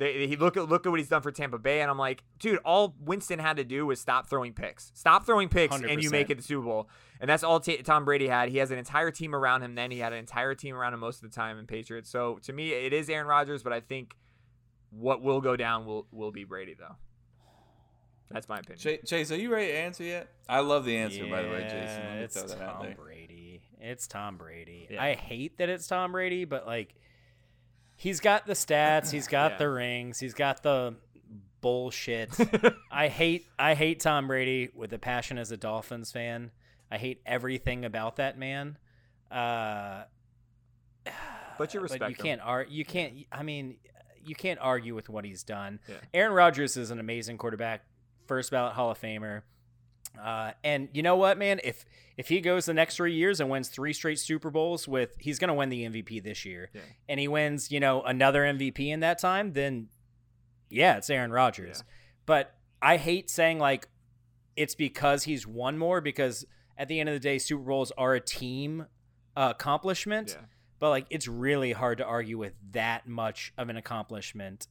they 0.00 0.26
he 0.26 0.34
look 0.36 0.56
at 0.56 0.68
look 0.68 0.84
at 0.86 0.90
what 0.90 0.98
he's 0.98 1.08
done 1.08 1.22
for 1.22 1.30
Tampa 1.30 1.58
Bay, 1.58 1.80
and 1.82 1.90
I'm 1.90 1.98
like, 1.98 2.24
dude, 2.40 2.58
all 2.64 2.96
Winston 3.00 3.38
had 3.38 3.58
to 3.58 3.64
do 3.64 3.86
was 3.86 4.00
stop 4.00 4.28
throwing 4.28 4.52
picks, 4.52 4.90
stop 4.94 5.24
throwing 5.24 5.48
picks, 5.48 5.76
and 5.76 6.02
you 6.02 6.10
make 6.10 6.30
it 6.30 6.36
the 6.38 6.42
Super 6.42 6.64
Bowl. 6.64 6.88
And 7.20 7.28
that's 7.28 7.44
all 7.44 7.60
t- 7.60 7.76
Tom 7.82 8.04
Brady 8.06 8.26
had. 8.26 8.48
He 8.48 8.58
has 8.58 8.70
an 8.70 8.78
entire 8.78 9.10
team 9.10 9.34
around 9.34 9.62
him. 9.62 9.74
Then 9.74 9.90
he 9.90 9.98
had 9.98 10.12
an 10.12 10.18
entire 10.18 10.54
team 10.54 10.74
around 10.74 10.94
him 10.94 11.00
most 11.00 11.22
of 11.22 11.30
the 11.30 11.34
time 11.36 11.58
in 11.58 11.66
Patriots. 11.66 12.08
So 12.10 12.38
to 12.44 12.52
me, 12.52 12.72
it 12.72 12.92
is 12.94 13.08
Aaron 13.10 13.26
Rodgers, 13.26 13.62
but 13.62 13.72
I 13.74 13.80
think 13.80 14.16
what 14.90 15.22
will 15.22 15.40
go 15.40 15.54
down 15.54 15.84
will 15.84 16.06
will 16.10 16.32
be 16.32 16.44
Brady 16.44 16.74
though. 16.78 16.96
That's 18.30 18.48
my 18.48 18.58
opinion. 18.60 18.98
Ch- 19.04 19.08
Chase, 19.08 19.32
are 19.32 19.36
you 19.36 19.52
ready 19.52 19.68
to 19.72 19.76
answer 19.76 20.04
yet? 20.04 20.28
I 20.48 20.60
love 20.60 20.84
the 20.84 20.96
answer, 20.96 21.26
by 21.26 21.42
the 21.42 21.48
way, 21.48 21.62
Jason. 21.64 21.78
Let 21.80 22.04
Yeah, 22.04 22.14
me 22.16 22.22
it's 22.22 22.38
throw 22.38 22.46
that 22.48 22.60
out 22.62 22.82
Tom. 22.84 22.92
Brady. 22.96 23.60
It's 23.80 24.06
Tom 24.06 24.36
Brady. 24.36 24.86
Yeah. 24.90 25.02
I 25.02 25.14
hate 25.14 25.58
that 25.58 25.68
it's 25.68 25.86
Tom 25.88 26.12
Brady, 26.12 26.44
but 26.44 26.64
like, 26.66 26.94
he's 28.00 28.18
got 28.20 28.46
the 28.46 28.54
stats, 28.54 29.10
he's 29.10 29.28
got 29.38 29.52
Yeah. 29.52 29.58
the 29.58 29.68
rings, 29.68 30.18
he's 30.18 30.32
got 30.34 30.62
the 30.62 30.94
bullshit. 31.60 32.30
I 32.90 33.08
hate 33.08 33.44
I 33.58 33.74
hate 33.74 34.00
Tom 34.00 34.26
Brady 34.26 34.70
with 34.74 34.92
a 34.94 34.98
passion 34.98 35.36
as 35.36 35.52
a 35.52 35.56
Dolphins 35.58 36.10
fan. 36.10 36.50
I 36.90 36.96
hate 36.96 37.20
everything 37.26 37.84
about 37.84 38.16
that 38.16 38.38
man. 38.38 38.78
Uh, 39.30 40.04
But 41.58 41.74
you 41.74 41.80
respect 41.80 42.00
but 42.00 42.10
you 42.10 42.16
him. 42.16 42.22
can't 42.24 42.40
ar- 42.40 42.66
you 42.68 42.84
can't 42.84 43.14
I 43.30 43.42
mean 43.42 43.76
you 44.24 44.34
can't 44.34 44.58
argue 44.60 44.94
with 44.94 45.08
what 45.08 45.24
he's 45.24 45.42
done. 45.42 45.80
Yeah. 45.88 45.96
Aaron 46.14 46.32
Rodgers 46.32 46.76
is 46.76 46.90
an 46.90 46.98
amazing 47.00 47.36
quarterback, 47.38 47.84
first 48.26 48.50
ballot 48.50 48.72
Hall 48.74 48.90
of 48.90 49.00
Famer. 49.00 49.42
Uh, 50.18 50.52
and 50.64 50.88
you 50.92 51.02
know 51.02 51.16
what, 51.16 51.38
man? 51.38 51.60
If 51.64 51.84
if 52.16 52.28
he 52.28 52.40
goes 52.40 52.66
the 52.66 52.74
next 52.74 52.96
three 52.96 53.14
years 53.14 53.40
and 53.40 53.48
wins 53.48 53.68
three 53.68 53.92
straight 53.92 54.18
Super 54.18 54.50
Bowls 54.50 54.86
with, 54.86 55.14
he's 55.18 55.38
going 55.38 55.48
to 55.48 55.54
win 55.54 55.68
the 55.70 55.84
MVP 55.86 56.22
this 56.22 56.44
year, 56.44 56.70
Yeah. 56.74 56.80
and 57.08 57.18
he 57.20 57.28
wins, 57.28 57.70
you 57.72 57.80
know, 57.80 58.02
another 58.02 58.42
MVP 58.42 58.88
in 58.88 59.00
that 59.00 59.18
time, 59.18 59.52
then 59.54 59.88
yeah, 60.68 60.96
it's 60.96 61.08
Aaron 61.10 61.32
Rodgers. 61.32 61.78
Yeah. 61.86 61.92
But 62.26 62.54
I 62.82 62.96
hate 62.96 63.30
saying 63.30 63.58
like 63.58 63.88
it's 64.56 64.74
because 64.74 65.24
he's 65.24 65.46
won 65.46 65.78
more 65.78 66.00
because 66.00 66.44
at 66.76 66.88
the 66.88 67.00
end 67.00 67.08
of 67.08 67.14
the 67.14 67.20
day, 67.20 67.38
Super 67.38 67.62
Bowls 67.62 67.92
are 67.96 68.14
a 68.14 68.20
team 68.20 68.86
uh, 69.36 69.48
accomplishment. 69.56 70.36
Yeah. 70.38 70.46
But 70.80 70.90
like, 70.90 71.06
it's 71.10 71.28
really 71.28 71.72
hard 71.72 71.98
to 71.98 72.04
argue 72.04 72.36
with 72.38 72.54
that 72.72 73.06
much 73.06 73.52
of 73.58 73.68
an 73.68 73.76
accomplishment 73.76 74.66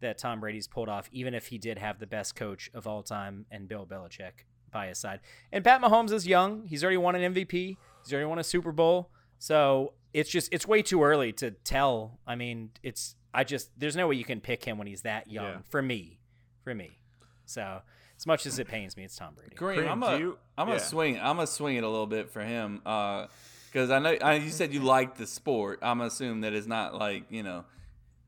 that 0.00 0.18
Tom 0.18 0.40
Brady's 0.40 0.66
pulled 0.66 0.88
off, 0.88 1.08
even 1.12 1.34
if 1.34 1.46
he 1.46 1.58
did 1.58 1.78
have 1.78 1.98
the 2.00 2.06
best 2.06 2.34
coach 2.34 2.68
of 2.74 2.86
all 2.88 3.02
time 3.04 3.46
and 3.50 3.68
Bill 3.68 3.86
Belichick 3.86 4.44
by 4.72 4.88
his 4.88 4.98
side. 4.98 5.20
And 5.52 5.64
Pat 5.64 5.80
Mahomes 5.80 6.12
is 6.12 6.26
young; 6.26 6.64
he's 6.66 6.82
already 6.82 6.96
won 6.96 7.14
an 7.14 7.34
MVP. 7.34 7.76
He's 8.04 8.12
already 8.12 8.26
won 8.26 8.38
a 8.38 8.44
Super 8.44 8.72
Bowl. 8.72 9.10
So 9.38 9.92
it's 10.12 10.30
just 10.30 10.52
it's 10.52 10.66
way 10.66 10.82
too 10.82 11.02
early 11.02 11.32
to 11.34 11.50
tell. 11.50 12.18
I 12.26 12.34
mean, 12.34 12.70
it's 12.82 13.16
I 13.34 13.44
just 13.44 13.70
there's 13.78 13.96
no 13.96 14.08
way 14.08 14.16
you 14.16 14.24
can 14.24 14.40
pick 14.40 14.64
him 14.64 14.78
when 14.78 14.86
he's 14.86 15.02
that 15.02 15.30
young. 15.30 15.44
Yeah. 15.44 15.58
For 15.68 15.82
me, 15.82 16.18
for 16.62 16.74
me. 16.74 16.98
So 17.44 17.82
as 18.16 18.26
much 18.26 18.46
as 18.46 18.58
it 18.58 18.68
pains 18.68 18.96
me, 18.96 19.04
it's 19.04 19.16
Tom 19.16 19.34
Brady. 19.34 19.56
Kareem, 19.56 19.84
Kareem, 19.84 19.90
I'm 19.90 20.00
do 20.00 20.06
a, 20.06 20.18
you- 20.18 20.38
am 20.56 20.68
yeah. 20.68 20.74
a 20.74 20.80
swing. 20.80 21.18
I'm 21.20 21.38
a 21.38 21.46
swing 21.46 21.76
it 21.76 21.84
a 21.84 21.88
little 21.88 22.06
bit 22.06 22.30
for 22.30 22.40
him, 22.40 22.80
uh, 22.86 23.26
because 23.66 23.90
I 23.90 23.98
know 23.98 24.16
I, 24.22 24.34
you 24.34 24.50
said 24.50 24.72
you 24.72 24.80
like 24.80 25.16
the 25.16 25.26
sport. 25.26 25.80
I'm 25.82 26.00
assuming 26.00 26.42
that 26.42 26.52
it's 26.52 26.66
not 26.66 26.94
like 26.94 27.24
you 27.30 27.42
know 27.42 27.64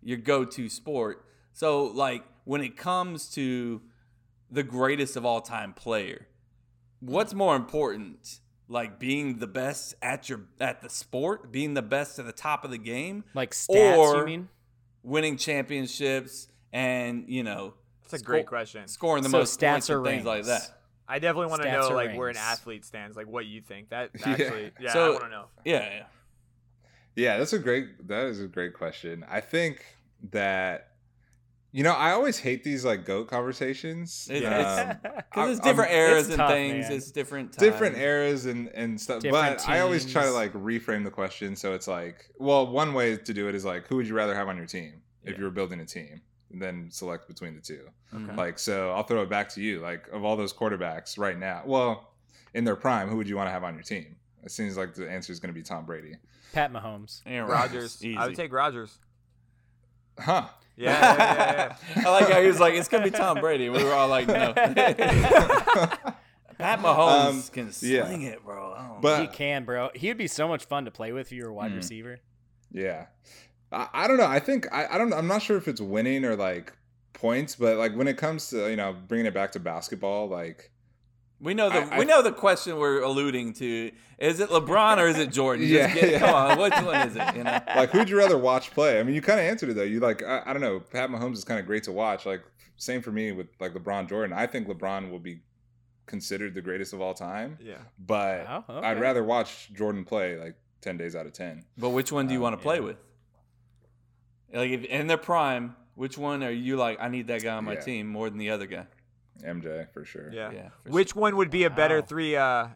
your 0.03 0.19
go-to 0.19 0.69
sport. 0.69 1.25
So 1.53 1.85
like 1.85 2.25
when 2.45 2.61
it 2.61 2.77
comes 2.77 3.31
to 3.35 3.81
the 4.51 4.63
greatest 4.63 5.17
of 5.17 5.25
all 5.25 5.41
time 5.41 5.73
player, 5.73 6.27
what's 7.05 7.35
more 7.35 7.57
important? 7.57 8.41
Like 8.69 8.99
being 8.99 9.39
the 9.39 9.47
best 9.47 9.95
at 10.01 10.29
your 10.29 10.41
at 10.61 10.81
the 10.81 10.89
sport, 10.89 11.53
being 11.53 11.75
the 11.75 11.83
best 11.83 12.19
at 12.19 12.25
the 12.27 12.33
top 12.33 12.65
of 12.65 12.71
the 12.71 12.79
game, 12.79 13.25
Like 13.35 13.51
stats, 13.53 13.97
Or- 13.99 14.19
you 14.21 14.25
mean? 14.27 14.49
winning 15.03 15.37
championships 15.37 16.49
and 16.73 17.29
you 17.29 17.43
know 17.43 17.75
That's 18.11 18.23
a 18.23 18.25
great 18.25 18.47
question. 18.47 18.89
scoring 18.89 19.23
the 19.23 19.29
So 19.29 19.39
most 19.39 19.61
stats 19.61 19.71
points 19.73 19.91
or 19.91 19.97
and 19.99 20.07
things 20.07 20.25
like 20.25 20.45
that. 20.45 20.63
I 21.07 21.19
definitely 21.19 21.51
want 21.51 21.63
to 21.63 21.71
know 21.71 21.89
or 21.89 21.95
like 21.95 22.17
where 22.17 22.31
an 22.31 22.39
athlete 22.39 22.87
stands, 22.87 23.15
like 23.17 23.27
what 23.27 23.45
you 23.45 23.61
think. 23.61 23.91
That 23.91 24.11
Yeah. 24.19 24.29
actually, 24.31 24.73
yeah, 24.81 24.93
So- 24.95 25.07
I 25.09 25.11
want 25.11 25.25
to 25.25 25.29
know. 25.29 25.45
Yeah, 25.67 25.81
yeah. 25.97 26.07
Yeah, 27.17 27.39
that's 27.39 27.53
a 27.53 27.59
great. 27.59 28.09
That 28.09 28.27
is 28.27 28.41
a 28.41 28.49
great 28.49 28.73
question. 28.75 29.25
I 29.29 29.41
think 29.41 29.85
that. 30.31 30.89
You 31.77 31.83
know, 31.83 31.91
I 31.93 32.13
always 32.13 32.39
hate 32.39 32.63
these 32.63 32.85
like 32.85 33.05
goat 33.05 33.27
conversations. 33.27 34.29
It's, 34.31 34.47
Um, 34.47 34.97
Because 35.03 35.57
it's 35.59 35.61
different 35.67 35.91
I'm- 35.91 35.99
eras 36.01 36.21
it's 36.27 36.29
and 36.31 36.39
tough, 36.39 36.51
things. 36.51 36.85
man. 36.89 36.93
It's 36.93 37.11
different 37.11 37.53
times. 37.53 37.57
different 37.73 37.97
eras 37.97 38.47
and 38.47 38.69
and 38.69 39.01
stuff. 39.01 39.23
Different 39.23 39.59
but 39.59 39.69
I 39.69 39.81
always 39.81 40.11
try 40.11 40.23
to 40.23 40.31
like 40.31 40.53
reframe 40.53 41.03
the 41.03 41.11
question 41.11 41.57
so 41.57 41.75
it's 41.75 41.89
like, 41.89 42.31
well, 42.39 42.69
one 42.69 42.95
way 42.95 43.17
to 43.17 43.35
do 43.35 43.49
it 43.49 43.57
is 43.57 43.65
like, 43.65 43.89
who 43.89 43.97
would 43.97 44.07
you 44.07 44.15
rather 44.15 44.37
have 44.37 44.47
on 44.49 44.57
your 44.57 44.67
team 44.67 45.03
if 45.25 45.33
Yeah. 45.33 45.39
you 45.39 45.45
were 45.45 45.51
building 45.51 45.81
a 45.81 45.85
team, 45.85 46.21
and 46.53 46.63
then 46.63 46.89
select 46.93 47.27
between 47.27 47.57
the 47.57 47.61
two. 47.61 47.89
Mhm. 48.15 48.37
Like, 48.37 48.61
so 48.61 48.93
I'll 48.93 49.03
throw 49.03 49.23
it 49.23 49.29
back 49.29 49.49
to 49.55 49.61
you. 49.61 49.81
Like, 49.81 50.07
of 50.13 50.23
all 50.25 50.37
those 50.37 50.53
quarterbacks 50.53 51.19
right 51.19 51.37
now, 51.39 51.63
well, 51.67 52.15
in 52.55 52.63
their 52.63 52.77
prime, 52.77 53.09
who 53.09 53.17
would 53.17 53.29
you 53.29 53.35
want 53.37 53.49
to 53.49 53.51
have 53.51 53.65
on 53.65 53.75
your 53.75 53.83
team? 53.83 54.15
It 54.45 54.53
seems 54.53 54.77
like 54.77 54.95
the 54.95 55.11
answer 55.11 55.33
is 55.33 55.41
going 55.41 55.53
to 55.53 55.59
be 55.59 55.65
Tom 55.65 55.87
Brady. 55.87 56.15
Pat 56.53 56.73
Mahomes. 56.73 57.23
Aaron 57.27 57.51
Rodgers. 57.51 58.01
I 58.17 58.27
would 58.29 58.37
take 58.37 58.53
Rodgers. 58.53 58.97
Huh? 60.21 60.47
Yeah, 60.77 60.91
yeah, 60.91 61.17
yeah, 61.17 61.77
yeah. 61.97 62.09
I 62.09 62.11
like 62.11 62.29
how 62.31 62.41
he 62.41 62.49
was 62.49 62.59
like, 62.59 62.75
"It's 62.75 62.89
gonna 62.89 63.05
be 63.05 63.11
Tom 63.13 63.39
Brady." 63.41 63.69
We 63.69 63.85
were 63.85 63.93
all 63.93 64.09
like, 64.09 64.27
"No." 64.27 64.53
Pat 66.59 66.81
Mahomes 66.81 67.29
Um, 67.31 67.43
can 67.53 67.67
yeah. 67.81 68.07
sling 68.07 68.23
it, 68.23 68.45
bro. 68.45 68.73
I 68.73 68.97
But- 69.01 69.21
he 69.23 69.27
can, 69.29 69.65
bro. 69.65 69.91
He'd 69.95 70.17
be 70.17 70.27
so 70.29 70.47
much 70.49 70.65
fun 70.67 70.85
to 70.85 70.91
play 70.91 71.13
with 71.13 71.27
if 71.29 71.33
you 71.33 71.45
were 71.45 71.51
a 71.51 71.55
wide 71.55 71.73
Mm. 71.73 71.77
receiver. 71.77 72.19
Yeah. 72.71 73.07
I, 73.73 73.89
I 73.93 74.07
don't 74.09 74.17
know. 74.19 74.27
I 74.27 74.39
think 74.39 74.67
I, 74.73 74.87
I 74.87 74.99
don't 74.99 75.13
I'm 75.13 75.27
not 75.27 75.43
sure 75.43 75.57
if 75.57 75.67
it's 75.69 75.81
winning 75.81 76.25
or 76.25 76.37
like 76.37 76.73
points, 77.13 77.57
but 77.57 77.77
like 77.77 77.95
when 77.97 78.07
it 78.09 78.17
comes 78.17 78.49
to, 78.51 78.69
you 78.71 78.77
know, 78.77 78.95
bringing 79.09 79.27
it 79.27 79.35
back 79.35 79.53
to 79.53 79.61
basketball, 79.61 80.29
like 80.29 80.71
We 81.45 81.55
know 81.55 81.69
the 81.69 81.81
I- 81.81 81.97
I- 81.97 81.99
we 82.01 82.05
know 82.07 82.23
the 82.23 82.33
question 82.33 82.77
we're 82.79 83.03
alluding 83.03 83.53
to. 83.55 83.93
Is 84.19 84.41
it 84.41 84.49
LeBron 84.49 84.99
or 84.99 85.07
is 85.09 85.19
it 85.19 85.31
Jordan? 85.31 85.67
Just 85.69 85.95
Yeah, 85.95 86.01
get, 86.01 86.11
yeah. 86.13 86.19
Come 86.21 86.35
on, 86.35 86.59
which 86.59 86.73
one 86.75 87.09
is 87.09 87.15
it? 87.17 87.37
You 87.37 87.45
know. 87.45 87.61
like 87.77 87.91
who'd 87.91 88.09
you 88.09 88.17
rather 88.19 88.39
watch 88.39 88.71
play? 88.71 88.99
I 88.99 89.03
mean, 89.03 89.15
you 89.15 89.21
kind 89.23 89.39
of 89.39 89.47
answered 89.47 89.69
it 89.69 89.75
though. 89.75 89.83
You 89.83 90.01
like 90.01 90.23
I, 90.23 90.43
I 90.47 90.53
don't 90.53 90.63
know. 90.63 90.81
Pat 90.81 91.11
Mahomes 91.11 91.35
is 91.35 91.45
kind 91.45 91.61
of 91.61 91.67
great 91.67 91.83
to 91.85 91.93
watch. 91.93 92.25
Like 92.27 92.43
same 92.77 93.03
for 93.03 93.13
me 93.13 93.31
with 93.33 93.49
like 93.61 93.75
LeBron 93.75 94.09
Jordan. 94.09 94.33
I 94.37 94.47
think 94.47 94.67
LeBron 94.69 95.11
will 95.11 95.19
be 95.21 95.41
considered 96.07 96.55
the 96.55 96.61
greatest 96.63 96.93
of 96.93 97.01
all 97.01 97.15
time, 97.15 97.57
Yeah. 97.63 97.77
but 97.99 98.45
Wow, 98.47 98.65
I'd 98.83 99.01
rather 99.01 99.23
watch 99.25 99.73
Jordan 99.73 100.05
play 100.05 100.37
like 100.39 100.55
10 100.83 100.97
days 100.99 101.15
out 101.17 101.25
of 101.27 101.33
10. 101.33 101.65
But 101.79 101.91
which 101.91 102.11
one 102.13 102.27
do 102.27 102.33
you 102.35 102.39
Um, 102.41 102.43
want 102.43 102.57
to 102.59 102.63
play 102.63 102.77
yeah. 102.77 102.83
with? 102.83 102.97
Like 104.53 104.71
if, 104.71 104.85
in 104.85 105.07
their 105.07 105.17
prime, 105.17 105.77
which 105.95 106.19
one 106.19 106.43
are 106.43 106.51
you 106.51 106.77
like? 106.77 106.99
I 107.01 107.09
need 107.09 107.27
that 107.29 107.43
guy 107.43 107.55
on 107.55 107.65
my 107.65 107.75
Yeah. 107.75 107.81
team 107.81 108.07
more 108.07 108.29
than 108.31 108.39
the 108.39 108.51
other 108.51 108.67
guy. 108.67 108.87
MJ 109.43 109.91
for 109.93 110.05
sure. 110.05 110.31
Yeah. 110.33 110.51
Yeah. 110.53 110.69
for 110.85 110.91
Which 110.93 111.15
one 111.17 111.37
would 111.37 111.51
be 111.51 111.65
a 111.65 111.71
better 111.71 112.01
Wow. 112.01 112.07
three? 112.07 112.37
uh 112.37 112.69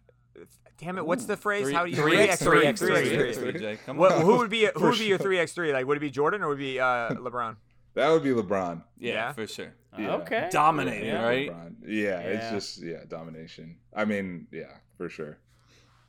Damn 0.79 0.97
it! 0.97 1.05
What's 1.05 1.25
the 1.25 1.37
phrase? 1.37 1.65
Three- 1.65 1.75
How 1.75 1.85
do 1.85 1.91
you 1.91 1.97
three 1.97 2.13
three 2.13 2.21
X 2.29 2.41
three 2.41 2.59
three 2.61 2.67
X 2.69 2.81
three 2.81 2.95
X 2.95 3.09
X 3.11 3.39
three. 3.39 3.51
three? 3.51 3.61
Jay, 3.61 3.79
come 3.85 3.97
What, 3.97 4.13
on. 4.13 4.23
who 4.23 4.37
would 4.37 4.49
be 4.49 4.69
who 4.77 4.83
would 4.91 4.99
be 4.99 5.07
your 5.07 5.19
three 5.19 5.37
X 5.41 5.53
three? 5.53 5.73
Like, 5.73 5.87
would 5.87 5.97
it 5.97 6.01
be 6.01 6.11
Jordan 6.11 6.41
or 6.43 6.49
would 6.51 6.59
it 6.59 6.61
be 6.61 6.79
uh, 6.79 7.11
LeBron? 7.15 7.57
That 7.95 8.11
would 8.11 8.23
be 8.23 8.31
LeBron. 8.31 8.85
Yeah, 8.97 9.13
Yeah. 9.15 9.33
for 9.33 9.47
sure. 9.49 9.75
Yeah. 9.99 10.15
Okay. 10.17 10.49
Dominating, 10.53 11.07
Yeah. 11.09 11.25
right? 11.25 11.51
LeBron. 11.51 11.75
Yeah, 11.85 12.19
it's 12.21 12.51
just 12.51 12.81
yeah, 12.81 12.99
domination. 13.09 13.77
I 13.93 14.05
mean, 14.05 14.47
yeah, 14.53 14.67
for 14.97 15.09
sure. 15.09 15.39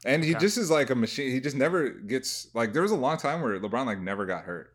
And 0.06 0.24
he 0.24 0.32
Okay. 0.36 0.40
just 0.42 0.60
is 0.60 0.70
like 0.70 0.92
a 0.92 0.96
machine. 0.96 1.32
He 1.32 1.40
just 1.40 1.56
never 1.58 1.90
gets 1.90 2.50
like 2.54 2.72
there 2.72 2.84
was 2.84 2.92
a 2.92 2.96
long 2.96 3.18
time 3.18 3.42
where 3.42 3.60
LeBron 3.60 3.88
like 3.88 4.00
never 4.00 4.28
got 4.28 4.44
hurt. 4.44 4.72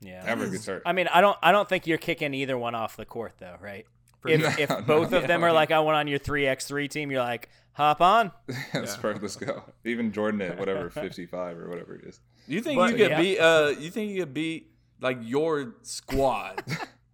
Yeah. 0.00 0.24
Ever 0.26 0.48
gets 0.48 0.66
hurt. 0.66 0.82
I 0.84 0.92
mean, 0.92 1.06
I 1.14 1.20
don't. 1.20 1.38
I 1.42 1.52
don't 1.52 1.68
think 1.68 1.86
you're 1.86 1.96
kicking 1.96 2.34
either 2.34 2.58
one 2.58 2.74
off 2.74 2.96
the 2.96 3.04
court, 3.06 3.34
though, 3.38 3.54
right? 3.60 3.86
If, 4.26 4.40
No, 4.40 4.48
if 4.58 4.68
no. 4.70 4.80
both 4.82 5.12
of 5.12 5.26
them 5.26 5.44
are 5.44 5.52
like, 5.52 5.70
I 5.70 5.80
want 5.80 5.96
on 5.96 6.06
your 6.08 6.18
three 6.18 6.46
x 6.46 6.66
three 6.66 6.88
team, 6.88 7.10
you're 7.10 7.22
like, 7.22 7.48
hop 7.72 8.00
on. 8.00 8.30
That's 8.72 8.96
perfect. 8.96 9.22
Let's 9.22 9.36
go. 9.36 9.62
Even 9.84 10.12
Jordan 10.12 10.40
at 10.42 10.58
whatever 10.58 10.90
fifty 11.04 11.26
five 11.26 11.58
or 11.58 11.68
whatever 11.68 11.94
it 11.94 12.04
is. 12.04 12.20
You 12.46 12.60
think 12.60 12.78
But- 12.78 12.90
you 12.92 12.96
could 12.98 13.10
Yeah. 13.10 13.20
beat? 13.20 13.38
Uh, 13.38 13.74
you 13.78 13.90
think 13.90 14.10
you 14.12 14.20
could 14.20 14.34
beat 14.34 14.70
like 15.00 15.18
your 15.22 15.74
squad, 15.82 16.62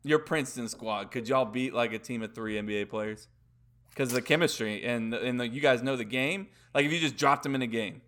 your 0.02 0.18
Princeton 0.18 0.68
squad? 0.68 1.11
Could 1.11 1.28
y'all 1.28 1.44
beat 1.46 1.72
like 1.74 1.92
a 1.92 1.98
team 1.98 2.22
of 2.22 2.34
three 2.34 2.56
NBA 2.56 2.88
players? 2.90 3.28
Because 3.90 4.11
the 4.12 4.22
chemistry 4.22 4.84
and 4.84 5.12
and 5.14 5.40
the, 5.40 5.48
you 5.48 5.61
guys 5.61 5.82
know 5.82 5.96
the 5.96 6.04
game. 6.04 6.48
Like 6.74 6.84
if 6.84 6.92
you 6.92 7.00
just 7.00 7.16
dropped 7.16 7.42
them 7.42 7.54
in 7.54 7.62
a 7.62 7.66
game, 7.66 8.02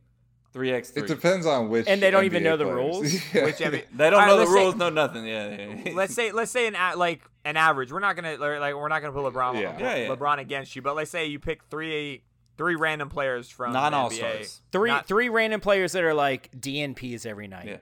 three 0.52 0.72
x 0.72 0.90
three. 0.90 1.02
It 1.04 1.06
depends 1.08 1.46
on 1.46 1.68
which. 1.68 1.86
And 1.88 2.00
they 2.02 2.10
don't 2.10 2.24
even 2.24 2.42
know 2.42 2.56
the 2.56 2.64
players. 2.64 2.76
rules? 2.76 3.14
Yeah. 3.34 3.44
Which 3.44 3.62
I 3.62 3.70
mean, 3.70 3.82
They 3.94 4.10
don't 4.10 4.14
All 4.14 4.18
right, 4.20 4.26
know 4.28 4.32
the 4.36 4.38
let's 4.40 4.52
say- 4.52 4.62
rules, 4.64 4.74
no 4.76 4.88
nothing. 4.90 5.26
Yeah, 5.26 5.76
yeah. 5.84 5.92
let's 5.94 6.14
say 6.14 6.32
let's 6.32 6.50
say 6.50 6.66
an 6.66 6.74
a- 6.76 6.96
like 6.96 7.22
an 7.44 7.56
average. 7.56 7.92
We're 7.92 8.00
not 8.00 8.16
gonna 8.16 8.36
like 8.36 8.74
we're 8.74 8.88
not 8.88 9.00
gonna 9.02 9.12
put 9.12 9.32
LeBron 9.32 9.54
Yeah. 9.60 9.78
Yeah, 9.78 9.96
yeah. 9.96 10.08
LeBron 10.08 10.38
against 10.38 10.74
you, 10.76 10.82
but 10.82 10.96
let's 10.96 11.10
say 11.10 11.26
you 11.26 11.38
pick 11.38 11.62
three 11.70 12.22
three 12.58 12.74
random 12.74 13.08
players 13.08 13.48
from 13.48 13.72
non 13.72 13.94
all 13.94 14.10
NBA. 14.10 14.14
stars. 14.14 14.60
Three 14.72 14.90
Not- 14.90 15.06
three 15.06 15.28
random 15.28 15.60
players 15.60 15.92
that 15.92 16.04
are 16.04 16.14
like 16.14 16.50
DNPs 16.52 17.24
every 17.26 17.48
night. 17.48 17.66
Yeah. 17.66 17.76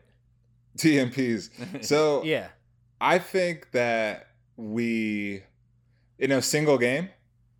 TMPs. 0.76 1.50
So 1.84 2.22
Yeah. 2.24 2.48
I 3.00 3.18
think 3.18 3.70
that 3.72 4.28
we, 4.56 5.42
in 6.18 6.32
a 6.32 6.42
single 6.42 6.78
game, 6.78 7.10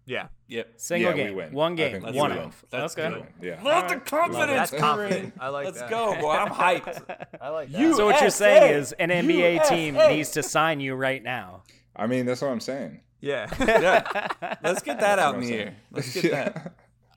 Yeah, 0.09 0.29
Yep. 0.47 0.73
Single 0.79 1.11
Yeah, 1.11 1.17
we 1.17 1.23
game. 1.29 1.37
win. 1.37 1.53
One 1.53 1.75
game. 1.77 2.01
think 2.01 2.17
One 2.17 2.31
win. 2.31 2.39
off. 2.39 2.65
That's 2.71 2.97
okay. 2.99 3.15
good. 3.15 3.27
yeah. 3.43 3.63
Love 3.63 3.91
the 3.91 3.97
confidence. 3.97 4.71
that's 4.71 4.83
confident. 4.83 5.35
I 5.39 5.49
like 5.49 5.67
Let's 5.67 5.81
that. 5.81 5.91
go, 5.91 6.15
boy. 6.19 6.31
I'm 6.33 6.49
hyped. 6.81 7.27
I 7.41 7.49
like 7.51 7.71
that. 7.71 7.79
You- 7.79 7.95
So 7.95 8.07
what 8.07 8.21
you're 8.23 8.31
saying 8.31 8.75
is 8.75 8.93
an 8.93 9.11
NBA 9.11 9.69
team 9.69 9.95
needs 9.95 10.31
to 10.31 10.43
sign 10.43 10.81
you 10.81 10.95
right 10.95 11.23
now. 11.23 11.63
I 11.95 12.07
mean, 12.07 12.25
that's 12.25 12.41
what 12.41 12.51
I'm 12.51 12.61
saying. 12.61 13.01
yeah. 13.21 13.49
Yeah. 13.61 14.29
Let's 14.63 14.81
get 14.83 14.99
that 15.01 15.17
That's 15.17 15.21
out 15.21 15.35
what 15.37 15.45
in 15.45 15.51
I'm 15.51 15.51
the 15.51 15.59
air. 15.59 15.77
Let's 15.91 16.15
get 16.15 16.25
Yeah. 16.33 16.45
that. 16.49 16.75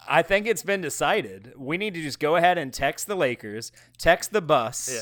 I 0.09 0.21
think 0.23 0.45
it's 0.47 0.63
been 0.63 0.81
decided. 0.81 1.53
We 1.55 1.77
need 1.77 1.93
to 1.93 2.01
just 2.01 2.19
go 2.19 2.35
ahead 2.35 2.57
and 2.57 2.73
text 2.73 3.07
the 3.07 3.15
Lakers, 3.15 3.71
text 3.97 4.33
the 4.33 4.41
Buss. 4.41 4.91
Yeah. 4.93 5.01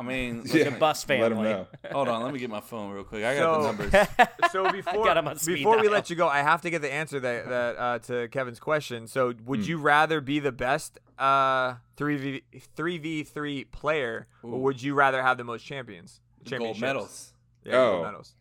I 0.00 0.02
mean, 0.02 0.42
Yeah. 0.46 0.64
look 0.64 0.72
at- 0.72 0.78
Buss 0.80 1.08
Let 1.08 1.20
'em 1.20 1.30
family. 1.32 1.48
know. 1.50 1.66
hold 1.92 2.08
on. 2.08 2.22
Let 2.22 2.32
me 2.32 2.38
get 2.40 2.50
my 2.50 2.60
phone 2.60 2.90
real 2.90 3.04
quick. 3.04 3.22
I 3.24 3.36
got 3.36 3.58
the 3.60 3.66
numbers. 3.66 4.08
so 4.52 4.70
before 4.72 5.04
Got 5.04 5.16
him 5.18 5.28
on 5.28 5.36
we 5.46 5.88
let 5.88 6.10
you 6.10 6.16
go, 6.16 6.26
I 6.28 6.38
have 6.42 6.62
to 6.62 6.70
get 6.70 6.82
the 6.82 6.92
answer 6.92 7.20
that 7.20 7.48
that 7.48 7.76
uh, 7.78 7.98
to 8.00 8.28
Kevin's 8.28 8.58
question. 8.60 9.06
So, 9.06 9.34
would 9.44 9.60
Hmm. 9.60 9.64
you 9.66 9.78
rather 9.78 10.20
be 10.20 10.38
the 10.40 10.52
best 10.52 10.98
uh 11.18 11.74
three 11.96 12.16
v 12.16 12.42
three 12.74 12.98
v 12.98 13.22
three 13.24 13.64
player, 13.64 14.26
Ooh. 14.44 14.54
or 14.54 14.60
would 14.62 14.82
you 14.82 14.94
rather 14.94 15.22
have 15.22 15.36
the 15.36 15.44
most 15.44 15.64
champions? 15.64 16.20
Gold 16.48 16.80
medals. 16.80 17.34
Yeah, 17.64 17.72
gold 17.72 18.00
Oh. 18.00 18.02
medals. 18.04 18.34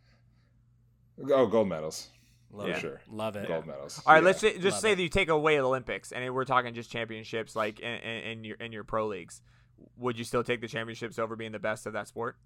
Oh, 1.31 1.45
gold 1.47 1.67
medals 1.67 2.07
Love 2.51 2.67
Yeah. 2.69 2.77
it. 2.77 2.79
sure. 2.79 3.01
Love 3.11 3.35
it. 3.35 3.47
Gold 3.47 3.67
medals. 3.67 4.01
All 4.07 4.13
right, 4.13 4.21
Yeah. 4.21 4.25
let's 4.25 4.41
just 4.41 4.63
Love 4.63 4.73
say 4.75 4.93
it. 4.93 4.95
that 4.95 5.03
you 5.03 5.09
take 5.09 5.29
away 5.29 5.57
the 5.57 5.63
Olympics, 5.63 6.11
and 6.11 6.33
we're 6.33 6.45
talking 6.45 6.73
just 6.73 6.91
championships, 6.91 7.55
like 7.55 7.79
in, 7.79 7.93
in, 7.99 8.23
in 8.23 8.43
your 8.43 8.55
in 8.57 8.71
your 8.71 8.83
pro 8.83 9.05
leagues. 9.07 9.41
Would 9.97 10.17
you 10.17 10.23
still 10.23 10.43
take 10.43 10.61
the 10.61 10.67
championships 10.67 11.19
over 11.19 11.35
being 11.35 11.51
the 11.51 11.59
best 11.59 11.85
of 11.85 11.93
that 11.93 12.07
sport? 12.07 12.37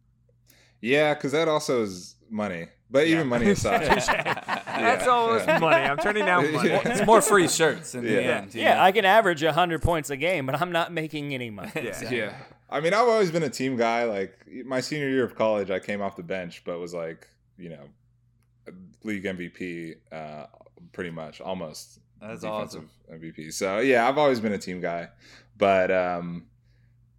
Yeah, 0.82 1.14
because 1.14 1.32
that 1.32 1.48
also 1.48 1.84
is 1.84 2.16
money. 2.30 2.68
But 2.92 3.08
even 3.08 3.28
money 3.28 3.50
aside, 3.50 3.84
That's 4.06 5.08
always 5.08 5.46
yeah. 5.46 5.58
money. 5.58 5.84
I'm 5.84 5.98
turning 5.98 6.26
down 6.26 6.52
money. 6.52 6.70
Yeah. 6.70 6.82
It's 6.86 7.06
more 7.06 7.22
free 7.22 7.48
shirts 7.48 7.96
in 7.96 8.04
the 8.04 8.22
end. 8.24 8.54
you 8.54 8.62
Yeah, 8.62 8.76
know? 8.76 8.82
I 8.82 8.92
can 8.92 9.06
average 9.06 9.42
100 9.44 9.82
points 9.82 10.10
a 10.10 10.18
game, 10.18 10.46
but 10.46 10.62
I'm 10.62 10.72
not 10.72 10.92
making 10.92 11.34
any 11.34 11.50
money. 11.50 11.72
Yeah. 11.76 12.10
yeah. 12.12 12.34
I 12.70 12.82
mean, 12.82 12.94
I've 12.94 13.08
always 13.08 13.32
been 13.32 13.44
a 13.44 13.50
team 13.50 13.78
guy. 13.78 14.04
Like 14.04 14.38
my 14.66 14.82
senior 14.82 15.08
year 15.10 15.24
of 15.24 15.36
college, 15.36 15.72
I 15.72 15.80
came 15.80 16.02
off 16.02 16.16
the 16.16 16.24
bench, 16.24 16.64
but 16.66 16.80
was 16.80 16.94
like, 16.94 17.28
you 17.58 17.70
know, 17.70 18.74
league 19.04 19.24
MVP, 19.24 19.96
uh, 20.12 20.48
pretty 20.92 21.12
much, 21.12 21.40
almost. 21.40 22.00
That's 22.22 22.42
defensive 22.42 22.90
MVP. 23.12 23.54
So 23.54 23.80
yeah, 23.80 24.08
I've 24.08 24.18
always 24.18 24.40
been 24.40 24.54
a 24.54 24.58
team 24.58 24.82
guy, 24.82 25.10
but 25.58 25.92
um, 25.92 26.46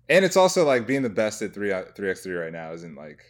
and 0.09 0.25
it's 0.25 0.37
also 0.37 0.65
like 0.65 0.87
being 0.87 1.03
the 1.03 1.11
best 1.11 1.43
at 1.43 1.55
three 1.55 1.73
three 1.95 2.11
x 2.11 2.23
three 2.23 2.35
right 2.35 2.53
now 2.53 2.73
isn't 2.73 2.95
like. 2.95 3.25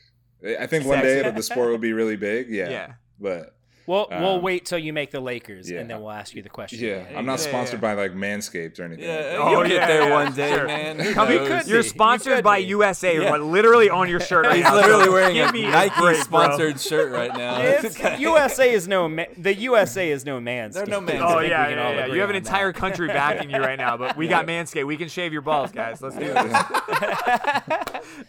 I 0.61 0.67
think 0.67 0.85
one 0.85 1.01
day 1.01 1.31
the 1.31 1.43
sport 1.43 1.71
will 1.71 1.79
be 1.79 1.95
really 1.95 2.17
big. 2.17 2.49
Yeah. 2.51 2.69
Yeah. 2.69 2.93
But 3.19 3.54
Well, 3.87 4.07
we'll 4.11 4.37
Um, 4.37 4.43
wait 4.43 4.65
till 4.65 4.79
you 4.79 4.93
make 4.93 5.11
the 5.11 5.21
Lakers, 5.21 5.71
yeah. 5.71 5.81
and 5.81 5.91
then 5.91 6.01
we'll 6.01 6.11
ask 6.11 6.35
you 6.35 6.43
the 6.43 6.49
question. 6.49 6.79
yeah, 6.81 6.93
again. 7.03 7.17
I'm 7.19 7.27
not 7.27 7.33
Yeah, 7.41 7.49
sponsored 7.49 7.83
yeah. 7.83 7.95
by 7.95 8.03
like 8.03 8.15
Manscaped 8.15 8.81
or 8.81 8.85
anything. 8.85 9.05
Yeah, 9.05 9.37
Oh, 9.39 9.51
you'll 9.51 9.65
get 9.69 9.87
there 9.87 10.09
yeah, 10.09 10.11
one 10.25 10.33
day, 10.35 10.55
sure. 10.55 10.67
man. 10.67 11.13
Come- 11.13 11.31
You're 11.67 11.83
sponsored 11.83 12.37
could 12.37 12.45
by 12.45 12.59
be. 12.61 12.67
USA, 12.69 13.21
Yeah. 13.21 13.31
but 13.31 13.43
literally 13.43 13.91
on 13.91 14.09
your 14.09 14.21
shirt 14.21 14.47
right 14.47 14.57
He's 14.57 14.65
now. 14.65 14.75
literally 14.77 15.05
So 15.05 15.13
wearing 15.13 15.39
a 15.39 15.45
Nike 15.53 15.63
break, 15.69 15.93
bro. 15.97 16.13
sponsored 16.15 16.81
shirt 16.81 17.13
right 17.13 17.37
now. 17.37 17.61
It's, 17.85 18.01
USA 18.21 18.73
is 18.73 18.89
no 18.89 19.09
ma- 19.09 19.25
the 19.37 19.55
USA 19.55 20.11
is 20.11 20.25
no 20.25 20.41
man's. 20.41 20.75
They're 20.77 20.87
no 20.87 21.01
man's. 21.01 21.21
Oh 21.23 21.39
I 21.39 21.45
yeah, 21.45 21.69
yeah, 21.69 21.91
yeah. 21.91 22.07
You 22.07 22.21
have 22.21 22.31
an 22.31 22.37
on 22.37 22.43
that. 22.43 22.49
entire 22.49 22.73
country 22.73 23.09
backing 23.09 23.51
you 23.51 23.59
right 23.59 23.77
now, 23.79 23.97
but 23.97 24.17
we 24.17 24.29
got 24.29 24.47
Manscaped. 24.47 24.87
We 24.87 24.97
can 24.97 25.09
shave 25.09 25.33
your 25.33 25.43
balls, 25.43 25.73
guys. 25.73 26.01
Let's 26.01 26.17
do 26.17 26.33
this. 26.33 26.63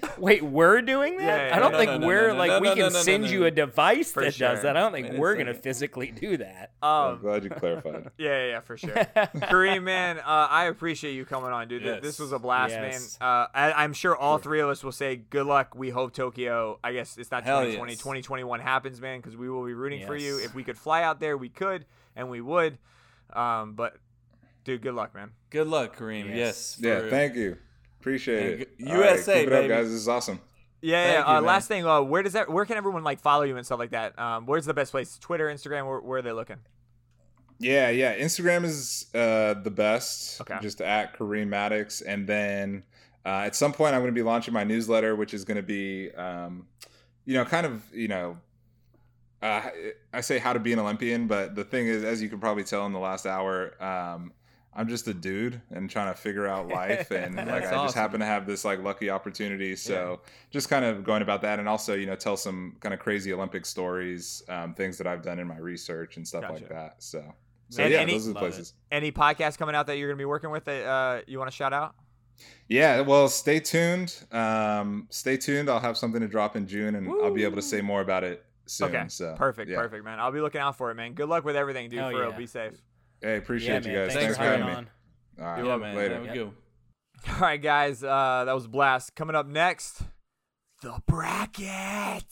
Wait, 0.17 0.43
we're 0.43 0.81
doing 0.81 1.17
that? 1.17 1.23
Yeah, 1.25 1.47
yeah, 1.47 1.55
I 1.55 1.59
don't 1.59 1.73
think 1.73 1.91
no, 1.91 1.97
no, 1.99 2.07
we're 2.07 2.27
no, 2.29 2.33
no, 2.33 2.39
like 2.39 2.61
we 2.61 2.67
can 2.69 2.77
no, 2.79 2.89
no, 2.89 3.01
send 3.01 3.29
you 3.29 3.45
a 3.45 3.51
device 3.51 4.11
that 4.13 4.37
does 4.37 4.61
that. 4.63 4.75
I 4.77 4.79
don't 4.81 4.91
think 4.91 5.13
we're 5.13 5.33
it's 5.33 5.39
going 5.45 5.55
to 5.55 5.61
physically 5.61 6.11
do 6.11 6.37
that. 6.37 6.71
I'm 6.81 7.13
Um, 7.13 7.19
glad 7.21 7.43
you 7.43 7.49
clarified. 7.49 8.09
yeah, 8.17 8.29
yeah, 8.29 8.45
yeah, 8.51 8.59
for 8.59 8.77
sure. 8.77 8.89
Kareem, 8.95 9.83
man, 9.83 10.19
uh, 10.19 10.23
I 10.49 10.65
appreciate 10.65 11.13
you 11.13 11.25
coming 11.25 11.51
on, 11.51 11.67
dude. 11.67 11.83
Th- 11.83 12.01
This 12.01 12.19
was 12.19 12.31
a 12.31 12.39
blast, 12.39 12.71
Yes. 12.73 13.17
man. 13.19 13.27
Uh, 13.29 13.47
I, 13.53 13.71
I'm 13.83 13.93
sure 13.93 14.15
all 14.15 14.37
three 14.37 14.59
of 14.59 14.69
us 14.69 14.83
will 14.83 14.91
say 14.91 15.15
good 15.15 15.45
luck. 15.45 15.75
We 15.75 15.89
hope 15.89 16.13
Tokyo. 16.13 16.79
I 16.83 16.93
guess 16.93 17.17
it's 17.17 17.31
not 17.31 17.43
Hell 17.43 17.59
2020, 17.61 17.91
yes. 17.93 17.99
2021 17.99 18.59
happens, 18.59 18.99
man, 19.01 19.19
because 19.19 19.35
we 19.37 19.49
will 19.49 19.65
be 19.65 19.73
rooting 19.73 20.05
for 20.05 20.15
you. 20.15 20.39
If 20.39 20.53
we 20.55 20.63
could 20.63 20.77
fly 20.77 21.03
out 21.03 21.19
there, 21.19 21.37
we 21.37 21.49
could, 21.49 21.85
and 22.15 22.29
we 22.29 22.41
would. 22.41 22.77
Um, 23.33 23.73
but 23.73 23.97
dude, 24.63 24.81
good 24.81 24.93
luck, 24.95 25.13
man. 25.15 25.31
Good 25.49 25.67
luck, 25.67 25.95
Kareem. 25.97 26.27
Yes. 26.29 26.77
Yes. 26.79 27.03
Yeah, 27.03 27.09
thank 27.09 27.35
you. 27.35 27.57
Appreciate 27.99 28.51
And 28.53 28.61
it. 28.61 28.77
g- 28.79 28.85
All 28.91 28.97
right, 28.99 29.09
USA, 29.15 29.39
keep 29.39 29.47
it 29.47 29.53
up, 29.53 29.67
guys. 29.67 29.85
This 29.87 29.95
is 29.95 30.07
awesome. 30.07 30.39
Yeah, 30.85 31.03
Thank 31.03 31.27
yeah. 31.27 31.31
you, 31.31 31.37
Uh, 31.39 31.41
last 31.41 31.67
thing, 31.67 31.87
uh, 31.87 32.01
where 32.01 32.21
does 32.21 32.33
that? 32.33 32.47
Where 32.47 32.63
can 32.63 32.77
everyone 32.77 33.03
like 33.03 33.19
follow 33.19 33.41
you 33.41 33.57
and 33.57 33.65
stuff 33.65 33.79
like 33.79 33.89
that? 33.89 34.17
Um, 34.19 34.45
where's 34.45 34.65
the 34.65 34.73
best 34.73 34.91
place? 34.91 35.17
Twitter, 35.17 35.47
Instagram. 35.47 35.87
Where, 35.87 35.99
where 35.99 36.19
are 36.19 36.21
they 36.21 36.31
looking? 36.31 36.57
Yeah, 37.57 37.89
yeah. 37.89 38.15
Instagram 38.15 38.65
is 38.65 39.07
uh, 39.15 39.55
the 39.55 39.71
best. 39.71 40.41
Okay. 40.41 40.57
Just 40.61 40.81
at 40.81 41.17
Kareem 41.17 41.47
Maddox, 41.47 42.01
and 42.01 42.27
then 42.27 42.83
uh, 43.25 43.43
at 43.45 43.55
some 43.55 43.73
point 43.73 43.95
I'm 43.95 44.01
going 44.01 44.13
to 44.13 44.19
be 44.19 44.21
launching 44.21 44.53
my 44.53 44.63
newsletter, 44.63 45.15
which 45.15 45.33
is 45.33 45.43
going 45.43 45.57
to 45.57 45.63
be, 45.63 46.11
um, 46.11 46.67
you 47.25 47.33
know, 47.33 47.45
kind 47.45 47.65
of, 47.65 47.83
you 47.91 48.07
know, 48.07 48.37
uh, 49.41 49.63
I 50.13 50.21
say 50.21 50.37
how 50.37 50.53
to 50.53 50.59
be 50.59 50.71
an 50.71 50.77
Olympian, 50.77 51.25
but 51.25 51.55
the 51.55 51.63
thing 51.63 51.87
is, 51.87 52.03
as 52.03 52.21
you 52.21 52.29
can 52.29 52.39
probably 52.39 52.63
tell 52.63 52.85
in 52.85 52.93
the 52.93 52.99
last 52.99 53.25
hour, 53.25 53.73
um, 53.83 54.33
I'm 54.77 54.89
just 54.89 55.07
a 55.07 55.13
dude 55.13 55.61
and 55.71 55.89
trying 55.89 56.13
to 56.13 56.19
figure 56.19 56.47
out 56.47 56.67
life, 56.67 57.09
and 57.11 57.35
like 57.35 57.47
I 57.47 57.59
That's 57.59 57.71
just 57.71 57.95
happen 57.95 58.19
to 58.19 58.25
have 58.25 58.45
this 58.45 58.65
like 58.65 58.83
lucky 58.83 59.09
opportunity. 59.09 59.75
So 59.75 60.19
just 60.51 60.69
kind 60.69 60.83
of 60.83 61.03
going 61.03 61.21
about 61.21 61.41
that, 61.43 61.59
and 61.59 61.69
also 61.69 61.95
you 61.95 62.05
know 62.05 62.15
tell 62.15 62.35
some 62.35 62.75
kind 62.81 62.93
of 62.93 62.99
crazy 62.99 63.31
Olympic 63.31 63.65
stories, 63.65 64.43
um, 64.49 64.73
things 64.73 64.97
that 64.97 65.07
I've 65.07 65.21
done 65.21 65.39
in 65.39 65.47
my 65.47 65.57
research 65.57 66.17
and 66.17 66.27
stuff 66.27 66.43
like 66.49 66.67
that. 66.69 66.95
So, 66.99 67.23
so 67.69 67.83
And 67.83 67.93
yeah, 67.93 67.99
any- 67.99 68.13
those 68.13 68.27
are 68.27 68.33
the 68.33 68.35
Love 68.35 68.43
it. 68.43 68.49
places. 68.51 68.73
Any 68.91 69.11
podcasts 69.11 69.57
coming 69.57 69.75
out 69.75 69.87
that 69.87 69.97
you're 69.97 70.09
gonna 70.09 70.17
be 70.17 70.25
working 70.25 70.49
with 70.49 70.65
that 70.65 70.85
uh, 70.85 71.21
you 71.25 71.39
want 71.39 71.49
to 71.49 71.55
shout 71.55 71.71
out? 71.71 71.95
Yeah, 72.67 72.99
well, 72.99 73.29
stay 73.29 73.61
tuned. 73.61 74.25
Um, 74.31 75.07
stay 75.09 75.37
tuned. 75.37 75.69
I'll 75.69 75.79
have 75.79 75.97
something 75.97 76.19
to 76.19 76.27
drop 76.27 76.57
in 76.57 76.67
June, 76.67 76.95
and 76.95 77.07
I'll 77.07 77.33
be 77.33 77.45
able 77.45 77.55
to 77.55 77.61
say 77.61 77.79
more 77.79 78.01
about 78.01 78.25
it 78.25 78.43
soon. 78.65 78.93
Okay, 78.93 79.05
so 79.07 79.35
perfect, 79.37 79.69
yeah. 79.69 79.77
perfect, 79.77 80.03
man. 80.03 80.19
I'll 80.19 80.33
be 80.33 80.41
looking 80.41 80.59
out 80.59 80.75
for 80.75 80.91
it, 80.91 80.95
man. 80.95 81.13
Good 81.13 81.29
luck 81.29 81.45
with 81.45 81.55
everything, 81.55 81.89
dude. 81.89 81.99
Hell 81.99 82.11
for 82.11 82.19
real, 82.19 82.31
be 82.33 82.45
safe. 82.47 82.73
Hey, 83.21 83.37
appreciate 83.37 83.85
yeah, 83.85 83.91
you 83.91 83.97
guys. 83.97 84.13
Thanks, 84.13 84.35
Thanks, 84.35 84.37
for 84.37 84.43
for 84.43 84.49
having 84.49 84.67
having 84.67 84.85
me 84.85 84.89
me. 85.37 85.43
All 85.43 85.47
right, 85.51 85.65
Yeah, 85.65 85.77
man. 85.77 85.95
later. 85.95 86.15
Have 86.15 86.23
a 86.25 86.33
good- 86.33 86.51
All 87.29 87.39
right, 87.39 87.61
guys, 87.61 88.03
uh, 88.03 88.43
that 88.45 88.53
was 88.53 88.65
a 88.65 88.69
blast. 88.69 89.15
Coming 89.15 89.35
up 89.35 89.47
next, 89.47 90.01
the 90.81 91.01
bracket. 91.07 92.23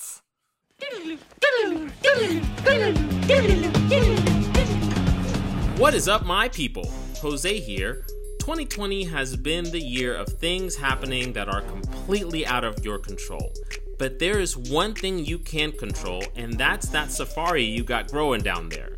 What 5.77 5.93
is 5.93 6.07
up, 6.07 6.25
my 6.25 6.47
people? 6.49 6.89
Jose 7.21 7.59
here. 7.59 8.05
2020 8.39 9.03
has 9.05 9.35
been 9.35 9.65
the 9.65 9.79
year 9.79 10.15
of 10.15 10.27
things 10.27 10.75
happening 10.75 11.33
that 11.33 11.49
are 11.49 11.61
completely 11.61 12.45
out 12.45 12.63
of 12.63 12.83
your 12.85 12.99
control. 12.99 13.51
But 13.99 14.19
there 14.19 14.39
is 14.39 14.55
one 14.55 14.93
thing 14.93 15.19
you 15.25 15.39
can 15.39 15.71
control, 15.71 16.23
and 16.35 16.53
that's 16.53 16.87
that 16.89 17.11
safari 17.11 17.63
you 17.63 17.83
got 17.83 18.09
growing 18.11 18.41
down 18.41 18.69
there. 18.69 18.97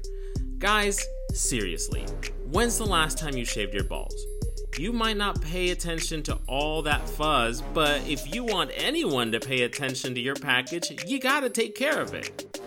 Guys, 0.60 1.04
seriously, 1.36 2.06
when's 2.52 2.78
the 2.78 2.86
last 2.86 3.18
time 3.18 3.36
you 3.36 3.46
shaved 3.46 3.74
your 3.74 3.84
balls? 3.84 4.16
You 4.78 4.92
might 4.92 5.18
not 5.18 5.42
pay 5.42 5.70
attention 5.70 6.24
to 6.24 6.38
all 6.48 6.82
that 6.82 7.08
fuzz, 7.08 7.62
but 7.62 8.06
if 8.08 8.34
you 8.34 8.44
want 8.44 8.72
anyone 8.76 9.32
to 9.32 9.40
pay 9.40 9.64
attention 9.64 10.14
to 10.16 10.22
your 10.22 10.36
package, 10.36 10.92
you 11.08 11.20
gotta 11.20 11.50
take 11.50 11.76
care 11.76 12.02
of 12.02 12.14
it. 12.14 12.60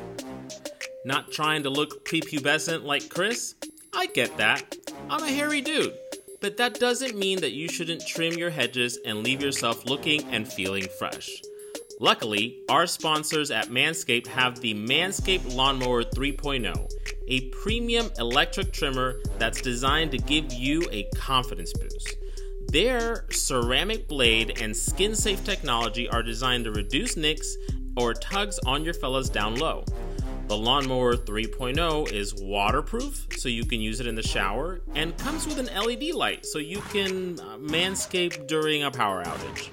Not 1.04 1.32
trying 1.32 1.62
to 1.64 1.70
look 1.70 2.04
prepubescent 2.06 2.84
like 2.84 3.08
Chris? 3.08 3.54
I 3.92 4.06
get 4.06 4.36
that. 4.38 4.76
I'm 5.10 5.22
a 5.22 5.28
hairy 5.28 5.60
dude. 5.60 5.94
But 6.40 6.56
that 6.58 6.78
doesn't 6.78 7.16
mean 7.16 7.40
that 7.40 7.52
you 7.52 7.68
shouldn't 7.68 8.06
trim 8.06 8.34
your 8.34 8.50
hedges 8.50 8.98
and 9.04 9.24
leave 9.24 9.42
yourself 9.42 9.84
looking 9.86 10.22
and 10.32 10.50
feeling 10.50 10.86
fresh. 10.98 11.42
Luckily, 12.00 12.60
our 12.68 12.86
sponsors 12.86 13.50
at 13.50 13.68
Manscaped 13.68 14.28
have 14.28 14.60
the 14.60 14.72
Manscaped 14.74 15.54
Lawnmower 15.54 16.04
3.0, 16.04 17.17
a 17.28 17.48
premium 17.50 18.10
electric 18.18 18.72
trimmer 18.72 19.20
that's 19.38 19.60
designed 19.60 20.10
to 20.10 20.18
give 20.18 20.52
you 20.52 20.88
a 20.90 21.04
confidence 21.14 21.72
boost. 21.72 22.16
Their 22.70 23.24
ceramic 23.30 24.08
blade 24.08 24.60
and 24.60 24.76
skin 24.76 25.14
safe 25.14 25.44
technology 25.44 26.08
are 26.08 26.22
designed 26.22 26.64
to 26.64 26.72
reduce 26.72 27.16
nicks 27.16 27.56
or 27.96 28.14
tugs 28.14 28.58
on 28.66 28.84
your 28.84 28.94
fellas 28.94 29.28
down 29.28 29.56
low. 29.56 29.84
The 30.48 30.56
Lawnmower 30.56 31.14
3.0 31.14 32.10
is 32.10 32.34
waterproof, 32.34 33.26
so 33.36 33.50
you 33.50 33.66
can 33.66 33.80
use 33.82 34.00
it 34.00 34.06
in 34.06 34.14
the 34.14 34.22
shower, 34.22 34.80
and 34.94 35.16
comes 35.18 35.46
with 35.46 35.58
an 35.58 35.66
LED 35.66 36.14
light, 36.14 36.46
so 36.46 36.58
you 36.58 36.80
can 36.92 37.38
uh, 37.38 37.58
manscape 37.58 38.46
during 38.46 38.82
a 38.82 38.90
power 38.90 39.22
outage. 39.24 39.68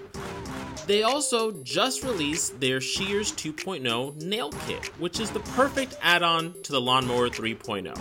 They 0.88 1.02
also 1.02 1.52
just 1.64 2.04
released 2.04 2.60
their 2.60 2.80
Shears 2.80 3.32
2.0 3.32 4.22
nail 4.22 4.52
kit, 4.68 4.86
which 5.00 5.20
is 5.20 5.32
the 5.32 5.40
perfect 5.40 5.98
add 6.02 6.22
on 6.22 6.54
to 6.62 6.72
the 6.72 6.80
Lawnmower 6.80 7.30
3.0. 7.30 7.98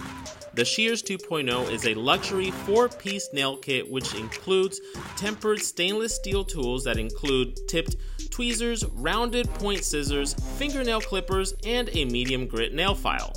The 0.53 0.65
Shears 0.67 1.03
2.0 1.03 1.71
is 1.71 1.87
a 1.87 1.95
luxury 1.95 2.51
four 2.51 2.91
piece 2.91 3.29
nail 3.33 3.57
kit 3.57 3.91
which 3.91 4.15
includes 4.15 4.81
tempered 5.17 5.61
stainless 5.61 6.15
steel 6.15 6.45
tools 6.45 6.85
that 6.85 6.99
include 6.99 7.59
tipped 7.69 7.97
tweezers, 8.31 8.85
rounded 8.93 9.49
point 9.55 9.83
scissors, 9.83 10.35
fingernail 10.59 11.01
clippers, 11.01 11.55
and 11.65 11.89
a 11.95 12.05
medium 12.05 12.47
grit 12.47 12.75
nail 12.75 12.95
file. 12.95 13.33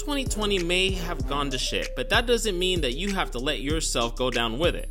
2020 0.00 0.64
may 0.64 0.90
have 0.90 1.26
gone 1.28 1.50
to 1.50 1.58
shit, 1.58 1.90
but 1.94 2.10
that 2.10 2.26
doesn't 2.26 2.58
mean 2.58 2.80
that 2.80 2.94
you 2.94 3.14
have 3.14 3.30
to 3.30 3.38
let 3.38 3.60
yourself 3.60 4.16
go 4.16 4.30
down 4.30 4.58
with 4.58 4.74
it. 4.74 4.90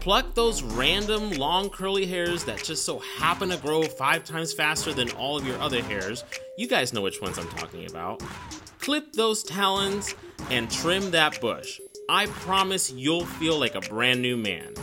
Pluck 0.00 0.34
those 0.34 0.62
random 0.62 1.30
long 1.32 1.68
curly 1.70 2.06
hairs 2.06 2.44
that 2.44 2.62
just 2.62 2.84
so 2.84 3.00
happen 3.18 3.48
to 3.48 3.56
grow 3.56 3.82
five 3.82 4.24
times 4.24 4.52
faster 4.52 4.92
than 4.92 5.10
all 5.12 5.36
of 5.36 5.46
your 5.46 5.58
other 5.58 5.82
hairs. 5.82 6.24
You 6.56 6.68
guys 6.68 6.92
know 6.92 7.02
which 7.02 7.20
ones 7.20 7.38
I'm 7.38 7.48
talking 7.48 7.88
about. 7.90 8.22
Clip 8.80 9.12
those 9.14 9.42
talons 9.42 10.14
and 10.50 10.70
trim 10.70 11.10
that 11.10 11.40
bush. 11.40 11.80
I 12.08 12.26
promise 12.26 12.90
you'll 12.90 13.26
feel 13.26 13.58
like 13.58 13.74
a 13.74 13.80
brand 13.80 14.22
new 14.22 14.36
man. 14.36 14.74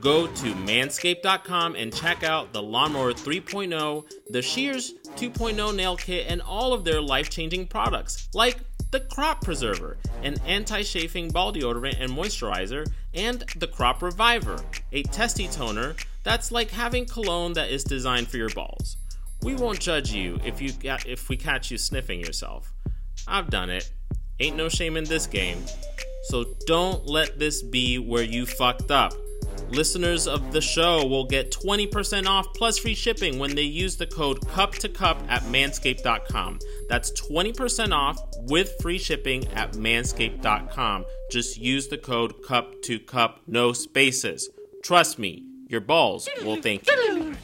Go 0.00 0.26
to 0.26 0.54
manscaped.com 0.54 1.76
and 1.76 1.94
check 1.94 2.24
out 2.24 2.52
the 2.52 2.62
Lawnmower 2.62 3.12
3.0, 3.12 4.04
the 4.30 4.42
Shears 4.42 4.94
2.0 5.16 5.76
nail 5.76 5.96
kit, 5.96 6.26
and 6.28 6.42
all 6.42 6.72
of 6.72 6.82
their 6.82 7.00
life 7.00 7.30
changing 7.30 7.68
products 7.68 8.28
like 8.34 8.71
the 8.92 9.00
Crop 9.00 9.42
Preserver, 9.42 9.96
an 10.22 10.36
anti 10.46 10.82
chafing 10.82 11.30
ball 11.30 11.52
deodorant 11.52 11.96
and 11.98 12.12
moisturizer, 12.12 12.86
and 13.14 13.40
the 13.56 13.66
Crop 13.66 14.02
Reviver, 14.02 14.62
a 14.92 15.02
testy 15.04 15.48
toner 15.48 15.96
that's 16.22 16.52
like 16.52 16.70
having 16.70 17.06
cologne 17.06 17.54
that 17.54 17.70
is 17.70 17.82
designed 17.82 18.28
for 18.28 18.36
your 18.36 18.50
balls. 18.50 18.98
We 19.42 19.54
won't 19.54 19.80
judge 19.80 20.12
you 20.12 20.38
if 20.44 20.60
you 20.60 20.72
if 20.84 21.28
we 21.28 21.36
catch 21.36 21.70
you 21.70 21.78
sniffing 21.78 22.20
yourself. 22.20 22.72
I've 23.26 23.50
done 23.50 23.70
it. 23.70 23.90
Ain't 24.38 24.56
no 24.56 24.68
shame 24.68 24.96
in 24.96 25.04
this 25.04 25.26
game. 25.26 25.58
So 26.24 26.44
don't 26.66 27.06
let 27.06 27.38
this 27.38 27.62
be 27.62 27.98
where 27.98 28.22
you 28.22 28.46
fucked 28.46 28.90
up. 28.90 29.14
Listeners 29.72 30.26
of 30.26 30.52
the 30.52 30.60
show 30.60 31.06
will 31.06 31.24
get 31.24 31.50
20% 31.50 32.26
off 32.26 32.46
plus 32.54 32.76
free 32.76 32.94
shipping 32.94 33.38
when 33.38 33.54
they 33.54 33.62
use 33.62 33.96
the 33.96 34.06
code 34.06 34.46
cup 34.48 34.72
to 34.74 34.86
cup 34.86 35.18
at 35.30 35.40
manscaped.com. 35.44 36.58
That's 36.90 37.10
20% 37.12 37.96
off 37.96 38.18
with 38.36 38.74
free 38.82 38.98
shipping 38.98 39.48
at 39.48 39.72
manscaped.com. 39.72 41.06
Just 41.30 41.56
use 41.56 41.88
the 41.88 41.96
code 41.96 42.42
cup 42.46 42.82
to 42.82 43.00
cup, 43.00 43.40
no 43.46 43.72
spaces. 43.72 44.50
Trust 44.82 45.18
me, 45.18 45.42
your 45.68 45.80
balls 45.80 46.28
will 46.44 46.60
thank 46.60 46.86
you. 46.86 47.34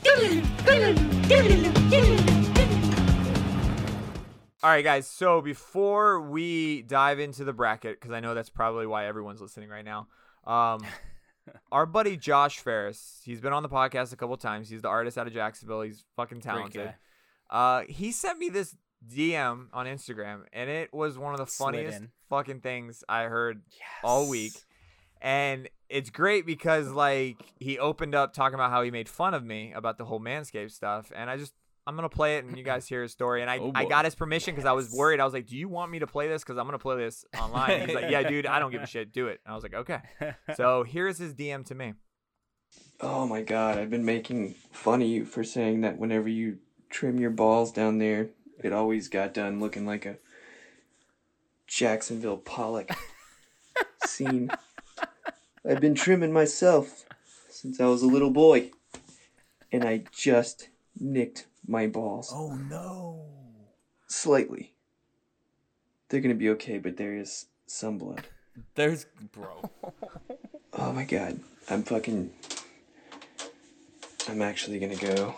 All 4.62 4.68
right, 4.70 4.84
guys. 4.84 5.06
So 5.06 5.40
before 5.40 6.20
we 6.20 6.82
dive 6.82 7.20
into 7.20 7.44
the 7.44 7.54
bracket, 7.54 7.98
because 7.98 8.12
I 8.12 8.20
know 8.20 8.34
that's 8.34 8.50
probably 8.50 8.86
why 8.86 9.06
everyone's 9.06 9.40
listening 9.40 9.70
right 9.70 9.84
now, 9.84 10.08
um, 10.46 10.82
our 11.72 11.86
buddy 11.86 12.16
Josh 12.16 12.58
Ferris, 12.58 13.20
he's 13.24 13.40
been 13.40 13.52
on 13.52 13.62
the 13.62 13.68
podcast 13.68 14.12
a 14.12 14.16
couple 14.16 14.36
times. 14.36 14.68
He's 14.68 14.82
the 14.82 14.88
artist 14.88 15.18
out 15.18 15.26
of 15.26 15.32
Jacksonville. 15.32 15.82
He's 15.82 16.04
fucking 16.16 16.40
talented. 16.40 16.80
Uh, 17.50 17.82
he 17.88 18.12
sent 18.12 18.38
me 18.38 18.48
this 18.48 18.76
DM 19.06 19.68
on 19.72 19.86
Instagram, 19.86 20.42
and 20.52 20.68
it 20.68 20.92
was 20.92 21.16
one 21.16 21.32
of 21.32 21.38
the 21.38 21.46
funniest 21.46 22.02
fucking 22.28 22.60
things 22.60 23.04
I 23.08 23.24
heard 23.24 23.62
all 24.02 24.28
week. 24.28 24.52
And 25.20 25.68
it's 25.88 26.10
great 26.10 26.46
because 26.46 26.88
like 26.88 27.36
he 27.58 27.78
opened 27.78 28.14
up 28.14 28.32
talking 28.34 28.54
about 28.54 28.70
how 28.70 28.82
he 28.82 28.90
made 28.90 29.08
fun 29.08 29.34
of 29.34 29.44
me 29.44 29.72
about 29.72 29.98
the 29.98 30.04
whole 30.04 30.20
Manscaped 30.20 30.72
stuff, 30.72 31.10
and 31.14 31.30
I 31.30 31.36
just 31.36 31.54
I'm 31.88 31.96
gonna 31.96 32.10
play 32.10 32.36
it 32.36 32.44
and 32.44 32.58
you 32.58 32.62
guys 32.62 32.86
hear 32.86 33.00
his 33.00 33.12
story. 33.12 33.40
And 33.40 33.50
I, 33.50 33.56
Oh, 33.62 33.72
I 33.74 33.86
got 33.86 34.04
his 34.04 34.14
permission 34.14 34.54
because 34.54 34.66
I 34.66 34.72
was 34.72 34.92
worried. 34.92 35.20
I 35.20 35.24
was 35.24 35.32
like, 35.32 35.46
"Do 35.46 35.56
you 35.56 35.70
want 35.70 35.90
me 35.90 36.00
to 36.00 36.06
play 36.06 36.28
this? 36.28 36.44
Because 36.44 36.58
I'm 36.58 36.66
gonna 36.66 36.78
play 36.78 36.96
this 36.98 37.24
online." 37.40 37.86
He's 37.86 37.94
like, 37.94 38.10
"Yeah, 38.10 38.28
dude, 38.28 38.44
I 38.44 38.58
don't 38.58 38.70
give 38.70 38.82
a 38.82 38.86
shit. 38.86 39.10
Do 39.10 39.28
it." 39.28 39.40
And 39.46 39.52
I 39.52 39.54
was 39.54 39.62
like, 39.62 39.72
"Okay." 39.74 40.00
So 40.54 40.82
here's 40.84 41.16
his 41.16 41.32
DM 41.32 41.64
to 41.66 41.74
me. 41.74 41.94
Oh 43.00 43.26
my 43.26 43.40
god, 43.40 43.78
I've 43.78 43.88
been 43.88 44.04
making 44.04 44.54
fun 44.70 45.00
of 45.00 45.08
you 45.08 45.24
for 45.24 45.42
saying 45.42 45.80
that 45.80 45.98
whenever 45.98 46.28
you 46.28 46.58
trim 46.90 47.18
your 47.18 47.30
balls 47.30 47.72
down 47.72 47.98
there, 47.98 48.28
it 48.62 48.72
always 48.74 49.08
got 49.08 49.32
done 49.32 49.58
looking 49.58 49.86
like 49.86 50.04
a 50.04 50.18
Jacksonville 51.66 52.36
Pollock 52.38 52.90
scene. 54.04 54.50
I've 55.68 55.80
been 55.80 55.94
trimming 55.94 56.32
myself 56.32 57.04
since 57.48 57.80
I 57.80 57.86
was 57.86 58.02
a 58.02 58.06
little 58.06 58.30
boy, 58.30 58.72
and 59.72 59.84
I 59.84 60.04
just 60.12 60.68
nicked 60.98 61.46
my 61.68 61.86
balls. 61.86 62.32
Oh 62.34 62.54
no. 62.54 63.26
Slightly. 64.06 64.72
They're 66.08 66.20
gonna 66.20 66.34
be 66.34 66.50
okay, 66.50 66.78
but 66.78 66.96
there 66.96 67.14
is 67.14 67.46
some 67.66 67.98
blood. 67.98 68.22
There's 68.74 69.06
bro. 69.32 69.70
Oh 70.80 70.92
my 70.92 71.04
god. 71.04 71.40
I'm 71.68 71.82
fucking. 71.82 72.30
I'm 74.28 74.42
actually 74.42 74.78
gonna 74.78 74.94
go 74.94 75.34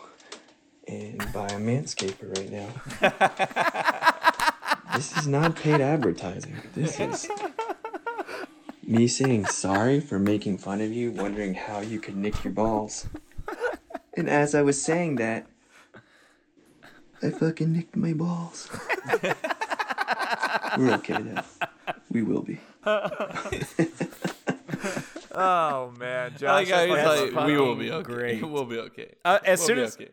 and 0.86 1.19
buy 1.32 1.47
a 1.47 1.59
manscaper 1.59 2.36
right 2.36 2.51
now. 2.51 2.69
this 4.97 5.16
is 5.16 5.27
not 5.27 5.57
paid 5.57 5.81
advertising. 5.81 6.57
This 6.74 7.01
is 7.01 7.28
me 8.82 9.09
saying 9.09 9.47
sorry 9.47 10.01
for 10.01 10.19
making 10.19 10.59
fun 10.59 10.82
of 10.82 10.93
you, 10.93 11.12
wondering 11.12 11.55
how 11.55 11.81
you 11.81 12.01
could 12.01 12.16
nick 12.16 12.44
your 12.44 12.52
balls. 12.52 13.07
And 14.15 14.28
as 14.28 14.55
I 14.55 14.62
was 14.62 14.82
saying 14.82 15.16
that, 15.16 15.47
I 17.22 17.30
fucking 17.30 17.72
nicked 17.72 17.97
my 17.97 18.12
balls. 18.12 18.68
We're 20.78 20.94
okay 20.94 21.18
now. 21.18 21.44
We 22.10 22.22
will 22.22 22.42
be. 22.42 22.59
Oh 25.32 25.92
man, 25.98 26.32
Josh. 26.36 26.42
like 26.42 26.68
how 26.68 26.86
he's 26.86 26.97
that's 26.97 27.32
like, 27.32 27.47
we 27.47 27.56
will 27.56 27.76
be 27.76 27.90
okay. 27.90 28.02
great. 28.02 28.44
We'll 28.47 28.64
be 28.64 28.78
okay. 28.78 29.14
Uh, 29.24 29.38
as 29.44 29.60
We'll 29.60 29.66
soon 29.66 29.78
as 29.78 29.94
okay. 29.97 30.09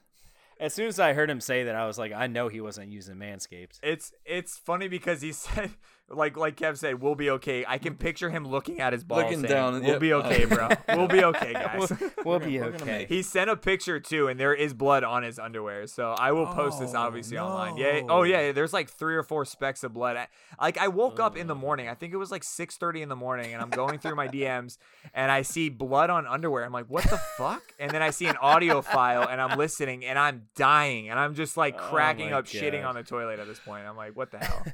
as 0.60 0.74
soon 0.74 0.88
as 0.88 0.98
I 0.98 1.12
heard 1.12 1.30
him 1.30 1.40
say 1.40 1.64
that, 1.64 1.76
I 1.76 1.86
was 1.86 1.96
like, 1.96 2.12
I 2.12 2.26
know 2.26 2.48
he 2.48 2.60
wasn't 2.60 2.90
using 2.90 3.16
Manscaped. 3.16 3.78
It's 3.82 4.12
it's 4.24 4.58
funny 4.58 4.88
because 4.88 5.22
he 5.22 5.32
said 5.32 5.70
like 6.10 6.36
like 6.36 6.56
Kev 6.56 6.78
said, 6.78 7.00
we'll 7.00 7.14
be 7.14 7.30
okay. 7.30 7.64
I 7.66 7.78
can 7.78 7.94
mm. 7.94 7.98
picture 7.98 8.30
him 8.30 8.46
looking 8.46 8.80
at 8.80 8.92
his 8.92 9.04
balls, 9.04 9.24
Looking 9.24 9.40
saying, 9.40 9.52
down, 9.52 9.72
We'll 9.74 9.92
yep. 9.92 10.00
be 10.00 10.12
okay, 10.14 10.44
bro. 10.44 10.68
We'll 10.88 11.08
be 11.08 11.22
okay, 11.22 11.52
guys. 11.52 11.90
We'll, 11.90 12.10
we'll 12.24 12.38
be 12.38 12.60
okay. 12.62 13.06
he 13.08 13.22
sent 13.22 13.50
a 13.50 13.56
picture 13.56 14.00
too, 14.00 14.28
and 14.28 14.40
there 14.40 14.54
is 14.54 14.72
blood 14.72 15.04
on 15.04 15.22
his 15.22 15.38
underwear. 15.38 15.86
So 15.86 16.12
I 16.12 16.32
will 16.32 16.46
post 16.46 16.80
this 16.80 16.94
Oh, 16.94 16.98
obviously 16.98 17.38
online. 17.38 17.76
Yeah. 17.76 18.02
Oh 18.08 18.22
yeah. 18.22 18.52
There's 18.52 18.72
like 18.72 18.88
three 18.88 19.16
or 19.16 19.22
four 19.22 19.44
specks 19.44 19.84
of 19.84 19.92
blood. 19.92 20.16
I, 20.16 20.28
like 20.60 20.78
I 20.78 20.88
woke 20.88 21.20
up 21.20 21.36
in 21.36 21.46
the 21.46 21.54
oh. 21.54 21.58
morning. 21.58 21.88
I 21.88 21.94
think 21.94 22.14
it 22.14 22.16
was 22.16 22.30
like 22.30 22.42
6:30 22.42 23.02
in 23.02 23.08
the 23.08 23.16
morning, 23.16 23.52
and 23.52 23.62
I'm 23.62 23.70
going 23.70 23.98
through 23.98 24.14
my 24.14 24.28
DMs, 24.28 24.78
and 25.14 25.30
I 25.30 25.42
see 25.42 25.68
blood 25.68 26.10
on 26.10 26.26
underwear. 26.26 26.64
I'm 26.64 26.72
like, 26.72 26.86
what 26.86 27.04
the 27.04 27.18
fuck? 27.36 27.62
And 27.78 27.90
then 27.90 28.02
I 28.02 28.10
see 28.10 28.26
an 28.26 28.36
audio 28.40 28.82
file, 28.82 29.28
and 29.28 29.40
I'm 29.40 29.58
listening, 29.58 30.04
and 30.04 30.18
I'm 30.18 30.48
dying, 30.56 31.10
and 31.10 31.18
I'm 31.18 31.34
just 31.34 31.56
like 31.56 31.76
Oh 31.78 31.90
cracking 31.90 32.30
my 32.30 32.38
up, 32.38 32.46
shitting 32.46 32.86
on 32.86 32.94
the 32.94 33.02
toilet 33.02 33.38
at 33.38 33.46
this 33.46 33.60
point. 33.60 33.86
I'm 33.86 33.96
like, 33.96 34.16
what 34.16 34.30
the 34.30 34.38
hell? 34.38 34.64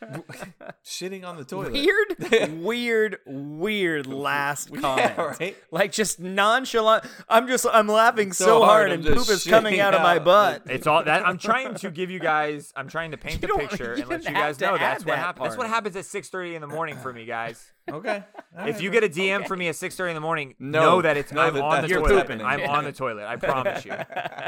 Shitting 0.86 1.24
on 1.24 1.38
the 1.38 1.44
toilet. 1.46 1.72
Weird, 1.72 2.60
weird, 2.62 3.18
weird 3.24 4.06
last 4.06 4.68
Yeah, 4.70 4.80
comment. 5.14 5.40
right? 5.40 5.56
Like 5.70 5.92
just 5.92 6.20
nonchalant. 6.20 7.04
I'm 7.26 7.46
just 7.48 7.64
I'm 7.72 7.88
laughing 7.88 8.34
so, 8.34 8.44
So 8.44 8.58
hard, 8.58 8.68
hard, 8.88 8.90
and 8.92 9.02
just 9.02 9.16
poop 9.16 9.34
is 9.34 9.44
coming 9.44 9.74
shitting 9.74 9.78
out 9.80 9.94
of 9.94 10.02
my 10.02 10.18
butt. 10.18 10.64
It's 10.66 10.86
all 10.86 11.02
that 11.02 11.26
I'm 11.26 11.38
trying 11.38 11.74
to 11.76 11.90
give 11.90 12.10
you 12.10 12.20
guys. 12.20 12.70
I'm 12.76 12.86
trying 12.88 13.12
to 13.12 13.16
paint 13.16 13.40
You 13.40 13.48
the 13.48 13.54
picture 13.54 13.94
and 13.94 14.06
let 14.08 14.24
you 14.24 14.30
guys 14.34 14.60
know 14.60 14.76
that's 14.76 15.04
what 15.06 15.12
that 15.12 15.18
happens. 15.18 15.44
That's 15.44 15.56
what 15.56 15.68
happens 15.68 15.96
at 15.96 16.04
6:30 16.04 16.54
in 16.56 16.60
the 16.60 16.66
morning 16.66 16.98
for 16.98 17.14
me, 17.14 17.24
guys. 17.24 17.64
Okay. 17.90 18.22
All 18.58 18.66
If 18.68 18.74
right, 18.74 18.82
you 18.82 18.90
get 18.90 19.04
a 19.04 19.08
DM 19.08 19.46
from 19.46 19.60
me 19.60 19.68
at 19.68 19.76
6:30 19.76 20.08
in 20.10 20.14
the 20.14 20.20
morning, 20.20 20.54
No, 20.58 20.80
know 20.80 21.02
that 21.02 21.16
it's 21.16 21.32
know 21.32 21.40
I'm 21.40 21.54
that 21.54 21.62
on 21.62 21.82
the 21.82 21.88
toilet. 21.88 22.16
happening. 22.16 22.46
I'm 22.46 22.60
on 22.68 22.84
the 22.84 22.92
toilet. 22.92 23.24
I 23.24 23.36
promise 23.36 23.86
you. 23.86 23.94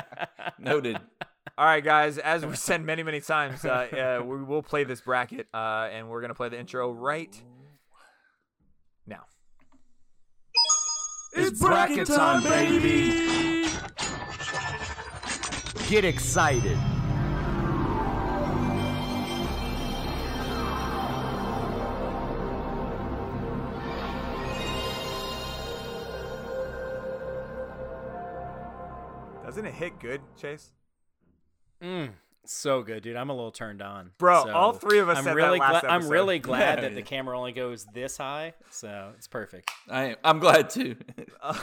Noted. 0.59 0.99
All 1.59 1.65
right, 1.65 1.83
guys. 1.83 2.19
As 2.19 2.45
we 2.45 2.55
said 2.57 2.85
many, 2.85 3.03
many 3.03 3.21
times, 3.21 3.65
uh, 3.65 4.19
uh, 4.21 4.25
we 4.25 4.43
will 4.43 4.63
play 4.63 4.85
this 4.85 5.01
bracket, 5.01 5.47
uh, 5.55 5.89
and 5.91 6.09
we're 6.09 6.21
gonna 6.21 6.35
play 6.35 6.49
the 6.49 6.59
intro 6.59 6.91
right 6.93 7.41
now. 9.07 9.25
It's 11.35 11.59
bracket 11.61 12.09
time, 12.09 12.43
baby. 12.43 13.69
Get 15.89 16.05
excited. 16.05 16.79
Doesn't 29.45 29.65
it 29.65 29.75
hit 29.75 29.99
good, 30.01 30.21
Chase? 30.37 30.73
Mm, 31.83 32.11
so 32.45 32.83
good, 32.83 33.03
dude. 33.03 33.17
I'm 33.17 33.29
a 33.31 33.35
little 33.35 33.51
turned 33.51 33.83
on, 33.83 34.13
Bro, 34.19 34.45
So, 34.45 34.53
all 34.55 34.73
three 34.73 34.99
of 34.99 35.09
us 35.09 35.19
I'm 35.19 35.25
said 35.25 35.31
that 35.33 35.37
really 35.37 35.59
last 35.59 35.81
glad. 35.83 35.93
I'm 35.93 36.09
really 36.09 36.39
glad 36.39 36.79
that 36.79 36.91
Yeah. 36.93 36.95
the 36.97 37.03
camera 37.03 37.39
only 37.39 37.53
goes 37.53 37.85
this 37.87 38.17
high, 38.17 38.55
so 38.71 39.13
it's 39.17 39.29
perfect. 39.29 39.71
I 39.91 40.17
I'm 40.25 40.39
glad 40.39 40.71
too. 40.71 40.97
All 41.43 41.55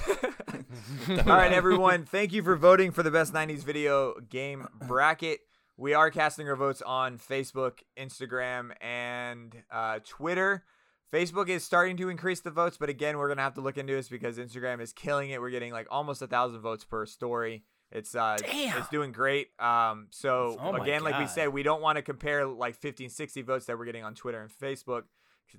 right, 1.25 1.51
everyone. 1.51 2.05
Thank 2.05 2.33
you 2.33 2.43
for 2.43 2.55
voting 2.55 2.91
for 2.91 3.03
the 3.03 3.11
best 3.11 3.33
90s 3.33 3.63
video 3.63 4.15
game 4.29 4.67
bracket. 4.87 5.39
We 5.77 5.93
are 5.93 6.11
casting 6.11 6.47
our 6.47 6.55
votes 6.55 6.81
on 6.83 7.17
Facebook, 7.17 7.79
Instagram, 7.97 8.71
and 8.81 9.55
uh, 9.71 9.99
Twitter. 10.05 10.63
Facebook 11.11 11.49
is 11.49 11.63
starting 11.63 11.97
to 11.97 12.09
increase 12.09 12.41
the 12.41 12.51
votes, 12.51 12.77
but 12.79 12.89
again, 12.89 13.17
we're 13.17 13.27
gonna 13.27 13.41
have 13.41 13.53
to 13.55 13.61
look 13.61 13.77
into 13.77 13.93
this 13.93 14.09
because 14.09 14.37
Instagram 14.37 14.81
is 14.81 14.93
killing 14.93 15.29
it. 15.29 15.41
We're 15.41 15.49
getting 15.51 15.71
like 15.71 15.87
almost 15.91 16.21
a 16.21 16.27
thousand 16.27 16.59
votes 16.61 16.83
per 16.83 17.05
story. 17.05 17.63
It's 17.93 18.15
uh, 18.15 18.37
Damn. 18.39 18.79
it's 18.79 18.89
doing 18.89 19.11
great. 19.11 19.49
Um, 19.59 20.07
so 20.09 20.57
Oh 20.59 20.75
again, 20.75 21.03
like 21.03 21.19
we 21.19 21.27
said, 21.27 21.49
we 21.49 21.61
don't 21.61 21.81
want 21.81 21.97
to 21.97 22.01
compare 22.01 22.45
like 22.45 22.75
15, 22.75 23.09
60 23.09 23.41
votes 23.43 23.67
that 23.67 23.77
we're 23.77 23.85
getting 23.85 24.03
on 24.03 24.15
Twitter 24.15 24.41
and 24.41 24.51
Facebook 24.51 25.03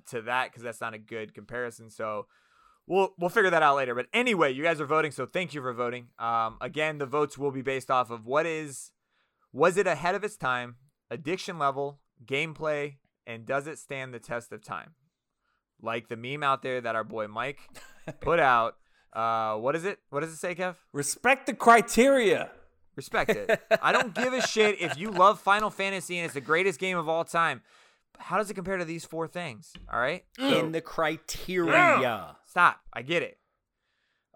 to 0.09 0.21
that 0.23 0.51
because 0.51 0.61
that's 0.61 0.81
not 0.81 0.93
a 0.93 0.97
good 0.97 1.33
comparison. 1.33 1.89
So 1.89 2.27
we'll 2.87 3.13
we'll 3.17 3.29
figure 3.29 3.49
that 3.49 3.63
out 3.63 3.77
later. 3.77 3.95
But 3.95 4.07
anyway, 4.13 4.53
you 4.53 4.63
guys 4.63 4.81
are 4.81 4.85
voting, 4.85 5.11
so 5.11 5.25
thank 5.25 5.53
you 5.53 5.61
for 5.61 5.71
voting. 5.71 6.09
Um, 6.19 6.57
again, 6.59 6.97
the 6.97 7.05
votes 7.05 7.37
will 7.37 7.51
be 7.51 7.61
based 7.61 7.89
off 7.89 8.11
of 8.11 8.25
what 8.25 8.45
is 8.45 8.91
was 9.53 9.77
it 9.77 9.87
ahead 9.87 10.15
of 10.15 10.23
its 10.25 10.35
time, 10.35 10.75
addiction 11.09 11.57
level, 11.57 11.99
gameplay, 12.25 12.95
and 13.25 13.45
does 13.45 13.67
it 13.67 13.79
stand 13.79 14.13
the 14.13 14.19
test 14.19 14.51
of 14.51 14.61
time? 14.61 14.91
Like 15.81 16.09
the 16.09 16.17
meme 16.17 16.43
out 16.43 16.61
there 16.61 16.81
that 16.81 16.95
our 16.95 17.05
boy 17.05 17.27
Mike 17.27 17.59
put 18.19 18.39
out. 18.39 18.75
Uh, 19.15 19.55
what 19.55 19.75
is 19.75 19.85
it? 19.85 19.99
What 20.09 20.19
does 20.21 20.31
it 20.31 20.37
say, 20.37 20.55
Kev? 20.55 20.75
Respect 20.91 21.47
the 21.47 21.53
criteria. 21.53 22.51
Respect 22.95 23.31
it. 23.31 23.61
I 23.81 23.91
don't 23.91 24.13
give 24.13 24.33
a 24.33 24.41
shit 24.41 24.81
if 24.81 24.97
you 24.97 25.11
love 25.11 25.39
Final 25.39 25.69
Fantasy 25.69 26.17
and 26.17 26.25
it's 26.25 26.33
the 26.33 26.41
greatest 26.41 26.79
game 26.79 26.97
of 26.97 27.07
all 27.07 27.23
time. 27.23 27.61
How 28.17 28.37
does 28.37 28.49
it 28.49 28.53
compare 28.53 28.77
to 28.77 28.85
these 28.85 29.05
four 29.05 29.27
things? 29.27 29.73
All 29.91 29.99
right. 29.99 30.23
In 30.39 30.71
the 30.71 30.81
criteria. 30.81 31.71
Stop. 32.45 32.79
I 32.93 33.01
get 33.01 33.23
it. 33.23 33.37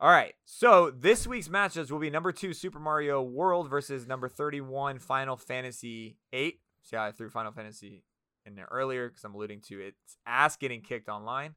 All 0.01 0.09
right. 0.09 0.33
So 0.45 0.91
this 0.91 1.27
week's 1.27 1.49
matches 1.49 1.91
will 1.91 1.99
be 1.99 2.09
number 2.09 2.31
two 2.31 2.53
Super 2.53 2.79
Mario 2.79 3.21
World 3.21 3.69
versus 3.69 4.07
number 4.07 4.27
31 4.27 4.99
Final 4.99 5.37
Fantasy 5.37 6.17
8. 6.33 6.59
See 6.83 6.95
how 6.95 7.03
I 7.03 7.11
threw 7.11 7.29
Final 7.29 7.51
Fantasy 7.51 8.03
in 8.45 8.55
there 8.55 8.67
earlier 8.71 9.07
because 9.09 9.23
I'm 9.23 9.35
alluding 9.35 9.61
to 9.67 9.79
its 9.79 10.17
ass 10.25 10.57
getting 10.57 10.81
kicked 10.81 11.07
online. 11.09 11.55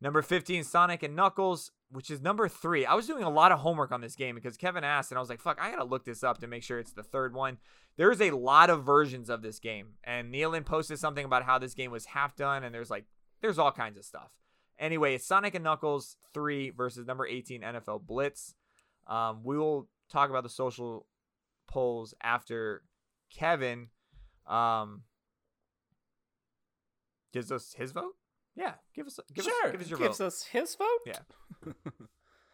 Number 0.00 0.20
15 0.20 0.64
Sonic 0.64 1.02
and 1.02 1.14
Knuckles, 1.14 1.70
which 1.92 2.10
is 2.10 2.22
number 2.22 2.48
three. 2.48 2.86
I 2.86 2.94
was 2.94 3.06
doing 3.06 3.22
a 3.22 3.30
lot 3.30 3.52
of 3.52 3.60
homework 3.60 3.92
on 3.92 4.00
this 4.00 4.16
game 4.16 4.34
because 4.34 4.56
Kevin 4.56 4.82
asked, 4.82 5.10
and 5.10 5.18
I 5.18 5.20
was 5.20 5.28
like, 5.28 5.40
fuck, 5.40 5.58
I 5.60 5.70
gotta 5.70 5.84
look 5.84 6.04
this 6.04 6.24
up 6.24 6.38
to 6.38 6.46
make 6.46 6.62
sure 6.62 6.78
it's 6.78 6.92
the 6.92 7.02
third 7.02 7.34
one. 7.34 7.58
There's 7.96 8.20
a 8.20 8.30
lot 8.30 8.70
of 8.70 8.84
versions 8.84 9.28
of 9.28 9.42
this 9.42 9.58
game. 9.58 9.94
And 10.02 10.32
Nealon 10.32 10.64
posted 10.64 10.98
something 10.98 11.24
about 11.24 11.44
how 11.44 11.58
this 11.58 11.74
game 11.74 11.90
was 11.90 12.06
half 12.06 12.34
done, 12.34 12.64
and 12.64 12.74
there's 12.74 12.90
like, 12.90 13.04
there's 13.42 13.58
all 13.58 13.72
kinds 13.72 13.98
of 13.98 14.04
stuff. 14.04 14.30
Anyway, 14.78 15.14
it's 15.14 15.26
Sonic 15.26 15.54
and 15.54 15.64
Knuckles 15.64 16.16
3 16.32 16.70
versus 16.70 17.06
number 17.06 17.26
18 17.26 17.60
NFL 17.60 18.06
Blitz. 18.06 18.54
Um, 19.06 19.40
we 19.44 19.58
will 19.58 19.88
talk 20.10 20.30
about 20.30 20.42
the 20.42 20.48
social 20.48 21.06
polls 21.68 22.14
after 22.22 22.82
Kevin 23.30 23.88
um, 24.46 25.02
gives 27.32 27.52
us 27.52 27.74
his 27.76 27.92
vote. 27.92 28.14
Yeah, 28.56 28.74
give 28.94 29.06
us 29.06 29.18
give 29.34 29.44
Sure, 29.44 29.66
us 29.66 29.72
give 29.72 29.80
us 29.80 29.88
your 29.90 29.98
Gives 29.98 30.18
vote. 30.18 30.26
us 30.26 30.42
his 30.44 30.74
vote. 30.74 31.00
Yeah. 31.06 31.18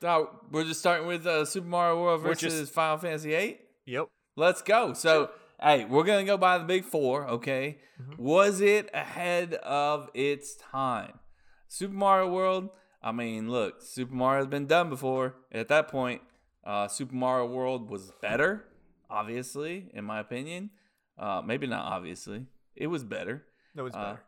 So 0.01 0.31
we're 0.53 0.63
just 0.65 0.79
starting 0.79 1.09
with 1.09 1.27
uh, 1.27 1.45
Super 1.45 1.67
Mario 1.67 2.01
World 2.01 2.23
We're 2.23 2.29
versus 2.35 2.61
just- 2.61 2.73
Final 2.73 2.99
Fantasy 2.99 3.31
VIII. 3.31 3.59
Yep. 3.87 4.07
Let's 4.37 4.63
go. 4.63 4.93
So, 4.93 5.31
hey, 5.61 5.87
we're 5.87 6.05
gonna 6.05 6.25
go 6.25 6.37
by 6.37 6.59
the 6.59 6.65
big 6.65 6.85
four. 6.85 7.27
Okay, 7.27 7.79
Mm-hmm. 8.01 8.23
was 8.23 8.61
it 8.61 8.89
ahead 8.95 9.55
of 9.55 10.09
its 10.15 10.55
time? 10.55 11.19
Super 11.67 11.95
Mario 11.95 12.31
World. 12.31 12.69
I 13.03 13.11
mean, 13.11 13.51
look, 13.51 13.83
Super 13.83 14.15
Mario's 14.15 14.47
been 14.47 14.67
done 14.69 14.89
before. 14.89 15.35
At 15.51 15.67
that 15.67 15.89
point, 15.89 16.23
uh, 16.65 16.87
Super 16.87 17.17
Mario 17.17 17.47
World 17.47 17.91
was 17.91 18.13
better, 18.23 18.67
obviously, 19.11 19.91
in 19.93 20.05
my 20.05 20.21
opinion. 20.21 20.71
Uh, 21.19 21.43
maybe 21.45 21.67
not 21.67 21.85
obviously. 21.93 22.47
It 22.77 22.87
was 22.87 23.03
better. 23.03 23.47
No, 23.75 23.87
it's 23.87 23.97
Uh, 23.97 24.05
better. 24.13 24.23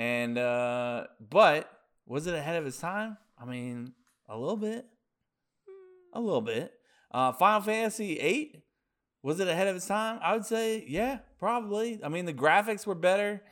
And 0.00 0.38
uh, 0.38 1.04
but 1.28 1.70
was 2.06 2.26
it 2.26 2.34
ahead 2.34 2.56
of 2.56 2.66
its 2.66 2.78
time? 2.80 3.18
I 3.38 3.44
mean, 3.44 3.92
a 4.28 4.36
little 4.36 4.56
bit, 4.56 4.86
a 6.14 6.20
little 6.20 6.40
bit. 6.40 6.72
Uh, 7.12 7.32
Final 7.32 7.60
Fantasy 7.60 8.14
VIII 8.14 8.62
was 9.22 9.40
it 9.40 9.48
ahead 9.48 9.68
of 9.68 9.76
its 9.76 9.86
time? 9.86 10.18
I 10.22 10.32
would 10.32 10.46
say, 10.46 10.84
yeah, 10.88 11.18
probably. 11.38 12.00
I 12.02 12.08
mean, 12.08 12.24
the 12.24 12.32
graphics 12.32 12.86
were 12.86 12.94
better, 12.94 13.42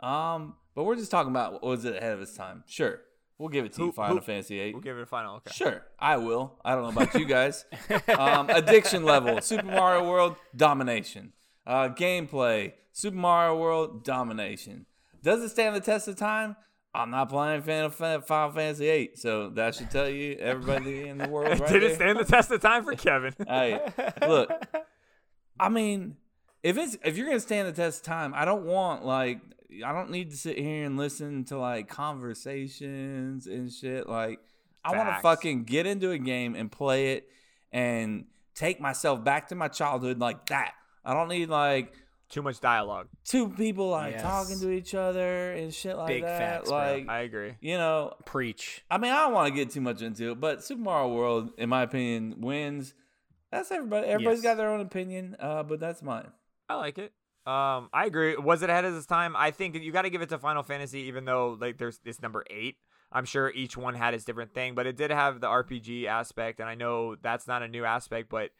um, 0.00 0.54
But 0.74 0.84
we're 0.84 0.96
just 0.96 1.10
talking 1.10 1.30
about 1.30 1.62
was 1.62 1.84
it 1.84 1.96
ahead 1.96 2.14
of 2.14 2.22
its 2.22 2.34
time? 2.34 2.64
Sure, 2.66 3.00
we'll 3.36 3.50
give 3.50 3.66
it 3.66 3.74
to 3.74 3.84
you. 3.84 3.92
Final 3.92 4.16
who- 4.16 4.22
Fantasy 4.22 4.58
VIII. 4.58 4.72
We'll 4.72 4.80
give 4.82 4.96
it 4.96 5.02
a 5.02 5.06
final. 5.06 5.36
Okay. 5.36 5.52
Sure, 5.52 5.82
I 5.98 6.16
will. 6.16 6.58
I 6.64 6.74
don't 6.74 6.84
know 6.84 7.02
about 7.02 7.14
you 7.14 7.26
guys. 7.26 7.66
um, 8.18 8.48
addiction 8.48 9.04
level, 9.04 9.42
Super 9.42 9.66
Mario 9.66 10.08
World 10.08 10.36
domination. 10.56 11.34
Uh, 11.66 11.90
gameplay, 11.90 12.72
Super 12.92 13.18
Mario 13.18 13.58
World 13.58 14.04
domination. 14.04 14.86
Does 15.22 15.42
it 15.42 15.50
stand 15.50 15.74
the 15.76 15.80
test 15.80 16.08
of 16.08 16.16
time? 16.16 16.56
I'm 16.94 17.10
not 17.10 17.28
playing 17.28 17.62
Final, 17.62 17.90
Fantasy 17.90 18.84
VIII, 18.84 19.10
so 19.14 19.50
that 19.50 19.74
should 19.74 19.90
tell 19.90 20.08
you 20.08 20.36
everybody 20.40 21.06
in 21.06 21.18
the 21.18 21.28
world. 21.28 21.48
Right 21.60 21.70
Did 21.70 21.82
it 21.82 21.94
stand 21.96 22.18
the 22.18 22.24
test 22.24 22.50
of 22.50 22.60
time 22.60 22.84
for 22.84 22.94
Kevin? 22.94 23.34
Hey, 23.46 23.80
look, 24.26 24.50
I 25.60 25.68
mean, 25.68 26.16
if 26.62 26.78
it's 26.78 26.96
if 27.04 27.16
you're 27.16 27.26
gonna 27.26 27.40
stand 27.40 27.68
the 27.68 27.72
test 27.72 28.00
of 28.00 28.06
time, 28.06 28.32
I 28.34 28.44
don't 28.44 28.64
want 28.64 29.04
like 29.04 29.40
I 29.84 29.92
don't 29.92 30.10
need 30.10 30.30
to 30.30 30.36
sit 30.36 30.58
here 30.58 30.84
and 30.84 30.96
listen 30.96 31.44
to 31.44 31.58
like 31.58 31.88
conversations 31.88 33.46
and 33.46 33.70
shit. 33.70 34.08
Like, 34.08 34.40
I 34.84 34.96
want 34.96 35.08
to 35.08 35.20
fucking 35.20 35.64
get 35.64 35.86
into 35.86 36.10
a 36.10 36.18
game 36.18 36.54
and 36.54 36.72
play 36.72 37.12
it 37.12 37.28
and 37.70 38.24
take 38.54 38.80
myself 38.80 39.22
back 39.22 39.48
to 39.48 39.54
my 39.54 39.68
childhood 39.68 40.18
like 40.18 40.46
that. 40.46 40.72
I 41.04 41.14
don't 41.14 41.28
need 41.28 41.48
like 41.48 41.92
Too 42.28 42.42
much 42.42 42.60
dialogue. 42.60 43.08
two 43.24 43.48
people 43.48 43.88
like 43.88 44.12
Yes. 44.14 44.22
talking 44.22 44.60
to 44.60 44.70
each 44.70 44.94
other 44.94 45.52
and 45.52 45.72
shit 45.72 45.96
like 45.96 46.08
Big 46.08 46.22
that. 46.24 46.38
facts, 46.38 46.68
bro. 46.68 46.76
like, 46.78 47.08
I 47.08 47.20
agree. 47.20 47.54
you 47.60 47.78
know, 47.78 48.12
Preach. 48.26 48.84
I 48.90 48.98
mean, 48.98 49.12
I 49.12 49.20
don't 49.24 49.32
want 49.32 49.48
to 49.48 49.54
get 49.54 49.70
too 49.70 49.80
much 49.80 50.02
into 50.02 50.32
it, 50.32 50.40
but 50.40 50.62
Super 50.62 50.82
Mario 50.82 51.14
World, 51.14 51.50
in 51.56 51.68
my 51.70 51.82
opinion, 51.82 52.40
wins. 52.40 52.94
That's 53.50 53.70
everybody. 53.72 54.06
Everybody's 54.08 54.44
Yes. 54.44 54.52
got 54.52 54.56
their 54.58 54.68
own 54.70 54.80
opinion, 54.80 55.36
uh, 55.40 55.62
but 55.62 55.80
that's 55.80 56.02
mine. 56.02 56.30
I 56.68 56.74
like 56.74 56.98
it. 56.98 57.12
Um, 57.46 57.88
I 57.94 58.04
agree. 58.04 58.36
Was 58.36 58.62
it 58.62 58.68
ahead 58.68 58.84
of 58.84 58.94
its 58.94 59.06
time? 59.06 59.34
I 59.34 59.50
think 59.50 59.74
you 59.76 59.90
got 59.90 60.02
to 60.02 60.10
give 60.10 60.20
it 60.20 60.28
to 60.28 60.38
Final 60.38 60.62
Fantasy, 60.62 61.00
even 61.04 61.24
though 61.24 61.56
like 61.58 61.78
there's 61.78 61.98
this 62.00 62.20
number 62.20 62.44
eight. 62.50 62.76
I'm 63.10 63.24
sure 63.24 63.50
each 63.54 63.74
one 63.74 63.94
had 63.94 64.12
its 64.12 64.24
different 64.24 64.52
thing, 64.52 64.74
but 64.74 64.86
it 64.86 64.98
did 64.98 65.10
have 65.10 65.40
the 65.40 65.46
RPG 65.46 66.04
aspect, 66.06 66.60
and 66.60 66.68
I 66.68 66.74
know 66.74 67.14
that's 67.14 67.46
not 67.46 67.62
a 67.62 67.68
new 67.68 67.86
aspect, 67.86 68.28
but 68.28 68.50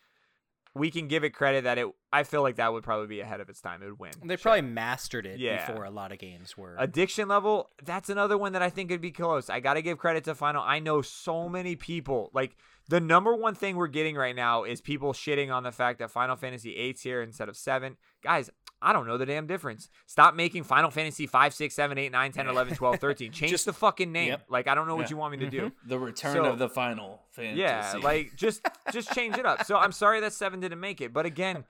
we 0.79 0.91
can 0.91 1.09
give 1.09 1.25
it 1.25 1.31
credit 1.31 1.65
that 1.65 1.77
it. 1.79 1.87
I 2.13 2.23
feel 2.23 2.43
like 2.43 2.57
that 2.57 2.73
would 2.73 2.85
probably 2.85 3.07
be 3.07 3.21
ahead 3.21 3.41
of 3.41 3.49
its 3.51 3.61
time. 3.61 3.83
It 3.83 3.87
would 3.87 3.99
win. 3.99 4.13
They 4.25 4.37
Sure. 4.37 4.43
probably 4.53 4.63
mastered 4.63 5.27
it 5.27 5.39
Yeah. 5.39 5.67
before 5.67 5.85
a 5.85 5.91
lot 5.91 6.13
of 6.13 6.19
games 6.19 6.57
were. 6.57 6.75
Addiction 6.79 7.29
level, 7.29 7.71
that's 7.83 8.09
another 8.09 8.39
one 8.39 8.53
that 8.53 8.63
I 8.63 8.71
think 8.71 8.89
could 8.89 9.01
be 9.01 9.11
close. 9.11 9.51
I 9.51 9.61
got 9.61 9.75
to 9.75 9.83
give 9.83 9.99
credit 9.99 10.25
to 10.25 10.35
Final. 10.35 10.63
I 10.63 10.79
know 10.79 11.03
so 11.03 11.49
many 11.49 11.77
people. 11.77 12.31
Like, 12.33 12.57
the 12.89 13.01
number 13.01 13.35
one 13.35 13.55
thing 13.55 13.77
we're 13.77 13.87
getting 13.89 14.17
right 14.17 14.35
now 14.35 14.65
is 14.65 14.81
people 14.81 15.13
shitting 15.13 15.53
on 15.55 15.63
the 15.65 15.73
fact 15.73 15.99
that 15.99 16.11
Final 16.11 16.37
Fantasy 16.37 16.75
8's 16.77 17.03
here 17.03 17.21
instead 17.21 17.49
of 17.51 17.57
7. 17.57 17.97
Guys, 18.23 18.49
I 18.81 18.93
don't 18.93 19.07
know 19.09 19.19
the 19.19 19.27
damn 19.27 19.47
difference. 19.49 19.89
Stop 20.07 20.35
making 20.37 20.63
Final 20.63 20.91
Fantasy 20.91 21.27
5, 21.27 21.53
6, 21.53 21.75
7, 21.75 21.99
8, 21.99 22.13
9, 22.13 22.33
10, 22.33 22.47
11, 22.49 22.77
12, 22.77 22.97
13. 23.01 23.33
Change 23.33 23.51
Just- 23.51 23.65
the 23.67 23.73
fucking 23.73 24.13
name. 24.13 24.29
Yep. 24.29 24.45
Like, 24.49 24.69
I 24.69 24.75
don't 24.77 24.87
know 24.87 24.95
what 24.95 25.07
Yeah. 25.07 25.11
you 25.11 25.17
want 25.17 25.33
me 25.33 25.39
to 25.39 25.51
do. 25.51 25.73
The 25.87 25.99
return 25.99 26.35
So- 26.37 26.45
of 26.45 26.59
the 26.59 26.69
final 26.69 27.23
fantasy. 27.31 27.61
Yeah, 27.61 27.95
like 28.03 28.37
just 28.37 28.65
just 28.93 29.13
change 29.13 29.37
it 29.37 29.45
up. 29.47 29.65
So 29.65 29.77
I'm 29.77 29.93
sorry 29.93 30.21
that 30.21 30.33
seven 30.33 30.61
didn't 30.61 30.81
make 30.81 31.01
it, 31.01 31.13
but 31.13 31.27
again, 31.27 31.65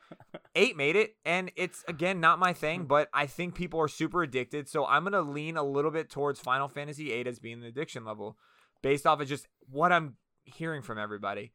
eight 0.54 0.76
made 0.76 0.96
it, 0.96 1.16
and 1.24 1.50
it's 1.56 1.84
again 1.88 2.20
not 2.20 2.38
my 2.38 2.52
thing. 2.52 2.84
But 2.84 3.08
I 3.14 3.26
think 3.26 3.54
people 3.54 3.80
are 3.80 3.88
super 3.88 4.22
addicted, 4.22 4.68
so 4.68 4.84
I'm 4.86 5.04
gonna 5.04 5.22
lean 5.22 5.56
a 5.56 5.62
little 5.62 5.90
bit 5.90 6.10
towards 6.10 6.40
Final 6.40 6.68
Fantasy 6.68 7.12
eight 7.12 7.26
as 7.26 7.38
being 7.38 7.60
the 7.60 7.66
addiction 7.68 8.04
level, 8.04 8.36
based 8.82 9.06
off 9.06 9.20
of 9.20 9.28
just 9.28 9.46
what 9.70 9.92
I'm 9.92 10.16
hearing 10.44 10.82
from 10.82 10.98
everybody. 10.98 11.52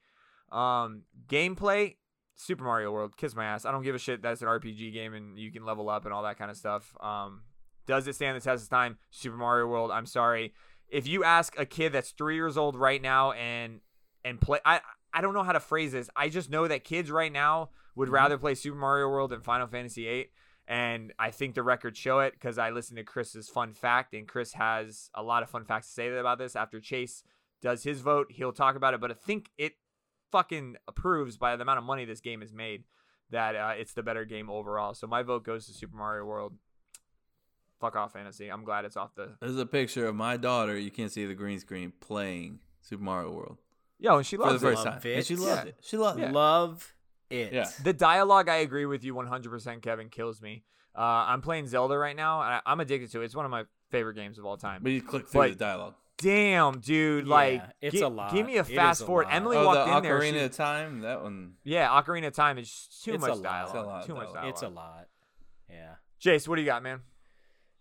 Um, 0.51 1.03
gameplay, 1.27 1.95
Super 2.35 2.63
Mario 2.63 2.91
World, 2.91 3.15
kiss 3.17 3.35
my 3.35 3.45
ass. 3.45 3.65
I 3.65 3.71
don't 3.71 3.83
give 3.83 3.95
a 3.95 3.99
shit. 3.99 4.21
That's 4.21 4.41
an 4.41 4.47
RPG 4.47 4.93
game, 4.93 5.13
and 5.13 5.37
you 5.37 5.51
can 5.51 5.65
level 5.65 5.89
up 5.89 6.05
and 6.05 6.13
all 6.13 6.23
that 6.23 6.37
kind 6.37 6.49
of 6.49 6.57
stuff. 6.57 6.95
Um, 6.99 7.41
does 7.85 8.07
it 8.07 8.15
stand 8.15 8.35
the 8.35 8.41
test 8.41 8.63
of 8.63 8.69
time? 8.69 8.97
Super 9.11 9.37
Mario 9.37 9.67
World. 9.67 9.91
I'm 9.91 10.05
sorry. 10.05 10.53
If 10.89 11.07
you 11.07 11.23
ask 11.23 11.57
a 11.57 11.65
kid 11.65 11.91
that's 11.93 12.11
three 12.11 12.35
years 12.35 12.57
old 12.57 12.75
right 12.75 13.01
now 13.01 13.31
and 13.33 13.81
and 14.25 14.39
play, 14.39 14.59
I 14.65 14.81
I 15.13 15.21
don't 15.21 15.33
know 15.33 15.43
how 15.43 15.51
to 15.51 15.59
phrase 15.59 15.91
this. 15.91 16.09
I 16.15 16.29
just 16.29 16.49
know 16.49 16.67
that 16.67 16.83
kids 16.83 17.11
right 17.11 17.31
now 17.31 17.69
would 17.95 18.09
rather 18.09 18.37
play 18.37 18.55
Super 18.55 18.77
Mario 18.77 19.07
World 19.09 19.31
than 19.31 19.41
Final 19.41 19.67
Fantasy 19.67 20.05
VIII. 20.05 20.29
And 20.67 21.11
I 21.19 21.31
think 21.31 21.55
the 21.55 21.63
records 21.63 21.99
show 21.99 22.19
it 22.21 22.33
because 22.33 22.57
I 22.57 22.69
listened 22.69 22.97
to 22.97 23.03
Chris's 23.03 23.49
fun 23.49 23.73
fact, 23.73 24.13
and 24.13 24.27
Chris 24.27 24.53
has 24.53 25.09
a 25.13 25.21
lot 25.21 25.43
of 25.43 25.49
fun 25.49 25.65
facts 25.65 25.87
to 25.87 25.93
say 25.93 26.17
about 26.17 26.37
this. 26.37 26.55
After 26.55 26.79
Chase 26.79 27.23
does 27.61 27.83
his 27.83 27.99
vote, 27.99 28.27
he'll 28.31 28.53
talk 28.53 28.75
about 28.75 28.93
it. 28.93 29.01
But 29.01 29.11
I 29.11 29.15
think 29.15 29.49
it 29.57 29.73
fucking 30.33 30.75
approves 30.87 31.37
by 31.37 31.55
the 31.55 31.61
amount 31.61 31.77
of 31.77 31.85
money 31.85 32.03
this 32.03 32.19
game 32.19 32.41
has 32.41 32.51
made 32.51 32.83
that 33.29 33.55
uh, 33.55 33.73
it's 33.77 33.93
the 33.93 34.03
better 34.03 34.25
game 34.25 34.49
overall. 34.49 34.93
So 34.93 35.07
my 35.07 35.23
vote 35.23 35.45
goes 35.45 35.65
to 35.67 35.73
Super 35.73 35.95
Mario 35.95 36.25
World. 36.25 36.53
Fuck 37.79 37.95
off, 37.95 38.13
fantasy. 38.13 38.49
I'm 38.49 38.63
glad 38.63 38.83
it's 38.85 38.97
off 38.97 39.13
the. 39.15 39.35
There's 39.41 39.57
a 39.57 39.65
picture 39.65 40.07
of 40.07 40.15
my 40.15 40.37
daughter. 40.37 40.77
You 40.77 40.89
can't 40.91 41.11
see 41.11 41.25
the 41.25 41.33
green 41.35 41.59
screen 41.59 41.93
playing 41.99 42.59
Super 42.81 43.03
Mario 43.03 43.31
World 43.31 43.59
Yo, 43.99 44.17
and 44.17 44.25
she 44.25 44.35
for 44.37 44.43
the 44.43 44.49
loves 44.51 44.63
it. 44.63 44.65
first 44.67 44.85
Love 44.85 45.01
time, 45.03 45.11
and 45.13 45.25
she 45.25 45.33
it. 45.35 45.39
loved 45.39 45.63
Yeah. 45.65 45.69
it. 45.69 45.75
She 45.81 45.97
loved 45.97 46.19
Yeah. 46.19 46.25
it. 46.29 46.31
Love 46.33 46.93
it. 47.29 47.53
Yeah. 47.53 47.69
The 47.83 47.93
dialogue, 47.93 48.49
I 48.49 48.57
agree 48.57 48.85
with 48.85 49.03
you 49.03 49.13
100%. 49.15 49.81
Kevin 49.81 50.09
kills 50.09 50.41
me. 50.41 50.63
Uh, 50.95 51.01
I'm 51.01 51.41
playing 51.41 51.67
Zelda 51.67 51.97
right 51.97 52.15
now, 52.15 52.41
and 52.41 52.53
I, 52.55 52.61
I'm 52.65 52.79
addicted 52.79 53.11
to 53.11 53.21
it. 53.21 53.25
It's 53.25 53.35
one 53.35 53.45
of 53.45 53.51
my 53.51 53.63
favorite 53.91 54.15
games 54.15 54.37
of 54.37 54.45
all 54.45 54.57
time. 54.57 54.81
But 54.83 54.91
you 54.91 55.01
click 55.01 55.27
through 55.27 55.41
But- 55.41 55.49
the 55.51 55.55
dialogue. 55.55 55.95
Damn, 56.17 56.79
dude! 56.79 57.25
Yeah, 57.25 57.31
like, 57.33 57.63
it's 57.81 57.95
gi- 57.95 58.01
a 58.01 58.07
lot. 58.07 58.31
Give 58.33 58.45
me 58.45 58.57
a 58.57 58.63
fast 58.63 59.01
a 59.01 59.05
forward. 59.05 59.25
lot. 59.25 59.33
Emily 59.33 59.57
Oh, 59.57 59.65
walked 59.65 59.87
the 59.89 59.97
in 59.97 60.03
there. 60.03 60.19
Ocarina 60.19 60.31
she- 60.33 60.39
of 60.45 60.51
Time. 60.55 61.01
That 61.01 61.21
one. 61.23 61.53
yeah, 61.63 61.89
Ocarina 61.89 62.27
of 62.27 62.33
Time 62.33 62.57
is 62.57 62.87
too 63.03 63.13
It's 63.15 63.21
much 63.21 63.31
a 63.31 63.33
lot. 63.35 63.43
dialogue. 63.43 63.65
It's 63.65 63.73
a 63.73 63.81
lot 63.87 63.99
of 64.01 64.05
too 64.07 64.13
much 64.13 64.21
dialogue. 64.25 64.33
dialogue. 64.35 64.53
It's 64.53 64.61
a 64.61 64.67
lot. 64.69 65.07
Yeah. 65.69 65.95
Jace, 66.21 66.47
what 66.47 66.55
do 66.55 66.61
you 66.61 66.67
got, 66.67 66.83
man? 66.83 67.01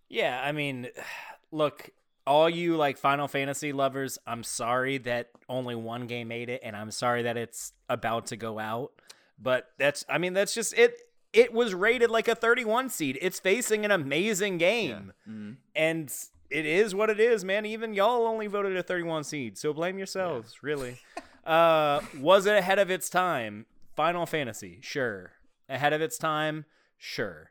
Yeah, 0.09 0.41
I 0.43 0.53
mean, 0.53 0.89
look, 1.53 1.91
all 2.27 2.49
you 2.49 2.77
like 2.77 2.97
Final 2.99 3.29
Fantasy 3.29 3.73
lovers, 3.73 4.19
I'm 4.27 4.43
sorry 4.43 4.99
that 4.99 5.29
only 5.49 5.75
one 5.75 6.07
game 6.07 6.29
made 6.29 6.49
it, 6.49 6.61
and 6.65 6.75
I'm 6.75 6.91
sorry 6.91 7.23
that 7.25 7.37
it's 7.37 7.73
about 7.89 8.27
to 8.27 8.37
go 8.37 8.59
out. 8.59 8.93
But 9.39 9.69
that's, 9.79 10.05
I 10.09 10.19
mean, 10.19 10.33
that's 10.33 10.55
just 10.55 10.73
it. 10.79 10.97
It 11.33 11.53
was 11.53 11.75
rated 11.75 12.11
like 12.11 12.29
a 12.29 12.35
31 12.35 12.91
seed. 12.91 13.19
It's 13.21 13.41
facing 13.41 13.85
an 13.85 13.91
amazing 13.91 14.59
game, 14.59 15.13
Mhm. 15.29 15.57
and 15.75 16.15
it 16.53 16.67
is 16.67 16.95
what 16.95 17.11
it 17.11 17.19
is, 17.21 17.45
man. 17.45 17.65
Even 17.67 17.95
y'all 17.95 18.27
only 18.27 18.47
voted 18.47 18.77
a 18.77 18.83
31 18.83 19.25
seed, 19.25 19.57
so 19.59 19.73
blame 19.73 19.99
yourselves, 19.99 20.63
really. 20.63 20.99
uh, 21.47 22.01
was 22.19 22.47
it 22.47 22.57
ahead 22.57 22.79
of 22.79 22.91
its 22.91 23.09
time? 23.09 23.67
Final 23.97 24.27
Fantasy, 24.27 24.79
sure. 24.83 25.33
Ahead 25.69 25.93
of 25.93 26.01
its 26.01 26.19
time, 26.19 26.65
sure. 26.99 27.51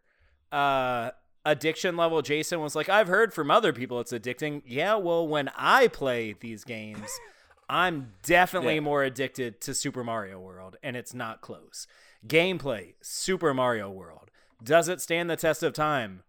Uh, 0.51 1.11
addiction 1.45 1.95
level, 1.97 2.21
Jason 2.21 2.59
was 2.59 2.75
like, 2.75 2.89
I've 2.89 3.07
heard 3.07 3.33
from 3.33 3.49
other 3.51 3.73
people 3.73 3.99
it's 3.99 4.11
addicting. 4.11 4.61
Yeah, 4.65 4.95
well, 4.95 5.27
when 5.27 5.49
I 5.55 5.87
play 5.87 6.35
these 6.39 6.63
games, 6.63 7.07
I'm 7.69 8.13
definitely 8.23 8.75
Yeah. 8.75 8.79
more 8.81 9.03
addicted 9.03 9.61
to 9.61 9.73
Super 9.73 10.03
Mario 10.03 10.39
World, 10.39 10.77
and 10.83 10.95
it's 10.97 11.13
not 11.13 11.41
close. 11.41 11.87
Gameplay, 12.27 12.93
Super 13.01 13.53
Mario 13.53 13.89
World. 13.89 14.29
Does 14.63 14.87
it 14.89 15.01
stand 15.01 15.29
the 15.29 15.35
test 15.35 15.63
of 15.63 15.73
time? 15.73 16.23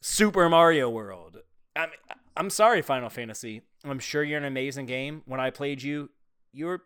Super 0.00 0.48
Mario 0.48 0.88
World. 0.90 1.38
I 1.76 1.86
mean, 1.86 1.94
I'm 2.36 2.50
sorry, 2.50 2.82
Final 2.82 3.10
Fantasy. 3.10 3.62
I'm 3.84 3.98
sure 3.98 4.22
you're 4.22 4.38
an 4.38 4.44
amazing 4.44 4.86
game. 4.86 5.22
When 5.26 5.40
I 5.40 5.50
played 5.50 5.82
you, 5.82 6.10
you 6.52 6.66
were. 6.66 6.82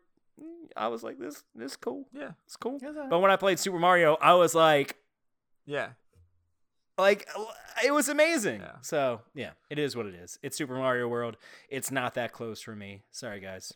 I 0.76 0.88
was 0.88 1.02
like, 1.02 1.18
this, 1.18 1.42
this 1.54 1.72
is 1.72 1.76
cool. 1.76 2.06
Yeah, 2.12 2.30
It's 2.46 2.56
cool. 2.56 2.78
Yes, 2.80 2.94
I- 3.00 3.08
But 3.08 3.18
when 3.20 3.30
I 3.30 3.36
played 3.36 3.58
Super 3.58 3.78
Mario, 3.78 4.16
I 4.20 4.34
was 4.34 4.54
like, 4.54 4.96
yeah. 5.66 5.90
like 6.96 7.28
it 7.84 7.92
was 7.92 8.08
amazing. 8.08 8.60
Yeah. 8.60 8.76
So 8.82 9.22
yeah, 9.34 9.50
it 9.70 9.78
is 9.78 9.96
what 9.96 10.06
it 10.06 10.14
is. 10.14 10.38
It's 10.42 10.56
Super 10.56 10.76
Mario 10.76 11.08
World. 11.08 11.36
It's 11.68 11.90
not 11.90 12.14
that 12.14 12.32
close 12.32 12.60
for 12.60 12.76
me. 12.76 13.02
Sorry, 13.10 13.40
guys. 13.40 13.72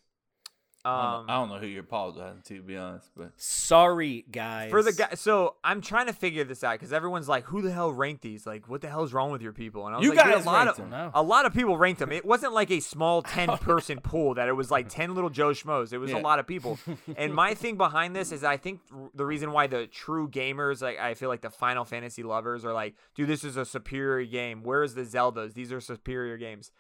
I 0.85 0.91
don't, 0.91 1.21
Um, 1.21 1.27
know, 1.27 1.33
I 1.33 1.37
don't 1.37 1.49
know 1.51 1.59
who 1.59 1.67
you're 1.67 1.83
apologizing 1.85 2.43
to, 2.43 2.57
to 2.57 2.63
be 2.63 2.77
honest, 2.77 3.11
but 3.17 3.31
Sorry, 3.37 4.25
guys. 4.33 4.71
for 4.71 4.83
the 4.83 4.93
guy, 4.93 5.11
so 5.15 5.55
I'm 5.63 5.81
trying 5.81 6.07
to 6.09 6.13
figure 6.13 6.43
this 6.43 6.65
out 6.65 6.73
because 6.75 6.93
everyone's 6.93 7.29
like, 7.29 7.45
"Who 7.45 7.63
the 7.63 7.71
hell 7.71 7.93
ranked 7.93 8.23
these? 8.23 8.47
Like, 8.47 8.69
what 8.69 8.81
the 8.81 8.89
hell's 8.89 9.13
wrong 9.13 9.31
with 9.31 9.43
your 9.43 9.53
people?" 9.53 9.87
And 9.87 9.95
I 9.95 9.99
was 9.99 10.05
You 10.07 10.15
like, 10.15 10.25
guys 10.27 10.45
a 10.45 10.47
lot 10.47 10.67
of 10.69 10.77
them. 10.77 11.11
A 11.15 11.23
lot 11.23 11.47
of 11.47 11.55
people 11.55 11.77
ranked 11.77 12.01
them. 12.01 12.11
It 12.23 12.25
wasn't 12.25 12.53
like 12.53 12.71
a 12.71 12.81
small 12.81 13.23
ten 13.23 13.49
person 13.59 14.01
pool 14.01 14.35
that 14.35 14.49
it 14.49 14.53
was 14.53 14.71
like 14.71 14.89
ten 14.89 15.15
little 15.15 15.31
Joe 15.31 15.51
schmoes. 15.51 15.93
It 15.93 15.99
was 15.99 16.11
Yeah. 16.11 16.19
a 16.19 16.21
lot 16.23 16.39
of 16.41 16.47
people. 16.49 16.79
and 17.17 17.33
my 17.33 17.55
thing 17.63 17.77
behind 17.77 18.17
this 18.17 18.33
is, 18.33 18.43
I 18.43 18.57
think 18.57 18.81
the 19.15 19.25
reason 19.25 19.53
why 19.53 19.69
the 19.69 19.87
true 19.87 20.29
gamers, 20.29 20.83
like 20.83 20.99
I 20.99 21.15
feel 21.15 21.29
like 21.29 21.43
the 21.43 21.51
Final 21.51 21.85
Fantasy 21.85 22.23
lovers, 22.23 22.65
are 22.65 22.73
like, 22.73 22.95
"Dude, 23.15 23.29
this 23.29 23.45
is 23.45 23.57
a 23.57 23.65
superior 23.65 24.27
game. 24.27 24.63
Where's 24.65 24.95
the 24.95 25.03
Zeldas? 25.03 25.55
These 25.55 25.73
are 25.73 25.81
superior 25.81 26.37
games." 26.37 26.73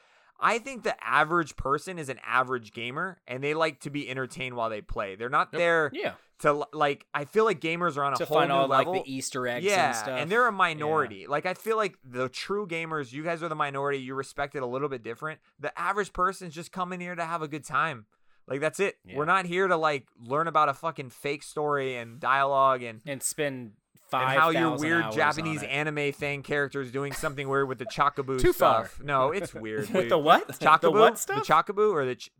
I 0.42 0.58
think 0.58 0.82
the 0.82 0.96
average 1.02 1.56
person 1.56 1.98
is 1.98 2.08
an 2.08 2.18
average 2.26 2.72
gamer 2.72 3.20
and 3.26 3.42
they 3.42 3.54
like 3.54 3.80
to 3.80 3.90
be 3.90 4.08
entertained 4.10 4.56
while 4.56 4.68
they 4.68 4.80
play. 4.80 5.14
They're 5.14 5.28
not 5.28 5.52
there 5.52 5.90
yeah 5.94 6.14
to 6.42 6.66
like 6.72 7.06
I 7.14 7.24
feel 7.24 7.44
like 7.44 7.60
gamers 7.60 7.96
are 7.96 8.04
on 8.04 8.14
a 8.14 8.16
to 8.16 8.24
whole 8.24 8.38
find 8.38 8.48
new 8.50 8.56
all 8.56 8.66
level. 8.66 8.94
like 8.94 9.04
the 9.04 9.12
Easter 9.12 9.46
eggs 9.46 9.64
yeah, 9.64 9.86
and 9.86 9.96
stuff. 9.96 10.28
they're 10.28 10.48
a 10.48 10.52
minority. 10.52 11.26
Like 11.28 11.46
I 11.46 11.54
feel 11.54 11.76
like 11.76 11.96
the 12.04 12.28
true 12.28 12.66
gamers, 12.66 13.12
you 13.12 13.22
guys 13.22 13.42
are 13.42 13.48
the 13.48 13.54
minority. 13.54 13.98
You 13.98 14.14
respect 14.14 14.56
it 14.56 14.62
a 14.62 14.66
little 14.66 14.88
bit 14.88 15.04
different. 15.04 15.40
The 15.60 15.76
average 15.80 16.12
person's 16.12 16.54
just 16.54 16.72
coming 16.72 17.00
here 17.00 17.14
to 17.14 17.24
have 17.24 17.42
a 17.42 17.48
good 17.48 17.64
time. 17.64 18.06
Like 18.48 18.60
that's 18.60 18.80
it. 18.80 18.96
Yeah. 19.04 19.16
We're 19.16 19.24
not 19.24 19.46
here 19.46 19.68
to 19.68 19.76
like 19.76 20.08
learn 20.20 20.48
about 20.48 20.68
a 20.68 20.74
fucking 20.74 21.10
fake 21.10 21.44
story 21.44 21.96
and 21.96 22.18
dialogue 22.18 22.82
and 22.82 23.00
and 23.06 23.22
spend 23.22 23.72
five. 24.12 24.28
and 24.30 24.38
how 24.40 24.50
your 24.50 24.76
weird 24.78 25.10
Japanese 25.12 25.62
anime 25.64 26.12
thing 26.12 26.42
character 26.42 26.80
is 26.80 26.92
doing 26.92 27.12
something 27.12 27.48
weird 27.48 27.68
with 27.68 27.78
the 27.78 27.86
chocobo 27.86 28.38
Too 28.40 28.52
far. 28.52 28.86
stuff. 28.86 29.00
No, 29.02 29.30
it's 29.32 29.52
weird. 29.52 29.90
With 29.90 30.08
the 30.08 30.18
what? 30.18 30.46
Chocobo? 30.48 30.80
The 30.82 30.90
what 30.92 31.18
stuff? 31.18 31.46
The 31.46 31.52
chocobo 31.52 31.92
or 31.92 32.04
the 32.04 32.14
ch- 32.16 32.30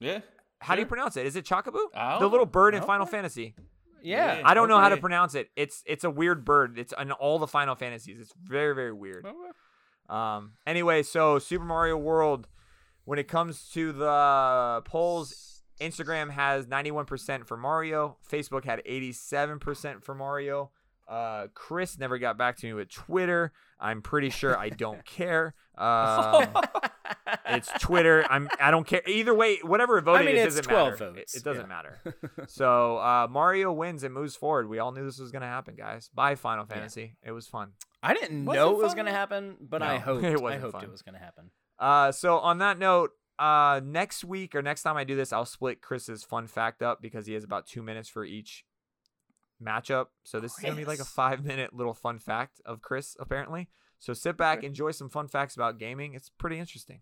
Yeah. 0.00 0.20
how 0.60 0.74
do 0.74 0.80
you 0.82 0.86
pronounce 0.86 1.16
it? 1.16 1.24
Is 1.26 1.36
it 1.36 1.44
chocobo? 1.46 1.78
I 1.94 2.18
The 2.18 2.26
little 2.28 2.46
bird 2.46 2.74
in 2.74 2.80
Okay. 2.80 2.86
Final 2.86 3.06
Fantasy. 3.06 3.54
Yeah. 4.02 4.42
I 4.44 4.54
don't 4.54 4.68
know 4.68 4.78
how 4.78 4.90
to 4.90 4.96
pronounce 4.96 5.34
it. 5.34 5.48
It's 5.56 5.82
it's 5.86 6.04
a 6.04 6.10
weird 6.10 6.44
bird. 6.44 6.78
It's 6.78 6.92
in 7.00 7.10
all 7.12 7.38
the 7.38 7.48
Final 7.48 7.74
Fantasies. 7.74 8.18
It's 8.20 8.32
very 8.42 8.74
very 8.74 8.92
weird. 8.92 9.26
Um. 10.08 10.52
Anyway, 10.66 11.02
so 11.02 11.38
Super 11.38 11.64
Mario 11.64 11.96
World, 11.96 12.48
when 13.04 13.18
it 13.18 13.28
comes 13.28 13.68
to 13.70 13.92
the 13.92 14.82
polls, 14.84 15.62
Instagram 15.80 16.30
has 16.30 16.66
91% 16.66 17.46
for 17.46 17.56
Mario. 17.56 18.16
Facebook 18.28 18.64
had 18.64 18.82
87% 18.84 20.02
for 20.02 20.14
Mario. 20.14 20.70
Uh, 21.08 21.46
Chris 21.54 21.98
never 21.98 22.18
got 22.18 22.36
back 22.36 22.56
to 22.58 22.66
me 22.66 22.72
with 22.74 22.90
Twitter. 22.90 23.52
I'm 23.80 24.02
pretty 24.02 24.30
sure 24.30 24.58
I 24.58 24.68
don't 24.68 25.04
care. 25.06 25.54
Um, 25.76 26.46
it's 27.46 27.70
Twitter. 27.80 28.24
I'm. 28.28 28.48
I 28.60 28.70
don't 28.70 28.86
care 28.86 29.02
either 29.06 29.32
way. 29.34 29.58
Whatever 29.62 29.98
it 29.98 30.02
voted, 30.02 30.26
mean, 30.26 30.36
it 30.36 30.40
it's 30.40 30.56
doesn't 30.56 30.64
12 30.70 30.90
matter. 30.92 31.04
It- 31.04 31.14
votes, 31.16 31.34
It, 31.34 31.44
doesn't 31.44 31.62
yeah. 31.62 31.68
matter. 31.68 31.98
So 32.48 32.98
uh, 32.98 33.26
Mario 33.30 33.72
wins 33.72 34.02
and 34.02 34.12
moves 34.12 34.34
forward. 34.36 34.68
We 34.68 34.78
all 34.78 34.92
knew 34.92 35.04
this 35.04 35.18
was 35.18 35.30
gonna 35.32 35.46
happen, 35.46 35.74
guys. 35.76 36.10
Bye, 36.14 36.34
Final 36.34 36.66
Fantasy. 36.66 37.14
It 37.22 37.32
was 37.32 37.46
fun. 37.46 37.72
I 38.02 38.14
didn't 38.14 38.44
Was 38.44 38.54
know 38.56 38.70
it 38.70 38.80
it 38.80 38.82
was 38.82 38.94
going 38.94 39.06
to 39.06 39.12
happen, 39.12 39.56
but 39.60 39.82
I 39.82 39.94
No, 39.94 40.00
hoped. 40.04 40.24
it 40.24 40.38
I 40.38 40.40
wasn't 40.40 40.62
hoped 40.62 40.72
fun. 40.74 40.84
it 40.84 40.90
was 40.90 41.02
going 41.02 41.14
to 41.14 41.20
happen. 41.20 41.50
Uh, 41.80 42.12
so 42.12 42.38
on 42.38 42.58
that 42.58 42.78
note, 42.78 43.10
uh, 43.40 43.80
next 43.84 44.24
week 44.24 44.54
or 44.54 44.62
next 44.62 44.84
time 44.84 44.96
I 44.96 45.02
do 45.02 45.16
this, 45.16 45.32
I'll 45.32 45.44
split 45.44 45.80
Chris's 45.82 46.22
fun 46.22 46.46
fact 46.46 46.80
up 46.80 47.02
because 47.02 47.26
he 47.26 47.32
has 47.34 47.42
about 47.42 47.66
two 47.66 47.82
minutes 47.82 48.08
for 48.08 48.24
each 48.24 48.64
matchup. 49.62 50.06
So 50.24 50.40
this 50.40 50.52
is 50.52 50.58
gonna 50.58 50.74
be 50.74 50.84
like 50.84 50.98
a 51.00 51.04
five 51.04 51.44
minute 51.44 51.74
little 51.74 51.94
fun 51.94 52.18
fact 52.18 52.60
of 52.64 52.82
Chris, 52.82 53.16
apparently. 53.18 53.68
So 53.98 54.12
sit 54.12 54.36
back, 54.36 54.62
enjoy 54.62 54.92
some 54.92 55.08
fun 55.08 55.28
facts 55.28 55.56
about 55.56 55.78
gaming. 55.78 56.14
It's 56.14 56.28
pretty 56.30 56.58
interesting. 56.58 57.00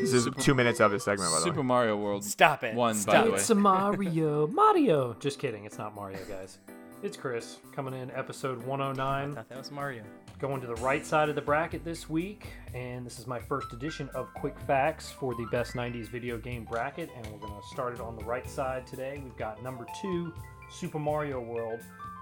This 0.00 0.12
is 0.14 0.28
two 0.40 0.54
minutes 0.54 0.80
of 0.80 0.90
his 0.90 1.04
segment, 1.04 1.30
by 1.30 1.38
the 1.38 1.44
way. 1.44 1.50
Super 1.50 1.62
Mario 1.62 1.96
World. 1.96 2.24
Stop 2.24 2.64
it. 2.64 2.74
One, 2.74 2.94
Stop 2.94 3.14
by 3.14 3.20
the 3.20 3.26
it. 3.28 3.30
way. 3.32 3.36
It's 3.38 3.50
a 3.50 3.54
Mario. 3.54 4.46
Mario. 4.52 5.14
Just 5.20 5.38
kidding. 5.38 5.64
It's 5.64 5.78
not 5.78 5.94
Mario, 5.94 6.18
guys. 6.28 6.58
It's 7.02 7.16
Chris 7.16 7.58
coming 7.72 7.94
in 7.94 8.10
episode 8.10 8.58
oh 8.58 8.62
I 8.62 8.68
109. 8.68 9.34
thought 9.34 9.48
that 9.48 9.58
was 9.58 9.70
Mario. 9.70 10.02
Going 10.42 10.60
to 10.60 10.66
the 10.66 10.74
right 10.74 11.06
side 11.06 11.28
of 11.28 11.36
the 11.36 11.40
bracket 11.40 11.84
this 11.84 12.10
week, 12.10 12.48
and 12.74 13.06
this 13.06 13.20
is 13.20 13.28
my 13.28 13.38
first 13.38 13.72
edition 13.72 14.10
of 14.12 14.34
Quick 14.34 14.58
Facts 14.66 15.08
for 15.08 15.36
the 15.36 15.46
best 15.52 15.74
90s 15.74 16.08
video 16.08 16.36
game 16.36 16.64
bracket, 16.64 17.10
and 17.16 17.24
we're 17.28 17.38
going 17.38 17.54
to 17.54 17.68
start 17.68 17.94
it 17.94 18.00
on 18.00 18.16
the 18.16 18.24
right 18.24 18.50
side 18.50 18.84
today. 18.84 19.20
We've 19.22 19.36
got 19.36 19.62
number 19.62 19.86
two, 20.00 20.34
Super 20.68 20.98
Mario 20.98 21.40
World, 21.40 21.78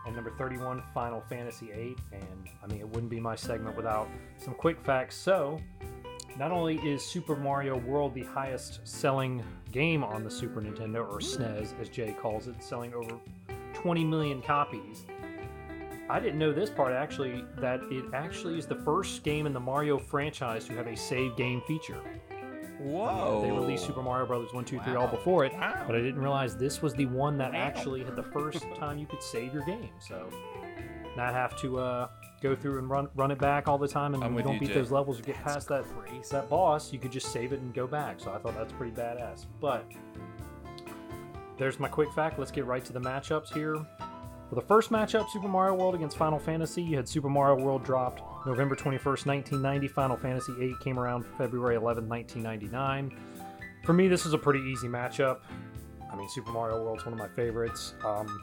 and 0.07 0.15
number 0.15 0.31
31, 0.37 0.83
Final 0.93 1.23
Fantasy 1.31 1.69
VIII. 1.69 1.97
And 2.13 2.51
I 2.63 2.67
mean, 2.67 2.81
it 2.81 2.89
wouldn't 2.91 3.09
be 3.09 3.21
my 3.21 3.35
segment 3.35 3.75
without 3.75 4.07
some 4.37 4.53
quick 4.53 4.79
facts. 4.85 5.17
So, 5.17 5.59
not 6.39 6.53
only 6.53 6.77
is 6.87 7.03
Super 7.03 7.37
Mario 7.37 7.79
World 7.79 8.13
the 8.13 8.25
highest 8.25 8.87
selling 8.87 9.43
game 9.73 10.05
on 10.05 10.25
the 10.25 10.31
Super 10.31 10.61
Nintendo, 10.61 11.09
or 11.09 11.21
SNES 11.21 11.81
as 11.81 11.89
Jay 11.89 12.15
calls 12.21 12.49
it, 12.49 12.63
selling 12.63 12.93
over 12.93 13.19
20 13.73 14.05
million 14.05 14.43
copies. 14.43 15.07
I 16.11 16.19
didn't 16.21 16.39
know 16.39 16.53
this 16.53 16.71
part 16.71 16.93
actually, 16.93 17.45
that 17.59 17.81
it 17.91 18.05
actually 18.13 18.59
is 18.59 18.67
the 18.67 18.75
first 18.75 19.23
game 19.23 19.47
in 19.47 19.53
the 19.53 19.61
Mario 19.61 19.99
franchise 19.99 20.65
to 20.67 20.73
have 20.75 20.87
a 20.89 20.97
save 20.97 21.37
game 21.37 21.63
feature. 21.69 22.01
Whoa. 22.81 23.43
They 23.43 23.51
released 23.53 23.87
Super 23.87 24.03
Mario 24.03 24.27
Brothers 24.27 24.53
1, 24.53 24.65
2, 24.65 24.81
3 24.81 24.95
all 24.97 25.07
before 25.07 25.45
it, 25.45 25.53
Wow. 25.53 25.85
but 25.87 25.95
I 25.95 26.01
didn't 26.01 26.21
realize 26.21 26.57
this 26.57 26.81
was 26.83 26.95
the 26.95 27.07
one 27.07 27.37
that 27.39 27.53
Wow. 27.53 27.59
actually 27.61 28.03
had 28.03 28.17
the 28.17 28.23
first 28.23 28.65
time 28.75 28.99
you 28.99 29.07
could 29.07 29.23
save 29.23 29.53
your 29.53 29.63
game. 29.65 29.91
So, 30.01 30.29
not 31.17 31.33
have 31.35 31.57
to 31.61 31.79
uh, 31.79 32.09
go 32.41 32.57
through 32.57 32.79
and 32.79 32.89
run 32.89 33.09
run 33.15 33.31
it 33.31 33.39
back 33.39 33.69
all 33.69 33.77
the 33.79 33.87
time, 33.89 34.15
and 34.15 34.35
you 34.35 34.43
don't 34.43 34.55
you, 34.55 34.61
beat 34.61 34.69
Jay. 34.69 34.75
those 34.75 34.91
levels 34.91 35.21
or 35.21 35.23
get 35.25 35.37
That's 35.45 35.55
past 35.55 35.69
that 35.69 35.85
crazy. 35.99 36.23
that 36.33 36.49
boss, 36.49 36.93
you 36.93 36.99
could 36.99 37.13
just 37.13 37.31
save 37.33 37.53
it 37.53 37.61
and 37.61 37.73
go 37.75 37.87
back. 37.87 38.19
So 38.19 38.33
I 38.33 38.39
thought 38.39 38.57
that's 38.57 38.73
pretty 38.73 38.93
badass. 38.93 39.45
But 39.61 39.85
there's 41.59 41.79
my 41.79 41.89
quick 41.89 42.11
fact. 42.15 42.39
Let's 42.39 42.51
get 42.51 42.65
right 42.65 42.85
to 42.85 42.93
the 42.93 43.01
matchups 43.01 43.53
here. 43.53 43.77
For 44.51 44.57
the 44.57 44.63
first 44.63 44.91
matchup, 44.91 45.31
Super 45.31 45.47
Mario 45.47 45.75
World 45.75 45.95
against 45.95 46.17
Final 46.17 46.41
Fantasy, 46.41 46.83
you 46.83 46.97
had 46.97 47.09
Super 47.09 47.29
Mario 47.29 47.63
World 47.65 47.85
dropped 47.85 48.21
November 48.45 48.75
21st, 48.75 49.25
1990. 49.25 49.87
Final 49.87 50.17
Fantasy 50.17 50.53
VIII 50.55 50.75
came 50.83 50.99
around 50.99 51.25
February 51.39 51.77
11th, 51.77 52.09
1999. 52.09 53.17
For 53.85 53.93
me, 53.93 54.09
this 54.09 54.27
is 54.27 54.33
a 54.35 54.39
pretty 54.39 54.59
easy 54.69 54.89
matchup. 54.89 55.39
I 56.13 56.17
mean, 56.17 56.29
Super 56.29 56.51
Mario 56.51 56.83
World's 56.83 57.05
one 57.05 57.13
of 57.13 57.19
my 57.21 57.29
favorites. 57.29 57.95
Um, 58.05 58.43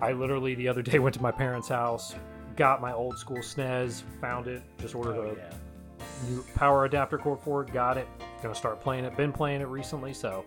I 0.00 0.10
literally 0.10 0.56
the 0.56 0.66
other 0.66 0.82
day 0.82 0.98
went 0.98 1.14
to 1.14 1.22
my 1.22 1.30
parents' 1.30 1.68
house, 1.68 2.16
got 2.56 2.80
my 2.80 2.92
old 2.92 3.16
school 3.16 3.38
SNES, 3.38 4.02
found 4.20 4.48
it, 4.48 4.64
just 4.80 4.96
ordered 4.96 5.16
Oh, 5.16 5.22
a 5.30 5.36
yeah. 5.36 5.54
new 6.28 6.42
power 6.56 6.86
adapter 6.86 7.18
cord 7.18 7.38
for 7.38 7.62
it. 7.62 7.72
Got 7.72 7.98
it. 7.98 8.08
Gonna 8.42 8.52
start 8.52 8.80
playing 8.80 9.04
it. 9.04 9.16
Been 9.16 9.32
playing 9.32 9.60
it 9.60 9.68
recently, 9.68 10.12
so 10.12 10.44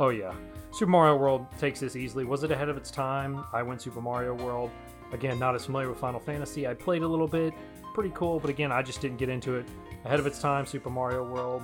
oh 0.00 0.08
yeah. 0.08 0.34
Super 0.74 0.90
Mario 0.90 1.14
World 1.14 1.46
takes 1.60 1.78
this 1.78 1.94
easily. 1.94 2.24
Was 2.24 2.42
it 2.42 2.50
ahead 2.50 2.68
of 2.68 2.76
its 2.76 2.90
time? 2.90 3.44
I 3.52 3.62
went 3.62 3.80
Super 3.80 4.00
Mario 4.00 4.34
World. 4.34 4.72
Again, 5.12 5.38
not 5.38 5.54
as 5.54 5.66
familiar 5.66 5.88
with 5.88 6.00
Final 6.00 6.18
Fantasy. 6.18 6.66
I 6.66 6.74
played 6.74 7.02
a 7.02 7.06
little 7.06 7.28
bit, 7.28 7.54
pretty 7.94 8.10
cool, 8.12 8.40
but 8.40 8.50
again, 8.50 8.72
I 8.72 8.82
just 8.82 9.00
didn't 9.00 9.18
get 9.18 9.28
into 9.28 9.54
it. 9.54 9.66
Ahead 10.04 10.18
of 10.18 10.26
its 10.26 10.40
time, 10.40 10.66
Super 10.66 10.90
Mario 10.90 11.22
World. 11.22 11.62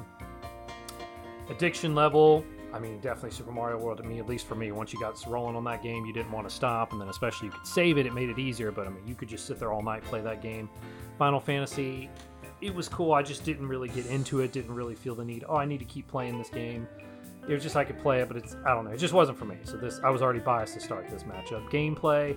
Addiction 1.49 1.93
level, 1.93 2.45
I 2.73 2.78
mean, 2.78 3.01
definitely 3.01 3.32
Super 3.32 3.51
Mario 3.51 3.78
World 3.78 3.99
to 3.99 4.05
me, 4.05 4.20
at 4.20 4.28
least 4.28 4.47
for 4.47 4.55
me. 4.55 4.70
Once 4.70 4.93
you 4.93 5.01
got 5.01 5.20
rolling 5.27 5.57
on 5.57 5.65
that 5.65 5.82
game, 5.82 6.07
you 6.07 6.12
didn't 6.12 6.31
want 6.31 6.49
to 6.49 6.55
stop, 6.55 6.93
and 6.93 7.01
then 7.01 7.09
especially 7.09 7.47
you 7.47 7.53
could 7.53 7.66
save 7.66 7.99
it, 7.99 8.07
it 8.07 8.15
made 8.15 8.31
it 8.31 8.39
easier, 8.39 8.70
but 8.70 8.87
I 8.87 8.91
mean, 8.91 9.05
you 9.09 9.16
could 9.16 9.28
just 9.28 9.45
sit 9.45 9.59
there 9.59 9.73
all 9.73 9.82
night, 9.82 10.05
play 10.05 10.20
that 10.20 10.41
game. 10.41 10.70
Final 11.19 11.41
Fantasy, 11.41 12.09
it 12.61 12.73
was 12.73 12.89
cool. 12.89 13.12
I 13.12 13.24
just 13.24 13.45
didn't 13.45 13.66
really 13.66 13.89
get 13.89 14.07
into 14.07 14.39
it, 14.39 14.53
didn't 14.53 14.73
really 14.73 14.95
feel 14.95 15.16
the 15.16 15.24
need, 15.24 15.45
oh, 15.49 15.57
I 15.57 15.65
need 15.65 15.78
to 15.78 15.85
keep 15.85 16.07
playing 16.07 16.39
this 16.39 16.49
game. 16.49 16.87
It 17.51 17.55
was 17.55 17.64
just 17.64 17.74
I 17.74 17.82
could 17.82 17.98
play 17.98 18.20
it, 18.20 18.28
but 18.28 18.36
it's, 18.36 18.55
I 18.64 18.74
don't 18.74 18.85
know, 18.85 18.93
it 18.93 18.98
just 18.98 19.12
wasn't 19.12 19.36
for 19.36 19.44
me. 19.44 19.56
So 19.64 19.77
this, 19.77 19.98
I 20.05 20.09
was 20.09 20.22
already 20.22 20.39
biased 20.39 20.74
to 20.74 20.81
start 20.81 21.09
this 21.10 21.24
matchup. 21.24 21.68
Gameplay, 21.68 22.36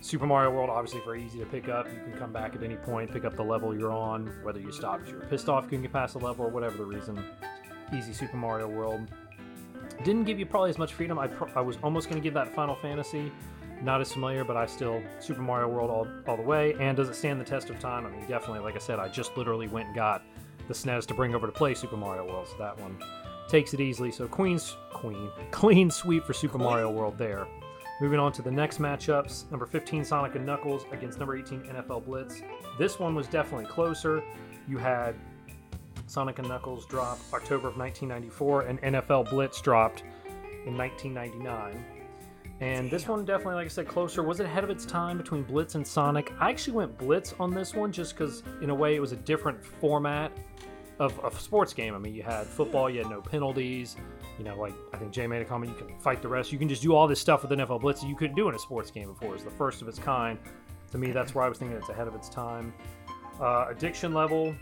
Super 0.00 0.24
Mario 0.24 0.52
World, 0.52 0.70
obviously 0.70 1.00
very 1.04 1.24
easy 1.24 1.40
to 1.40 1.46
pick 1.46 1.68
up. 1.68 1.88
You 1.92 1.98
can 1.98 2.16
come 2.16 2.32
back 2.32 2.54
at 2.54 2.62
any 2.62 2.76
point, 2.76 3.12
pick 3.12 3.24
up 3.24 3.34
the 3.34 3.42
level 3.42 3.76
you're 3.76 3.90
on, 3.90 4.26
whether 4.44 4.60
you 4.60 4.70
stop 4.70 5.00
because 5.00 5.10
you're 5.10 5.22
pissed 5.22 5.48
off, 5.48 5.64
couldn't 5.64 5.82
get 5.82 5.92
past 5.92 6.12
the 6.12 6.24
level, 6.24 6.46
or 6.46 6.48
whatever 6.48 6.76
the 6.76 6.84
reason. 6.84 7.20
Easy 7.92 8.12
Super 8.12 8.36
Mario 8.36 8.68
World. 8.68 9.00
Didn't 10.04 10.24
give 10.24 10.38
you 10.38 10.46
probably 10.46 10.70
as 10.70 10.78
much 10.78 10.92
freedom. 10.92 11.18
I, 11.18 11.28
I 11.56 11.60
was 11.60 11.76
almost 11.82 12.08
going 12.08 12.22
to 12.22 12.24
give 12.24 12.34
that 12.34 12.54
Final 12.54 12.76
Fantasy. 12.76 13.32
Not 13.82 14.00
as 14.00 14.12
familiar, 14.12 14.44
but 14.44 14.56
I 14.56 14.66
still 14.66 15.02
Super 15.18 15.42
Mario 15.42 15.66
World 15.66 15.90
all, 15.90 16.06
all 16.28 16.36
the 16.36 16.42
way. 16.42 16.76
And 16.78 16.96
does 16.96 17.08
it 17.08 17.16
stand 17.16 17.40
the 17.40 17.44
test 17.44 17.68
of 17.68 17.80
time? 17.80 18.06
I 18.06 18.10
mean, 18.10 18.24
definitely. 18.28 18.60
Like 18.60 18.76
I 18.76 18.78
said, 18.78 19.00
I 19.00 19.08
just 19.08 19.36
literally 19.36 19.66
went 19.66 19.88
and 19.88 19.96
got 19.96 20.22
the 20.68 20.74
SNES 20.74 21.06
to 21.06 21.14
bring 21.14 21.34
over 21.34 21.46
to 21.46 21.52
play 21.52 21.74
Super 21.74 21.96
Mario 21.96 22.24
World. 22.26 22.46
So 22.46 22.56
that 22.58 22.78
one 22.80 22.96
takes 23.48 23.74
it 23.74 23.80
easily. 23.80 24.10
So 24.10 24.26
Queen's 24.26 24.76
Queen 24.90 25.30
clean 25.50 25.90
sweep 25.90 26.24
for 26.24 26.32
Super 26.32 26.58
Mario 26.58 26.90
World 26.90 27.18
there. 27.18 27.46
Moving 28.00 28.18
on 28.18 28.32
to 28.32 28.42
the 28.42 28.50
next 28.50 28.78
matchups. 28.78 29.50
Number 29.50 29.66
15 29.66 30.04
Sonic 30.04 30.34
and 30.34 30.44
Knuckles 30.44 30.84
against 30.92 31.18
number 31.18 31.36
18 31.36 31.62
NFL 31.62 32.04
Blitz. 32.04 32.42
This 32.78 32.98
one 32.98 33.14
was 33.14 33.26
definitely 33.26 33.66
closer. 33.66 34.22
You 34.68 34.78
had 34.78 35.14
Sonic 36.06 36.38
and 36.38 36.48
Knuckles 36.48 36.86
drop 36.86 37.18
October 37.32 37.68
of 37.68 37.76
1994, 37.76 38.62
and 38.62 38.82
NFL 38.82 39.30
Blitz 39.30 39.60
dropped 39.60 40.02
in 40.66 40.76
1999. 40.76 41.84
And 42.60 42.90
this 42.90 43.06
one 43.06 43.24
definitely, 43.24 43.56
like 43.56 43.66
I 43.66 43.68
said, 43.68 43.86
closer. 43.86 44.22
Was 44.22 44.40
it 44.40 44.46
ahead 44.46 44.64
of 44.64 44.70
its 44.70 44.86
time 44.86 45.18
between 45.18 45.42
Blitz 45.42 45.74
and 45.74 45.86
Sonic? 45.86 46.32
I 46.40 46.50
actually 46.50 46.74
went 46.74 46.96
Blitz 46.96 47.34
on 47.38 47.52
this 47.54 47.74
one 47.74 47.92
just 47.92 48.16
because, 48.16 48.42
in 48.62 48.70
a 48.70 48.74
way, 48.74 48.96
it 48.96 49.00
was 49.00 49.12
a 49.12 49.16
different 49.16 49.62
format 49.62 50.32
of 50.98 51.18
a 51.24 51.38
sports 51.38 51.74
game. 51.74 51.94
I 51.94 51.98
mean, 51.98 52.14
you 52.14 52.22
had 52.22 52.46
football, 52.46 52.88
you 52.88 53.00
had 53.00 53.10
no 53.10 53.20
penalties. 53.20 53.96
You 54.38 54.44
know, 54.44 54.56
like 54.56 54.74
I 54.92 54.98
think 54.98 55.12
Jay 55.12 55.26
made 55.26 55.42
a 55.42 55.44
comment, 55.44 55.72
you 55.72 55.86
can 55.86 55.98
fight 55.98 56.22
the 56.22 56.28
rest. 56.28 56.52
You 56.52 56.58
can 56.58 56.68
just 56.68 56.82
do 56.82 56.94
all 56.94 57.06
this 57.06 57.20
stuff 57.20 57.42
with 57.42 57.50
NFL 57.50 57.80
Blitz 57.80 58.00
that 58.00 58.08
you 58.08 58.16
couldn't 58.16 58.36
do 58.36 58.48
in 58.48 58.54
a 58.54 58.58
sports 58.58 58.90
game 58.90 59.08
before. 59.08 59.34
It's 59.34 59.44
the 59.44 59.50
first 59.50 59.82
of 59.82 59.88
its 59.88 59.98
kind. 59.98 60.38
To 60.92 60.98
me, 60.98 61.10
that's 61.10 61.34
where 61.34 61.44
I 61.44 61.48
was 61.48 61.58
thinking 61.58 61.76
it's 61.76 61.88
ahead 61.88 62.06
of 62.06 62.14
its 62.14 62.28
time. 62.28 62.72
Uh, 63.40 63.66
addiction 63.68 64.14
level, 64.14 64.54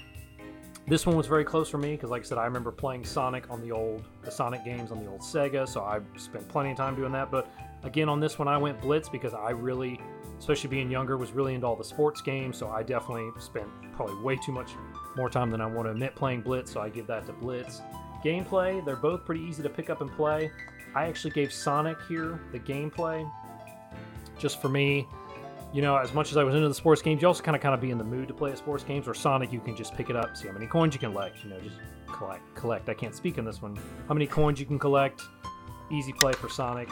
this 0.87 1.07
one 1.07 1.17
was 1.17 1.27
very 1.27 1.45
close 1.45 1.69
for 1.69 1.79
me 1.79 1.93
because, 1.93 2.11
like 2.11 2.23
I 2.23 2.25
said, 2.25 2.39
I 2.39 2.45
remember 2.45 2.71
playing 2.71 3.05
Sonic 3.05 3.51
on 3.51 3.61
the 3.61 3.73
old 3.73 4.05
the 4.23 4.31
Sonic 4.31 4.65
games 4.65 4.91
on 4.91 5.03
the 5.03 5.11
old 5.11 5.21
Sega, 5.21 5.69
so 5.69 5.83
I 5.83 6.01
spent 6.19 6.49
plenty 6.49 6.73
of 6.73 6.77
time 6.77 6.95
doing 6.95 7.13
that. 7.13 7.31
But 7.31 7.51
again, 7.85 8.09
on 8.09 8.21
this 8.21 8.39
one, 8.39 8.49
I 8.49 8.59
went 8.59 8.81
Blitz 8.81 9.09
because 9.09 9.33
I 9.33 9.51
really, 9.51 10.01
especially 10.39 10.71
being 10.71 10.91
younger, 10.91 11.17
was 11.17 11.33
really 11.33 11.55
into 11.55 11.67
all 11.67 11.77
the 11.77 11.85
sports 11.85 12.21
games. 12.21 12.59
So 12.59 12.69
I 12.69 12.83
definitely 12.83 13.31
spent 13.41 13.69
probably 13.93 14.23
way 14.23 14.37
too 14.37 14.53
much 14.53 14.73
more 15.17 15.31
time 15.31 15.51
than 15.51 15.61
I 15.61 15.67
want 15.67 15.87
to 15.87 15.93
admit 15.93 16.15
playing 16.15 16.43
Blitz. 16.43 16.73
So 16.73 16.81
I 16.81 16.89
give 16.89 17.07
that 17.07 17.27
to 17.27 17.33
Blitz. 17.33 17.81
Gameplay, 18.25 18.85
they're 18.85 18.97
both 18.97 19.25
pretty 19.25 19.43
easy 19.43 19.63
to 19.63 19.69
pick 19.69 19.91
up 19.91 20.01
and 20.01 20.11
play. 20.11 20.51
I 20.95 21.07
actually 21.07 21.33
gave 21.33 21.53
Sonic 21.53 21.99
here 22.09 22.41
the 22.53 22.59
gameplay. 22.59 23.31
Just 24.39 24.63
for 24.63 24.69
me, 24.69 25.07
you 25.73 25.83
know, 25.83 25.97
as 25.97 26.15
much 26.15 26.31
as 26.31 26.37
I 26.37 26.45
was 26.45 26.55
into 26.55 26.69
the 26.69 26.75
sports 26.75 27.03
games, 27.03 27.21
you 27.21 27.29
also 27.29 27.43
kind 27.43 27.57
of 27.57 27.61
kind 27.61 27.75
of 27.75 27.81
be 27.81 27.91
in 27.91 27.99
the 27.99 28.05
mood 28.05 28.29
to 28.29 28.35
play 28.35 28.53
a 28.53 28.57
sports 28.57 28.85
games. 28.85 29.09
Or 29.09 29.15
Sonic, 29.15 29.53
you 29.53 29.61
can 29.61 29.77
just 29.77 29.95
pick 29.95 30.09
it 30.09 30.17
up, 30.17 30.37
see 30.37 30.47
how 30.47 30.55
many 30.55 30.67
coins 30.67 30.95
you 30.95 31.01
can 31.01 31.13
collect. 31.13 31.43
You 31.45 31.51
know, 31.51 31.61
just 31.61 31.77
collect, 32.07 32.55
collect. 32.55 32.89
I 32.89 32.95
can't 32.95 33.15
speak 33.15 33.39
on 33.39 33.45
this 33.45 33.61
one. 33.61 33.77
How 34.07 34.15
many 34.15 34.27
coins 34.27 34.61
you 34.61 34.67
can 34.67 34.79
collect? 34.79 35.23
Easy 35.91 36.13
play 36.13 36.33
for 36.33 36.49
Sonic, 36.49 36.89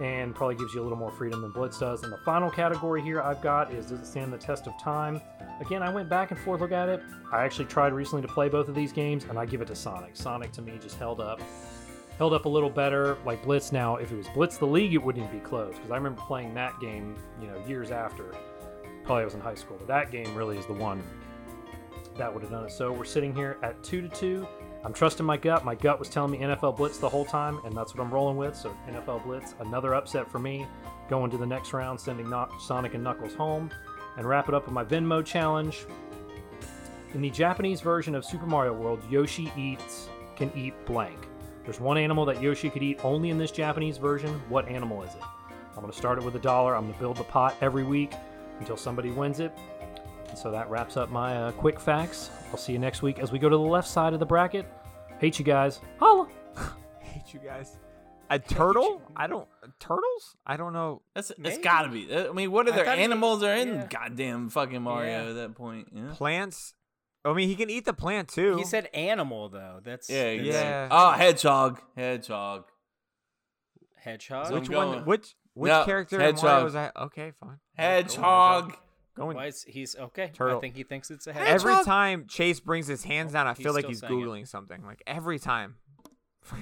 and 0.00 0.34
probably 0.34 0.56
gives 0.56 0.74
you 0.74 0.80
a 0.80 0.84
little 0.84 0.98
more 0.98 1.10
freedom 1.10 1.42
than 1.42 1.50
Blitz 1.50 1.78
does. 1.78 2.02
And 2.02 2.12
the 2.12 2.18
final 2.18 2.50
category 2.50 3.02
here 3.02 3.20
I've 3.20 3.40
got 3.40 3.72
is 3.72 3.86
does 3.86 4.00
it 4.00 4.06
stand 4.06 4.32
the 4.32 4.38
test 4.38 4.66
of 4.66 4.78
time? 4.80 5.20
Again, 5.60 5.82
I 5.82 5.92
went 5.92 6.08
back 6.08 6.30
and 6.30 6.40
forth 6.40 6.60
look 6.60 6.72
at 6.72 6.88
it. 6.88 7.02
I 7.32 7.44
actually 7.44 7.66
tried 7.66 7.92
recently 7.92 8.22
to 8.22 8.28
play 8.28 8.48
both 8.48 8.68
of 8.68 8.74
these 8.74 8.92
games, 8.92 9.24
and 9.28 9.38
I 9.38 9.46
give 9.46 9.60
it 9.60 9.68
to 9.68 9.74
Sonic. 9.74 10.16
Sonic 10.16 10.52
to 10.52 10.62
me 10.62 10.78
just 10.80 10.98
held 10.98 11.20
up 11.20 11.40
held 12.18 12.34
up 12.34 12.44
a 12.44 12.48
little 12.48 12.70
better. 12.70 13.16
Like 13.24 13.42
Blitz 13.42 13.72
now, 13.72 13.96
if 13.96 14.12
it 14.12 14.16
was 14.16 14.28
Blitz 14.28 14.56
the 14.56 14.66
League, 14.66 14.94
it 14.94 15.02
wouldn't 15.02 15.24
even 15.24 15.38
be 15.38 15.44
close 15.44 15.74
because 15.74 15.90
I 15.90 15.96
remember 15.96 16.20
playing 16.22 16.54
that 16.54 16.78
game, 16.80 17.16
you 17.40 17.46
know, 17.48 17.60
years 17.66 17.90
after. 17.90 18.34
Probably 19.04 19.22
I 19.22 19.24
was 19.24 19.34
in 19.34 19.40
high 19.40 19.54
school, 19.54 19.76
but 19.78 19.88
that 19.88 20.10
game 20.12 20.32
really 20.34 20.56
is 20.56 20.66
the 20.66 20.72
one 20.72 21.02
that 22.16 22.32
would 22.32 22.42
have 22.42 22.52
done 22.52 22.64
it. 22.64 22.70
So 22.70 22.92
we're 22.92 23.04
sitting 23.04 23.34
here 23.34 23.58
at 23.62 23.82
two 23.82 24.02
to 24.02 24.08
two. 24.08 24.46
I'm 24.84 24.92
trusting 24.92 25.24
my 25.24 25.36
gut. 25.36 25.64
My 25.64 25.74
gut 25.74 25.98
was 25.98 26.08
telling 26.08 26.32
me 26.32 26.38
NFL 26.38 26.76
Blitz 26.76 26.98
the 26.98 27.08
whole 27.08 27.24
time, 27.24 27.60
and 27.64 27.76
that's 27.76 27.94
what 27.94 28.02
I'm 28.02 28.12
rolling 28.12 28.36
with. 28.36 28.56
So 28.56 28.76
NFL 28.88 29.24
Blitz, 29.24 29.54
another 29.60 29.94
upset 29.94 30.30
for 30.30 30.40
me, 30.40 30.66
going 31.08 31.30
to 31.30 31.36
the 31.36 31.46
next 31.46 31.72
round, 31.72 32.00
sending 32.00 32.28
Knock- 32.28 32.60
Sonic 32.60 32.94
and 32.94 33.04
Knuckles 33.04 33.34
home, 33.34 33.70
and 34.16 34.26
wrap 34.26 34.48
it 34.48 34.54
up 34.54 34.64
with 34.64 34.74
my 34.74 34.84
Venmo 34.84 35.24
challenge. 35.24 35.86
In 37.14 37.20
the 37.20 37.30
Japanese 37.30 37.80
version 37.80 38.14
of 38.14 38.24
Super 38.24 38.46
Mario 38.46 38.72
World, 38.72 39.02
Yoshi 39.08 39.52
eats 39.56 40.08
can 40.34 40.50
eat 40.56 40.74
blank. 40.86 41.28
There's 41.64 41.78
one 41.78 41.96
animal 41.96 42.24
that 42.24 42.42
Yoshi 42.42 42.68
could 42.68 42.82
eat 42.82 43.04
only 43.04 43.30
in 43.30 43.38
this 43.38 43.52
Japanese 43.52 43.98
version. 43.98 44.40
What 44.48 44.66
animal 44.68 45.02
is 45.02 45.14
it? 45.14 45.22
I'm 45.74 45.80
going 45.80 45.92
to 45.92 45.96
start 45.96 46.18
it 46.18 46.24
with 46.24 46.34
a 46.34 46.40
dollar. 46.40 46.74
I'm 46.74 46.82
going 46.82 46.94
to 46.94 47.00
build 47.00 47.16
the 47.18 47.24
pot 47.24 47.54
every 47.60 47.84
week 47.84 48.12
until 48.58 48.76
somebody 48.76 49.10
wins 49.10 49.38
it. 49.40 49.56
And 50.32 50.38
so 50.38 50.50
that 50.50 50.70
wraps 50.70 50.96
up 50.96 51.10
my 51.10 51.36
uh, 51.36 51.52
quick 51.52 51.78
facts. 51.78 52.30
I'll 52.50 52.56
see 52.56 52.72
you 52.72 52.78
next 52.78 53.02
week 53.02 53.18
as 53.18 53.30
we 53.30 53.38
go 53.38 53.50
to 53.50 53.56
the 53.56 53.62
left 53.62 53.86
side 53.86 54.14
of 54.14 54.18
the 54.18 54.24
bracket. 54.24 54.64
Hate 55.18 55.38
you 55.38 55.44
guys. 55.44 55.78
Holla. 55.98 56.26
Hate 57.00 57.34
you 57.34 57.38
guys. 57.44 57.76
A 58.30 58.38
turtle? 58.38 59.02
I 59.14 59.26
don't 59.26 59.46
turtles? 59.78 60.36
I 60.46 60.56
don't 60.56 60.72
know. 60.72 61.02
That's 61.14 61.32
it's 61.36 61.58
got 61.58 61.82
to 61.82 61.90
be. 61.90 62.08
I 62.16 62.32
mean, 62.32 62.50
what 62.50 62.66
I 62.66 62.72
other 62.72 62.82
thought 62.86 62.96
he- 62.96 63.04
animals 63.04 63.42
are 63.42 63.52
in 63.54 63.68
yeah. 63.74 63.86
goddamn 63.90 64.48
fucking 64.48 64.80
Mario 64.80 65.24
Yeah. 65.24 65.28
at 65.28 65.34
that 65.34 65.54
point? 65.54 65.88
Yeah. 65.94 66.14
Plants. 66.14 66.72
I 67.26 67.34
mean, 67.34 67.46
he 67.50 67.54
can 67.56 67.68
eat 67.68 67.84
the 67.84 67.92
plant 67.92 68.28
too. 68.30 68.56
He 68.56 68.64
said 68.64 68.88
animal 68.94 69.50
though. 69.50 69.80
That's 69.84 70.08
Yeah, 70.08 70.34
that's- 70.36 70.46
yeah. 70.46 70.88
Oh, 70.90 71.10
hedgehog, 71.10 71.82
hedgehog. 71.94 72.64
hedgehog. 74.02 74.50
Which 74.50 74.70
I'm 74.70 74.74
one? 74.76 74.92
going. 74.92 75.04
Which 75.04 75.34
which 75.52 75.68
No, 75.70 75.84
character 75.84 76.16
in 76.16 76.20
Mario 76.22 76.32
hedgehog. 76.36 76.64
was 76.64 76.72
that? 76.72 76.96
Okay, 76.96 77.32
fine. 77.38 77.58
Hedgehog. 77.76 78.76
Going 79.14 79.36
Why 79.36 79.46
is 79.46 79.62
he's 79.64 79.94
okay? 79.96 80.30
Turtle. 80.32 80.56
I 80.56 80.60
think 80.60 80.74
he 80.74 80.84
thinks 80.84 81.10
it's 81.10 81.26
a 81.26 81.32
hedgehog. 81.34 81.54
every 81.70 81.84
time 81.84 82.26
Chase 82.28 82.60
brings 82.60 82.86
his 82.86 83.04
hands 83.04 83.32
down, 83.32 83.46
I 83.46 83.52
He's 83.54 83.62
feel 83.64 83.74
like 83.74 83.84
he's 83.86 84.00
saying 84.00 84.12
it. 84.12 84.16
googling 84.24 84.48
something. 84.48 84.82
Like 84.84 85.02
every 85.06 85.38
time. 85.38 85.76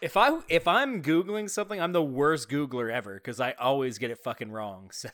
If 0.00 0.18
I 0.18 0.38
if 0.50 0.68
I'm 0.68 1.02
googling 1.02 1.48
something, 1.48 1.80
I'm 1.80 1.92
the 1.92 2.02
worst 2.02 2.50
Googler 2.50 2.92
ever 2.92 3.14
because 3.14 3.40
I 3.40 3.52
always 3.52 3.96
get 3.96 4.10
it 4.10 4.18
fucking 4.18 4.50
wrong. 4.52 4.90
So 4.92 5.08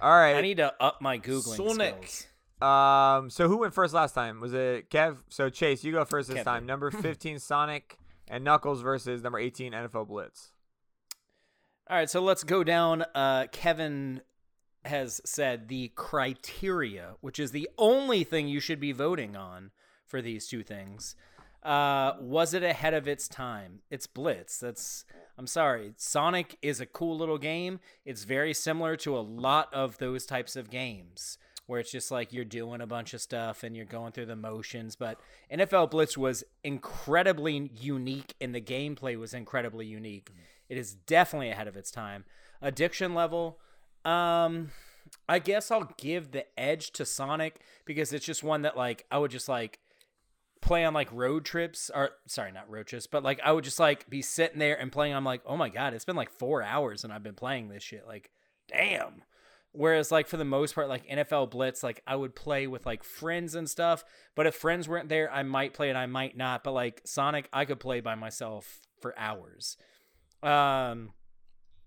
All 0.00 0.10
right. 0.10 0.34
I 0.34 0.40
need 0.40 0.56
to 0.56 0.74
up 0.80 1.00
my 1.00 1.18
googling 1.18 1.56
Sonic. 1.56 2.08
skills. 2.08 2.26
Um. 2.60 3.30
So 3.30 3.46
who 3.46 3.58
went 3.58 3.74
first 3.74 3.94
last 3.94 4.14
time? 4.14 4.40
Was 4.40 4.54
it 4.54 4.90
Kev? 4.90 5.18
So 5.28 5.50
Chase, 5.50 5.84
you 5.84 5.92
go 5.92 6.04
first 6.04 6.28
this 6.28 6.38
Kev 6.40 6.44
time. 6.44 6.66
Number 6.66 6.90
fifteen, 7.06 7.38
Sonic 7.38 7.96
and 8.26 8.42
Knuckles 8.42 8.80
versus 8.82 9.22
number 9.22 9.38
eighteen, 9.38 9.72
NFL 9.72 10.08
Blitz. 10.08 10.50
All 11.88 11.96
right, 11.96 12.10
so 12.10 12.20
let's 12.20 12.42
go 12.42 12.64
down. 12.64 13.04
Uh, 13.14 13.46
Kevin 13.52 14.20
has 14.88 15.20
said 15.24 15.68
the 15.68 15.92
criteria, 15.94 17.14
which 17.20 17.38
is 17.38 17.52
the 17.52 17.68
only 17.78 18.24
thing 18.24 18.48
you 18.48 18.60
should 18.60 18.80
be 18.80 18.92
voting 18.92 19.36
on 19.36 19.70
for 20.04 20.20
these 20.20 20.48
two 20.48 20.62
things. 20.62 21.14
Uh, 21.62 22.14
was 22.20 22.54
it 22.54 22.62
ahead 22.62 22.94
of 22.94 23.06
its 23.08 23.28
time? 23.28 23.80
It's 23.90 24.06
Blitz. 24.06 24.58
That's. 24.58 25.04
I'm 25.36 25.46
sorry. 25.46 25.92
Sonic 25.96 26.56
is 26.62 26.80
a 26.80 26.86
cool 26.86 27.16
little 27.16 27.38
game. 27.38 27.78
It's 28.04 28.24
very 28.24 28.52
similar 28.52 28.96
to 28.96 29.16
a 29.16 29.20
lot 29.20 29.72
of 29.72 29.98
those 29.98 30.26
types 30.26 30.56
of 30.56 30.70
games 30.70 31.38
where 31.68 31.78
it's 31.78 31.92
just 31.92 32.10
like 32.10 32.32
you're 32.32 32.46
doing 32.46 32.80
a 32.80 32.86
bunch 32.86 33.12
of 33.12 33.20
stuff 33.20 33.62
and 33.62 33.76
you're 33.76 33.84
going 33.84 34.10
through 34.10 34.24
the 34.26 34.34
motions. 34.34 34.96
But 34.96 35.20
NFL 35.52 35.90
Blitz 35.90 36.16
was 36.16 36.42
incredibly 36.64 37.70
unique, 37.78 38.34
and 38.40 38.54
the 38.54 38.60
gameplay 38.60 39.18
was 39.18 39.34
incredibly 39.34 39.84
unique. 39.84 40.30
It 40.70 40.78
is 40.78 40.94
definitely 40.94 41.50
ahead 41.50 41.68
of 41.68 41.76
its 41.76 41.90
time. 41.90 42.24
Addiction 42.62 43.14
level, 43.14 43.58
um, 44.04 44.70
I 45.28 45.38
guess 45.38 45.70
I'll 45.70 45.92
give 45.96 46.30
the 46.32 46.46
edge 46.58 46.90
to 46.92 47.04
Sonic 47.04 47.60
because 47.84 48.12
it's 48.12 48.24
just 48.26 48.42
one 48.42 48.62
that 48.62 48.76
like 48.76 49.06
I 49.10 49.18
would 49.18 49.30
just 49.30 49.48
like 49.48 49.80
play 50.60 50.84
on 50.84 50.94
like 50.94 51.12
road 51.12 51.44
trips 51.44 51.90
or 51.94 52.10
sorry 52.26 52.52
not 52.52 52.68
road 52.68 52.86
trips 52.86 53.06
but 53.06 53.22
like 53.22 53.40
i 53.44 53.52
would 53.52 53.64
just 53.64 53.78
like 53.78 54.08
be 54.10 54.22
sitting 54.22 54.58
there 54.58 54.78
and 54.78 54.90
playing. 54.90 55.14
I'm 55.14 55.24
like 55.24 55.42
oh 55.46 55.56
my 55.56 55.68
god 55.68 55.94
it's 55.94 56.04
been 56.04 56.16
like 56.16 56.30
four 56.30 56.62
hours 56.62 57.04
and 57.04 57.12
i've 57.12 57.22
been 57.22 57.34
playing 57.34 57.68
this 57.68 57.82
shit 57.82 58.06
like 58.06 58.30
damn. 58.68 59.22
Whereas 59.72 60.10
like 60.10 60.26
for 60.26 60.38
the 60.38 60.44
most 60.44 60.74
part 60.74 60.88
like 60.88 61.06
nfl 61.08 61.48
blitz 61.48 61.82
like 61.82 62.02
i 62.06 62.16
would 62.16 62.34
play 62.34 62.66
with 62.66 62.86
like 62.86 63.04
friends 63.04 63.54
and 63.54 63.68
stuff 63.68 64.02
but 64.34 64.46
if 64.46 64.54
friends 64.54 64.88
weren't 64.88 65.08
there 65.08 65.30
i 65.32 65.42
might 65.42 65.74
play 65.74 65.90
it 65.90 65.96
i 65.96 66.06
might 66.06 66.36
not 66.36 66.64
but 66.64 66.72
like 66.72 67.02
sonic 67.04 67.48
i 67.52 67.64
could 67.64 67.78
play 67.78 68.00
by 68.00 68.14
myself 68.14 68.80
for 69.00 69.16
hours. 69.18 69.76
Um 70.42 71.12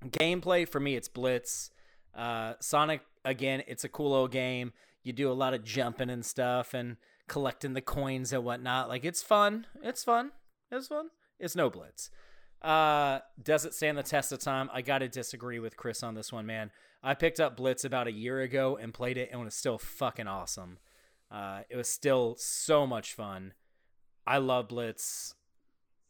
gameplay 0.06 0.68
for 0.68 0.80
me 0.80 0.96
it's 0.96 1.10
blitz 1.10 1.72
uh 2.16 2.54
sonic 2.60 3.02
again 3.24 3.64
it's 3.68 3.84
a 3.84 3.90
cool 3.90 4.14
old 4.14 4.32
game. 4.32 4.74
You 5.04 5.14
do 5.14 5.32
a 5.32 5.34
lot 5.34 5.54
of 5.54 5.64
jumping 5.64 6.10
and 6.10 6.26
stuff 6.26 6.74
and 6.74 6.98
collecting 7.28 7.74
the 7.74 7.82
coins 7.82 8.34
and 8.34 8.44
whatnot. 8.44 8.90
Like 8.90 9.06
it's 9.06 9.24
fun. 9.24 9.66
It's 9.82 10.04
fun. 10.04 10.32
It's 10.72 10.88
fun. 10.88 11.10
It's 11.40 11.56
no 11.56 11.70
blitz. 11.70 12.10
Uh 12.62 13.20
does 13.42 13.66
it 13.66 13.74
stand 13.74 13.98
the 13.98 14.04
test 14.04 14.32
of 14.32 14.40
time? 14.40 14.70
I 14.74 14.82
gotta 14.82 15.08
disagree 15.08 15.60
with 15.60 15.78
chris 15.78 16.04
on 16.04 16.16
this 16.16 16.32
one 16.32 16.46
man. 16.46 16.72
I 17.04 17.16
picked 17.16 17.40
up 17.40 17.58
blitz 17.58 17.84
about 17.84 18.08
a 18.08 18.12
year 18.12 18.42
ago 18.42 18.78
and 18.80 18.94
played 18.94 19.18
it 19.18 19.30
and 19.32 19.42
it 19.42 19.46
was 19.46 19.56
still 19.56 19.78
fucking 19.78 20.28
awesome. 20.28 20.78
Uh 21.32 21.62
it 21.70 21.76
was 21.76 21.90
still 21.90 22.36
so 22.38 22.86
much 22.86 23.14
fun. 23.14 23.54
I 24.28 24.38
love 24.38 24.68
blitz. 24.68 25.34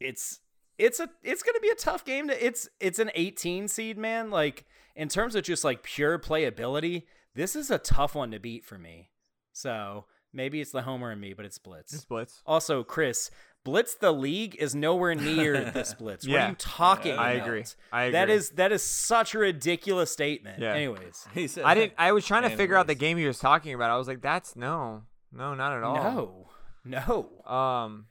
It's 0.00 0.40
it's 0.84 1.00
a 1.00 1.08
it's 1.22 1.42
gonna 1.42 1.60
be 1.60 1.68
a 1.68 1.74
tough 1.74 2.04
game 2.04 2.28
to 2.28 2.46
it's 2.46 2.68
it's 2.80 2.98
an 2.98 3.10
18 3.14 3.68
seed 3.68 3.96
man 3.98 4.30
like 4.30 4.64
in 4.96 5.08
terms 5.08 5.34
of 5.34 5.44
just 5.44 5.64
like 5.64 5.82
pure 5.82 6.18
playability 6.18 7.04
this 7.34 7.54
is 7.56 7.70
a 7.70 7.78
tough 7.78 8.14
one 8.14 8.30
to 8.32 8.38
beat 8.40 8.64
for 8.64 8.78
me 8.78 9.10
so 9.52 10.04
maybe 10.32 10.60
it's 10.60 10.72
the 10.72 10.82
homer 10.82 11.12
in 11.12 11.20
me 11.20 11.32
but 11.34 11.44
it's 11.44 11.58
blitz 11.58 11.92
It's 11.92 12.04
Blitz. 12.04 12.42
also 12.46 12.82
chris 12.82 13.30
blitz 13.64 13.94
the 13.94 14.12
league 14.12 14.56
is 14.58 14.74
nowhere 14.74 15.14
near 15.14 15.70
this 15.76 15.94
blitz 15.94 16.26
what 16.26 16.40
are 16.40 16.48
you 16.48 16.54
talking 16.56 17.12
I 17.16 17.32
about 17.32 17.46
agree. 17.46 17.64
I 17.92 18.10
that 18.10 18.24
agree. 18.24 18.34
is 18.34 18.50
that 18.50 18.72
is 18.72 18.82
such 18.82 19.34
a 19.34 19.38
ridiculous 19.38 20.10
statement 20.10 20.58
Yeah. 20.60 20.74
anyways 20.74 21.26
He 21.34 21.46
said, 21.48 21.64
I 21.64 21.74
didn't. 21.74 21.92
I 21.98 22.12
was 22.12 22.26
trying 22.26 22.42
to 22.48 22.56
figure 22.56 22.76
out 22.76 22.86
the 22.86 22.94
game 22.96 23.18
he 23.18 23.26
was 23.26 23.38
talking 23.38 23.72
about. 23.74 23.90
I 23.90 23.96
was 23.98 24.08
like, 24.08 24.20
that's 24.20 24.56
no, 24.56 25.02
no, 25.32 25.54
not 25.54 25.72
at 25.76 25.82
all. 25.84 25.94
no 25.94 26.48
no 26.84 27.52
Um, 27.54 28.06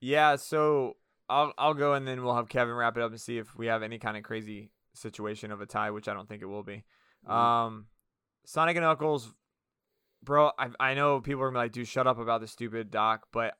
yeah. 0.00 0.34
So 0.36 0.96
I'll 1.28 1.52
I'll 1.58 1.74
go 1.74 1.94
and 1.94 2.06
then 2.06 2.22
we'll 2.24 2.36
have 2.36 2.48
Kevin 2.48 2.74
wrap 2.74 2.96
it 2.96 3.02
up 3.02 3.10
and 3.10 3.20
see 3.20 3.38
if 3.38 3.56
we 3.56 3.66
have 3.66 3.82
any 3.82 3.98
kind 3.98 4.16
of 4.16 4.22
crazy 4.22 4.70
situation 4.94 5.50
of 5.52 5.60
a 5.60 5.66
tie, 5.66 5.90
which 5.90 6.08
I 6.08 6.14
don't 6.14 6.28
think 6.28 6.42
it 6.42 6.46
will 6.46 6.62
be. 6.62 6.84
Um, 7.26 7.86
Sonic 8.44 8.76
and 8.76 8.84
Knuckles, 8.84 9.32
bro. 10.22 10.52
I 10.58 10.68
I 10.80 10.94
know 10.94 11.20
people 11.20 11.42
are 11.42 11.48
gonna 11.50 11.58
be 11.58 11.64
like, 11.64 11.72
dude, 11.72 11.88
shut 11.88 12.06
up 12.06 12.18
about 12.18 12.40
the 12.40 12.46
stupid 12.46 12.90
doc, 12.90 13.26
but 13.32 13.54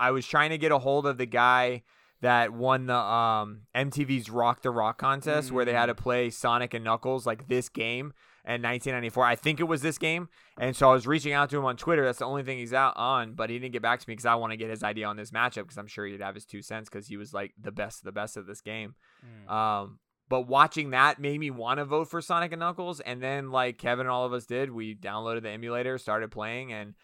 I 0.00 0.10
was 0.10 0.26
trying 0.26 0.50
to 0.50 0.58
get 0.58 0.72
a 0.72 0.78
hold 0.78 1.06
of 1.06 1.18
the 1.18 1.26
guy 1.26 1.82
that 2.20 2.52
won 2.52 2.86
the 2.86 2.96
um 2.96 3.62
MTV's 3.74 4.30
Rock 4.30 4.62
the 4.62 4.70
Rock 4.70 4.98
contest 4.98 5.52
where 5.52 5.64
they 5.64 5.74
had 5.74 5.86
to 5.86 5.94
play 5.94 6.30
Sonic 6.30 6.72
and 6.72 6.84
Knuckles 6.84 7.26
like 7.26 7.48
this 7.48 7.68
game 7.68 8.14
in 8.46 8.60
1994. 8.62 9.24
I 9.24 9.36
think 9.36 9.60
it 9.60 9.64
was 9.64 9.82
this 9.82 9.98
game, 9.98 10.28
and 10.58 10.76
so 10.76 10.90
I 10.90 10.92
was 10.92 11.06
reaching 11.06 11.32
out 11.32 11.50
to 11.50 11.58
him 11.58 11.64
on 11.64 11.76
Twitter. 11.76 12.04
That's 12.04 12.18
the 12.18 12.26
only 12.26 12.42
thing 12.42 12.58
he's 12.58 12.74
out 12.74 12.96
on, 12.96 13.34
but 13.34 13.50
he 13.50 13.58
didn't 13.58 13.72
get 13.72 13.82
back 13.82 14.00
to 14.00 14.08
me 14.08 14.12
because 14.12 14.26
I 14.26 14.34
want 14.34 14.52
to 14.52 14.56
get 14.56 14.70
his 14.70 14.82
idea 14.82 15.06
on 15.06 15.16
this 15.16 15.30
matchup 15.30 15.62
because 15.62 15.78
I'm 15.78 15.86
sure 15.86 16.06
he'd 16.06 16.20
have 16.20 16.34
his 16.34 16.44
two 16.44 16.62
cents 16.62 16.88
because 16.88 17.06
he 17.06 17.16
was 17.16 17.32
like 17.32 17.52
the 17.60 17.72
best 17.72 18.00
of 18.00 18.04
the 18.04 18.12
best 18.12 18.36
of 18.36 18.46
this 18.46 18.60
game. 18.60 18.94
Um, 19.48 19.98
but 20.28 20.48
watching 20.48 20.90
that 20.90 21.18
made 21.18 21.38
me 21.38 21.50
want 21.50 21.78
to 21.78 21.84
vote 21.84 22.10
for 22.10 22.20
Sonic 22.20 22.52
and 22.52 22.60
Knuckles, 22.60 23.00
and 23.00 23.22
then 23.22 23.50
like 23.50 23.78
Kevin 23.78 24.06
and 24.06 24.10
all 24.10 24.24
of 24.24 24.32
us 24.32 24.46
did, 24.46 24.70
we 24.70 24.94
downloaded 24.94 25.42
the 25.42 25.50
emulator, 25.50 25.98
started 25.98 26.30
playing, 26.30 26.72
and 26.72 26.94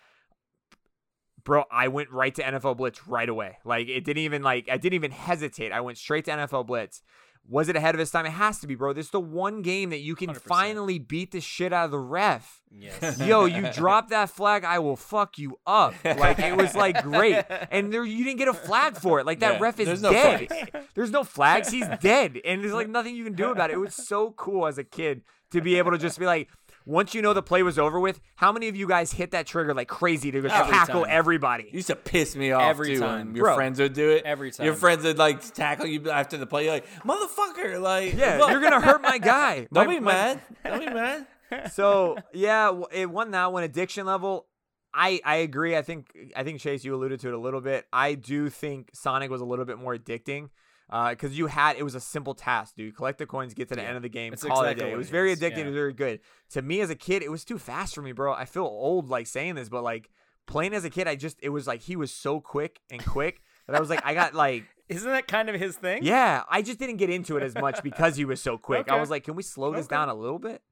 bro, 1.44 1.64
I 1.70 1.88
went 1.88 2.10
right 2.10 2.34
to 2.34 2.42
NFL 2.42 2.76
Blitz 2.76 3.06
right 3.06 3.28
away. 3.28 3.58
Like 3.64 3.88
it 3.88 4.04
didn't 4.04 4.22
even 4.22 4.42
like 4.42 4.68
I 4.70 4.76
didn't 4.76 4.94
even 4.94 5.10
hesitate. 5.10 5.72
I 5.72 5.80
went 5.80 5.98
straight 5.98 6.24
to 6.26 6.30
NFL 6.32 6.66
Blitz. 6.66 7.02
Was 7.48 7.68
it 7.68 7.74
ahead 7.74 7.96
of 7.96 8.00
its 8.00 8.12
time? 8.12 8.26
It 8.26 8.30
has 8.30 8.60
to 8.60 8.68
be, 8.68 8.76
bro. 8.76 8.92
This 8.92 9.06
is 9.06 9.10
the 9.12 9.18
one 9.20 9.62
game 9.62 9.90
that 9.90 9.98
you 9.98 10.14
can 10.14 10.30
100%. 10.30 10.40
finally 10.42 10.98
beat 11.00 11.32
the 11.32 11.40
shit 11.40 11.72
out 11.72 11.86
of 11.86 11.90
the 11.90 11.98
ref. 11.98 12.60
yes 12.70 13.18
Yo, 13.20 13.44
you 13.46 13.68
drop 13.74 14.10
that 14.10 14.30
flag, 14.30 14.64
I 14.64 14.78
will 14.78 14.94
fuck 14.94 15.36
you 15.36 15.58
up. 15.66 15.94
Like 16.04 16.38
it 16.38 16.56
was 16.56 16.76
like 16.76 17.02
great, 17.02 17.44
and 17.72 17.92
there 17.92 18.04
you 18.04 18.22
didn't 18.24 18.38
get 18.38 18.46
a 18.48 18.54
flag 18.54 18.96
for 18.98 19.18
it. 19.18 19.26
Like 19.26 19.40
that 19.40 19.54
Yeah, 19.54 19.60
ref 19.60 19.80
is 19.80 19.86
there's 19.86 20.02
no 20.02 20.12
dead. 20.12 20.46
flags. 20.48 20.86
There's 20.94 21.10
no 21.10 21.24
flags. 21.24 21.70
He's 21.70 21.88
dead, 22.00 22.40
and 22.44 22.62
there's 22.62 22.72
like 22.72 22.88
nothing 22.88 23.16
you 23.16 23.24
can 23.24 23.34
do 23.34 23.50
about 23.50 23.70
it. 23.70 23.74
It 23.74 23.78
was 23.80 23.94
so 23.96 24.30
cool 24.32 24.68
as 24.68 24.78
a 24.78 24.84
kid 24.84 25.22
to 25.50 25.60
be 25.60 25.76
able 25.78 25.90
to 25.90 25.98
just 25.98 26.16
be 26.20 26.26
like, 26.26 26.48
once 26.90 27.14
you 27.14 27.22
know 27.22 27.32
the 27.32 27.42
play 27.42 27.62
was 27.62 27.78
over 27.78 27.98
with, 28.00 28.20
how 28.36 28.50
many 28.52 28.68
of 28.68 28.74
you 28.76 28.88
guys 28.88 29.12
hit 29.12 29.30
that 29.30 29.46
trigger 29.46 29.72
like 29.74 29.88
crazy 29.88 30.30
to 30.30 30.42
just 30.42 30.54
Every 30.54 30.72
tackle 30.72 31.02
time. 31.02 31.10
everybody? 31.10 31.64
It 31.64 31.74
used 31.74 31.86
to 31.86 31.96
piss 31.96 32.34
me 32.36 32.52
off 32.52 32.62
Every 32.62 32.94
too 32.94 33.00
time. 33.00 33.34
your 33.36 33.46
Bro, 33.46 33.54
friends 33.56 33.78
would 33.78 33.92
do 33.92 34.10
it. 34.10 34.24
every 34.24 34.50
time. 34.50 34.66
Your 34.66 34.74
friends 34.74 35.04
would 35.04 35.18
like 35.18 35.40
tackle 35.54 35.86
you 35.86 36.10
after 36.10 36.36
the 36.36 36.46
play. 36.46 36.64
You're 36.64 36.72
like, 36.74 36.86
motherfucker, 37.04 37.80
like 37.80 38.14
Yeah, 38.14 38.38
what?" 38.38 38.50
you're 38.50 38.60
gonna 38.60 38.80
hurt 38.80 39.02
my 39.02 39.18
guy. 39.18 39.68
Don't 39.72 39.86
My- 39.86 39.94
be 39.94 40.00
my- 40.00 40.12
mad. 40.12 40.40
Don't 40.64 40.80
be 40.80 40.86
mad. 40.92 41.26
so 41.72 42.16
yeah, 42.32 42.78
it 42.92 43.10
won 43.10 43.30
that 43.32 43.52
one. 43.52 43.62
Addiction 43.64 44.06
level, 44.06 44.46
I 44.94 45.20
I 45.24 45.36
agree. 45.36 45.76
I 45.76 45.82
think 45.82 46.06
I 46.36 46.42
think 46.44 46.60
Chase, 46.60 46.84
you 46.84 46.94
alluded 46.94 47.20
to 47.20 47.28
it 47.28 47.34
a 47.34 47.38
little 47.38 47.60
bit. 47.60 47.86
I 47.92 48.14
do 48.14 48.48
think 48.50 48.90
Sonic 48.94 49.30
was 49.30 49.40
a 49.40 49.44
little 49.44 49.64
bit 49.64 49.78
more 49.78 49.96
addicting. 49.96 50.48
Because 50.90 51.38
you 51.38 51.46
had 51.46 51.76
it 51.76 51.82
was 51.82 51.94
a 51.94 52.00
simple 52.00 52.34
task, 52.34 52.74
dude. 52.74 52.96
Collect 52.96 53.18
the 53.18 53.26
coins, 53.26 53.54
get 53.54 53.68
to 53.68 53.76
the 53.76 53.82
Yeah, 53.82 53.88
end 53.88 53.96
of 53.96 54.02
the 54.02 54.08
game, 54.08 54.32
that's 54.32 54.42
call 54.44 54.64
it 54.64 54.72
a 54.72 54.74
day. 54.74 54.90
It 54.92 54.96
was 54.96 55.08
it 55.08 55.12
very 55.12 55.32
is, 55.32 55.40
addicting. 55.40 55.58
yeah. 55.58 55.62
It 55.62 55.66
was 55.66 55.74
very 55.74 55.92
good. 55.92 56.20
To 56.50 56.62
me 56.62 56.80
as 56.80 56.90
a 56.90 56.96
kid, 56.96 57.22
it 57.22 57.30
was 57.30 57.44
too 57.44 57.58
fast 57.58 57.94
for 57.94 58.02
me, 58.02 58.12
bro. 58.12 58.32
I 58.32 58.44
feel 58.44 58.64
old 58.64 59.08
like 59.08 59.26
saying 59.26 59.54
this, 59.54 59.68
but 59.68 59.82
like 59.82 60.10
playing 60.46 60.74
as 60.74 60.84
a 60.84 60.90
kid, 60.90 61.06
I 61.06 61.14
just 61.16 61.38
it 61.42 61.50
was 61.50 61.66
like 61.66 61.82
he 61.82 61.94
was 61.96 62.10
so 62.12 62.40
quick 62.40 62.80
and 62.90 63.04
quick 63.04 63.40
that 63.66 63.76
I 63.76 63.80
was 63.80 63.88
like 63.90 64.04
I 64.04 64.14
got 64.14 64.34
like 64.34 64.64
Isn't 64.88 65.08
that 65.08 65.28
kind 65.28 65.48
of 65.48 65.54
his 65.54 65.76
thing? 65.76 66.02
yeah, 66.02 66.42
I 66.50 66.62
just 66.62 66.80
didn't 66.80 66.96
get 66.96 67.10
into 67.10 67.36
it 67.36 67.44
as 67.44 67.54
much 67.54 67.80
because 67.84 68.16
he 68.16 68.24
was 68.24 68.40
so 68.42 68.58
quick. 68.68 68.88
I 68.90 68.96
was 68.96 69.08
like, 69.10 69.22
can 69.22 69.36
we 69.36 69.44
slow 69.44 69.72
this 69.72 69.86
Okay. 69.86 69.94
down 69.94 70.08
a 70.08 70.14
little 70.14 70.40
bit? 70.40 70.62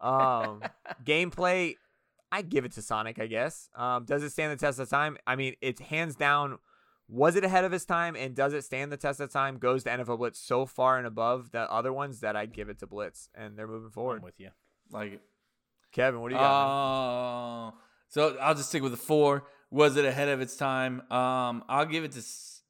Um, 0.00 0.62
gameplay, 1.04 1.76
I 2.32 2.42
give 2.42 2.64
it 2.64 2.72
to 2.72 2.82
Sonic, 2.82 3.20
I 3.20 3.26
guess. 3.28 3.68
Um, 3.76 4.04
does 4.06 4.24
it 4.24 4.30
stand 4.30 4.50
the 4.52 4.56
test 4.56 4.80
of 4.80 4.88
time? 4.88 5.18
I 5.26 5.36
mean, 5.36 5.54
it's 5.60 5.80
hands 5.80 6.16
down. 6.16 6.58
Was 7.10 7.34
it 7.36 7.44
ahead 7.44 7.64
of 7.64 7.72
its 7.72 7.84
time, 7.84 8.14
and 8.14 8.34
does 8.36 8.52
it 8.52 8.62
stand 8.64 8.92
the 8.92 8.96
test 8.96 9.18
of 9.20 9.30
time? 9.32 9.58
Goes 9.58 9.82
to 9.84 9.90
NFL 9.90 10.18
Blitz 10.18 10.38
so 10.38 10.64
far 10.64 10.96
and 10.96 11.06
above 11.06 11.50
the 11.50 11.70
other 11.70 11.92
ones 11.92 12.20
that 12.20 12.36
I'd 12.36 12.52
give 12.52 12.68
it 12.68 12.78
to 12.80 12.86
Blitz, 12.86 13.28
and 13.34 13.58
they're 13.58 13.66
moving 13.66 13.86
I'm 13.86 13.92
forward. 13.92 14.22
with 14.22 14.38
you. 14.38 14.50
Like, 14.90 15.20
Kevin, 15.92 16.20
what 16.20 16.28
do 16.28 16.34
you 16.36 16.40
got? 16.40 16.48
man? 16.50 16.68
oh, 16.68 17.74
so 18.08 18.36
I'll 18.40 18.54
just 18.54 18.68
stick 18.68 18.82
with 18.82 18.92
the 18.92 18.98
four. 18.98 19.44
Was 19.70 19.96
it 19.96 20.04
ahead 20.04 20.28
of 20.28 20.40
its 20.40 20.56
time? 20.56 21.00
Um, 21.10 21.64
I'll 21.68 21.86
give 21.86 22.04
it 22.04 22.12
to. 22.12 22.18
s- 22.18 22.62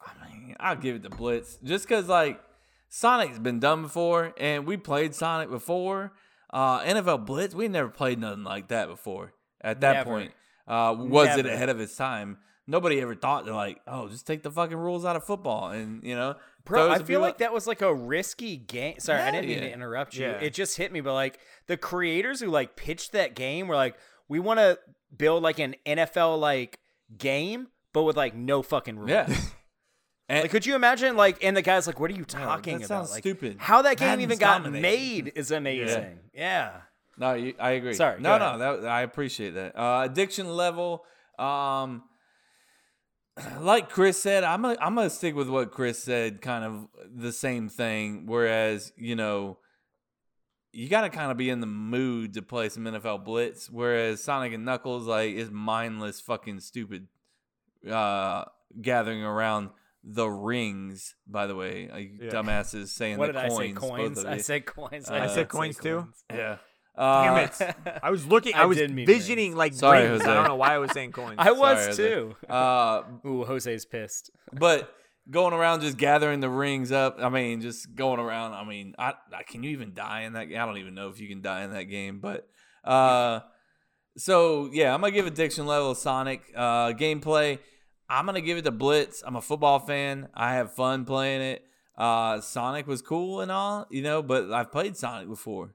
I 0.00 0.28
mean, 0.30 0.56
I'll 0.60 0.76
give 0.76 0.96
it 0.96 1.02
to 1.02 1.10
Blitz 1.10 1.58
just 1.62 1.86
because 1.88 2.08
like 2.08 2.40
Sonic's 2.88 3.38
been 3.38 3.58
done 3.60 3.82
before, 3.82 4.32
and 4.38 4.66
we 4.66 4.76
played 4.76 5.14
Sonic 5.14 5.50
before. 5.50 6.12
Uh, 6.52 6.80
NFL 6.80 7.26
Blitz, 7.26 7.54
we 7.54 7.68
never 7.68 7.88
played 7.88 8.18
nothing 8.20 8.44
like 8.44 8.68
that 8.68 8.88
before. 8.88 9.32
At 9.60 9.80
that 9.80 9.92
Never. 9.94 10.10
point, 10.10 10.32
uh, 10.68 10.94
was 10.96 11.36
it 11.36 11.46
ahead 11.46 11.68
of 11.68 11.80
its 11.80 11.96
time? 11.96 12.38
Nobody 12.68 13.00
ever 13.00 13.14
thought 13.14 13.46
to 13.46 13.54
like, 13.54 13.80
oh, 13.86 14.08
just 14.08 14.26
take 14.26 14.42
the 14.42 14.50
fucking 14.50 14.76
rules 14.76 15.04
out 15.04 15.14
of 15.16 15.24
football, 15.24 15.70
and 15.70 16.02
you 16.02 16.14
know, 16.16 16.34
Bro, 16.64 16.90
I 16.90 16.98
feel 16.98 17.20
like 17.20 17.38
that 17.38 17.52
was 17.52 17.66
like 17.68 17.80
a 17.80 17.94
risky 17.94 18.56
game. 18.56 18.96
Sorry, 18.98 19.20
I 19.22 19.30
didn't 19.30 19.46
mean 19.46 19.58
Yeah. 19.58 19.68
to 19.68 19.72
interrupt 19.72 20.16
you. 20.16 20.26
Yeah. 20.26 20.32
It 20.40 20.52
just 20.52 20.76
hit 20.76 20.90
me, 20.92 21.00
but 21.00 21.14
like 21.14 21.38
the 21.68 21.76
creators 21.76 22.40
who 22.40 22.48
like 22.48 22.74
pitched 22.74 23.12
that 23.12 23.36
game 23.36 23.68
were 23.68 23.76
like, 23.76 23.96
we 24.28 24.40
want 24.40 24.58
to 24.58 24.78
build 25.16 25.44
like 25.44 25.60
an 25.60 25.76
NFL 25.86 26.40
like 26.40 26.80
game, 27.16 27.68
but 27.92 28.02
with 28.02 28.16
like 28.16 28.34
no 28.34 28.62
fucking 28.62 28.96
rules. 28.98 29.10
yeah. 29.10 29.32
And 30.28 30.42
Like, 30.42 30.50
could 30.50 30.66
you 30.66 30.74
imagine? 30.74 31.16
Like, 31.16 31.44
and 31.44 31.56
the 31.56 31.62
guy's 31.62 31.86
like, 31.86 32.00
"What 32.00 32.10
are 32.10 32.14
you 32.14 32.24
talking 32.24 32.78
that 32.80 32.86
about? 32.86 32.88
sounds 33.06 33.10
Like, 33.12 33.22
stupid. 33.22 33.58
How 33.60 33.82
that 33.82 33.96
game 33.96 34.08
Madden's 34.08 34.22
even 34.24 34.38
got 34.38 34.64
dominating. 34.64 34.82
made 34.82 35.32
is 35.36 35.50
amazing. 35.52 36.18
Yeah. 36.34 36.78
No, 37.16 37.34
you, 37.34 37.54
I 37.60 37.70
agree. 37.70 37.94
Sorry, 37.94 38.20
No, 38.20 38.36
no, 38.36 38.58
that, 38.80 38.88
I 38.88 39.02
appreciate 39.02 39.50
that. 39.54 39.78
Uh, 39.78 40.02
addiction 40.04 40.48
level. 40.48 41.04
Um, 41.38 42.02
like 43.60 43.90
Chris 43.90 44.20
said, 44.20 44.44
I'm 44.44 44.62
gonna, 44.62 44.76
I'm 44.80 44.94
gonna 44.94 45.10
stick 45.10 45.34
with 45.34 45.48
what 45.48 45.70
Chris 45.72 46.02
said. 46.02 46.40
Kind 46.40 46.64
of 46.64 46.88
the 47.14 47.32
same 47.32 47.68
thing. 47.68 48.26
Whereas 48.26 48.92
you 48.96 49.16
know, 49.16 49.58
you 50.72 50.88
got 50.88 51.02
to 51.02 51.10
kind 51.10 51.30
of 51.30 51.36
be 51.36 51.50
in 51.50 51.60
the 51.60 51.66
mood 51.66 52.34
to 52.34 52.42
play 52.42 52.68
some 52.68 52.84
NFL 52.84 53.24
Blitz. 53.24 53.70
Whereas 53.70 54.22
Sonic 54.22 54.52
and 54.52 54.64
Knuckles 54.64 55.06
like 55.06 55.34
is 55.34 55.50
mindless, 55.50 56.20
fucking 56.20 56.60
stupid, 56.60 57.08
uh, 57.90 58.44
gathering 58.80 59.22
around 59.22 59.70
the 60.02 60.28
rings. 60.28 61.14
By 61.26 61.46
the 61.46 61.54
way, 61.56 61.88
like, 61.92 62.12
Yeah. 62.20 62.30
dumbasses 62.30 62.88
saying 62.88 63.18
What 63.18 63.26
the 63.28 63.32
did 63.34 63.42
I 63.42 63.48
say? 63.48 63.72
Coins. 63.72 64.24
I 64.24 64.34
you. 64.36 64.40
said 64.42 64.66
coins. 64.66 65.10
I 65.10 65.26
said 65.26 65.34
say 65.34 65.44
coins 65.44 65.78
too? 65.78 66.08
Yeah. 66.30 66.56
Damn 66.96 67.34
Uh, 67.34 67.38
it! 67.40 67.76
I 68.02 68.10
was 68.10 68.26
looking. 68.26 68.54
I, 68.54 68.62
I 68.62 68.64
was 68.66 68.78
did 68.78 68.90
mean 68.92 69.06
visioning 69.06 69.50
rings. 69.50 69.56
like 69.56 69.74
Sorry, 69.74 70.08
rings. 70.08 70.22
I 70.24 70.34
don't 70.34 70.48
know 70.48 70.56
why 70.56 70.74
I 70.74 70.78
was 70.78 70.92
saying 70.92 71.12
coins. 71.20 71.36
I 71.38 71.52
was 71.52 71.96
Sorry, 71.96 72.10
too. 72.10 72.36
Uh, 72.48 73.02
Ooh, 73.26 73.44
Jose's 73.44 73.84
pissed. 73.84 74.30
but 74.52 74.92
going 75.30 75.52
around 75.52 75.80
just 75.82 75.96
gathering 75.98 76.40
the 76.40 76.48
rings 76.48 76.92
up. 76.92 77.16
I 77.20 77.28
mean, 77.28 77.60
just 77.60 77.94
going 77.94 78.20
around. 78.20 78.54
I 78.54 78.64
mean, 78.64 78.94
I, 78.98 79.14
I 79.36 79.42
can 79.42 79.62
you 79.62 79.70
even 79.70 79.92
die 79.92 80.22
in 80.22 80.32
that? 80.34 80.42
I 80.48 80.64
don't 80.66 80.78
even 80.78 80.94
know 80.94 81.08
if 81.08 81.20
you 81.20 81.28
can 81.28 81.42
die 81.42 81.64
in 81.64 81.72
that 81.72 81.84
game. 81.84 82.20
But 82.20 82.48
uh, 82.84 83.40
so 84.16 84.70
yeah, 84.72 84.94
I'm 84.94 85.00
gonna 85.00 85.10
give 85.10 85.26
addiction 85.26 85.66
level 85.66 85.94
Sonic 85.94 86.42
uh, 86.56 86.92
gameplay. 86.92 87.58
I'm 88.08 88.24
gonna 88.24 88.40
give 88.40 88.56
it 88.56 88.62
to 88.62 88.70
Blitz. 88.70 89.22
I'm 89.26 89.36
a 89.36 89.42
football 89.42 89.80
fan. 89.80 90.28
I 90.34 90.54
have 90.54 90.72
fun 90.74 91.04
playing 91.04 91.42
it. 91.42 91.62
Uh, 91.98 92.40
Sonic 92.40 92.86
was 92.86 93.00
cool 93.02 93.40
and 93.40 93.50
all, 93.50 93.86
you 93.90 94.02
know, 94.02 94.22
but 94.22 94.52
I've 94.52 94.70
played 94.70 94.96
Sonic 94.96 95.28
before, 95.28 95.74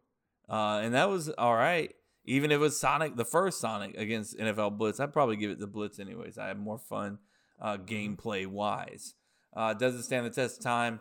uh, 0.52 0.82
and 0.84 0.94
that 0.94 1.10
was 1.10 1.30
all 1.30 1.56
right. 1.56 1.94
Even 2.26 2.52
if 2.52 2.56
it 2.57 2.60
was 2.60 2.80
Sonic, 2.80 3.15
the 3.15 3.26
first 3.26 3.60
Sonic 3.60 3.98
against 3.98 4.38
NFL 4.38 4.78
Blitz, 4.78 4.99
I'd 4.99 5.11
probably 5.14 5.38
give 5.38 5.49
it 5.49 5.57
the 5.60 5.65
Blitz 5.68 5.98
anyways. 5.99 6.38
I 6.38 6.48
had 6.48 6.60
more 6.60 6.78
fun 6.78 7.18
uh, 7.60 7.78
gameplay 7.78 8.45
wise. 8.45 9.15
Uh, 9.56 9.73
doesn't 9.73 10.03
stand 10.03 10.26
the 10.26 10.30
test 10.30 10.60
of 10.60 10.64
time? 10.64 10.99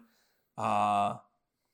Uh, 0.56 1.16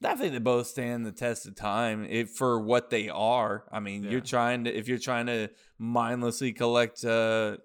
I 0.05 0.15
think 0.17 0.33
they 0.33 0.39
both 0.41 0.67
stand 0.67 1.07
the 1.07 1.13
test 1.13 1.47
of 1.47 1.55
time 1.55 2.05
if, 2.09 2.31
for 2.31 2.59
what 2.61 2.91
they 2.91 3.09
are. 3.09 3.65
I 3.73 3.81
mean, 3.81 4.03
Yeah. 4.03 4.11
you're 4.11 4.21
trying 4.21 4.65
to 4.65 4.77
if 4.77 4.89
you're 4.89 4.99
trying 4.99 5.27
to 5.27 5.49
mindlessly 5.79 6.53
collect 6.53 7.05
uh, 7.05 7.57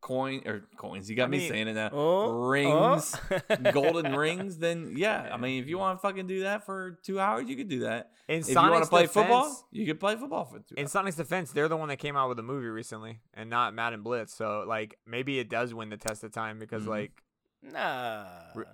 coin 0.00 0.42
or 0.46 0.62
coins. 0.76 1.10
You 1.10 1.16
got 1.16 1.24
I 1.24 1.28
me 1.28 1.38
mean- 1.38 1.48
saying 1.50 1.68
it 1.68 1.74
now. 1.74 1.90
Oh, 1.92 2.30
rings, 2.48 3.16
oh. 3.30 3.56
golden 3.72 4.14
rings. 4.14 4.58
Then 4.68 4.94
yeah, 4.96 5.28
I 5.32 5.36
mean, 5.36 5.62
if 5.62 5.68
you 5.68 5.78
want 5.78 5.98
to 5.98 6.02
fucking 6.02 6.26
do 6.26 6.42
that 6.42 6.64
for 6.66 6.98
two 7.02 7.18
hours, 7.18 7.48
you 7.48 7.56
could 7.56 7.68
do 7.68 7.80
that. 7.80 8.10
In 8.28 8.40
if 8.40 8.48
you 8.48 8.54
want 8.54 8.66
Sonic's 8.72 8.86
to 8.86 8.90
play 8.90 9.02
defense- 9.02 9.26
football, 9.26 9.68
you 9.72 9.86
could 9.86 10.00
play 10.00 10.16
football 10.16 10.44
for 10.44 10.58
two. 10.60 10.74
In 10.76 10.82
hours. 10.84 10.92
Sonic's 10.92 11.16
defense, 11.16 11.50
they're 11.52 11.68
the 11.68 11.76
one 11.76 11.88
that 11.88 11.98
came 11.98 12.16
out 12.16 12.28
with 12.28 12.38
a 12.38 12.42
movie 12.42 12.66
recently, 12.68 13.20
and 13.34 13.50
not 13.50 13.74
Madden 13.74 14.02
Blitz. 14.02 14.34
So 14.34 14.64
like 14.66 14.98
maybe 15.06 15.38
it 15.38 15.48
does 15.48 15.74
win 15.74 15.90
the 15.90 15.96
test 15.96 16.22
of 16.24 16.32
time 16.32 16.58
because 16.58 16.84
Mhm. 16.84 16.88
like 16.88 17.22
Nah. 17.60 18.24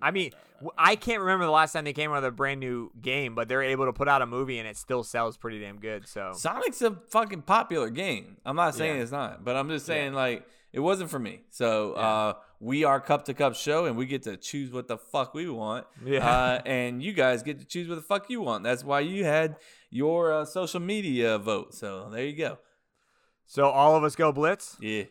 I 0.02 0.10
mean 0.10 0.32
I 0.78 0.94
can't 0.96 1.20
remember 1.20 1.44
the 1.46 1.50
last 1.50 1.72
time 1.72 1.84
they 1.84 1.92
came 1.92 2.10
out 2.10 2.16
with 2.16 2.26
a 2.26 2.30
brand 2.30 2.60
new 2.60 2.90
game, 3.00 3.34
but 3.34 3.48
they're 3.48 3.62
able 3.62 3.86
to 3.86 3.92
put 3.92 4.08
out 4.08 4.20
a 4.22 4.26
movie 4.26 4.58
and 4.58 4.68
it 4.68 4.76
still 4.76 5.02
sells 5.02 5.36
pretty 5.36 5.58
damn 5.60 5.78
good. 5.80 6.06
So 6.06 6.32
Sonic's 6.34 6.80
a 6.82 6.92
fucking 7.08 7.42
popular 7.42 7.88
game. 7.90 8.36
I'm 8.44 8.56
not 8.56 8.74
saying 8.74 8.96
Yeah. 8.96 9.02
it's 9.02 9.12
not, 9.12 9.44
but 9.44 9.56
I'm 9.56 9.68
just 9.68 9.86
saying 9.86 10.12
like 10.12 10.46
it 10.74 10.80
wasn't 10.80 11.08
for 11.08 11.20
me. 11.20 11.42
So 11.50 11.92
uh, 11.92 12.32
we 12.58 12.82
are 12.82 13.00
cup 13.00 13.26
to 13.26 13.34
cup 13.34 13.54
show, 13.54 13.86
and 13.86 13.96
we 13.96 14.06
get 14.06 14.24
to 14.24 14.36
choose 14.36 14.72
what 14.72 14.88
the 14.88 14.98
fuck 14.98 15.32
we 15.32 15.48
want. 15.48 15.86
Yeah. 16.04 16.28
Uh, 16.28 16.62
and 16.66 17.00
you 17.00 17.12
guys 17.12 17.44
get 17.44 17.60
to 17.60 17.64
choose 17.64 17.88
what 17.88 17.94
the 17.94 18.02
fuck 18.02 18.28
you 18.28 18.40
want. 18.40 18.64
That's 18.64 18.82
why 18.82 19.00
you 19.00 19.24
had 19.24 19.54
your 19.90 20.32
uh, 20.32 20.44
social 20.44 20.80
media 20.80 21.38
vote. 21.38 21.74
So 21.74 22.10
there 22.10 22.24
you 22.24 22.36
go. 22.36 22.58
so 23.46 23.68
all 23.68 23.94
of 23.94 24.02
us 24.02 24.16
go 24.16 24.32
Blitz. 24.32 24.76
Yeah. 24.80 25.04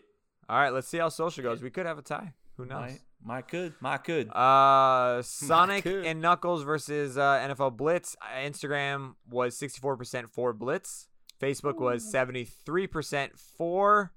All 0.49 0.57
right, 0.59 0.73
let's 0.73 0.89
see 0.89 0.97
how 0.97 1.07
social 1.07 1.41
goes. 1.43 1.61
We 1.61 1.69
could 1.69 1.85
have 1.85 1.97
a 1.97 2.01
tie. 2.01 2.33
Who 2.57 2.65
knows? 2.65 2.99
My, 3.23 3.35
my 3.35 3.41
could. 3.41 3.73
My 3.79 3.97
could. 3.97 4.29
Uh, 4.35 5.21
Sonic 5.23 5.83
could. 5.83 6.05
and 6.05 6.19
Knuckles 6.19 6.63
versus 6.63 7.17
uh, 7.17 7.21
NFL 7.47 7.77
Blitz. 7.77 8.17
Uh, 8.21 8.39
Instagram 8.41 9.13
was 9.29 9.57
64% 9.57 10.29
for 10.29 10.51
Blitz. 10.51 11.07
Facebook 11.41 11.79
was 11.79 12.03
73% 12.13 13.29
for 13.57 14.11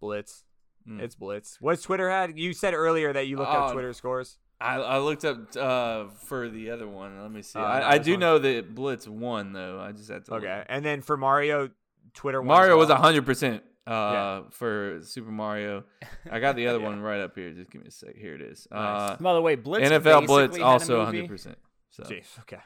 Blitz. 0.00 0.44
Mm. 0.90 1.00
It's 1.00 1.14
Blitz. 1.14 1.56
What's 1.60 1.82
Twitter 1.82 2.10
had? 2.10 2.38
You 2.38 2.52
said 2.52 2.74
earlier 2.74 3.12
that 3.12 3.26
you 3.28 3.36
looked 3.36 3.50
up 3.52 3.70
Oh, 3.70 3.72
Twitter 3.72 3.92
scores. 3.92 4.38
I, 4.60 4.74
I 4.76 4.98
looked 4.98 5.24
up 5.24 5.56
uh, 5.56 6.08
for 6.26 6.48
the 6.48 6.70
other 6.70 6.86
one. 6.88 7.20
Let 7.22 7.30
me 7.32 7.42
see. 7.42 7.58
Oh, 7.58 7.62
I, 7.62 7.92
I 7.92 7.98
do 7.98 8.12
one. 8.12 8.20
know 8.20 8.38
that 8.38 8.74
Blitz 8.74 9.08
won 9.08 9.52
though. 9.52 9.80
I 9.80 9.92
just 9.92 10.10
had 10.10 10.24
to. 10.26 10.32
look. 10.32 10.42
Okay. 10.42 10.64
And 10.68 10.84
then 10.84 11.00
for 11.00 11.16
Mario, 11.16 11.70
Twitter 12.12 12.40
won 12.40 12.48
Mario 12.48 12.76
was 12.76 12.88
well. 12.88 12.98
hundred 12.98 13.24
percent 13.24 13.62
uh 13.86 13.90
Yeah. 13.90 14.40
for 14.50 14.98
Super 15.02 15.30
Mario. 15.30 15.84
I 16.30 16.40
got 16.40 16.56
the 16.56 16.66
other 16.66 16.80
one 16.90 17.00
right 17.00 17.20
up 17.20 17.34
here. 17.36 17.50
Just 17.52 17.70
give 17.70 17.80
me 17.82 17.88
a 17.88 17.90
sec. 17.90 18.16
Here 18.16 18.34
it 18.34 18.42
is. 18.42 18.66
Uh, 18.70 19.16
By 19.16 19.32
the 19.32 19.40
way, 19.40 19.54
Blitz 19.54 19.88
NFL 19.88 20.26
Blitz 20.26 20.48
basically 20.50 20.60
a 20.60 20.64
also 20.64 21.04
hundred 21.04 21.28
percent. 21.28 21.56
So 21.90 22.02
Jeez, 22.02 22.38
okay. 22.40 22.58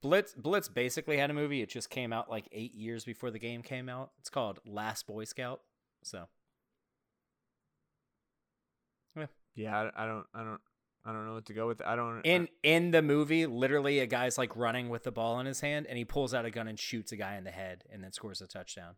Blitz 0.00 0.32
Blitz 0.34 0.68
basically 0.68 1.18
had 1.18 1.28
a 1.30 1.34
movie. 1.34 1.60
It 1.60 1.68
just 1.68 1.90
came 1.90 2.12
out 2.12 2.30
like 2.30 2.48
eight 2.52 2.74
years 2.74 3.04
before 3.04 3.30
the 3.30 3.38
game 3.38 3.62
came 3.62 3.88
out. 3.88 4.12
It's 4.20 4.30
called 4.30 4.60
Last 4.64 5.06
Boy 5.06 5.24
Scout. 5.24 5.60
So 6.04 6.26
Yeah, 9.58 9.90
I, 9.96 10.04
I 10.04 10.06
don't, 10.06 10.24
I 10.32 10.44
don't, 10.44 10.60
I 11.04 11.12
don't 11.12 11.26
know 11.26 11.34
what 11.34 11.46
to 11.46 11.52
go 11.52 11.66
with. 11.66 11.82
I 11.84 11.96
don't. 11.96 12.20
in 12.24 12.48
in 12.62 12.90
the 12.92 13.02
movie, 13.02 13.44
literally 13.46 13.98
a 13.98 14.06
guy's 14.06 14.38
like 14.38 14.54
running 14.56 14.88
with 14.88 15.02
the 15.02 15.10
ball 15.12 15.40
in 15.40 15.46
his 15.46 15.60
hand, 15.60 15.86
and 15.88 15.98
he 15.98 16.04
pulls 16.04 16.32
out 16.32 16.44
a 16.44 16.50
gun 16.50 16.68
and 16.68 16.78
shoots 16.78 17.10
a 17.12 17.16
guy 17.16 17.36
in 17.36 17.44
the 17.44 17.50
head, 17.50 17.84
and 17.92 18.02
then 18.04 18.12
scores 18.12 18.40
a 18.40 18.46
touchdown. 18.46 18.94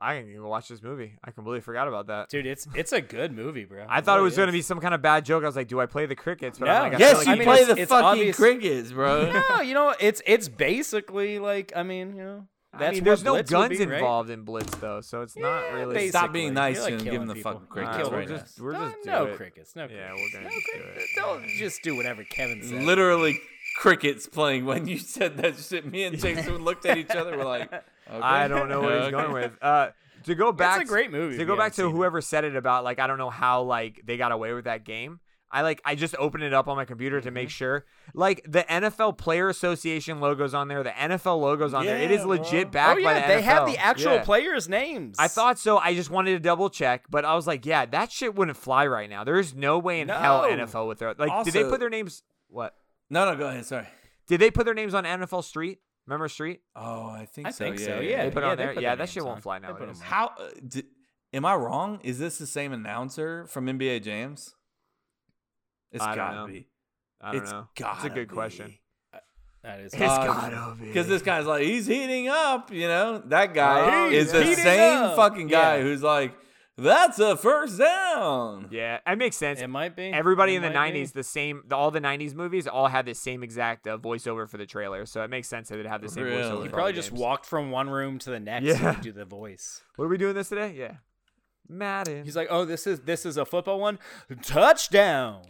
I 0.00 0.18
can 0.18 0.28
even 0.28 0.42
watch 0.42 0.68
this 0.68 0.82
movie. 0.82 1.14
I 1.24 1.30
completely 1.30 1.60
forgot 1.60 1.86
about 1.88 2.08
that. 2.08 2.28
Dude, 2.28 2.44
it's 2.46 2.66
it's 2.74 2.92
a 2.92 3.00
good 3.00 3.32
movie, 3.32 3.64
bro. 3.64 3.86
I 3.88 4.00
thought 4.00 4.18
it 4.18 4.22
was 4.22 4.36
going 4.36 4.48
to 4.48 4.52
be 4.52 4.60
some 4.60 4.80
kind 4.80 4.92
of 4.92 5.00
bad 5.00 5.24
joke. 5.24 5.44
I 5.44 5.46
was 5.46 5.56
like, 5.56 5.68
do 5.68 5.80
I 5.80 5.86
play 5.86 6.04
the 6.06 6.16
crickets? 6.16 6.58
But 6.58 6.66
No. 6.66 6.72
I'm 6.72 6.82
like, 6.92 6.94
I 6.94 6.98
Yes, 6.98 7.10
feel 7.10 7.18
like 7.18 7.26
you 7.28 7.32
I 7.32 7.36
mean, 7.36 7.44
play 7.46 7.60
it's- 7.62 7.76
the 7.76 7.82
it's 7.82 7.90
fucking 7.90 8.04
obvious- 8.04 8.36
crickets, 8.36 8.92
bro. 8.92 9.32
No, 9.50 9.60
you 9.62 9.72
know, 9.72 9.94
it's 10.00 10.20
it's 10.26 10.48
basically 10.48 11.38
like 11.38 11.72
I 11.76 11.84
mean, 11.84 12.16
you 12.16 12.24
know, 12.24 12.46
I 12.78 12.90
mean, 12.92 13.04
there's 13.04 13.22
no 13.24 13.32
Blitz 13.34 13.50
guns 13.50 13.78
be, 13.78 13.86
right? 13.86 13.94
involved 13.98 14.30
in 14.30 14.42
Blitz 14.42 14.74
though, 14.76 15.00
so 15.00 15.22
it's 15.22 15.36
not 15.36 15.72
really. 15.72 15.94
basically. 15.94 16.08
Stop 16.10 16.32
being 16.32 16.54
nice 16.54 16.76
You're, 16.76 16.84
like, 16.84 16.98
to 16.98 17.04
him. 17.04 17.12
Give 17.12 17.22
him 17.22 17.28
the 17.28 17.34
people. 17.34 17.52
fucking 17.52 17.66
crickets 17.68 17.96
killing 17.96 18.10
we'll 18.12 18.18
right 18.20 18.28
people. 18.28 18.36
now. 18.38 18.42
just 18.44 18.60
we're 18.60 18.72
No, 18.72 18.78
just 18.90 19.02
do 19.04 19.10
no 19.10 19.36
crickets, 19.36 19.76
no 19.76 19.82
Yeah, 19.82 19.88
crickets. 20.08 20.20
we're 20.34 20.40
gonna 20.40 20.44
no 20.44 20.50
just 20.50 20.66
do 20.66 20.72
crickets. 20.82 21.04
it. 21.04 21.20
Don't 21.20 21.46
just 21.58 21.82
do 21.82 21.96
whatever 21.96 22.24
Kevin 22.24 22.62
said. 22.62 22.82
Literally 22.82 23.40
crickets 23.78 24.26
playing 24.28 24.64
when 24.64 24.86
you 24.86 24.98
said 24.98 25.36
that 25.38 25.56
shit. 25.58 25.84
Me 25.90 26.04
and 26.04 26.18
Jason 26.18 26.58
looked 26.64 26.86
at 26.86 26.96
each 26.98 27.10
other. 27.10 27.36
We're 27.36 27.44
like, 27.44 27.72
okay. 27.72 27.82
I 28.10 28.48
don't 28.48 28.68
know 28.68 28.80
what 28.80 29.02
he's 29.02 29.10
going 29.10 29.32
with. 29.32 29.52
Uh, 29.62 29.88
to 30.24 30.34
go 30.34 30.52
back, 30.52 30.80
It's 30.80 30.88
a 30.90 30.92
great 30.92 31.10
movie. 31.10 31.36
to 31.36 31.44
go 31.44 31.56
back 31.56 31.72
to 31.72 31.76
seen 31.82 31.86
it. 31.86 31.92
whoever 31.92 32.20
said 32.22 32.44
it 32.44 32.56
about 32.56 32.82
like 32.84 32.98
I 32.98 33.06
don't 33.06 33.18
know 33.18 33.30
how 33.30 33.62
like 33.62 34.00
they 34.04 34.16
got 34.16 34.32
away 34.32 34.52
with 34.52 34.64
that 34.64 34.84
game. 34.84 35.20
I 35.54 35.62
like 35.62 35.80
I 35.84 35.94
just 35.94 36.14
opened 36.18 36.42
it 36.42 36.52
up 36.52 36.68
on 36.68 36.76
my 36.76 36.84
computer 36.84 37.20
to 37.20 37.28
Mm-hmm. 37.28 37.34
make 37.34 37.48
sure. 37.50 37.86
Like 38.12 38.42
the 38.46 38.64
NFL 38.64 39.16
Player 39.16 39.48
Association 39.48 40.20
logos 40.20 40.52
on 40.52 40.68
there, 40.68 40.82
the 40.82 40.90
NFL 40.90 41.40
logos 41.40 41.72
on 41.72 41.86
there. 41.86 41.96
It 41.96 42.10
is 42.10 42.24
legit 42.26 42.70
bro. 42.70 42.80
backed 42.82 43.00
oh 43.00 43.04
by 43.04 43.14
yeah, 43.14 43.26
the 43.28 43.34
they 43.34 43.42
have 43.42 43.66
the 43.66 43.78
actual 43.78 44.14
Yeah. 44.14 44.24
players' 44.24 44.68
names. 44.68 45.16
I 45.18 45.28
thought 45.28 45.58
so. 45.58 45.78
I 45.78 45.94
just 45.94 46.10
wanted 46.10 46.32
to 46.32 46.40
double 46.40 46.68
check, 46.68 47.04
but 47.08 47.24
I 47.24 47.34
was 47.34 47.46
like, 47.46 47.64
yeah, 47.64 47.86
that 47.86 48.10
shit 48.12 48.34
wouldn't 48.34 48.56
fly 48.56 48.86
right 48.86 49.08
now. 49.08 49.24
There's 49.24 49.54
no 49.54 49.78
way 49.78 50.00
in 50.00 50.08
hell 50.08 50.42
NFL 50.42 50.86
would 50.88 50.98
throw. 50.98 51.14
Like, 51.16 51.44
did 51.44 51.54
they 51.54 51.64
put 51.64 51.80
their 51.80 51.88
names? 51.90 52.22
What? 52.48 52.74
No, 53.08 53.24
no, 53.24 53.36
go 53.36 53.48
ahead. 53.48 53.64
Sorry. 53.64 53.86
Did 54.26 54.40
they 54.40 54.50
put 54.50 54.64
their 54.64 54.74
names 54.74 54.92
on 54.94 55.04
NFL 55.04 55.44
Street? 55.44 55.78
Remember 56.06 56.28
Street? 56.28 56.60
Oh, 56.76 57.06
I 57.06 57.26
think 57.26 57.46
I 57.46 57.50
so. 57.50 57.64
think 57.64 57.78
yeah, 57.78 57.86
so, 57.86 58.00
yeah, 58.00 58.10
yeah. 58.10 58.24
they 58.24 58.30
put 58.30 58.42
it 58.42 58.46
on 58.46 58.56
they 58.56 58.64
there. 58.64 58.74
put 58.74 58.82
yeah, 58.82 58.94
that 58.94 59.08
shit 59.08 59.22
names 59.22 59.26
won't 59.28 59.42
fly 59.42 59.58
They 59.58 59.66
put 59.68 59.76
'em 59.76 59.80
nowadays. 59.86 60.00
on. 60.02 60.06
How 60.06 60.26
uh, 60.26 60.48
di- 60.68 60.82
am 61.32 61.44
I 61.46 61.54
wrong? 61.54 62.00
Is 62.02 62.18
this 62.18 62.36
the 62.38 62.46
same 62.46 62.72
announcer 62.72 63.46
from 63.46 63.66
NBA 63.66 64.02
Jams? 64.02 64.54
It's 65.94 66.02
I 66.04 66.08
don't 66.08 66.16
gotta 66.16 66.36
know. 66.36 66.46
be. 66.48 66.66
I 67.20 67.32
don't 67.32 67.42
it's 67.42 67.50
know. 67.52 67.68
Gotta 67.76 67.96
It's 67.96 68.04
a 68.04 68.10
good 68.10 68.28
question. 68.30 68.74
that 69.62 69.80
is. 69.80 69.94
It's 69.94 70.02
Uh, 70.02 70.26
gotta 70.26 70.76
be. 70.78 70.86
Because 70.88 71.08
this 71.08 71.22
guy's 71.22 71.46
like, 71.46 71.62
he's 71.62 71.86
heating 71.86 72.28
up, 72.28 72.70
you 72.72 72.86
know? 72.86 73.18
That 73.26 73.54
guy 73.54 74.04
Oh, 74.06 74.10
is 74.10 74.32
yeah. 74.32 74.40
the 74.40 74.54
same 74.56 75.02
up. 75.04 75.16
fucking 75.16 75.46
guy 75.48 75.76
Yeah. 75.76 75.82
who's 75.84 76.02
like, 76.02 76.34
that's 76.76 77.20
a 77.20 77.36
first 77.36 77.78
down. 77.78 78.66
Yeah, 78.72 78.98
it 79.06 79.16
makes 79.16 79.36
sense. 79.36 79.60
It 79.60 79.68
might 79.68 79.94
be. 79.94 80.06
Everybody 80.12 80.54
It 80.54 80.56
in 80.56 80.62
the 80.62 80.70
might 80.70 80.92
be. 80.92 80.98
'90s, 81.04 81.12
the 81.12 81.22
same, 81.22 81.62
the, 81.68 81.76
all 81.76 81.92
the 81.92 82.00
'90s 82.00 82.34
movies, 82.34 82.66
all 82.66 82.88
had 82.88 83.06
the 83.06 83.14
same 83.14 83.44
exact 83.44 83.86
uh, 83.86 83.96
voiceover 83.96 84.48
for 84.50 84.56
the 84.58 84.66
trailer, 84.66 85.06
so 85.06 85.22
it 85.22 85.30
makes 85.30 85.46
sense 85.46 85.68
that 85.68 85.76
they'd 85.76 85.86
have 85.86 86.02
the 86.02 86.08
same 86.08 86.24
Really? 86.24 86.42
voiceover. 86.42 86.56
He 86.56 86.62
He 86.64 86.68
for 86.68 86.74
all 86.74 86.78
probably 86.78 86.92
just 86.94 87.10
games. 87.10 87.20
walked 87.20 87.46
from 87.46 87.70
one 87.70 87.88
room 87.88 88.18
to 88.18 88.30
the 88.30 88.40
next 88.40 88.64
Yeah. 88.66 88.92
to 88.94 89.00
do 89.00 89.12
the 89.12 89.24
voice. 89.24 89.82
What 89.96 90.06
are 90.06 90.08
we 90.08 90.18
doing 90.18 90.34
this 90.34 90.48
today? 90.48 90.74
Yeah, 90.76 90.96
Madden. 91.68 92.24
He's 92.24 92.34
like, 92.34 92.48
"Oh, 92.50 92.64
this 92.64 92.88
is 92.88 93.02
this 93.02 93.24
is 93.24 93.36
a 93.36 93.44
football 93.46 93.78
one, 93.78 94.00
touchdown." 94.42 95.42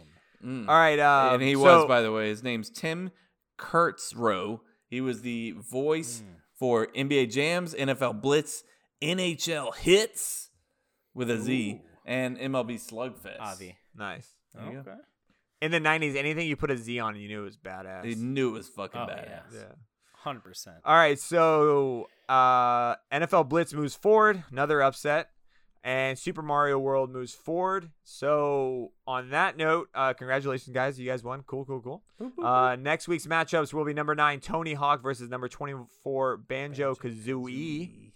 Mm. 0.43 0.67
all 0.67 0.75
right, 0.75 0.99
uh, 0.99 1.29
and 1.33 1.41
he 1.41 1.53
so- 1.53 1.61
was, 1.61 1.85
by 1.87 2.01
the 2.01 2.11
way, 2.11 2.29
his 2.29 2.43
name's 2.43 2.69
Tim 2.69 3.11
Kitzrow. 3.59 4.59
He 4.87 5.01
was 5.01 5.21
the 5.21 5.51
voice 5.51 6.19
Hmm. 6.21 6.33
for 6.57 6.87
NBA 6.95 7.27
Jams, 7.27 7.73
NFL 7.73 8.13
Blitz, 8.21 8.63
NHL 9.01 9.71
Hitz 9.75 10.49
with 11.13 11.29
a 11.29 11.37
Z, 11.37 11.81
and 12.05 12.37
MLB 12.37 12.75
Slugfest. 12.75 13.39
Avi. 13.39 13.77
nice. 13.95 14.29
There 14.53 14.65
you 14.65 14.71
go. 14.83 14.91
Okay. 14.91 14.99
In 15.61 15.71
the 15.71 15.79
'90s, 15.79 16.15
anything 16.15 16.47
you 16.47 16.55
put 16.55 16.71
a 16.71 16.77
Z 16.77 16.99
on, 16.99 17.15
you 17.15 17.27
knew 17.27 17.41
it 17.41 17.45
was 17.45 17.57
badass. 17.57 18.05
You 18.05 18.15
knew 18.15 18.49
it 18.49 18.53
was 18.53 18.69
fucking 18.69 18.99
Oh, 19.01 19.05
badass. 19.07 19.53
yeah. 19.53 19.59
yeah. 19.59 19.71
Hundred 20.13 20.41
percent. 20.43 20.77
All 20.85 20.95
right, 20.95 21.19
so 21.19 22.07
uh, 22.29 22.95
NFL 23.11 23.47
Blitz 23.49 23.73
moves 23.73 23.95
forward, 23.95 24.43
another 24.51 24.81
upset, 24.81 25.29
and 25.85 26.17
Super 26.17 26.41
Mario 26.41 26.79
World 26.79 27.11
moves 27.11 27.31
forward. 27.33 27.91
So 28.03 28.91
on 29.07 29.29
that 29.29 29.55
note, 29.55 29.87
uh, 29.93 30.13
congratulations, 30.13 30.73
guys! 30.73 30.99
You 30.99 31.07
guys 31.09 31.23
won. 31.23 31.43
Cool, 31.43 31.63
cool, 31.63 31.79
cool. 31.81 32.03
Uh, 32.43 32.75
next 32.75 33.07
week's 33.07 33.27
matchups 33.27 33.71
will 33.71 33.85
be 33.85 33.93
number 33.93 34.15
nine 34.15 34.39
Tony 34.41 34.73
Hawk 34.73 35.01
versus 35.03 35.29
number 35.29 35.47
twenty-four 35.47 36.37
Banjo 36.37 36.95
Kazooie, 36.95 38.11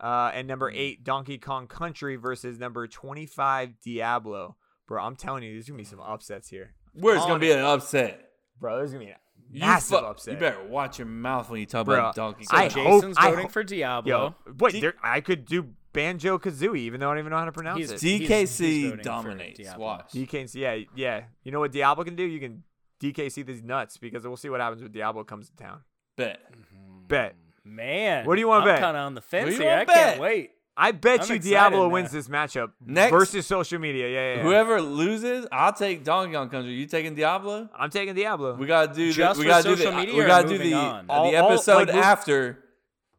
uh, 0.00 0.32
and 0.34 0.48
number 0.48 0.70
eight 0.70 1.04
Donkey 1.04 1.38
Kong 1.38 1.66
Country 1.68 2.16
versus 2.16 2.58
number 2.58 2.86
twenty-five 2.86 3.80
Diablo. 3.82 4.56
Bro, 4.88 5.04
I'm 5.04 5.16
telling 5.16 5.44
you, 5.44 5.52
there's 5.52 5.68
gonna 5.68 5.78
be 5.78 5.84
some 5.84 6.00
upsets 6.00 6.48
here. 6.48 6.74
Where's 6.92 7.20
gonna 7.20 7.38
be 7.38 7.52
an 7.52 7.60
upset? 7.60 8.30
Bro, 8.60 8.78
there's 8.78 8.92
gonna 8.92 9.04
be 9.04 9.10
a 9.12 9.16
You 9.50 9.60
massive 9.60 10.00
fu- 10.00 10.04
upset. 10.04 10.34
You 10.34 10.40
better 10.40 10.64
watch 10.68 10.98
your 10.98 11.06
mouth 11.06 11.48
when 11.50 11.60
you 11.60 11.66
talk 11.66 11.86
Bro, 11.86 11.94
about 11.98 12.14
Donkey 12.16 12.44
So 12.44 12.50
Kong. 12.50 12.60
I 12.64 12.68
Jason's 12.68 13.16
hope- 13.16 13.24
I 13.24 13.30
voting 13.30 13.42
hope- 13.44 13.52
for 13.52 13.62
Diablo. 13.64 14.10
Yo, 14.46 14.52
wait, 14.58 14.80
there, 14.80 14.94
I 15.02 15.20
could 15.20 15.44
do 15.46 15.68
Banjo 15.92 16.38
Kazooie, 16.38 16.78
even 16.78 17.00
though 17.00 17.08
I 17.10 17.12
don't 17.14 17.18
even 17.20 17.30
know 17.30 17.38
how 17.38 17.44
to 17.44 17.52
pronounce 17.52 17.78
He's- 17.78 17.90
it. 17.90 18.00
he's- 18.00 18.20
he's 18.20 18.28
DKC 18.58 18.88
voting 18.90 19.02
dominates. 19.04 19.76
Watch. 19.76 20.12
DKC, 20.12 20.60
yeah, 20.60 20.78
yeah. 20.94 21.24
You 21.44 21.52
know 21.52 21.60
what 21.60 21.72
Diablo 21.72 22.04
can 22.04 22.16
do? 22.16 22.22
You 22.24 22.40
can 22.40 22.62
DKC 23.00 23.42
these 23.42 23.62
nuts 23.62 23.96
because 23.98 24.26
we'll 24.26 24.36
see 24.36 24.48
what 24.48 24.60
happens 24.60 24.82
when 24.82 24.92
Diablo 24.92 25.24
comes 25.24 25.50
to 25.50 25.56
town. 25.56 25.80
Bet. 26.16 26.40
Mm-hmm. 26.52 27.06
Bet. 27.08 27.34
Man, 27.64 28.26
What 28.26 28.34
do 28.34 28.40
you 28.40 28.48
wanna 28.48 28.62
I'm 28.64 28.68
bet? 28.74 28.80
Kind 28.80 28.96
of 28.96 29.06
on 29.06 29.14
the 29.14 29.20
fence 29.20 29.56
here. 29.56 29.70
I 29.70 29.74
wanna 29.78 29.86
can't 29.86 30.20
wait. 30.20 30.50
I 30.76 30.90
bet 30.90 31.22
I'm 31.30 31.34
you 31.34 31.38
Diablo 31.38 31.82
now. 31.86 31.92
wins 31.92 32.10
this 32.10 32.26
matchup 32.28 32.72
Next- 32.84 33.12
versus 33.12 33.46
social 33.46 33.78
media. 33.78 34.08
Yeah, 34.08 34.14
yeah. 34.14 34.36
yeah. 34.38 34.42
Whoever 34.42 34.80
loses, 34.80 35.46
I'll 35.52 35.72
take 35.74 36.02
Donkey 36.02 36.32
Kong 36.32 36.48
Country. 36.48 36.72
You 36.72 36.86
taking 36.86 37.14
Diablo? 37.14 37.68
I'm 37.78 37.90
taking 37.90 38.14
Diablo. 38.14 38.54
We 38.54 38.66
gotta 38.66 38.92
do. 38.92 39.12
Just 39.12 39.38
the, 39.38 39.44
we 39.44 39.46
gotta 39.46 39.62
do 39.68 39.76
social 39.76 39.92
the, 39.92 39.96
media 39.98 40.14
We 40.16 40.24
gotta 40.26 40.48
do 40.48 40.54
moving 40.54 40.70
the 40.70 40.76
on? 40.76 41.06
the 41.06 41.12
All- 41.12 41.26
all, 41.36 41.52
episode 41.52 41.88
like, 41.88 41.96
after 41.96 42.64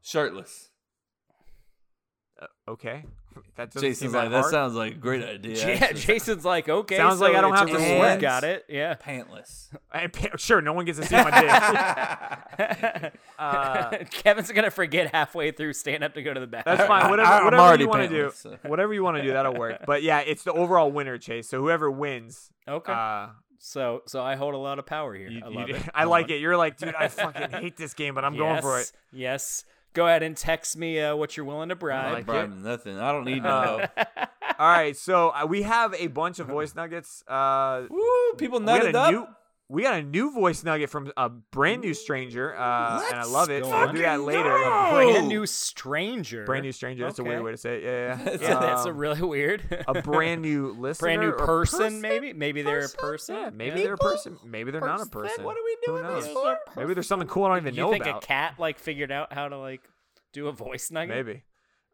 shirtless. 0.01 0.69
Okay. 2.67 3.03
That 3.55 3.69
doesn't 3.71 3.81
seem 3.81 3.91
Jason's 3.91 4.11
that 4.13 4.17
like 4.17 4.29
that 4.31 4.39
hard. 4.41 4.51
sounds 4.51 4.73
like 4.75 4.91
a 4.93 4.95
great 4.95 5.23
idea. 5.23 5.55
Yeah, 5.67 5.73
actually." 5.85 5.99
Jason's 6.01 6.45
like, 6.45 6.69
okay. 6.69 6.97
Sounds 6.97 7.17
so 7.19 7.25
like 7.25 7.35
I 7.35 7.41
don't 7.41 7.53
have 7.55 7.67
to 7.67 7.75
sweat. 7.77 8.19
Got 8.19 8.43
it. 8.43 8.65
Yeah. 8.67 8.93
pantless. 9.03 9.69
I 9.91 10.07
sure, 10.37 10.61
no 10.61 10.73
one 10.73 10.85
gets 10.85 10.99
to 10.99 11.05
see 11.05 11.15
my 11.15 11.31
dick. 13.01 13.13
Uh, 13.39 13.97
Kevin's 14.11 14.51
gonna 14.51 14.71
forget 14.71 15.13
halfway 15.13 15.51
through 15.51 15.73
stand 15.73 16.03
up 16.03 16.13
to 16.13 16.21
go 16.23 16.33
to 16.33 16.39
the 16.39 16.47
bathroom. 16.47 16.77
That's 16.77 16.87
fine. 16.87 17.09
Whatever, 17.09 17.29
I'm 17.29 17.45
whatever 17.45 17.79
you 17.81 17.87
want 17.89 18.03
to 18.03 18.07
do, 18.09 18.31
so. 18.35 18.57
whatever 18.63 18.93
you 18.93 19.03
want 19.03 19.17
to 19.17 19.23
do, 19.23 19.33
that'll 19.33 19.55
work. 19.55 19.81
But 19.85 20.03
yeah, 20.03 20.19
it's 20.19 20.43
the 20.43 20.53
overall 20.53 20.91
winner, 20.91 21.17
Chase. 21.17 21.49
So 21.49 21.59
whoever 21.59 21.89
wins, 21.91 22.51
Okay. 22.67 22.93
uh, 22.93 23.29
so 23.59 24.03
so 24.05 24.21
I 24.23 24.35
hold 24.35 24.53
a 24.53 24.57
lot 24.57 24.77
of 24.79 24.85
power 24.85 25.13
here. 25.15 25.29
you, 25.29 25.41
I 25.43 25.49
you- 25.49 25.75
it. 25.75 25.81
I 25.93 26.03
love 26.03 26.11
like 26.11 26.29
it. 26.29 26.39
You're 26.39 26.57
like, 26.57 26.77
dude, 26.77 26.95
I 26.95 27.07
fucking 27.07 27.49
hate 27.51 27.77
this 27.77 27.93
game, 27.93 28.13
but 28.15 28.23
I'm 28.25 28.37
going 28.37 28.61
for 28.61 28.79
it. 28.79 28.91
Yes. 29.11 29.65
Yes. 29.93 29.95
Go 29.95 30.07
ahead 30.07 30.23
and 30.23 30.35
text 30.35 30.75
me 30.77 30.99
uh, 30.99 31.15
what 31.15 31.37
you're 31.37 31.45
willing 31.45 31.69
to 31.69 31.75
bribe. 31.75 32.05
I 32.05 32.11
like 32.13 32.25
Bribe 32.25 32.51
nothing. 32.55 32.97
I 32.97 33.11
don't 33.11 33.25
need 33.25 33.43
no. 33.43 33.85
All 34.59 34.67
right, 34.67 34.95
so 34.95 35.29
uh, 35.29 35.45
we 35.47 35.63
have 35.63 35.93
a 35.95 36.07
bunch 36.07 36.39
of 36.39 36.47
voice 36.47 36.75
nuggets. 36.75 37.23
Uh, 37.27 37.83
Woo! 37.89 38.33
People 38.37 38.59
we 38.59 38.65
nutted 38.65 38.95
up. 38.95 39.11
new, 39.11 39.27
we 39.73 39.81
got 39.81 39.95
a 39.95 40.03
new 40.03 40.31
voice 40.31 40.63
nugget 40.63 40.89
from 40.89 41.11
a 41.17 41.29
brand 41.29 41.81
new 41.81 41.93
stranger, 41.95 42.55
uh, 42.55 43.01
and 43.09 43.19
I 43.19 43.23
love 43.25 43.49
it. 43.49 43.63
Let's 43.65 43.73
We'll 43.73 43.91
do 43.93 43.97
that 44.03 44.17
fucking 44.19 44.25
later. 44.25 44.43
go! 44.49 44.89
Brand 44.93 45.27
new 45.27 45.45
stranger. 45.47 46.45
Brand 46.45 46.63
new 46.63 46.71
stranger. 46.71 47.03
That's 47.03 47.17
a 47.17 47.23
weird 47.23 47.41
way 47.43 47.51
to 47.51 47.57
say 47.57 47.77
it. 47.77 47.83
Yeah, 47.83 48.19
yeah. 48.23 48.37
Yeah, 48.41 48.59
that's 48.59 48.85
a 48.85 48.89
Um, 48.89 48.97
really 48.97 49.21
weird. 49.23 49.83
a 49.87 50.01
brand 50.01 50.41
new 50.43 50.73
listener, 50.79 51.05
brand 51.07 51.21
new 51.21 51.29
or 51.29 51.45
person, 51.45 52.01
maybe. 52.01 52.33
Maybe 52.33 52.61
they're 52.61 52.85
a 52.85 52.89
person. 52.89 53.35
Yeah, 53.35 53.49
maybe 53.51 53.81
they're 53.83 53.95
a 53.95 53.97
person. 53.97 54.37
Maybe 54.45 54.69
they're 54.71 54.79
not 54.79 55.01
a 55.01 55.05
Person? 55.07 55.21
person. 55.29 55.43
What 55.43 55.57
are 55.57 55.63
we 55.65 55.77
doing 55.85 56.03
knows? 56.03 56.25
this 56.25 56.33
for? 56.33 56.57
Maybe 56.77 56.93
there's 56.93 57.07
something 57.07 57.27
cool 57.27 57.45
I 57.45 57.49
don't 57.49 57.57
even 57.57 57.73
You 57.73 57.81
know 57.81 57.87
about. 57.93 57.97
You 57.99 58.03
think 58.13 58.23
a 58.23 58.27
cat 58.27 58.55
like 58.59 58.77
figured 58.77 59.11
out 59.11 59.33
how 59.33 59.49
to 59.49 59.57
like 59.57 59.81
do 60.33 60.47
a 60.49 60.51
voice 60.51 60.91
nugget? 60.91 61.15
Maybe. 61.15 61.43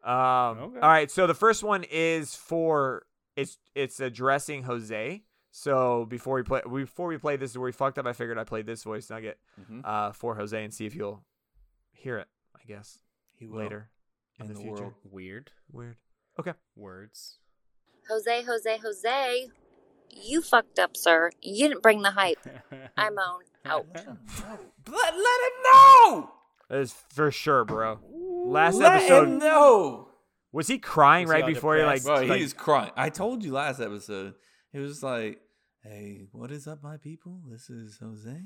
Um, 0.04 0.58
Okay. 0.58 0.80
All 0.80 0.88
right. 0.90 1.10
So 1.10 1.26
the 1.26 1.34
first 1.34 1.62
one 1.62 1.84
is 1.90 2.34
for 2.34 3.06
it's 3.36 3.58
it's 3.74 4.00
addressing 4.00 4.64
Jose. 4.64 5.22
So 5.50 6.04
before 6.06 6.36
we 6.36 6.42
play 6.42 6.60
before 6.72 7.08
we 7.08 7.18
play 7.18 7.36
this 7.36 7.50
is 7.50 7.58
where 7.58 7.64
we 7.66 7.72
fucked 7.72 7.98
up. 7.98 8.06
I 8.06 8.12
figured 8.12 8.38
I 8.38 8.44
played 8.44 8.66
this 8.66 8.82
voice 8.84 9.10
nugget 9.10 9.38
Mhm. 9.60 9.82
uh, 9.84 10.12
for 10.12 10.34
Jose 10.36 10.62
and 10.64 10.72
see 10.72 10.86
if 10.86 10.92
he'll 10.92 11.24
hear 11.92 12.18
it. 12.18 12.28
I 12.54 12.64
guess 12.66 12.98
He 13.38 13.46
will. 13.46 13.58
later 13.58 13.90
in, 14.38 14.46
in 14.46 14.52
the, 14.52 14.54
the 14.54 14.60
future. 14.64 14.82
world. 14.82 14.94
Weird 15.04 15.50
Weird. 15.72 15.96
Okay. 16.38 16.52
words. 16.76 17.38
Jose, 18.08 18.42
Jose, 18.44 18.78
Jose. 18.78 19.48
You 20.10 20.42
fucked 20.42 20.78
up, 20.78 20.96
sir. 20.96 21.30
You 21.40 21.68
didn't 21.68 21.82
bring 21.82 22.02
the 22.02 22.10
hype. 22.12 22.38
I 22.96 23.10
moan. 23.10 23.42
Out. 23.64 23.86
Let, 23.94 24.04
let 24.86 25.14
him 25.16 25.56
know. 25.64 26.30
That 26.68 26.78
is 26.80 26.92
for 27.10 27.30
sure, 27.30 27.64
bro. 27.64 27.98
Last 28.46 28.76
Let 28.76 28.96
episode 29.02 29.28
him 29.28 29.38
know. 29.38 30.08
was 30.52 30.66
he 30.66 30.78
crying 30.78 31.26
Was 31.26 31.32
right 31.34 31.42
all 31.42 31.48
before 31.48 31.76
he 31.76 31.82
like, 31.82 32.00
depressed? 32.02 32.20
Bro, 32.22 32.28
like 32.28 32.40
he's 32.40 32.52
crying. 32.54 32.90
I 32.96 33.10
told 33.10 33.44
you 33.44 33.52
last 33.52 33.80
episode. 33.80 34.34
It 34.72 34.78
was 34.78 35.02
like, 35.02 35.40
"Hey, 35.82 36.28
what 36.32 36.50
is 36.50 36.66
up, 36.66 36.82
my 36.82 36.96
people? 36.96 37.40
This 37.48 37.70
is 37.70 37.98
Jose." 37.98 38.42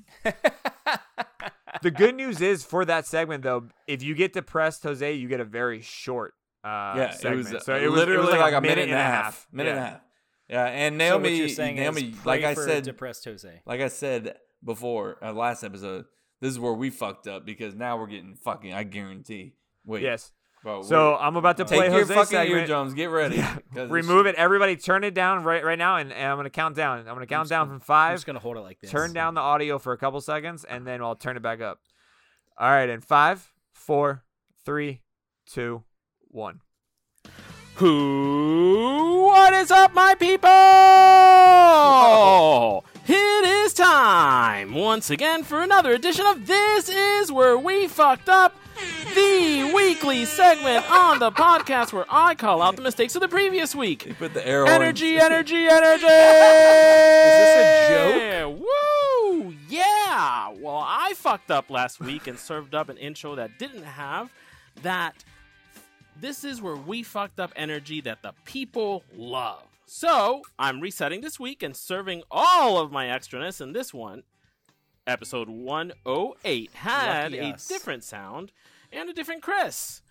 The 1.82 1.90
good 1.90 2.14
news 2.14 2.40
is 2.40 2.64
for 2.64 2.84
that 2.86 3.06
segment 3.06 3.42
though, 3.42 3.68
if 3.86 4.02
you 4.02 4.14
get 4.14 4.32
depressed, 4.32 4.82
Jose, 4.84 5.12
you 5.12 5.28
get 5.28 5.40
a 5.40 5.44
very 5.44 5.82
short 5.82 6.32
uh 6.64 6.94
yeah, 6.96 7.10
segment. 7.10 7.48
it 7.48 7.54
was 7.54 7.64
so 7.64 7.74
uh, 7.74 7.76
it 7.76 7.88
was 7.88 7.98
literally 7.98 8.22
it 8.22 8.32
was 8.32 8.40
like, 8.40 8.54
a 8.54 8.60
minute, 8.60 8.84
and 8.88 8.92
a 8.92 8.96
half. 8.96 9.46
Minute 9.52 9.70
yeah. 9.70 9.76
and 9.76 9.80
a 9.80 9.90
half. 9.90 10.00
Yeah, 10.48 10.64
and 10.66 10.94
so 10.94 10.96
Naomi, 10.96 11.30
what 11.30 11.36
you're 11.36 11.48
saying 11.48 11.76
Naomi, 11.76 12.02
is 12.02 12.24
like 12.24 12.42
I 12.42 12.54
for 12.54 12.62
said, 12.62 12.84
depressed 12.84 13.24
Jose. 13.26 13.60
like 13.66 13.80
I 13.80 13.88
said 13.88 14.36
before, 14.64 15.18
uh, 15.22 15.32
last 15.34 15.62
episode, 15.62 16.06
this 16.40 16.52
is 16.52 16.58
where 16.58 16.72
we 16.72 16.88
fucked 16.88 17.26
up 17.26 17.44
because 17.44 17.74
now 17.74 17.98
we're 17.98 18.06
getting 18.06 18.34
fucking. 18.34 18.72
I 18.72 18.84
guarantee. 18.84 19.56
Wait, 19.84 20.02
Yes. 20.02 20.32
Bro, 20.64 20.82
So 20.84 21.14
I'm 21.14 21.36
about 21.36 21.58
to 21.58 21.64
Take 21.64 21.76
play 21.78 21.86
your 21.88 21.98
Jose's 22.00 22.14
fucking 22.14 22.26
segment. 22.30 22.60
eardrums. 22.62 22.94
Get 22.94 23.10
ready. 23.10 23.36
this 23.74 23.90
Remove 23.90 24.24
it. 24.26 24.34
Everybody, 24.36 24.76
turn 24.76 25.04
it 25.04 25.12
down 25.12 25.44
right 25.44 25.62
right 25.62 25.78
now, 25.78 25.98
and, 25.98 26.10
and 26.10 26.26
I'm 26.26 26.38
gonna 26.38 26.48
count 26.48 26.74
down. 26.74 27.00
I'm 27.00 27.04
gonna 27.04 27.26
count 27.26 27.50
down 27.50 27.68
from 27.68 27.80
five. 27.80 28.12
I'm 28.12 28.16
just 28.16 28.24
gonna 28.26 28.38
hold 28.38 28.56
it 28.56 28.60
like 28.60 28.80
this. 28.80 28.90
Turn 28.90 29.12
down 29.12 29.34
the 29.34 29.42
audio 29.42 29.78
for 29.78 29.92
a 29.92 29.98
couple 29.98 30.20
seconds, 30.22 30.64
and 30.64 30.86
then 30.86 31.02
I'll 31.02 31.16
turn 31.16 31.36
it 31.36 31.42
back 31.42 31.60
up. 31.60 31.80
All 32.58 32.70
right, 32.70 32.88
in 32.88 33.02
five, 33.02 33.52
four, 33.72 34.24
three, 34.64 35.02
two, 35.46 35.84
one. 36.28 36.60
Who? 37.74 39.24
What 39.26 39.52
is 39.52 39.70
up, 39.70 39.92
my 39.92 40.14
people? 40.14 40.48
It 43.06 43.44
is 43.44 43.74
time 43.74 44.72
once 44.72 45.10
again 45.10 45.42
for 45.44 45.60
another 45.60 45.92
edition 45.92 46.24
of 46.24 46.46
This 46.46 46.88
Is 46.88 47.30
Where 47.30 47.58
We 47.58 47.86
Fucked 47.86 48.30
Up, 48.30 48.54
the 49.14 49.72
weekly 49.74 50.24
segment 50.24 50.90
on 50.90 51.18
the 51.18 51.30
podcast 51.30 51.92
where 51.92 52.06
I 52.08 52.34
call 52.34 52.62
out 52.62 52.76
the 52.76 52.82
mistakes 52.82 53.14
of 53.14 53.20
the 53.20 53.28
previous 53.28 53.74
week. 53.74 54.16
Put 54.18 54.32
the 54.32 54.46
arrow. 54.46 54.66
Energy, 54.66 55.18
energy, 55.18 55.66
energy. 55.66 56.04
Is 56.06 57.34
this 57.36 57.56
a 57.58 57.88
joke? 57.90 58.58
Woo! 58.60 59.54
Yeah. 59.68 60.54
Well, 60.58 60.82
I 60.82 61.12
fucked 61.14 61.50
up 61.50 61.68
last 61.68 62.00
week 62.00 62.26
and 62.26 62.38
served 62.38 62.74
up 62.74 62.88
an 62.88 62.96
intro 62.96 63.34
that 63.34 63.58
didn't 63.58 63.84
have 63.84 64.32
that. 64.82 65.22
This 66.18 66.42
is 66.42 66.62
where 66.62 66.76
we 66.76 67.02
fucked 67.02 67.38
up 67.38 67.52
energy 67.54 68.00
that 68.00 68.22
the 68.22 68.32
people 68.46 69.04
love. 69.14 69.64
So 69.96 70.42
I'm 70.58 70.80
resetting 70.80 71.20
this 71.20 71.38
week 71.38 71.62
and 71.62 71.76
serving 71.76 72.24
all 72.28 72.78
of 72.80 72.90
my 72.90 73.06
extraness 73.06 73.60
in 73.60 73.74
this 73.74 73.94
one. 73.94 74.24
Episode 75.06 75.48
108 75.48 76.70
had 76.72 77.30
Lucky 77.30 77.38
a 77.38 77.54
us. 77.54 77.68
different 77.68 78.02
sound 78.02 78.50
and 78.90 79.08
a 79.08 79.12
different 79.12 79.40
Chris. 79.40 80.02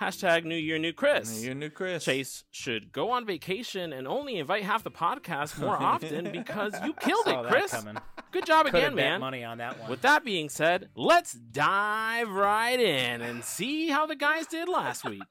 Hashtag 0.00 0.44
New 0.44 0.54
Year, 0.54 0.78
New 0.78 0.92
Chris. 0.92 1.34
New 1.34 1.44
Year, 1.44 1.54
New 1.54 1.70
Chris. 1.70 2.04
Chase 2.04 2.44
should 2.52 2.92
go 2.92 3.10
on 3.10 3.26
vacation 3.26 3.92
and 3.92 4.06
only 4.06 4.36
invite 4.36 4.62
half 4.62 4.84
the 4.84 4.92
podcast 4.92 5.58
more 5.58 5.76
often 5.82 6.30
because 6.30 6.74
you 6.84 6.92
killed 6.92 7.24
Saw 7.24 7.40
it, 7.40 7.42
that 7.42 7.52
Chris. 7.52 7.72
coming. 7.72 7.96
Good 8.30 8.46
job 8.46 8.66
Coulda 8.66 8.78
again, 8.78 8.94
bet 8.94 9.04
man. 9.04 9.20
money 9.20 9.42
on 9.42 9.58
that 9.58 9.80
one. 9.80 9.90
With 9.90 10.02
that 10.02 10.24
being 10.24 10.50
said, 10.50 10.88
let's 10.94 11.32
dive 11.32 12.28
right 12.28 12.78
in 12.78 13.20
and 13.20 13.42
see 13.42 13.88
how 13.88 14.06
the 14.06 14.14
guys 14.14 14.46
did 14.46 14.68
last 14.68 15.04
week. 15.04 15.24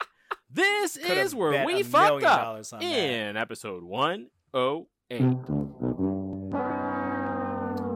This 0.54 0.98
Coulda 0.98 1.22
is 1.22 1.34
where 1.34 1.66
we 1.66 1.82
fucked 1.82 2.24
up 2.24 2.58
on 2.58 2.80
that. 2.80 2.84
in 2.84 3.38
episode 3.38 3.84
108. 3.84 5.26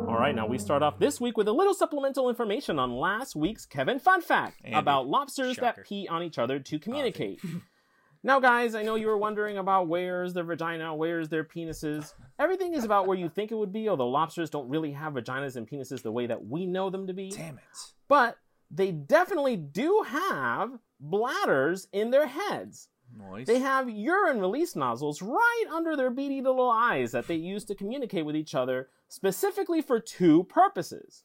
All 0.08 0.22
right, 0.22 0.34
now 0.34 0.48
we 0.48 0.58
start 0.58 0.82
off 0.82 0.98
this 0.98 1.20
week 1.20 1.36
with 1.36 1.50
a 1.50 1.52
little 1.52 1.74
supplemental 1.74 2.30
information 2.30 2.80
on 2.80 2.96
last 2.96 3.36
week's 3.36 3.66
Kevin 3.66 4.00
Fun 4.00 4.22
Fact 4.22 4.62
Andy. 4.64 4.78
about 4.78 5.08
lobsters 5.08 5.56
Shocker. 5.56 5.82
that 5.82 5.86
pee 5.86 6.08
on 6.08 6.24
each 6.24 6.40
other 6.40 6.58
to 6.60 6.80
communicate. 6.80 7.42
now, 8.24 8.40
guys, 8.40 8.74
I 8.74 8.84
know 8.84 8.96
you 8.96 9.08
were 9.08 9.18
wondering 9.18 9.58
about 9.58 9.90
where's 9.90 10.34
their 10.34 10.46
vagina, 10.46 10.96
where's 10.96 11.28
their 11.28 11.44
penises. 11.44 12.14
Everything 12.40 12.74
is 12.74 12.86
about 12.86 13.06
where 13.06 13.18
you 13.18 13.28
think 13.28 13.52
it 13.52 13.56
would 13.56 13.74
be, 13.74 13.90
although 13.90 14.08
lobsters 14.08 14.50
don't 14.50 14.70
really 14.70 14.94
have 14.94 15.14
vaginas 15.14 15.58
and 15.58 15.70
penises 15.70 16.02
the 16.02 16.12
way 16.12 16.28
that 16.28 16.46
we 16.48 16.66
know 16.66 16.90
them 16.90 17.08
to 17.08 17.14
be. 17.14 17.32
Damn 17.32 17.58
it. 17.58 17.64
But 18.08 18.38
they 18.72 18.94
definitely 18.94 19.58
do 19.58 20.06
have 20.08 20.80
bladders 21.00 21.88
in 21.92 22.12
their 22.12 22.28
heads. 22.28 22.90
Nice. 23.18 23.48
They 23.48 23.60
have 23.60 23.90
urine 23.90 24.40
release 24.40 24.76
nozzles 24.76 25.22
right 25.22 25.66
under 25.72 25.96
their 25.96 26.10
beady 26.10 26.42
little 26.42 26.70
eyes 26.70 27.12
that 27.12 27.28
they 27.28 27.36
use 27.36 27.64
to 27.66 27.76
communicate 27.76 28.26
with 28.26 28.36
each 28.36 28.56
other, 28.56 28.90
specifically 29.08 29.82
for 29.82 30.00
two 30.00 30.44
purposes. 30.46 31.24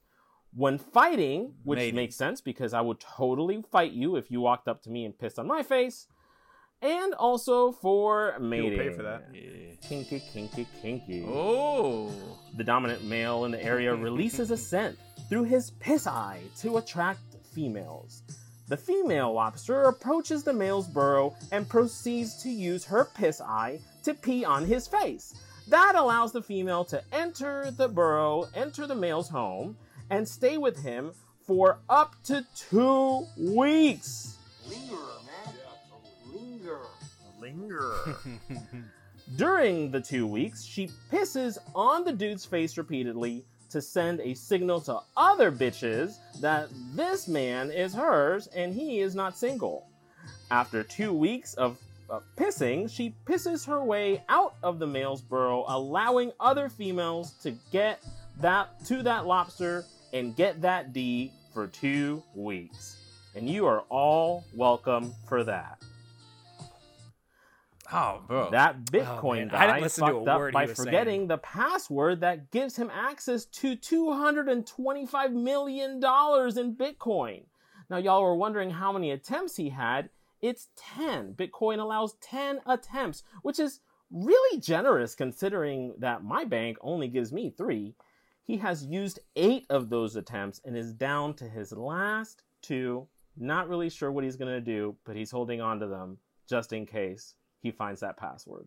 When 0.52 0.78
fighting, 0.78 1.54
which 1.62 1.78
Mating. 1.78 1.94
makes 1.96 2.16
sense 2.16 2.40
because 2.40 2.74
I 2.74 2.80
would 2.80 2.98
totally 3.00 3.62
fight 3.70 3.92
you 3.92 4.16
if 4.16 4.30
you 4.30 4.40
walked 4.40 4.66
up 4.68 4.82
to 4.82 4.90
me 4.90 5.04
and 5.04 5.16
pissed 5.18 5.38
on 5.38 5.46
my 5.46 5.62
face, 5.62 6.06
and 6.82 7.14
also 7.14 7.72
for 7.72 8.36
mating. 8.40 8.78
pay 8.78 8.90
for 8.90 9.02
that. 9.02 9.28
Yeah. 9.32 9.74
Kinky, 9.82 10.20
kinky, 10.32 10.66
kinky. 10.82 11.24
Oh. 11.26 12.10
The 12.56 12.64
dominant 12.64 13.04
male 13.04 13.44
in 13.44 13.52
the 13.52 13.62
area 13.62 13.94
releases 13.94 14.50
a 14.50 14.56
scent 14.56 14.98
through 15.28 15.44
his 15.44 15.70
piss 15.72 16.06
eye 16.06 16.40
to 16.58 16.78
attract 16.78 17.20
females. 17.52 18.22
The 18.70 18.76
female 18.76 19.32
lobster 19.32 19.82
approaches 19.82 20.44
the 20.44 20.52
male's 20.52 20.86
burrow 20.86 21.34
and 21.50 21.68
proceeds 21.68 22.40
to 22.44 22.48
use 22.48 22.84
her 22.84 23.04
piss 23.04 23.40
eye 23.40 23.80
to 24.04 24.14
pee 24.14 24.44
on 24.44 24.64
his 24.64 24.86
face. 24.86 25.34
That 25.66 25.96
allows 25.96 26.30
the 26.30 26.40
female 26.40 26.84
to 26.84 27.02
enter 27.12 27.72
the 27.72 27.88
burrow, 27.88 28.46
enter 28.54 28.86
the 28.86 28.94
male's 28.94 29.28
home, 29.28 29.76
and 30.08 30.26
stay 30.26 30.56
with 30.56 30.84
him 30.84 31.10
for 31.44 31.80
up 31.88 32.14
to 32.26 32.46
two 32.54 33.26
weeks. 33.36 34.36
Linger, 34.68 35.02
man. 35.26 35.54
Linger. 36.32 36.80
Linger. 37.40 37.92
During 39.36 39.90
the 39.90 40.00
two 40.00 40.28
weeks, 40.28 40.62
she 40.62 40.92
pisses 41.10 41.58
on 41.74 42.04
the 42.04 42.12
dude's 42.12 42.44
face 42.44 42.78
repeatedly 42.78 43.44
to 43.70 43.80
send 43.80 44.20
a 44.20 44.34
signal 44.34 44.80
to 44.82 45.00
other 45.16 45.50
bitches 45.50 46.16
that 46.40 46.68
this 46.94 47.28
man 47.28 47.70
is 47.70 47.94
hers 47.94 48.48
and 48.48 48.74
he 48.74 49.00
is 49.00 49.14
not 49.14 49.36
single. 49.36 49.86
After 50.50 50.82
two 50.82 51.12
weeks 51.12 51.54
of, 51.54 51.78
of 52.08 52.22
pissing, 52.36 52.90
she 52.90 53.14
pisses 53.24 53.66
her 53.66 53.82
way 53.82 54.22
out 54.28 54.54
of 54.62 54.78
the 54.78 54.86
male's 54.86 55.20
burrow, 55.20 55.64
allowing 55.68 56.32
other 56.40 56.68
females 56.68 57.32
to 57.42 57.52
get 57.70 58.02
that 58.40 58.84
to 58.86 59.02
that 59.02 59.26
lobster 59.26 59.84
and 60.12 60.34
get 60.34 60.60
that 60.62 60.92
D 60.92 61.32
for 61.52 61.66
two 61.66 62.22
weeks. 62.34 62.96
And 63.34 63.48
you 63.48 63.66
are 63.66 63.84
all 63.88 64.44
welcome 64.54 65.14
for 65.28 65.44
that. 65.44 65.80
Oh, 67.92 68.22
bro. 68.26 68.50
That 68.50 68.76
oh, 68.76 68.92
Bitcoin 68.92 69.46
Oh, 69.46 69.50
guy 69.50 69.64
I 69.64 69.66
didn't 69.66 69.82
listen 69.82 70.06
to 70.06 70.12
fucked 70.12 70.26
a 70.28 70.30
up 70.30 70.38
word 70.38 70.52
by 70.54 70.66
was 70.66 70.76
saying. 70.76 70.86
forgetting 70.86 71.26
the 71.26 71.38
password 71.38 72.20
that 72.20 72.50
gives 72.50 72.76
him 72.76 72.90
access 72.92 73.44
to 73.46 73.76
$225 73.76 75.32
million 75.32 75.94
in 75.96 76.00
Bitcoin. 76.00 77.44
Now, 77.88 77.96
y'all 77.96 78.22
were 78.22 78.36
wondering 78.36 78.70
how 78.70 78.92
many 78.92 79.10
attempts 79.10 79.56
he 79.56 79.70
had. 79.70 80.10
It's 80.40 80.68
10. 80.76 81.34
Bitcoin 81.34 81.78
allows 81.80 82.14
10 82.20 82.60
attempts, 82.66 83.24
which 83.42 83.58
is 83.58 83.80
really 84.10 84.60
generous 84.60 85.14
considering 85.14 85.94
that 85.98 86.24
my 86.24 86.44
bank 86.44 86.78
only 86.80 87.08
gives 87.08 87.32
me 87.32 87.52
three. 87.56 87.94
He 88.44 88.56
has 88.58 88.84
used 88.84 89.20
eight 89.36 89.66
of 89.70 89.90
those 89.90 90.16
attempts 90.16 90.60
and 90.64 90.76
is 90.76 90.92
down 90.92 91.34
to 91.34 91.48
his 91.48 91.72
last 91.72 92.42
two. 92.62 93.06
Not 93.36 93.68
really 93.68 93.90
sure 93.90 94.10
what 94.10 94.24
he's 94.24 94.36
going 94.36 94.52
to 94.52 94.60
do, 94.60 94.96
but 95.04 95.16
he's 95.16 95.30
holding 95.30 95.60
on 95.60 95.78
to 95.80 95.86
them 95.86 96.18
just 96.48 96.72
in 96.72 96.86
case 96.86 97.34
he 97.60 97.70
finds 97.70 98.00
that 98.00 98.16
password. 98.16 98.66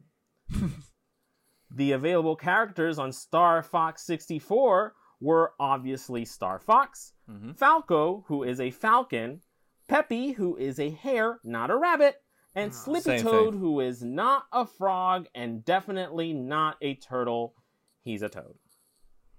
the 1.72 1.92
available 1.94 2.36
characters 2.36 3.00
on 3.00 3.12
Star 3.12 3.64
Fox 3.64 4.06
64 4.06 4.94
were 5.20 5.54
obviously 5.60 6.26
Star 6.26 6.60
Fox, 6.60 7.14
Mhm. 7.30 7.58
Falco, 7.58 8.26
who 8.28 8.44
is 8.44 8.60
a 8.60 8.72
falcon, 8.72 9.42
Peppy, 9.88 10.32
who 10.32 10.56
is 10.58 10.80
a 10.80 10.90
hare, 10.92 11.40
not 11.44 11.70
a 11.72 11.76
rabbit, 11.78 12.22
and 12.56 12.74
Slippy 12.74 13.20
Toad, 13.20 13.54
thing. 13.54 13.60
who 13.62 13.80
is 13.80 14.04
not 14.04 14.46
a 14.52 14.66
frog 14.66 15.28
and 15.34 15.66
definitely 15.66 16.34
not 16.34 16.78
a 16.82 16.96
turtle. 16.96 17.56
He's 18.02 18.22
a 18.22 18.30
toad. 18.30 18.56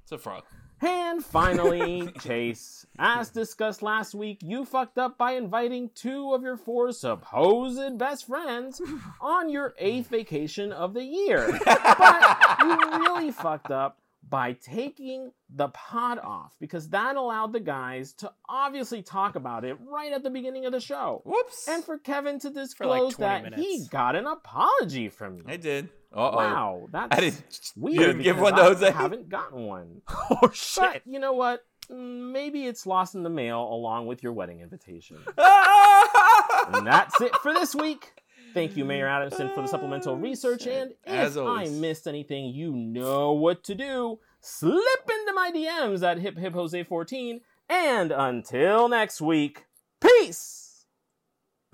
It's 0.02 0.12
a 0.12 0.18
frog. 0.18 0.44
And 0.85 1.24
finally, 1.24 2.12
Chase. 2.20 2.86
As 2.98 3.31
discussed 3.31 3.82
last 3.82 4.15
week, 4.15 4.40
you 4.43 4.65
fucked 4.65 4.98
up 4.98 5.19
by 5.19 5.32
inviting 5.32 5.90
two 5.94 6.32
of 6.32 6.43
your 6.43 6.56
four 6.56 6.93
supposed 6.93 7.98
best 7.98 8.27
friends 8.27 8.81
on 9.20 9.48
your 9.48 9.74
eighth 9.78 10.09
vacation 10.09 10.73
of 10.73 10.94
the 10.94 11.02
year. 11.02 11.59
But 11.65 12.56
you 12.61 12.77
really 13.01 13.31
fucked 13.31 13.70
up 13.70 13.98
by 14.28 14.52
taking 14.52 15.32
the 15.48 15.69
pod 15.69 16.19
off 16.19 16.56
because 16.59 16.89
that 16.90 17.16
allowed 17.16 17.52
the 17.52 17.61
guys 17.61 18.12
to 18.15 18.32
obviously 18.48 19.02
talk 19.02 19.36
about 19.36 19.65
it 19.65 19.77
right 19.86 20.12
at 20.12 20.23
the 20.23 20.31
beginning 20.31 20.66
of 20.66 20.73
the 20.73 20.81
show. 20.81 21.23
Whoops. 21.24 21.69
And 21.69 21.85
for 21.85 21.98
Kevin 21.98 22.39
to 22.40 22.48
like 22.48 22.55
disclose 22.55 23.15
20 23.15 23.51
that 23.51 23.59
he 23.59 23.86
got 23.90 24.16
an 24.16 24.27
apology 24.27 25.09
from 25.09 25.36
you. 25.39 25.44
I 25.47 25.56
did. 25.56 25.89
Uh-oh. 26.15 26.36
Wow, 26.36 26.89
that's 26.93 27.16
I 27.16 27.20
didn't. 27.20 27.73
weird. 27.77 28.01
You 28.01 28.07
didn't 28.07 28.23
give 28.23 28.39
one 28.39 28.55
to 28.55 28.62
Jose. 28.62 28.86
I 28.86 28.89
eh? 28.89 28.93
haven't 28.93 29.28
gotten 29.28 29.65
one. 29.65 30.03
Oh 30.31 30.51
shit! 30.53 30.82
But 30.82 31.03
you 31.07 31.19
know 31.19 31.32
what? 31.32 31.65
Maybe 31.91 32.66
it's 32.66 32.86
lost 32.86 33.15
in 33.15 33.23
the 33.23 33.31
mail 33.31 33.61
along 33.61 34.07
with 34.07 34.23
your 34.23 34.32
wedding 34.32 34.61
invitation. 34.61 35.19
and 35.36 36.86
that's 36.86 37.20
it 37.20 37.35
for 37.36 37.53
this 37.53 37.74
week. 37.74 38.12
Thank 38.55 38.77
you, 38.77 38.85
Mayor 38.85 39.09
Adamson, 39.09 39.51
for 39.51 39.62
the 39.62 39.66
supplemental 39.69 40.16
research. 40.16 40.66
And 40.66 40.93
if 41.05 41.36
I 41.36 41.66
missed 41.66 42.07
anything, 42.07 42.47
you 42.55 42.73
know 42.73 43.32
what 43.32 43.65
to 43.65 43.74
do. 43.74 44.20
Slip 44.41 45.11
into 45.11 45.32
my 45.35 45.51
DMs 45.53 46.03
at 46.03 46.19
hip 46.19 46.39
hip 46.39 46.55
Jose 46.55 46.85
14. 46.85 47.41
And 47.69 48.12
until 48.12 48.89
next 48.89 49.20
week, 49.20 49.65
peace. 50.01 50.85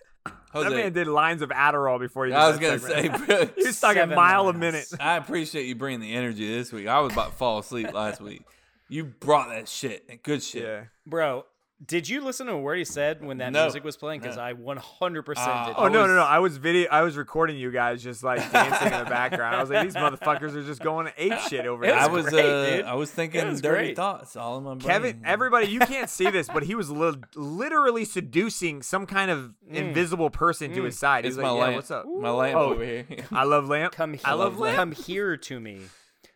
Jose, 0.56 0.70
That 0.70 0.76
man 0.76 0.94
did 0.94 1.08
lines 1.08 1.42
of 1.42 1.50
Adderall 1.50 2.00
before 2.00 2.26
he 2.26 2.32
did 2.32 2.38
I 2.38 2.50
was 2.50 2.58
gonna 2.60 2.80
segment. 2.80 3.18
say, 3.20 3.26
bro, 3.26 3.46
he 3.58 3.66
was 3.68 3.80
talking 3.80 4.02
Seven 4.02 4.16
mile 4.16 4.42
a 4.42 4.46
lines. 4.46 4.58
minute. 4.60 4.88
I 5.00 5.18
appreciate 5.18 5.66
you 5.68 5.76
bringing 5.76 6.00
the 6.00 6.14
energy 6.14 6.48
this 6.56 6.72
week. 6.72 6.88
I 6.88 7.00
was 7.02 7.14
about 7.14 7.32
to 7.32 7.36
fall 7.38 7.60
asleep 7.60 7.94
last 7.94 8.22
week. 8.22 8.44
You 8.90 9.04
brought 9.06 9.50
that 9.50 9.68
shit 9.68 10.06
and 10.10 10.22
good 10.24 10.42
shit. 10.44 10.64
Yeah. 10.64 10.84
Bro, 11.06 11.46
Did 11.86 12.08
you 12.08 12.22
listen 12.24 12.48
to 12.48 12.54
a 12.54 12.58
word 12.58 12.78
he 12.78 12.86
said 12.86 13.22
when 13.22 13.40
that 13.40 13.52
No. 13.52 13.64
music 13.64 13.84
was 13.84 13.98
playing? 13.98 14.22
Because 14.22 14.38
No. 14.38 14.44
I 14.44 14.54
100% 14.54 15.34
Ah, 15.38 15.66
did. 15.68 15.76
Oh 15.78 15.90
no, 15.90 16.08
no, 16.08 16.16
no! 16.16 16.24
I 16.24 16.40
was 16.40 16.56
video. 16.56 16.88
I 16.90 17.02
was 17.02 17.18
recording 17.18 17.58
you 17.58 17.70
guys 17.70 18.02
just 18.02 18.24
like 18.24 18.40
dancing 18.54 18.94
in 18.94 19.00
the 19.04 19.10
background. 19.10 19.58
I 19.58 19.60
was 19.60 19.70
like, 19.70 19.84
these 19.84 19.94
motherfuckers 19.96 20.56
are 20.56 20.64
just 20.64 20.82
going 20.82 21.12
ape 21.18 21.38
shit 21.50 21.66
over 21.66 21.84
It 21.84 21.88
here. 21.92 21.96
I 22.00 22.08
was 22.08 22.24
was 22.24 22.34
great, 22.34 22.46
uh, 22.46 22.76
dude. 22.78 22.86
I 22.86 22.94
was 22.94 23.12
thinking 23.12 23.42
It 23.42 23.50
was 23.50 23.60
dirty 23.62 23.88
great. 23.88 23.96
thoughts 23.98 24.38
all 24.38 24.58
in 24.58 24.64
my 24.64 24.76
brain. 24.76 24.80
Kevin, 24.88 25.22
everybody, 25.26 25.68
you 25.68 25.80
can't 25.82 26.10
see 26.10 26.30
this, 26.30 26.48
but 26.48 26.64
he 26.64 26.76
was 26.76 26.90
li- 26.90 27.22
literally 27.36 28.06
seducing 28.06 28.82
some 28.82 29.06
kind 29.06 29.30
of 29.30 29.54
invisible 29.70 30.30
person 30.30 30.74
to 30.76 30.84
his 30.84 30.98
side. 30.98 31.26
It's 31.26 31.36
He's 31.36 31.42
my 31.44 31.50
like, 31.50 31.58
"Yeah, 31.58 31.64
lamp. 31.66 31.76
what's 31.76 31.92
up?" 31.92 32.06
My 32.08 32.30
lamp 32.30 32.56
Oh. 32.58 32.72
over 32.72 32.86
here. 32.86 33.06
I 33.34 33.44
love 33.44 33.68
lamp. 33.68 33.92
Come 33.94 34.14
here. 34.14 34.22
I 34.24 34.34
love 34.34 34.58
lamp. 34.58 34.78
Come 34.78 34.92
here 34.94 35.36
to 35.36 35.60
me. 35.60 35.82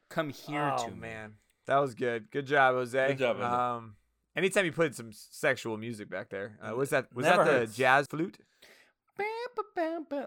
Come 0.09 0.31
here 0.31 0.73
oh 0.77 0.83
to 0.85 0.91
me. 0.91 0.99
man, 0.99 1.35
that 1.65 1.77
was 1.77 1.95
good. 1.95 2.29
Good 2.29 2.45
job, 2.45 2.75
Jose. 2.75 3.07
Good 3.07 3.17
job, 3.19 3.37
Jose. 3.37 3.47
Um, 3.47 3.95
anytime 4.39 4.65
you 4.65 4.71
put 4.71 4.95
some 4.95 5.11
sexual 5.11 5.77
music 5.77 6.09
back 6.09 6.29
there, 6.29 6.57
uh, 6.63 6.73
was 6.73 6.89
that 6.91 7.13
was 7.13 7.25
Never 7.25 7.43
that 7.43 7.67
the 7.67 7.73
jazz 7.73 8.07
flute? 8.07 8.37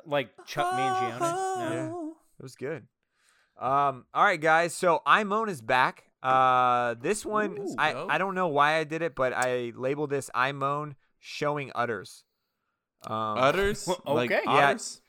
Like 0.06 0.30
Chuck 0.47 0.72
Mangione. 0.72 1.20
No. 1.20 1.59
Yeah, 1.60 1.86
it 2.39 2.43
was 2.43 2.55
good. 2.55 2.86
Um, 3.59 4.05
all 4.14 4.24
right, 4.24 4.40
guys. 4.40 4.74
So 4.74 5.02
Imone 5.06 5.48
is 5.48 5.60
back. 5.60 6.05
Uh, 6.22 6.94
this 7.01 7.24
one, 7.24 7.59
Ooh, 7.59 7.74
I, 7.78 7.93
dope. 7.93 8.10
I 8.12 8.18
don't 8.18 8.34
know 8.34 8.48
why 8.48 8.74
I 8.74 8.84
did 8.84 9.02
it, 9.02 9.14
but 9.14 9.32
I 9.32 9.72
labeled 9.74 10.10
this 10.10 10.30
Imone 10.34 10.94
showing 11.18 11.72
udders. 11.74 12.24
Um, 13.05 13.39
Udders? 13.39 13.86
Well, 13.86 14.01
Like 14.14 14.30
okay. 14.30 14.43
Yeah. 14.44 14.68
otters? 14.68 15.01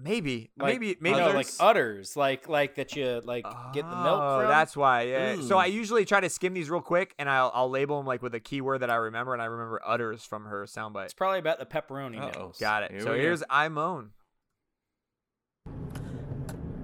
Maybe, 0.00 0.50
Like, 0.56 0.74
maybe, 0.74 0.96
maybe. 1.00 1.16
no, 1.18 1.26
like 1.32 1.46
Udders? 1.46 1.58
udders, 1.58 2.16
like 2.16 2.48
like 2.48 2.76
that 2.76 2.94
you 2.94 3.20
like 3.24 3.44
get 3.72 3.82
the 3.82 3.96
milk 3.96 4.20
Oh, 4.22 4.40
from. 4.42 4.48
that's 4.48 4.76
why. 4.76 5.02
Yeah. 5.02 5.34
So 5.40 5.56
mm. 5.56 5.58
I 5.58 5.66
usually 5.66 6.04
try 6.04 6.20
to 6.20 6.28
skim 6.30 6.54
these 6.54 6.70
real 6.70 6.80
quick, 6.80 7.14
and 7.18 7.28
I'll 7.28 7.50
I'll 7.52 7.68
label 7.68 7.96
them 7.98 8.06
like 8.06 8.22
with 8.22 8.32
a 8.36 8.38
keyword 8.40 8.80
that 8.82 8.90
I 8.90 8.94
remember, 8.94 9.32
and 9.32 9.42
I 9.42 9.46
remember 9.46 9.80
udders 9.84 10.24
from 10.24 10.44
her 10.44 10.66
soundbite. 10.66 11.06
It's 11.06 11.14
probably 11.14 11.40
about 11.40 11.58
the 11.58 11.66
pepperoni. 11.66 12.20
Uh-oh. 12.20 12.52
Got 12.60 12.84
it. 12.84 12.92
Here 12.92 13.00
so 13.00 13.10
we 13.10 13.16
go. 13.16 13.22
here's 13.22 13.42
Imone. 13.50 14.10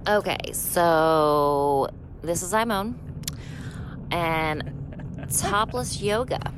Okay, 0.07 0.51
so 0.53 1.89
this 2.21 2.43
is 2.43 2.53
Imone 2.53 2.95
and 4.11 5.27
topless 5.41 6.01
yoga. 6.01 6.53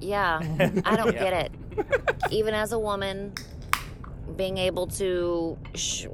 Yeah, 0.00 0.38
I 0.84 0.96
don't 0.96 1.12
get 1.18 1.32
it. 1.32 1.52
Even 2.30 2.54
as 2.54 2.72
a 2.72 2.78
woman, 2.78 3.34
being 4.36 4.58
able 4.58 4.86
to 4.88 5.58
sh- 5.74 6.06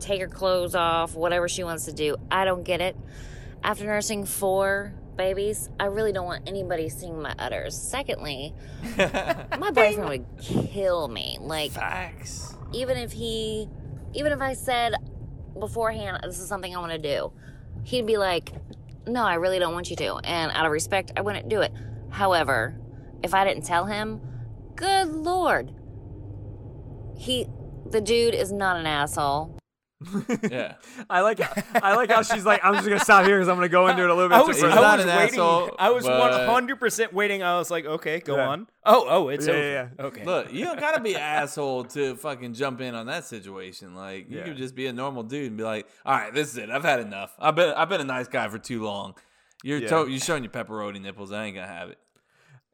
take 0.00 0.20
her 0.20 0.28
clothes 0.28 0.74
off, 0.74 1.14
whatever 1.14 1.48
she 1.48 1.64
wants 1.64 1.86
to 1.86 1.92
do, 1.92 2.16
I 2.30 2.44
don't 2.44 2.62
get 2.64 2.80
it. 2.80 2.96
After 3.62 3.84
nursing 3.86 4.26
four 4.26 4.92
babies, 5.16 5.70
I 5.80 5.86
really 5.86 6.12
don't 6.12 6.26
want 6.26 6.48
anybody 6.48 6.88
seeing 6.88 7.20
my 7.22 7.34
udders. 7.38 7.76
Secondly, 7.76 8.52
my 8.98 9.70
boyfriend 9.72 10.08
would 10.08 10.26
kill 10.40 11.08
me. 11.08 11.38
Like, 11.40 11.72
Facts. 11.72 12.54
even 12.72 12.98
if 12.98 13.12
he 13.12 13.68
even 14.12 14.32
if 14.32 14.40
I 14.40 14.52
said 14.54 14.94
beforehand 15.58 16.18
this 16.22 16.38
is 16.38 16.46
something 16.48 16.74
I 16.74 16.80
want 16.80 16.92
to 16.92 16.98
do, 16.98 17.32
he'd 17.84 18.06
be 18.06 18.16
like, 18.16 18.52
"No, 19.06 19.24
I 19.24 19.34
really 19.34 19.58
don't 19.58 19.72
want 19.72 19.88
you 19.90 19.96
to." 19.96 20.16
And 20.16 20.52
out 20.52 20.66
of 20.66 20.72
respect, 20.72 21.12
I 21.16 21.22
wouldn't 21.22 21.48
do 21.48 21.62
it. 21.62 21.72
However, 22.10 22.76
if 23.22 23.32
I 23.34 23.44
didn't 23.44 23.64
tell 23.64 23.86
him, 23.86 24.20
good 24.76 25.08
lord. 25.08 25.72
He 27.16 27.46
the 27.90 28.00
dude 28.00 28.34
is 28.34 28.52
not 28.52 28.76
an 28.76 28.86
asshole. 28.86 29.58
Yeah. 30.50 30.74
I 31.10 31.20
like 31.22 31.40
I 31.82 31.94
like 31.94 32.10
how 32.10 32.22
she's 32.22 32.44
like, 32.44 32.60
I'm 32.62 32.74
just 32.74 32.86
gonna 32.86 33.00
stop 33.00 33.24
here 33.24 33.36
because 33.38 33.48
I'm 33.48 33.54
gonna 33.56 33.68
go 33.70 33.86
into 33.88 34.02
it 34.02 34.10
a 34.10 34.14
little 34.14 34.28
bit. 34.28 34.34
I 34.36 34.42
was, 34.42 34.62
I 34.62 34.96
was 34.96 35.06
waiting. 35.06 35.10
asshole, 35.12 35.70
I 35.78 35.90
was 35.90 36.04
one 36.04 36.32
hundred 36.46 36.78
percent 36.80 37.14
waiting. 37.14 37.42
I 37.42 37.56
was 37.58 37.70
like, 37.70 37.86
okay, 37.86 38.20
go 38.20 38.36
Yeah. 38.36 38.48
on. 38.48 38.66
Oh, 38.84 39.06
oh, 39.08 39.28
it's 39.28 39.46
Yeah, 39.46 39.52
over. 39.54 39.62
yeah, 39.62 39.88
yeah. 39.98 40.04
Okay. 40.06 40.24
Look, 40.24 40.52
you 40.52 40.64
don't 40.64 40.78
gotta 40.78 41.00
be 41.00 41.14
an 41.14 41.20
asshole 41.20 41.84
to 41.84 42.16
fucking 42.16 42.52
jump 42.54 42.80
in 42.82 42.94
on 42.94 43.06
that 43.06 43.24
situation. 43.24 43.94
Like 43.94 44.28
you 44.30 44.38
Yeah. 44.38 44.44
can 44.44 44.56
just 44.56 44.74
be 44.74 44.86
a 44.88 44.92
normal 44.92 45.22
dude 45.22 45.48
and 45.48 45.56
be 45.56 45.64
like, 45.64 45.86
"All 46.04 46.14
right, 46.14 46.34
this 46.34 46.48
is 46.50 46.58
it. 46.58 46.68
I've 46.70 46.84
had 46.84 47.00
enough. 47.00 47.32
I've 47.38 47.54
been 47.54 47.72
I've 47.74 47.88
been 47.88 48.00
a 48.02 48.04
nice 48.04 48.28
guy 48.28 48.48
for 48.48 48.58
too 48.58 48.82
long. 48.82 49.14
You're 49.62 49.78
Yeah. 49.78 49.88
to- 49.88 50.10
you're 50.10 50.20
showing 50.20 50.42
your 50.42 50.52
pepperoni 50.52 51.00
nipples. 51.00 51.32
I 51.32 51.44
ain't 51.44 51.54
gonna 51.54 51.66
have 51.68 51.88
it." 51.90 51.98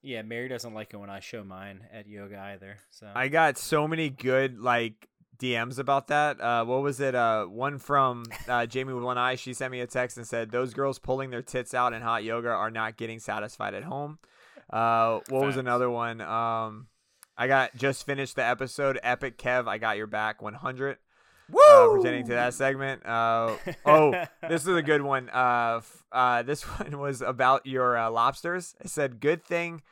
Yeah, 0.02 0.22
Mary 0.22 0.48
doesn't 0.48 0.72
like 0.72 0.94
it 0.94 0.96
when 0.96 1.10
I 1.10 1.20
show 1.20 1.44
mine 1.44 1.86
at 1.92 2.06
yoga 2.06 2.38
either. 2.38 2.78
So 2.90 3.10
I 3.14 3.28
got 3.28 3.58
so 3.58 3.86
many 3.86 4.08
good 4.08 4.58
like 4.58 5.08
DMs 5.38 5.78
about 5.78 6.08
that. 6.08 6.40
Uh, 6.40 6.64
what 6.64 6.82
was 6.82 7.00
it? 7.00 7.14
Uh, 7.14 7.44
one 7.44 7.78
from 7.78 8.24
uh, 8.48 8.66
Jamie 8.66 8.92
with 8.92 9.04
one 9.04 9.18
eye. 9.18 9.34
She 9.34 9.52
sent 9.52 9.72
me 9.72 9.80
a 9.80 9.86
text 9.86 10.16
and 10.16 10.26
said, 10.26 10.50
"Those 10.50 10.72
girls 10.72 10.98
pulling 10.98 11.30
their 11.30 11.42
tits 11.42 11.74
out 11.74 11.92
in 11.92 12.02
hot 12.02 12.24
yoga 12.24 12.48
are 12.48 12.70
not 12.70 12.96
getting 12.96 13.18
satisfied 13.18 13.74
at 13.74 13.84
home." 13.84 14.18
Uh, 14.70 15.20
what 15.28 15.44
was 15.44 15.56
another 15.56 15.90
one? 15.90 16.20
Um, 16.20 16.86
I 17.36 17.46
got 17.46 17.74
just 17.74 18.06
finished 18.06 18.36
the 18.36 18.44
episode. 18.44 19.00
Epic 19.02 19.36
Kev, 19.38 19.66
I 19.66 19.78
got 19.78 19.96
your 19.96 20.06
back. 20.06 20.42
100. 20.42 20.98
Uh, 21.54 21.88
pertaining 21.96 22.26
to 22.26 22.32
that 22.32 22.54
segment. 22.54 23.04
Uh, 23.06 23.56
oh, 23.86 24.12
this 24.48 24.62
is 24.62 24.76
a 24.76 24.82
good 24.82 25.02
one. 25.02 25.28
Uh, 25.30 25.80
uh, 26.12 26.42
this 26.42 26.62
one 26.78 26.98
was 26.98 27.22
about 27.22 27.66
your 27.66 27.96
uh, 27.96 28.10
lobsters. 28.10 28.74
It 28.80 28.90
said, 28.90 29.20
"Good 29.20 29.44
thing 29.44 29.82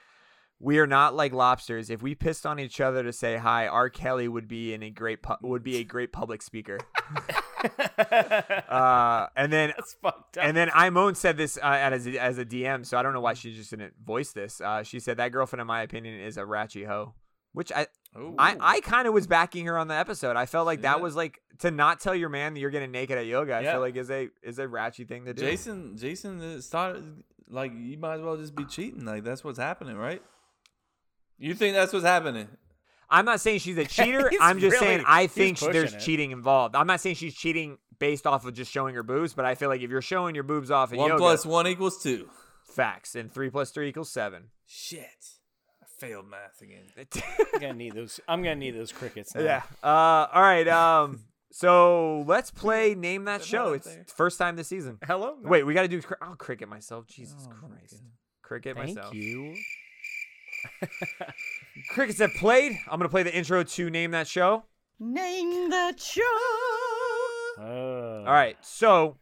we 0.61 0.79
are 0.79 0.87
not 0.87 1.15
like 1.15 1.33
lobsters. 1.33 1.89
If 1.89 2.03
we 2.03 2.15
pissed 2.15 2.45
on 2.45 2.59
each 2.59 2.81
other 2.81 3.03
to 3.05 3.13
say 3.13 3.37
hi, 3.37 3.69
R. 3.69 3.89
Kelly 3.89 4.27
would 4.27 4.49
be 4.49 4.75
in 4.75 4.83
a 4.83 4.91
great 4.91 5.23
pu- 5.23 5.37
would 5.43 5.63
be 5.63 5.77
a 5.77 5.85
great 5.85 6.13
public 6.13 6.43
speaker." 6.43 6.79
uh, 8.69 9.27
and 9.37 9.53
then 9.53 9.73
that's 9.77 9.95
fucked 9.95 10.39
up. 10.39 10.45
and 10.45 10.57
then 10.57 10.69
Imone 10.71 11.17
said 11.17 11.37
this 11.37 11.59
uh, 11.59 11.79
as 11.81 12.07
a, 12.07 12.19
as 12.19 12.39
a 12.39 12.45
DM, 12.45 12.85
so 12.85 12.99
I 12.99 13.03
don't 13.03 13.13
know 13.13 13.21
why 13.21 13.35
she 13.35 13.55
just 13.55 13.71
didn't 13.71 13.95
voice 14.05 14.33
this. 14.33 14.61
Uh, 14.61 14.83
she 14.83 14.99
said 15.01 15.17
that 15.19 15.33
girlfriend, 15.33 15.61
in 15.61 15.67
my 15.67 15.83
opinion, 15.83 16.19
is 16.21 16.37
a 16.37 16.45
ratchy 16.45 16.85
hoe, 16.85 17.15
which 17.53 17.71
I 17.73 17.87
Ooh. 18.17 18.35
I, 18.39 18.57
I 18.61 18.81
kind 18.81 19.07
of 19.07 19.15
was 19.15 19.27
backing 19.27 19.67
her 19.67 19.77
on 19.79 19.89
the 19.89 19.95
episode. 19.95 20.37
I 20.37 20.47
felt 20.47 20.67
like 20.67 20.83
that 20.83 21.01
was 21.01 21.15
like 21.17 21.41
to 21.59 21.71
not 21.71 22.01
tell 22.01 22.15
your 22.15 22.29
man 22.29 22.55
that 22.55 22.61
you're 22.61 22.71
getting 22.71 22.91
naked 22.91 23.19
at 23.19 23.27
yoga. 23.27 23.55
I 23.55 23.61
Yeah. 23.61 23.73
feel 23.73 23.81
like 23.81 23.97
is 23.97 24.11
a 24.11 24.29
is 24.43 24.59
a 24.59 24.67
ratchy 24.67 25.05
thing 25.05 25.25
to 25.27 25.35
do. 25.35 25.43
Jason 25.43 25.97
Jason 25.97 26.63
started 26.63 27.23
like 27.49 27.73
you 27.77 27.97
might 27.99 28.15
as 28.15 28.21
well 28.23 28.37
just 28.37 28.55
be 28.55 28.65
cheating. 28.65 29.05
Like 29.05 29.25
that's 29.25 29.45
what's 29.45 29.59
happening, 29.59 29.97
right? 29.97 30.23
You 31.39 31.55
think 31.55 31.75
that's 31.77 31.93
what's 31.93 32.05
happening? 32.05 32.49
I'm 33.11 33.25
not 33.25 33.41
saying 33.41 33.61
she's 33.61 33.79
a 33.79 33.85
cheater. 33.87 34.31
I'm 34.41 34.59
just 34.59 34.79
saying 34.79 35.05
I 35.07 35.27
think 35.29 35.59
there's 35.61 35.95
it. 35.95 36.01
cheating 36.01 36.31
involved. 36.31 36.75
I'm 36.77 36.87
not 36.87 37.01
saying 37.01 37.17
she's 37.17 37.35
cheating 37.35 37.79
based 37.99 38.27
off 38.27 38.45
of 38.47 38.55
just 38.55 38.71
showing 38.71 38.95
her 38.95 39.03
boobs, 39.03 39.33
but 39.35 39.45
I 39.45 39.55
feel 39.55 39.69
like 39.69 39.81
if 39.81 39.91
you're 39.91 40.03
showing 40.03 40.35
your 40.35 40.45
boobs 40.45 40.71
off 40.71 40.93
in 40.93 40.99
One 40.99 41.11
yoga, 41.11 41.19
plus 41.21 41.47
one 41.47 41.67
equals 41.67 42.03
two. 42.03 42.29
facts, 42.65 43.15
and 43.15 43.33
three 43.33 43.51
plus 43.51 43.71
three 43.71 43.89
equals 43.89 44.11
seven. 44.11 44.45
Shit, 44.67 45.38
failed 45.99 46.27
math 46.29 46.61
again. 46.63 46.85
I'm 47.55 47.61
gonna 47.61 47.75
need 47.75 47.95
those. 47.95 48.21
I'm 48.29 48.43
gonna 48.43 48.57
need 48.57 48.73
those 48.77 48.93
crickets. 48.93 49.35
Now. 49.35 49.43
Yeah. 49.43 49.63
Uh, 49.83 50.27
all 50.33 50.43
right. 50.43 50.67
Um. 50.69 51.21
So 51.51 52.25
let's 52.27 52.51
play 52.51 52.95
name 52.95 53.25
that 53.25 53.39
They're 53.39 53.47
show. 53.47 53.73
It's 53.73 53.87
there. 53.87 54.05
first 54.15 54.39
time 54.39 54.57
this 54.57 54.69
season. 54.69 54.99
Hello. 55.07 55.37
Wait, 55.43 55.63
we 55.65 55.73
got 55.75 55.83
to 55.83 55.89
do. 55.89 56.03
cri- 56.03 56.17
I'll 56.21 56.37
cricket 56.37 56.69
myself. 56.69 57.07
Jesus 57.07 57.37
Oh, 57.47 57.49
my 57.63 57.69
Christ. 57.77 57.93
God. 57.95 58.01
Cricket 58.43 58.77
Thank 58.77 58.97
myself. 58.97 59.15
you. 59.15 59.55
Crickets 61.91 62.19
have 62.19 62.35
played. 62.35 62.73
I'm 62.91 62.99
gonna 62.99 63.09
play 63.09 63.23
the 63.23 63.35
intro 63.35 63.63
to 63.63 63.91
name 63.91 64.11
that 64.13 64.27
show. 64.27 64.65
Name 65.01 65.71
that 65.71 66.01
show. 66.01 66.23
Oh. 67.61 68.25
All 68.27 68.33
right. 68.33 68.57
So 68.61 69.17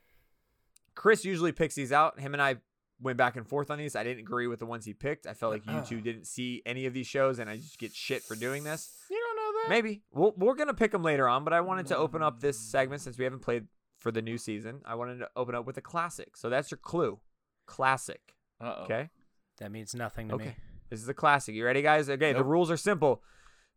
Chris 0.94 1.24
usually 1.24 1.52
picks 1.52 1.74
these 1.74 1.92
out. 1.92 2.18
Him 2.18 2.32
and 2.34 2.42
I 2.42 2.56
went 3.00 3.18
back 3.18 3.36
and 3.36 3.46
forth 3.46 3.70
on 3.70 3.78
these. 3.78 3.94
I 3.96 4.02
didn't 4.04 4.20
agree 4.20 4.46
with 4.46 4.58
the 4.58 4.66
ones 4.66 4.84
he 4.84 4.94
picked. 4.94 5.26
I 5.26 5.34
felt 5.34 5.52
like 5.52 5.66
you 5.66 5.82
two 5.86 6.00
didn't 6.00 6.26
see 6.26 6.62
any 6.64 6.86
of 6.86 6.94
these 6.94 7.06
shows, 7.06 7.38
and 7.38 7.48
I 7.50 7.56
just 7.56 7.78
get 7.78 7.92
shit 7.94 8.22
for 8.22 8.34
doing 8.36 8.64
this. 8.64 8.96
You 9.10 9.18
don't 9.20 9.36
know 9.36 9.60
that. 9.62 9.70
Maybe 9.70 10.02
we'll, 10.12 10.32
we're 10.36 10.54
gonna 10.54 10.74
pick 10.74 10.92
them 10.92 11.02
later 11.02 11.28
on, 11.28 11.44
but 11.44 11.52
I 11.52 11.60
wanted 11.60 11.86
to 11.88 11.96
open 11.96 12.22
up 12.22 12.40
this 12.40 12.58
segment 12.58 13.02
since 13.02 13.18
we 13.18 13.24
haven't 13.24 13.40
played 13.40 13.66
for 13.98 14.10
the 14.10 14.22
new 14.22 14.38
season. 14.38 14.80
I 14.84 14.94
wanted 14.94 15.18
to 15.18 15.28
open 15.36 15.54
up 15.54 15.66
with 15.66 15.76
a 15.76 15.80
classic. 15.82 16.36
So 16.36 16.48
that's 16.48 16.70
your 16.70 16.78
clue. 16.78 17.18
Classic. 17.66 18.20
Uh 18.60 18.74
oh. 18.78 18.82
Okay. 18.84 19.10
That 19.58 19.72
means 19.72 19.94
nothing 19.94 20.28
to 20.28 20.34
Okay. 20.34 20.44
me. 20.46 20.56
This 20.90 21.02
is 21.02 21.08
a 21.08 21.14
classic. 21.14 21.54
You 21.54 21.64
ready, 21.64 21.82
guys? 21.82 22.08
Okay. 22.08 22.32
The 22.32 22.44
rules 22.44 22.70
are 22.70 22.76
simple. 22.76 23.22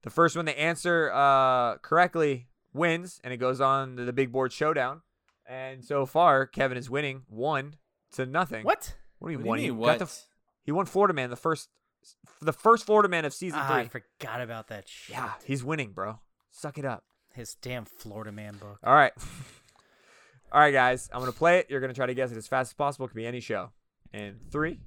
The 0.03 0.09
first 0.09 0.35
one 0.35 0.45
to 0.45 0.57
answer 0.59 1.11
uh, 1.13 1.77
correctly 1.77 2.47
wins, 2.73 3.19
and 3.23 3.33
it 3.33 3.37
goes 3.37 3.59
on 3.59 3.97
to 3.97 4.05
the 4.05 4.13
big 4.13 4.31
board 4.31 4.53
showdown. 4.53 5.01
And 5.47 5.83
so 5.83 6.05
far, 6.05 6.45
Kevin 6.45 6.77
is 6.77 6.89
winning 6.89 7.23
one 7.27 7.75
to 8.11 8.25
nothing. 8.25 8.63
What? 8.63 8.95
What 9.19 9.29
do 9.29 9.33
you 9.33 9.39
What 9.39 9.55
mean? 9.55 9.57
do 9.57 9.65
you 9.65 9.73
one? 9.75 9.87
mean, 9.89 9.93
He 9.93 9.93
got 9.93 9.99
the 9.99 10.05
what? 10.05 10.09
f- 10.11 10.25
he 10.65 10.71
won 10.71 10.85
Florida 10.85 11.13
Man 11.13 11.29
the 11.29 11.35
first, 11.35 11.69
the 12.41 12.53
first 12.53 12.85
Florida 12.85 13.09
Man 13.09 13.25
of 13.25 13.33
season 13.33 13.59
Ah, 13.61 13.67
three. 13.67 13.81
I 13.81 13.87
forgot 13.87 14.41
about 14.41 14.67
that 14.69 14.87
shit. 14.87 15.15
yeah, 15.15 15.33
he's 15.45 15.63
winning, 15.63 15.91
bro. 15.91 16.19
Suck 16.51 16.77
it 16.77 16.85
up. 16.85 17.03
His 17.33 17.55
damn 17.55 17.85
Florida 17.85 18.31
man 18.31 18.55
book. 18.57 18.79
All 18.83 18.93
right. 18.93 19.13
All 20.51 20.59
right, 20.59 20.71
guys. 20.73 21.09
I'm 21.13 21.19
gonna 21.19 21.31
play 21.31 21.59
it. 21.59 21.67
You're 21.69 21.79
gonna 21.79 21.93
try 21.93 22.05
to 22.07 22.13
guess 22.15 22.31
it 22.31 22.37
as 22.37 22.47
fast 22.47 22.69
as 22.71 22.73
possible. 22.73 23.05
It 23.05 23.09
could 23.09 23.15
be 23.17 23.27
any 23.27 23.39
show. 23.39 23.69
In 24.13 24.39
three, 24.51 24.79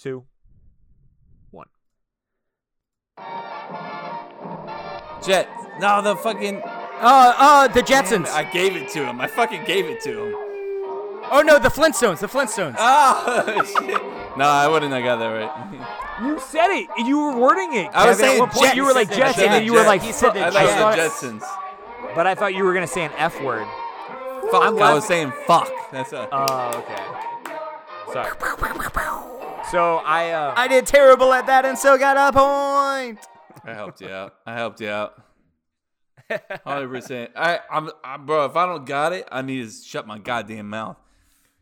two, 0.00 0.24
one. 1.50 1.66
Jet. 5.24 5.48
No, 5.78 6.02
the 6.02 6.16
fucking. 6.16 6.62
Uh, 6.64 7.34
uh, 7.36 7.68
the 7.68 7.82
Jetsons. 7.82 8.26
I 8.28 8.44
gave 8.50 8.74
it 8.76 8.88
to 8.90 9.04
him. 9.06 9.20
I 9.20 9.26
fucking 9.26 9.64
gave 9.64 9.86
it 9.86 10.00
to 10.02 10.24
him. 10.26 10.41
Oh 11.32 11.42
no, 11.42 11.58
the 11.58 11.68
Flintstones. 11.68 12.18
The 12.20 12.28
Flintstones. 12.28 12.76
Oh 12.78 13.64
shit. 13.80 14.02
No, 14.38 14.44
I 14.44 14.68
wouldn't 14.68 14.92
have 14.92 15.02
got 15.04 15.16
that 15.16 15.26
right. 15.28 15.88
You 16.22 16.38
said 16.38 16.68
it. 16.70 16.88
You 17.04 17.18
were 17.18 17.36
wording 17.36 17.74
it. 17.74 17.90
I 17.92 18.06
was 18.08 18.18
Kevin. 18.18 18.24
saying 18.24 18.36
At 18.36 18.40
one 18.40 18.50
point 18.50 18.76
you 18.76 18.84
were 18.84 18.92
like 18.92 19.08
Jets. 19.08 19.18
Jets, 19.18 19.38
and 19.40 19.52
then 19.52 19.64
you 19.64 19.72
were 19.72 19.82
like, 19.82 20.02
Jets. 20.02 20.20
fu- 20.20 20.28
I 20.28 20.50
thought 20.50 20.56
I 20.56 20.62
you 20.62 20.68
thought- 20.68 20.94
said 21.12 21.32
Jetsons. 21.32 22.14
But 22.14 22.26
I 22.26 22.34
thought 22.36 22.54
you 22.54 22.62
were 22.64 22.74
gonna 22.74 22.86
say 22.86 23.04
an 23.04 23.10
F 23.16 23.42
word. 23.42 23.66
Fuck. 24.50 24.62
I'm 24.62 24.74
I 24.74 24.78
glad- 24.78 24.94
was 24.94 25.06
saying 25.06 25.32
fuck. 25.46 25.68
That's 25.90 26.12
a. 26.12 26.28
Oh, 26.30 26.68
okay. 26.78 27.02
Sorry. 28.12 28.30
So 29.70 29.96
I 30.04 30.30
uh, 30.32 30.54
I 30.56 30.68
did 30.68 30.86
terrible 30.86 31.32
at 31.32 31.46
that 31.46 31.64
and 31.64 31.78
still 31.78 31.96
got 31.96 32.16
a 32.16 32.32
point. 32.38 33.18
I 33.64 33.74
helped 33.74 34.00
you 34.02 34.08
out. 34.10 34.34
I 34.44 34.54
helped 34.54 34.80
you 34.80 34.90
out. 34.90 35.14
Hundred 36.64 36.88
percent. 36.88 37.30
I, 37.36 37.60
I'm, 37.70 37.90
I'm, 38.04 38.26
bro. 38.26 38.44
If 38.46 38.56
I 38.56 38.66
don't 38.66 38.84
got 38.86 39.12
it, 39.12 39.28
I 39.30 39.42
need 39.42 39.64
to 39.64 39.70
shut 39.72 40.06
my 40.06 40.18
goddamn 40.18 40.68
mouth. 40.70 40.96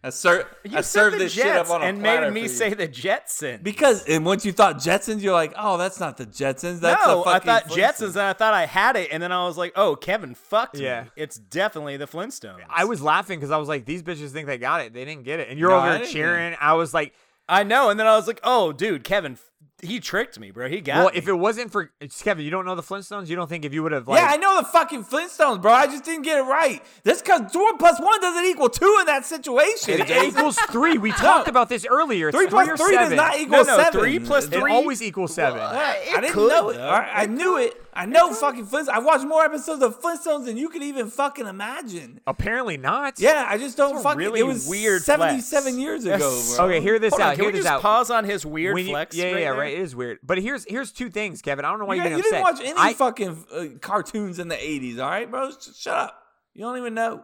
I 0.02 0.08
serve, 0.10 0.46
You 0.64 0.78
I 0.78 0.80
said 0.80 0.84
served 0.84 1.14
the 1.16 1.18
this 1.18 1.34
Jets 1.34 1.46
shit 1.46 1.56
up 1.56 1.68
on 1.70 1.82
a 1.82 1.84
and 1.84 2.00
made 2.00 2.32
me 2.32 2.48
say 2.48 2.72
the 2.72 2.88
Jetsons. 2.88 3.62
because. 3.62 4.02
And 4.08 4.24
once 4.24 4.46
you 4.46 4.52
thought 4.52 4.76
Jetsons, 4.76 5.20
you're 5.20 5.34
like, 5.34 5.52
oh, 5.58 5.76
that's 5.76 6.00
not 6.00 6.16
the 6.16 6.24
Jetsons. 6.24 6.80
That's 6.80 7.06
no, 7.06 7.22
the 7.22 7.28
I 7.28 7.32
fucking 7.34 7.46
thought 7.46 7.64
Flintstones. 7.66 7.76
Jetsons, 7.76 8.08
and 8.12 8.20
I 8.22 8.32
thought 8.32 8.54
I 8.54 8.64
had 8.64 8.96
it, 8.96 9.08
and 9.12 9.22
then 9.22 9.30
I 9.30 9.44
was 9.44 9.58
like, 9.58 9.72
"Oh, 9.76 9.96
Kevin 9.96 10.34
fucked 10.34 10.78
Yeah. 10.78 11.02
me. 11.02 11.10
It's 11.16 11.36
definitely 11.36 11.98
the 11.98 12.06
Flintstones." 12.06 12.60
I 12.70 12.84
was 12.84 13.02
laughing 13.02 13.38
because 13.38 13.50
I 13.50 13.58
was 13.58 13.68
like, 13.68 13.84
these 13.84 14.02
bitches 14.02 14.30
think 14.30 14.46
they 14.46 14.56
got 14.56 14.80
it. 14.80 14.94
They 14.94 15.04
didn't 15.04 15.24
get 15.24 15.38
it, 15.38 15.48
and 15.50 15.58
you're 15.58 15.68
No, 15.70 15.76
over 15.76 15.86
I 15.88 15.96
here 15.96 16.04
get 16.06 16.12
cheering. 16.12 16.56
I 16.60 16.72
was 16.72 16.94
like, 16.94 17.12
I 17.46 17.62
know, 17.64 17.90
and 17.90 18.00
then 18.00 18.06
I 18.06 18.16
was 18.16 18.26
like, 18.26 18.40
"Oh, 18.42 18.72
dude, 18.72 19.04
Kevin, 19.04 19.32
f- 19.32 19.50
he 19.82 20.00
tricked 20.00 20.38
me, 20.38 20.50
bro. 20.50 20.68
He 20.68 20.80
got 20.80 20.96
well, 20.96 21.04
me." 21.10 21.12
if 21.18 21.28
it 21.28 21.32
wasn't 21.34 21.72
for 21.72 21.90
Kevin, 22.22 22.44
you 22.44 22.50
don't 22.50 22.64
know 22.64 22.74
the 22.74 22.82
Flintstones. 22.82 23.28
You 23.28 23.36
don't 23.36 23.48
think 23.48 23.64
if 23.64 23.72
you 23.74 23.82
would 23.82 23.92
have 23.92 24.06
like, 24.08 24.20
yeah, 24.20 24.28
I 24.30 24.36
know 24.36 24.58
the 24.60 24.66
fucking 24.66 25.04
Flintstones, 25.04 25.60
bro. 25.62 25.72
I 25.72 25.86
just 25.86 26.04
didn't 26.04 26.22
get 26.22 26.38
it 26.38 26.42
right. 26.42 26.82
That's 27.04 27.22
because 27.22 27.42
one 27.54 27.78
plus 27.78 28.00
one 28.00 28.20
doesn't 28.20 28.44
equal 28.44 28.68
two 28.70 28.96
in 29.00 29.06
that 29.06 29.24
situation. 29.26 30.00
it 30.00 30.06
Jason. 30.08 30.38
equals 30.38 30.56
three. 30.70 30.98
We 30.98 31.12
talked 31.12 31.48
about 31.48 31.68
this 31.68 31.86
earlier. 31.86 32.28
It's 32.28 32.36
Three 32.36 32.46
plus 32.48 32.68
or 32.68 32.76
three 32.76 32.96
does 32.96 33.12
not 33.12 33.36
equal 33.38 33.58
no, 33.58 33.62
no, 33.62 33.76
seven. 33.82 34.00
three 34.00 34.18
plus 34.18 34.46
It 34.46 34.52
three 34.58 34.72
always 34.72 35.02
equals 35.02 35.34
seven. 35.34 35.60
I 35.60 35.96
it 36.02 36.20
didn't 36.20 36.32
could, 36.34 36.48
know 36.48 36.68
it. 36.70 36.74
though. 36.74 36.86
all 36.86 36.92
right? 36.98 37.10
I 37.12 37.26
knew 37.26 37.56
it. 37.58 37.74
I 37.92 38.06
know 38.06 38.32
fucking 38.32 38.66
Flintstones. 38.66 38.88
I 38.88 38.98
watched 39.00 39.24
more 39.24 39.44
episodes 39.44 39.82
of 39.82 40.00
Flintstones 40.00 40.44
than 40.46 40.56
you 40.56 40.68
could 40.68 40.82
even 40.82 41.10
fucking 41.10 41.46
imagine. 41.46 42.20
Apparently 42.26 42.76
not. 42.76 43.18
Yeah, 43.20 43.44
I 43.48 43.58
just 43.58 43.76
don't 43.76 43.94
That's 43.94 44.00
a 44.00 44.08
fucking. 44.08 44.18
really 44.18 44.40
it 44.40 44.44
was 44.44 44.68
weird 44.68 45.02
seventy-seven 45.02 45.72
flex. 45.72 45.76
years 45.78 46.04
ago, 46.04 46.42
bro. 46.56 46.66
Okay, 46.66 46.80
hear 46.80 46.98
this 46.98 47.10
Hold 47.12 47.22
on, 47.22 47.28
out. 47.28 47.34
can 47.34 47.44
hear 47.44 47.48
we 47.52 47.58
this 47.58 47.64
just 47.64 47.74
out. 47.74 47.82
pause 47.82 48.10
on 48.10 48.24
his 48.24 48.46
weird 48.46 48.74
When 48.74 48.86
you- 48.86 48.92
flex? 48.92 49.16
yeah, 49.16 49.24
yeah, 49.24 49.30
right 49.32 49.40
yeah, 49.40 49.50
there? 49.50 49.60
right. 49.60 49.72
It 49.74 49.80
is 49.80 49.96
weird. 49.96 50.18
But 50.22 50.38
here's 50.38 50.64
here's 50.66 50.92
two 50.92 51.10
things, 51.10 51.42
Kevin. 51.42 51.64
I 51.64 51.70
don't 51.70 51.80
know 51.80 51.86
why 51.86 51.94
You, 51.94 52.02
you, 52.02 52.08
got- 52.10 52.16
get 52.16 52.24
you 52.24 52.30
didn't 52.30 52.42
watch 52.42 52.60
any 52.62 52.74
I- 52.78 52.92
fucking 52.94 53.44
uh, 53.52 53.64
cartoons 53.80 54.38
in 54.38 54.48
the 54.48 54.56
'80s, 54.56 54.98
all 54.98 55.10
right, 55.10 55.30
bro? 55.30 55.50
Sh- 55.50 55.76
shut 55.76 55.94
up. 55.96 56.22
You 56.54 56.62
don't 56.62 56.78
even 56.78 56.94
know. 56.94 57.22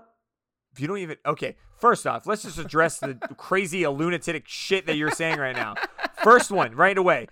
If 0.72 0.80
you 0.80 0.88
don't 0.88 0.98
even 0.98 1.16
okay. 1.24 1.56
First 1.78 2.06
off, 2.06 2.26
let's 2.26 2.42
just 2.42 2.58
address 2.58 2.98
the 2.98 3.14
crazy 3.36 3.86
lunatic 3.86 4.44
shit 4.48 4.86
that 4.86 4.96
you're 4.96 5.10
saying 5.10 5.38
right 5.38 5.54
now. 5.54 5.74
First 6.24 6.50
one, 6.50 6.74
right 6.74 6.96
away. 6.96 7.28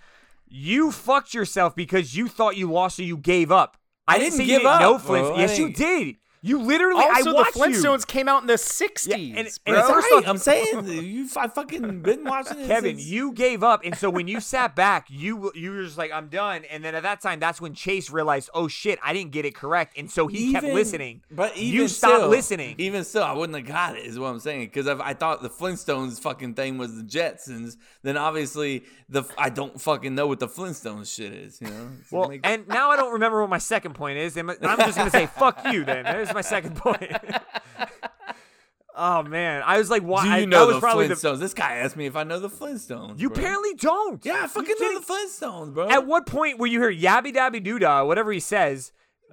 You 0.56 0.92
fucked 0.92 1.34
yourself 1.34 1.74
because 1.74 2.16
you 2.16 2.28
thought 2.28 2.56
you 2.56 2.70
lost, 2.70 2.98
so 2.98 3.02
you 3.02 3.16
gave 3.16 3.50
up. 3.50 3.76
I, 4.06 4.14
I 4.14 4.18
didn't 4.20 4.38
didn't 4.38 4.46
give 4.46 4.64
up, 4.64 5.00
Flint. 5.00 5.26
bro. 5.26 5.34
I 5.34 5.40
Yes, 5.40 5.58
you 5.58 5.72
did. 5.72 6.14
You 6.46 6.60
literally. 6.60 7.02
Also, 7.02 7.14
I 7.14 7.22
the 7.22 7.34
watched 7.34 7.56
you. 7.56 7.62
Flintstones 7.62 8.06
came 8.06 8.28
out 8.28 8.42
in 8.42 8.46
the 8.46 8.54
'60s, 8.58 9.12
and- 9.14 9.38
and 9.38 9.48
bro. 9.64 9.74
Right. 9.76 10.12
off- 10.16 10.28
I'm 10.28 10.36
saying 10.36 10.84
you. 10.88 11.26
I 11.38 11.48
fucking 11.48 12.00
been 12.02 12.22
watching 12.24 12.60
it. 12.60 12.66
Kevin, 12.66 12.96
since- 12.98 13.06
you 13.08 13.32
gave 13.32 13.62
up, 13.62 13.80
and 13.82 13.96
so 13.96 14.10
when 14.10 14.28
you 14.28 14.40
sat 14.40 14.76
back, 14.76 15.06
you 15.08 15.50
you 15.54 15.70
were 15.70 15.82
just 15.84 15.96
like, 15.96 16.12
"I'm 16.12 16.28
done." 16.28 16.64
And 16.70 16.84
then 16.84 16.94
at 16.94 17.02
that 17.02 17.22
time, 17.22 17.40
that's 17.40 17.62
when 17.62 17.72
Chase 17.72 18.10
realized, 18.10 18.50
"Oh 18.52 18.68
shit, 18.68 18.98
I 19.02 19.14
didn't 19.14 19.30
get 19.30 19.46
it 19.46 19.54
correct," 19.54 19.96
and 19.96 20.10
so 20.10 20.26
he 20.26 20.52
kept 20.52 20.66
listening. 20.66 21.22
But 21.30 21.56
even 21.56 21.74
you 21.74 21.88
stopped 21.88 22.16
still- 22.16 22.28
listening. 22.28 22.74
Even 22.76 23.04
still, 23.04 23.22
I 23.24 23.32
wouldn't 23.32 23.56
have 23.56 23.66
got 23.66 23.96
it. 23.96 24.04
Is 24.04 24.18
what 24.18 24.26
I'm 24.28 24.38
saying. 24.40 24.66
Because 24.66 24.86
I 24.86 25.14
thought 25.14 25.40
the 25.40 25.48
Flintstones 25.48 26.20
fucking 26.20 26.54
thing 26.54 26.76
was 26.76 26.94
the 26.94 27.02
Jetsons, 27.04 27.78
then 28.02 28.18
obviously 28.18 28.84
the 29.08 29.24
I 29.38 29.48
don't 29.48 29.80
fucking 29.80 30.14
know 30.14 30.26
what 30.26 30.40
the 30.40 30.48
Flintstones 30.48 31.14
shit 31.14 31.32
is. 31.32 31.58
You 31.62 31.68
know. 31.68 31.88
Well, 32.10 32.32
and 32.44 32.68
now 32.68 32.90
I 32.90 32.96
don't 32.96 33.14
remember 33.14 33.40
what 33.40 33.48
my 33.48 33.56
second 33.58 33.94
point 33.94 34.18
is, 34.18 34.36
and 34.36 34.50
I'm 34.50 34.76
just 34.78 34.98
gonna 34.98 35.08
say 35.10 35.24
"fuck 35.26 35.72
you." 35.72 35.84
Then 35.86 36.04
there's 36.04 36.33
my 36.34 36.40
second 36.42 36.76
point. 36.76 37.10
oh 38.96 39.22
man, 39.22 39.62
I 39.64 39.78
was 39.78 39.90
like, 39.90 40.02
"Why?" 40.02 40.24
do 40.24 40.30
I- 40.30 40.36
you 40.38 40.44
that 40.44 40.48
know 40.50 40.66
was 40.66 40.76
the 40.76 40.80
probably 40.80 41.08
Flintstones? 41.08 41.38
This 41.40 41.54
guy 41.54 41.76
asked 41.76 41.96
me 41.96 42.06
if 42.06 42.16
I 42.16 42.24
know 42.24 42.38
the 42.40 42.48
Flintstones. 42.50 43.18
You 43.20 43.30
bro. 43.30 43.38
apparently 43.38 43.74
don't. 43.74 44.24
Yeah, 44.24 44.42
I 44.44 44.46
fucking 44.46 44.74
know 44.80 45.00
the 45.00 45.04
Flintstones, 45.06 45.72
bro. 45.74 45.88
At 45.88 46.06
what 46.06 46.26
point 46.26 46.58
will 46.58 46.66
you 46.66 46.80
hear 46.80 46.92
"yabby 46.92 47.32
dabby 47.34 47.60
doo 47.60 47.78
dah," 47.78 48.04
whatever 48.04 48.32
he 48.32 48.40
says? 48.40 48.92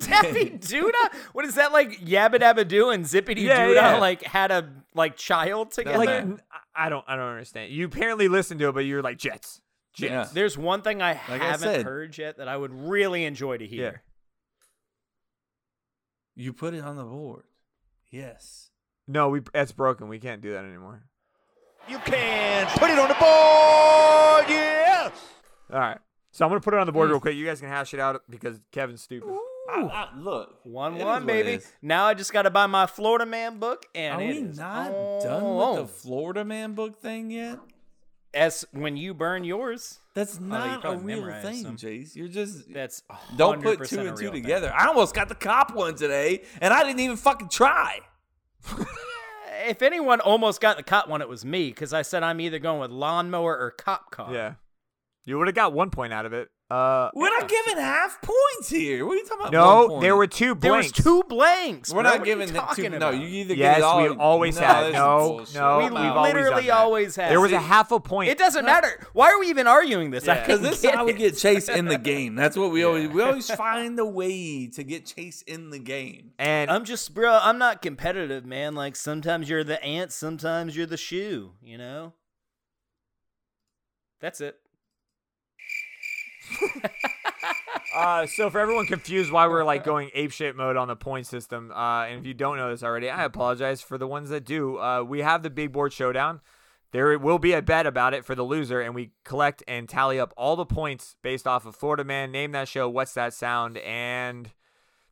Daffy 0.00 0.50
Duda? 0.50 1.14
What 1.34 1.44
is 1.44 1.54
that 1.54 1.72
like? 1.72 2.00
Yabba 2.00 2.36
Dabba 2.36 2.66
Doo 2.66 2.88
and 2.90 3.04
Zippity 3.04 3.42
Yeah, 3.42 3.66
Doodah 3.68 3.74
yeah. 3.74 3.96
like 3.98 4.22
had 4.22 4.50
a 4.50 4.68
like 4.94 5.16
child 5.16 5.70
together. 5.70 5.98
Like, 5.98 6.08
n- 6.08 6.40
I 6.74 6.88
don't, 6.88 7.04
I 7.06 7.14
don't 7.16 7.26
understand. 7.28 7.70
You 7.72 7.84
apparently 7.84 8.26
listened 8.26 8.58
to 8.60 8.68
it, 8.70 8.72
but 8.72 8.86
you're 8.86 9.02
like 9.02 9.18
Jets. 9.18 9.60
Jets. 9.94 10.10
Yeah. 10.10 10.28
There's 10.32 10.56
one 10.58 10.82
thing 10.82 11.00
I 11.02 11.10
I 11.10 11.14
haven't 11.36 11.58
said. 11.60 11.84
heard 11.84 12.16
yet 12.16 12.38
that 12.38 12.48
I 12.48 12.56
would 12.56 12.72
really 12.72 13.24
enjoy 13.24 13.58
to 13.58 13.66
hear. 13.66 14.02
You 16.40 16.54
put 16.54 16.72
it 16.72 16.82
on 16.82 16.96
the 16.96 17.04
board. 17.04 17.42
Yes. 18.10 18.70
No, 19.06 19.28
we 19.28 19.42
that's 19.52 19.72
broken. 19.72 20.08
We 20.08 20.18
can't 20.18 20.40
do 20.40 20.52
that 20.52 20.64
anymore. 20.64 21.02
You 21.86 21.98
can 21.98 22.66
put 22.78 22.88
it 22.88 22.98
on 22.98 23.08
the 23.08 23.14
board. 23.14 24.48
Yes. 24.48 25.12
All 25.70 25.78
right. 25.78 25.98
So 26.30 26.46
I'm 26.46 26.50
gonna 26.50 26.62
put 26.62 26.72
it 26.72 26.80
on 26.80 26.86
the 26.86 26.92
board 26.92 27.10
real 27.10 27.18
mm. 27.18 27.22
quick. 27.22 27.36
You 27.36 27.44
guys 27.44 27.60
can 27.60 27.68
hash 27.68 27.92
it 27.92 28.00
out 28.00 28.22
because 28.30 28.58
Kevin's 28.72 29.02
stupid. 29.02 29.28
I, 29.68 29.82
I, 29.82 30.08
look, 30.16 30.60
One 30.62 30.96
one, 30.96 31.26
baby. 31.26 31.62
Now 31.82 32.06
I 32.06 32.14
just 32.14 32.32
got 32.32 32.42
to 32.42 32.50
buy 32.50 32.66
my 32.66 32.86
Florida 32.86 33.26
Man 33.26 33.58
book, 33.58 33.84
and 33.94 34.14
Are 34.14 34.22
it 34.22 34.34
we 34.36 34.40
not 34.40 34.92
on. 34.92 35.22
done 35.22 35.56
with 35.56 35.76
the 35.76 35.86
Florida 35.88 36.42
Man 36.42 36.72
book 36.72 37.02
thing 37.02 37.30
yet? 37.30 37.58
As 38.32 38.64
when 38.72 38.96
you 38.96 39.12
burn 39.12 39.42
yours, 39.42 39.98
That's 40.14 40.38
Oh, 40.38 40.44
not 40.44 40.84
a 40.84 40.96
real 40.98 41.24
thing. 41.42 41.64
Jace. 41.76 42.14
You're 42.14 42.28
just 42.28 42.72
that's 42.72 43.02
don't 43.36 43.60
put 43.62 43.84
two 43.88 43.98
and 44.00 44.16
two 44.16 44.22
real 44.24 44.32
thing. 44.32 44.42
together. 44.42 44.72
I 44.72 44.86
almost 44.86 45.14
got 45.14 45.28
the 45.28 45.34
cop 45.34 45.74
one 45.74 45.96
today, 45.96 46.42
and 46.60 46.72
I 46.72 46.84
didn't 46.84 47.00
even 47.00 47.16
fucking 47.16 47.48
try. 47.48 47.98
If 49.66 49.82
anyone 49.82 50.20
almost 50.20 50.60
got 50.60 50.76
the 50.76 50.82
cop 50.82 51.08
one, 51.08 51.20
it 51.20 51.28
was 51.28 51.44
me 51.44 51.68
because 51.68 51.92
I 51.92 52.02
said 52.02 52.22
I'm 52.22 52.40
either 52.40 52.58
going 52.58 52.80
with 52.80 52.90
lawnmower 52.90 53.58
or 53.58 53.70
cop 53.72 54.10
car. 54.10 54.32
Yeah. 54.32 54.54
You 55.24 55.36
would 55.38 55.48
have 55.48 55.54
got 55.54 55.72
one 55.72 55.90
point 55.90 56.12
out 56.12 56.24
of 56.24 56.32
it. 56.32 56.48
Uh, 56.70 57.10
We're 57.14 57.30
not 57.36 57.48
giving 57.48 57.78
half 57.82 58.22
points 58.22 58.68
here. 58.70 59.04
What 59.04 59.14
are 59.14 59.16
you 59.16 59.24
talking 59.24 59.40
about? 59.48 59.52
no, 59.52 59.86
one 59.94 60.02
there 60.02 60.14
were 60.14 60.28
two 60.28 60.54
blanks. 60.54 60.62
There 60.62 60.72
was 60.72 60.92
two 60.92 61.22
blanks. 61.28 61.90
We're 61.92 62.02
bro. 62.02 62.02
not 62.02 62.12
What 62.12 62.20
are 62.20 62.30
you 62.30 62.36
giving 62.36 62.54
it 62.54 62.58
talking 62.58 62.92
two. 62.92 62.98
No, 63.00 63.10
you 63.10 63.26
either 63.26 63.54
Yes, 63.54 63.78
get 63.78 63.78
it 63.78 63.82
all. 63.82 64.02
we 64.02 64.08
always 64.10 64.54
no, 64.60 64.66
had. 64.66 64.92
No, 64.92 65.44
no, 65.52 65.78
We 65.78 65.84
we've 65.86 65.92
always 65.94 66.32
literally 66.34 66.56
done 66.62 66.66
that. 66.66 66.72
always 66.76 67.16
have. 67.16 67.28
There 67.28 67.40
was 67.40 67.50
a 67.50 67.58
half 67.58 67.90
a 67.90 67.98
point. 67.98 68.30
It 68.30 68.38
doesn't 68.38 68.64
matter. 68.74 69.04
Why 69.14 69.32
are 69.32 69.40
we 69.40 69.48
even 69.48 69.66
arguing 69.66 70.12
this? 70.12 70.28
I 70.28 70.34
Yeah. 70.36 70.40
Because 70.42 70.60
can't 70.60 70.70
this 70.70 70.84
is 70.84 70.90
how 70.90 71.06
we 71.06 71.12
get 71.14 71.36
Chase 71.36 71.68
in 71.68 71.86
the 71.86 71.98
game. 71.98 72.36
That's 72.36 72.56
what 72.56 72.70
we 72.70 72.84
always 72.84 73.08
we 73.08 73.20
always 73.20 73.50
find 73.54 73.98
a 73.98 74.06
way 74.06 74.68
to 74.68 74.84
get 74.84 75.06
Chase 75.06 75.42
in 75.42 75.70
the 75.70 75.80
game. 75.80 76.34
and 76.38 76.70
I'm 76.70 76.84
just, 76.84 77.12
bro. 77.14 77.36
I'm 77.42 77.58
not 77.58 77.82
competitive, 77.82 78.46
man. 78.46 78.76
Like 78.76 78.94
sometimes 78.94 79.48
you're 79.48 79.64
the 79.64 79.82
ant, 79.82 80.12
sometimes 80.12 80.76
you're 80.76 80.86
the 80.86 80.96
shoe. 80.96 81.54
You 81.60 81.78
know. 81.78 82.12
That's 84.20 84.40
it. 84.40 84.59
Uh, 87.94 88.24
so 88.24 88.48
for 88.48 88.60
everyone 88.60 88.86
confused 88.86 89.32
why 89.32 89.48
we're 89.48 89.64
like 89.64 89.82
going 89.82 90.10
apeshit 90.16 90.54
mode 90.54 90.76
on 90.76 90.86
the 90.88 90.94
point 90.94 91.26
system, 91.26 91.72
uh, 91.72 92.04
and 92.04 92.20
if 92.20 92.26
you 92.26 92.34
don't 92.34 92.56
know 92.56 92.70
this 92.70 92.82
already, 92.82 93.10
I 93.10 93.24
apologize 93.24 93.82
for 93.82 93.98
the 93.98 94.06
ones 94.06 94.30
that 94.30 94.44
do. 94.44 94.78
Uh, 94.78 95.02
we 95.02 95.20
have 95.20 95.42
the 95.42 95.50
big 95.50 95.72
board 95.72 95.92
showdown. 95.92 96.40
There 96.92 97.18
will 97.18 97.38
be 97.38 97.52
a 97.52 97.62
bet 97.62 97.86
about 97.86 98.14
it 98.14 98.24
for 98.24 98.34
the 98.34 98.42
loser, 98.42 98.80
and 98.80 98.94
we 98.94 99.10
collect 99.24 99.62
and 99.66 99.88
tally 99.88 100.20
up 100.20 100.32
all 100.36 100.56
the 100.56 100.64
points 100.64 101.16
based 101.22 101.46
off 101.46 101.66
of 101.66 101.74
Florida 101.74 102.04
Man, 102.04 102.30
name 102.30 102.52
that 102.52 102.68
show, 102.68 102.88
what's 102.88 103.14
that 103.14 103.34
sound, 103.34 103.76
and 103.78 104.50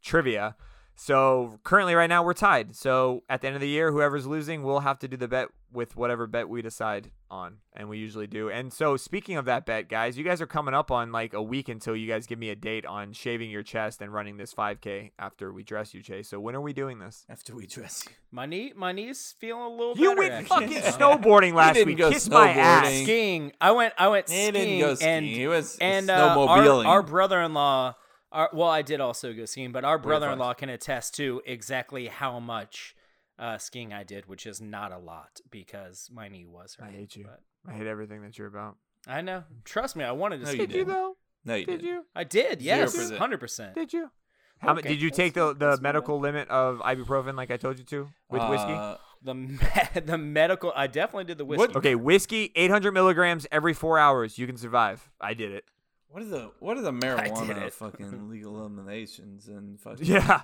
trivia. 0.01 0.57
So 0.95 1.59
currently, 1.65 1.95
right 1.95 2.09
now, 2.09 2.25
we're 2.25 2.35
tied. 2.35 2.75
So 2.75 3.23
at 3.29 3.41
the 3.41 3.49
end 3.49 3.57
of 3.57 3.61
the 3.61 3.69
year, 3.69 3.93
whoever's 3.93 4.27
losing 4.27 4.63
will 4.63 4.81
have 4.81 4.99
to 5.01 5.09
do 5.09 5.17
the 5.17 5.29
bet 5.29 5.49
with 5.73 5.97
whatever 5.97 6.27
bet 6.27 6.49
we 6.49 6.63
decide 6.63 7.11
on, 7.31 7.57
and 7.75 7.89
we 7.89 7.99
usually 7.99 8.27
do. 8.27 8.49
And 8.51 8.73
so, 8.73 8.97
speaking 8.97 9.37
of 9.37 9.45
that 9.47 9.67
bet, 9.67 9.89
guys, 9.89 10.17
you 10.17 10.25
guys 10.25 10.41
are 10.41 10.47
coming 10.47 10.75
up 10.75 10.91
on 10.91 11.13
like 11.13 11.35
a 11.35 11.43
week 11.43 11.69
until 11.69 11.95
you 11.97 12.07
guys 12.09 12.27
give 12.27 12.39
me 12.39 12.51
a 12.51 12.57
date 12.57 12.87
on 12.87 13.13
shaving 13.13 13.51
your 13.51 13.63
chest 13.63 14.01
and 14.01 14.13
running 14.13 14.37
this 14.37 14.55
5K 14.55 15.11
after 15.19 15.53
we 15.53 15.63
dress 15.63 15.95
you, 15.95 16.03
Chase. 16.03 16.29
So 16.29 16.41
when 16.41 16.55
are 16.55 16.61
we 16.61 16.73
doing 16.73 16.99
this? 16.99 17.25
After 17.29 17.55
we 17.55 17.67
dress 17.67 18.05
you. 18.09 18.15
My 18.31 18.47
knee, 18.47 18.73
my 18.77 18.93
knee's 18.93 19.35
feeling 19.39 19.63
a 19.63 19.69
little 19.69 19.97
You 19.97 20.11
better. 20.11 20.19
went 20.21 20.33
actually. 20.35 20.67
fucking 20.79 20.93
snowboarding 20.99 21.55
last 21.55 21.75
didn't 21.75 21.87
week. 21.89 21.99
go 21.99 22.11
Kiss 22.11 22.29
my 22.29 22.51
ass. 22.51 22.87
snowboarding. 22.87 23.03
skiing. 23.05 23.53
I 23.61 23.71
went. 23.73 23.95
I 23.99 24.09
went 24.09 24.29
He 24.29 24.35
skiing. 24.37 24.53
didn't 24.53 24.81
go 24.81 24.95
skiing. 24.95 25.11
And, 25.11 25.27
He 25.27 25.47
was 25.47 25.79
and 25.81 26.11
uh, 26.11 26.15
our, 26.15 26.37
snowmobiling. 26.59 26.87
our 26.87 27.03
brother-in-law. 27.03 27.95
Our, 28.31 28.51
well, 28.53 28.69
I 28.69 28.83
did 28.83 29.01
also 29.01 29.33
go 29.33 29.47
skiing, 29.47 29.73
but 29.73 29.85
our 29.85 29.97
brother-in-law 29.99 30.53
can 30.55 30.69
attest 30.69 31.15
to 31.15 31.41
exactly 31.47 32.09
how 32.09 32.39
much 32.39 32.95
uh, 33.39 33.59
skiing 33.59 33.93
I 33.93 34.03
did, 34.05 34.27
which 34.27 34.47
is 34.47 34.61
not 34.61 34.93
a 34.93 34.99
lot 34.99 35.41
because 35.51 36.09
my 36.13 36.29
knee 36.29 36.45
was 36.47 36.75
hurt. 36.75 36.89
I 36.89 36.93
hate 36.93 37.17
you. 37.17 37.25
but- 37.25 37.41
I 37.67 37.75
hate 37.77 37.87
everything 37.87 38.23
that 38.23 38.39
you're 38.39 38.47
about. 38.49 38.77
I 39.07 39.21
know. 39.21 39.45
Trust 39.65 39.95
me, 39.97 40.05
I 40.05 40.13
wanted 40.13 40.39
to. 40.39 40.45
No, 40.47 40.51
ski. 40.51 40.61
you 40.61 40.67
Did 40.67 40.77
you 40.77 40.85
though? 40.85 41.17
No, 41.45 41.55
you 41.55 41.67
Did 41.67 41.81
didn't. 41.81 41.87
you? 41.87 42.05
I 42.15 42.25
did. 42.25 42.63
Zero 42.63 42.79
Yes, 42.79 43.11
hundred 43.13 43.39
percent. 43.41 43.75
Did 43.75 43.93
you? 43.93 44.11
How 44.59 44.73
mu- 44.75 44.81
Okay, 44.81 44.89
did 44.91 45.01
you 45.03 45.11
take 45.11 45.35
the, 45.35 45.49
the 45.53 45.71
that's 45.71 45.81
medical 45.81 46.19
limit 46.19 46.49
of 46.49 46.79
ibuprofen 46.81 47.37
like 47.37 47.51
I 47.51 47.57
told 47.57 47.79
you 47.79 47.85
to 47.85 48.09
with 48.31 48.43
whiskey? 48.49 48.73
Uh, 48.73 48.97
The 49.23 49.35
me- 49.35 49.59
the 50.05 50.19
medical. 50.19 50.73
I 50.75 50.87
definitely 50.89 51.25
did 51.25 51.39
the 51.39 51.45
whiskey. 51.45 51.77
Okay, 51.77 51.95
whiskey, 51.95 52.51
800 52.57 52.93
milligrams 52.93 53.47
every 53.53 53.73
four 53.75 53.99
hours. 53.99 54.37
You 54.39 54.47
can 54.47 54.57
survive. 54.57 55.11
I 55.21 55.35
did 55.35 55.53
it. 55.53 55.65
What 56.09 56.23
are 56.23 56.27
the 56.27 56.51
what 56.61 56.77
are 56.77 56.83
the 56.83 56.93
marijuana 57.05 57.71
fucking 57.73 58.29
legal 58.31 58.59
eliminations 58.59 59.47
and 59.49 59.79
fucking 59.85 60.07
Yeah. 60.07 60.43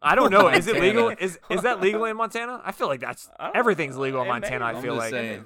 I 0.00 0.14
don't 0.14 0.30
know. 0.30 0.48
Is 0.48 0.66
it 0.66 0.80
legal? 0.80 1.10
Is 1.10 1.38
is 1.50 1.62
that 1.62 1.80
legal 1.80 2.04
in 2.06 2.16
Montana? 2.16 2.60
I 2.64 2.72
feel 2.72 2.88
like 2.88 3.00
that's 3.00 3.30
everything's 3.54 3.96
legal 3.96 4.22
in 4.22 4.28
Montana. 4.28 4.64
I 4.64 4.80
feel 4.80 4.94
like. 4.94 5.10
saying. 5.10 5.44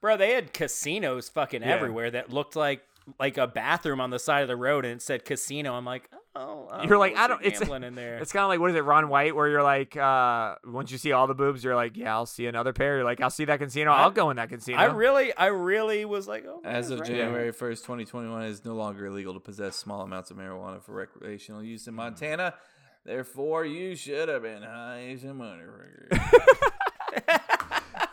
Bro, 0.00 0.18
they 0.18 0.32
had 0.32 0.52
casinos 0.52 1.28
fucking 1.28 1.62
Yeah. 1.62 1.74
everywhere 1.74 2.10
that 2.12 2.32
looked 2.32 2.54
like 2.54 2.82
like 3.18 3.38
a 3.38 3.46
bathroom 3.46 4.00
on 4.00 4.10
the 4.10 4.18
side 4.18 4.42
of 4.42 4.48
the 4.48 4.56
road 4.56 4.84
and 4.84 4.94
it 4.96 5.02
said 5.02 5.24
casino. 5.24 5.74
I'm 5.74 5.84
like, 5.84 6.08
oh, 6.36 6.68
I 6.70 6.84
You're 6.84 6.98
like, 6.98 7.16
I 7.16 7.26
don't. 7.26 7.42
It's 7.44 7.58
gambling 7.58 7.82
in 7.82 7.94
there. 7.94 8.18
it's 8.18 8.32
kind 8.32 8.42
of 8.42 8.48
like 8.48 8.60
what 8.60 8.70
is 8.70 8.76
it, 8.76 8.84
Ron 8.84 9.08
White, 9.08 9.34
where 9.34 9.48
you're 9.48 9.62
like, 9.62 9.96
uh, 9.96 10.56
once 10.66 10.92
you 10.92 10.98
see 10.98 11.12
all 11.12 11.26
the 11.26 11.34
boobs, 11.34 11.64
you're 11.64 11.74
like, 11.74 11.96
yeah, 11.96 12.14
I'll 12.14 12.26
see 12.26 12.46
another 12.46 12.72
pair. 12.72 12.96
You're 12.96 13.04
like, 13.04 13.20
I'll 13.20 13.30
see 13.30 13.46
that 13.46 13.58
casino. 13.58 13.92
I'll 13.92 14.10
go 14.10 14.30
in 14.30 14.36
that 14.36 14.50
casino. 14.50 14.78
I 14.78 14.84
really, 14.84 15.34
I 15.36 15.46
really 15.46 16.04
was 16.04 16.28
like, 16.28 16.44
oh. 16.46 16.60
As 16.64 16.90
of 16.90 17.00
right. 17.00 17.08
January 17.08 17.52
1st, 17.52 17.82
2021, 17.82 18.42
it 18.42 18.48
is 18.50 18.64
no 18.64 18.74
longer 18.74 19.06
illegal 19.06 19.34
to 19.34 19.40
possess 19.40 19.74
small 19.76 20.02
amounts 20.02 20.30
of 20.30 20.36
marijuana 20.36 20.82
for 20.82 20.92
recreational 20.92 21.62
use 21.62 21.86
in 21.88 21.94
Montana. 21.94 22.54
Therefore, 23.04 23.64
you 23.64 23.96
should 23.96 24.28
have 24.28 24.42
been 24.42 24.62
high 24.62 25.08
as 25.12 25.24
a 25.24 25.28
motherfucker. 25.28 26.12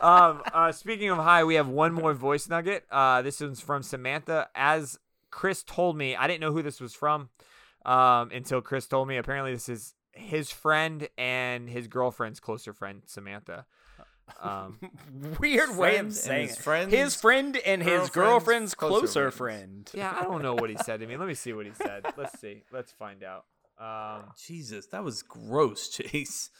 um, 0.00 0.42
uh, 0.52 0.72
speaking 0.72 1.10
of 1.10 1.18
high, 1.18 1.44
we 1.44 1.56
have 1.56 1.68
one 1.68 1.92
more 1.92 2.14
voice 2.14 2.48
nugget. 2.48 2.84
Uh, 2.90 3.22
this 3.22 3.40
one's 3.40 3.60
from 3.60 3.82
Samantha. 3.82 4.48
As 4.54 4.98
Chris 5.30 5.62
told 5.62 5.96
me, 5.96 6.16
I 6.16 6.26
didn't 6.26 6.40
know 6.40 6.52
who 6.52 6.62
this 6.62 6.80
was 6.80 6.94
from 6.94 7.28
um, 7.84 8.30
until 8.32 8.60
Chris 8.60 8.86
told 8.86 9.08
me. 9.08 9.16
Apparently, 9.16 9.52
this 9.52 9.68
is 9.68 9.94
his 10.12 10.50
friend 10.50 11.08
and 11.18 11.68
his 11.68 11.88
girlfriend's 11.88 12.40
closer 12.40 12.72
friend, 12.72 13.02
Samantha. 13.06 13.66
Um, 14.40 14.78
Weird 15.38 15.76
way 15.76 15.98
of 15.98 16.12
saying 16.12 16.48
his 16.48 16.56
it. 16.58 16.62
friend's 16.62 16.92
his 16.92 17.14
friend 17.14 17.56
and 17.64 17.82
his 17.82 18.10
girlfriend's 18.10 18.10
girlfriend's 18.10 18.74
closer 18.74 18.98
closer 19.00 19.30
friend. 19.30 19.90
yeah, 19.94 20.16
I 20.18 20.24
don't 20.24 20.42
know 20.42 20.54
what 20.54 20.68
he 20.68 20.76
said 20.78 21.00
to 21.00 21.06
me. 21.06 21.16
Let 21.16 21.28
me 21.28 21.34
see 21.34 21.52
what 21.52 21.66
he 21.66 21.72
said. 21.72 22.06
Let's 22.16 22.40
see. 22.40 22.64
Let's 22.72 22.90
find 22.92 23.22
out. 23.22 23.44
Um, 23.78 24.24
Jesus, 24.46 24.86
that 24.88 25.04
was 25.04 25.22
gross, 25.22 25.88
Chase. 25.96 26.50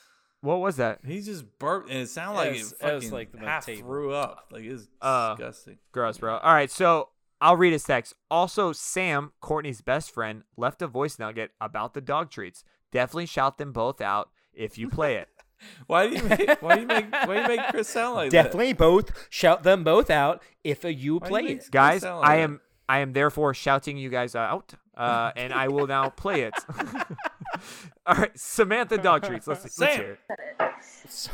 what 0.41 0.57
was 0.61 0.77
that? 0.77 1.01
He 1.07 1.21
just 1.23 1.59
burped, 1.59 1.89
and 1.91 2.01
it 2.01 2.09
sounded 2.09 2.37
like 2.37 2.51
It 2.51 2.57
it, 2.57 2.59
was- 2.59 2.73
it 2.73 2.79
fucking 2.81 2.95
was 2.97 3.13
like 3.13 3.33
the 3.33 3.39
half 3.39 3.67
table. 3.67 3.81
threw 3.89 4.13
up. 4.13 4.49
Like 4.51 4.65
it 4.65 4.73
was 4.73 4.89
Uh, 5.01 5.35
disgusting. 5.35 5.79
Gross, 5.93 6.19
bro. 6.19 6.37
All 6.39 6.53
right, 6.55 6.71
so 6.71 7.09
I'll 7.41 7.57
read 7.57 7.73
his 7.73 7.85
text. 7.85 8.15
Also, 8.31 8.73
Sam, 8.73 9.33
Courtney's 9.41 9.81
best 9.81 10.11
friend, 10.11 10.43
left 10.57 10.83
a 10.83 10.87
voice 10.87 11.19
nugget 11.19 11.53
about 11.61 11.95
the 11.95 12.01
dog 12.01 12.31
treats. 12.31 12.65
Definitely 12.93 13.27
shout 13.27 13.59
them 13.59 13.73
both 13.73 14.01
out 14.01 14.31
if 14.55 14.79
you 14.79 14.89
play 14.89 15.17
it. 15.17 15.29
Why 15.87 16.07
do 16.09 16.17
you 16.17 16.23
make? 16.23 16.61
Why 16.63 16.75
do 16.75 16.81
you 16.83 16.87
make? 16.87 17.11
Why 17.13 17.27
do 17.27 17.41
you 17.41 17.49
make 17.49 17.69
Chris 17.71 17.89
sound 17.89 18.15
like 18.15 18.31
that? 18.31 18.43
Definitely 18.45 18.75
both 18.75 19.11
shout 19.31 19.63
them 19.63 19.85
both 19.85 20.11
out 20.11 20.43
if 20.63 20.85
you 20.85 21.17
Why 21.17 21.29
play 21.29 21.43
you 21.45 21.49
it. 21.57 21.71
Guys, 21.71 22.03
like 22.03 22.13
I 22.13 22.37
that. 22.37 22.43
am 22.43 22.61
I 22.89 22.99
am 23.01 23.13
therefore 23.13 23.55
shouting 23.55 23.97
you 23.97 24.09
guys 24.09 24.35
out, 24.35 24.75
uh, 24.97 25.33
and 25.37 25.53
I 25.53 25.69
will 25.69 25.87
now 25.87 26.09
play 26.11 26.43
it. 26.43 26.55
All 28.07 28.15
right, 28.15 28.39
Samantha 28.39 28.99
dog 28.99 29.25
treats. 29.25 29.47
Let's, 29.47 29.79
let's 29.79 29.97
hear 29.97 30.19
it. 30.29 31.31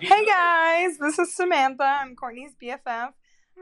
Hey 0.00 0.26
guys, 0.26 0.98
this 0.98 1.18
is 1.18 1.34
Samantha. 1.34 1.84
I'm 1.84 2.14
Courtney's 2.14 2.52
BFF. 2.62 3.12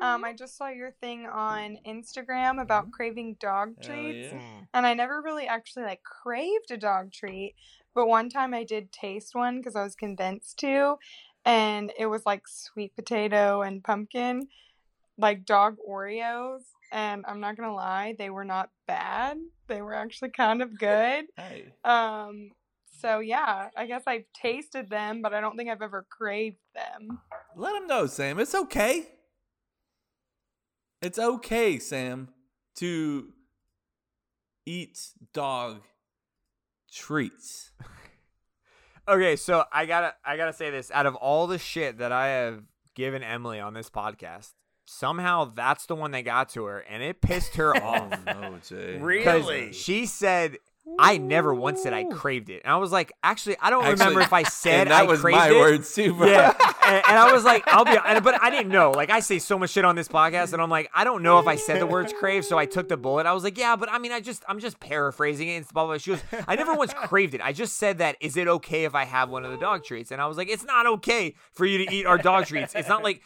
Um, 0.01 0.25
I 0.25 0.33
just 0.33 0.57
saw 0.57 0.69
your 0.69 0.91
thing 0.91 1.27
on 1.27 1.79
Instagram 1.87 2.61
about 2.61 2.91
craving 2.91 3.37
dog 3.41 3.81
treats, 3.83 4.33
yeah. 4.33 4.41
and 4.75 4.87
I 4.87 4.95
never 4.95 5.21
really 5.23 5.47
actually 5.47 5.85
like 5.85 6.03
craved 6.03 6.71
a 6.71 6.77
dog 6.77 7.13
treat. 7.13 7.55
But 7.95 8.09
one 8.09 8.31
time 8.31 8.55
I 8.55 8.65
did 8.65 8.91
taste 8.91 9.35
one 9.35 9.59
because 9.59 9.77
I 9.77 9.83
was 9.83 9.95
convinced 9.95 10.59
to, 10.61 10.97
and 11.45 11.93
it 11.99 12.07
was 12.07 12.25
like 12.25 12.49
sweet 12.49 12.97
potato 12.97 13.63
and 13.63 13.85
pumpkin, 13.85 14.49
like 15.19 15.45
dog 15.45 15.77
Oreos. 15.89 16.63
And 16.93 17.25
I'm 17.27 17.41
not 17.41 17.57
gonna 17.57 17.75
lie, 17.75 18.15
they 18.19 18.29
were 18.31 18.45
not 18.45 18.69
bad. 18.87 19.39
They 19.67 19.81
were 19.81 19.95
actually 19.95 20.29
kind 20.31 20.61
of 20.63 20.79
good. 20.79 21.25
Hey, 21.37 21.73
Um, 21.85 22.51
so 23.01 23.19
yeah, 23.21 23.71
I 23.77 23.87
guess 23.87 24.03
I've 24.07 24.27
tasted 24.35 24.91
them, 24.91 25.23
but 25.23 25.33
I 25.35 25.41
don't 25.41 25.57
think 25.57 25.71
I've 25.71 25.81
ever 25.83 26.07
craved 26.11 26.59
them. 26.75 27.19
let 27.57 27.75
him 27.75 27.87
know, 27.87 28.07
Sam. 28.07 28.39
It's 28.39 28.55
okay. 28.55 29.09
It's 31.01 31.19
okay, 31.19 31.79
Sam, 31.79 32.29
to 32.77 33.33
eat 34.67 35.01
dog 35.33 35.81
treats. 36.93 37.73
Okay, 39.09 39.35
so 39.35 39.65
I 39.73 39.87
gotta 39.87 40.15
I 40.25 40.37
gotta 40.37 40.53
say 40.53 40.71
this. 40.71 40.89
Out 40.93 41.07
of 41.07 41.17
all 41.17 41.49
the 41.49 41.59
shit 41.59 41.99
that 41.99 42.13
I 42.13 42.29
have 42.29 42.63
given 42.95 43.25
Emily 43.25 43.59
on 43.59 43.75
this 43.75 43.91
podcast, 43.91 44.53
somehow 44.85 45.45
that's 45.55 45.87
the 45.87 45.95
one 45.95 46.11
that 46.13 46.23
got 46.23 46.51
to 46.51 46.65
her, 46.65 46.79
and 46.81 47.03
it 47.03 47.21
pissed 47.21 47.57
her 47.57 47.77
off. 47.83 48.11
no, 48.27 48.59
Jay. 48.69 48.95
'Cause 48.95 49.01
Really? 49.03 49.73
She 49.73 50.07
said, 50.07 50.59
"I 50.99 51.17
never 51.19 51.55
once 51.55 51.83
said 51.83 51.93
I 51.93 52.05
craved 52.05 52.51
it," 52.51 52.63
and 52.65 52.73
I 52.73 52.77
was 52.77 52.91
like, 52.93 53.13
"Actually, 53.23 53.57
I 53.61 53.71
don't 53.71 53.87
remember 53.89 54.21
if 54.21 54.33
I 54.33 54.43
said 54.43 54.83
and 54.83 54.91
that 54.91 55.01
I 55.01 55.03
was 55.05 55.21
craved 55.21 55.39
my 55.39 55.49
it." 55.51 55.59
words 55.59 55.95
too, 55.95 56.13
bro. 56.15 56.27
Yeah, 56.27 56.53
and, 56.85 57.03
and 57.09 57.19
I 57.19 57.33
was 57.33 57.45
like, 57.45 57.63
"I'll 57.69 57.85
be," 57.85 57.97
but 58.21 58.43
I 58.43 58.51
didn't 58.51 58.71
know. 58.73 58.91
Like, 58.91 59.09
I 59.11 59.21
say 59.21 59.39
so 59.39 59.57
much 59.59 59.71
shit 59.71 59.85
on 59.85 59.95
this 59.95 60.09
podcast, 60.09 60.53
and 60.53 60.61
I'm 60.61 60.71
like, 60.71 60.91
I 60.95 61.05
don't 61.05 61.23
know 61.23 61.39
if 61.39 61.47
I 61.47 61.55
said 61.57 61.81
the 61.81 61.87
words 61.87 62.13
crave, 62.19 62.45
so 62.45 62.59
I 62.59 62.67
took 62.67 62.89
the 62.89 62.97
bullet. 62.97 63.27
I 63.27 63.33
was 63.33 63.45
like, 63.45 63.57
"Yeah, 63.57 63.77
but 63.77 63.89
I 63.91 63.99
mean, 63.99 64.11
I 64.13 64.19
just, 64.21 64.43
I'm 64.49 64.59
just 64.59 64.81
paraphrasing 64.81 65.49
it." 65.49 65.57
And 65.59 65.69
blah 65.69 65.87
blah. 65.87 65.99
She 65.99 66.11
goes, 66.11 66.23
"I 66.49 66.57
never 66.57 66.75
once 66.75 66.93
craved 66.93 67.35
it. 67.35 67.41
I 67.41 67.53
just 67.53 67.77
said 67.77 67.99
that. 67.99 68.17
Is 68.21 68.37
it 68.37 68.49
okay 68.49 68.85
if 68.85 68.95
I 68.97 69.05
have 69.05 69.31
one 69.31 69.45
of 69.45 69.53
the 69.53 69.59
dog 69.59 69.85
treats?" 69.85 70.11
And 70.11 70.21
I 70.21 70.27
was 70.27 70.37
like, 70.37 70.49
"It's 70.51 70.65
not 70.65 70.87
okay 70.87 71.35
for 71.53 71.65
you 71.65 71.79
to 71.87 71.95
eat 71.95 72.07
our 72.07 72.19
dog 72.19 72.47
treats. 72.47 72.75
It's 72.75 72.89
not 72.89 73.03
like." 73.05 73.23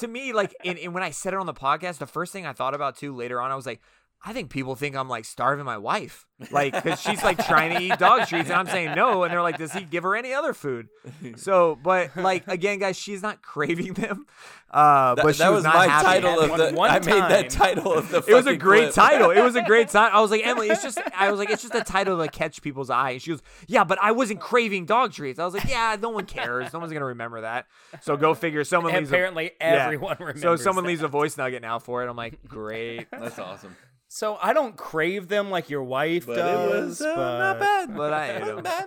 To 0.00 0.08
me, 0.08 0.32
like, 0.32 0.54
and, 0.64 0.78
and 0.78 0.94
when 0.94 1.02
I 1.02 1.10
said 1.10 1.34
it 1.34 1.40
on 1.40 1.46
the 1.46 1.54
podcast, 1.54 1.98
the 1.98 2.06
first 2.06 2.32
thing 2.32 2.46
I 2.46 2.52
thought 2.52 2.74
about 2.74 2.96
too 2.96 3.14
later 3.14 3.40
on, 3.40 3.50
I 3.50 3.54
was 3.54 3.66
like, 3.66 3.80
I 4.22 4.34
think 4.34 4.50
people 4.50 4.74
think 4.74 4.96
I'm 4.96 5.08
like 5.08 5.24
starving 5.24 5.64
my 5.64 5.78
wife, 5.78 6.26
like 6.50 6.74
because 6.74 7.00
she's 7.00 7.22
like 7.22 7.42
trying 7.46 7.74
to 7.76 7.82
eat 7.82 7.98
dog 7.98 8.26
treats, 8.28 8.50
and 8.50 8.58
I'm 8.58 8.66
saying 8.66 8.94
no, 8.94 9.22
and 9.24 9.32
they're 9.32 9.40
like, 9.42 9.56
does 9.56 9.72
he 9.72 9.82
give 9.82 10.02
her 10.02 10.14
any 10.14 10.34
other 10.34 10.52
food? 10.52 10.88
So, 11.36 11.78
but 11.82 12.14
like 12.16 12.46
again, 12.46 12.78
guys, 12.78 12.96
she's 12.98 13.22
not 13.22 13.40
craving 13.40 13.94
them. 13.94 14.26
Uh, 14.70 15.14
That, 15.16 15.24
but 15.24 15.34
she 15.34 15.38
that 15.40 15.48
was, 15.48 15.56
was 15.58 15.64
not 15.64 15.74
my 15.74 15.86
happy. 15.88 16.04
title 16.06 16.38
of 16.38 16.56
the. 16.58 16.76
one 16.76 16.90
I 16.90 16.98
made 17.00 17.06
that 17.08 17.50
title 17.50 17.92
of 17.94 18.10
the. 18.10 18.18
It 18.28 18.34
was 18.34 18.46
a 18.46 18.56
great 18.56 18.92
clip. 18.92 18.94
title. 18.94 19.30
It 19.30 19.40
was 19.42 19.56
a 19.56 19.62
great 19.62 19.88
title. 19.90 20.16
I 20.16 20.20
was 20.20 20.30
like, 20.30 20.46
Emily, 20.46 20.68
it's 20.68 20.82
just. 20.82 21.00
I 21.16 21.30
was 21.30 21.38
like, 21.40 21.48
it's 21.50 21.62
just 21.62 21.74
a 21.74 21.82
title 21.82 22.18
to 22.22 22.28
catch 22.28 22.60
people's 22.62 22.90
eye. 22.90 23.12
And 23.12 23.22
she 23.22 23.30
goes, 23.30 23.42
yeah, 23.68 23.84
but 23.84 23.98
I 24.02 24.12
wasn't 24.12 24.38
craving 24.40 24.84
dog 24.86 25.12
treats. 25.12 25.38
I 25.40 25.44
was 25.46 25.54
like, 25.54 25.64
yeah, 25.64 25.96
no 26.00 26.10
one 26.10 26.26
cares. 26.26 26.72
No 26.74 26.78
one's 26.78 26.92
gonna 26.92 27.06
remember 27.06 27.40
that. 27.40 27.66
So 28.02 28.16
go 28.18 28.34
figure. 28.34 28.62
Someone 28.64 28.92
leaves. 28.94 29.10
a- 29.10 29.14
Apparently, 29.14 29.52
Yeah. 29.60 29.84
everyone 29.86 30.36
So 30.36 30.54
someone 30.56 30.84
that. 30.84 30.88
leaves 30.88 31.02
a 31.02 31.08
voice 31.08 31.36
nugget 31.38 31.62
now 31.62 31.78
for 31.78 32.04
it. 32.04 32.08
I'm 32.10 32.16
like, 32.16 32.38
great. 32.46 33.10
That's 33.10 33.38
awesome. 33.38 33.74
So 34.12 34.36
I 34.42 34.52
don't 34.52 34.76
crave 34.76 35.28
them 35.28 35.50
like 35.50 35.70
your 35.70 35.84
wife 35.84 36.26
But 36.26 36.34
does. 36.34 36.72
it 36.72 36.74
was 36.84 37.00
uh, 37.02 37.14
but... 37.14 37.38
not 37.38 37.58
bad. 37.60 37.96
But 37.96 38.12
I 38.12 38.36
ate 38.38 38.44
them. 38.44 38.62
bad. 38.64 38.86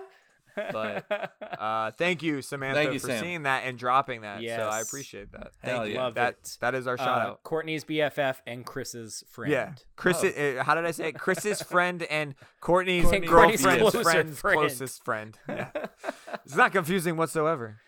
But 0.54 1.32
uh, 1.60 1.90
thank 1.92 2.22
you, 2.22 2.42
Samantha, 2.42 2.74
Thank 2.80 2.92
you, 2.92 3.00
for 3.00 3.06
Sam. 3.08 3.22
seeing 3.24 3.42
that 3.44 3.62
and 3.64 3.78
dropping 3.78 4.20
that. 4.20 4.40
So 4.40 4.68
I 4.70 4.80
appreciate 4.82 5.32
that. 5.32 5.52
Hell 5.62 5.86
you. 5.86 5.94
yeah. 5.94 6.02
Love 6.04 6.14
that 6.16 6.34
it. 6.34 6.58
that 6.60 6.74
is 6.74 6.86
our 6.86 6.98
shout 6.98 7.22
Uh, 7.22 7.30
out. 7.30 7.42
Courtney's 7.42 7.84
BFF 7.86 8.36
and 8.46 8.66
Chris's 8.66 9.24
friend. 9.30 9.50
Yeah, 9.50 9.72
Chris. 9.96 10.22
Oh. 10.22 10.28
uh, 10.28 10.62
how 10.62 10.74
did 10.74 10.84
I 10.84 10.90
say 10.90 11.08
it? 11.08 11.18
Chris's 11.18 11.60
friend 11.72 12.02
and 12.04 12.34
Courtney's, 12.60 13.04
Courtney's 13.04 13.30
girlfriend's 13.30 13.80
closer 13.80 14.02
friend's 14.04 14.38
friend. 14.38 14.58
closest 14.60 15.04
friend. 15.04 15.38
Yeah, 15.48 15.70
it's 16.44 16.54
not 16.54 16.70
confusing 16.70 17.16
whatsoever. 17.16 17.78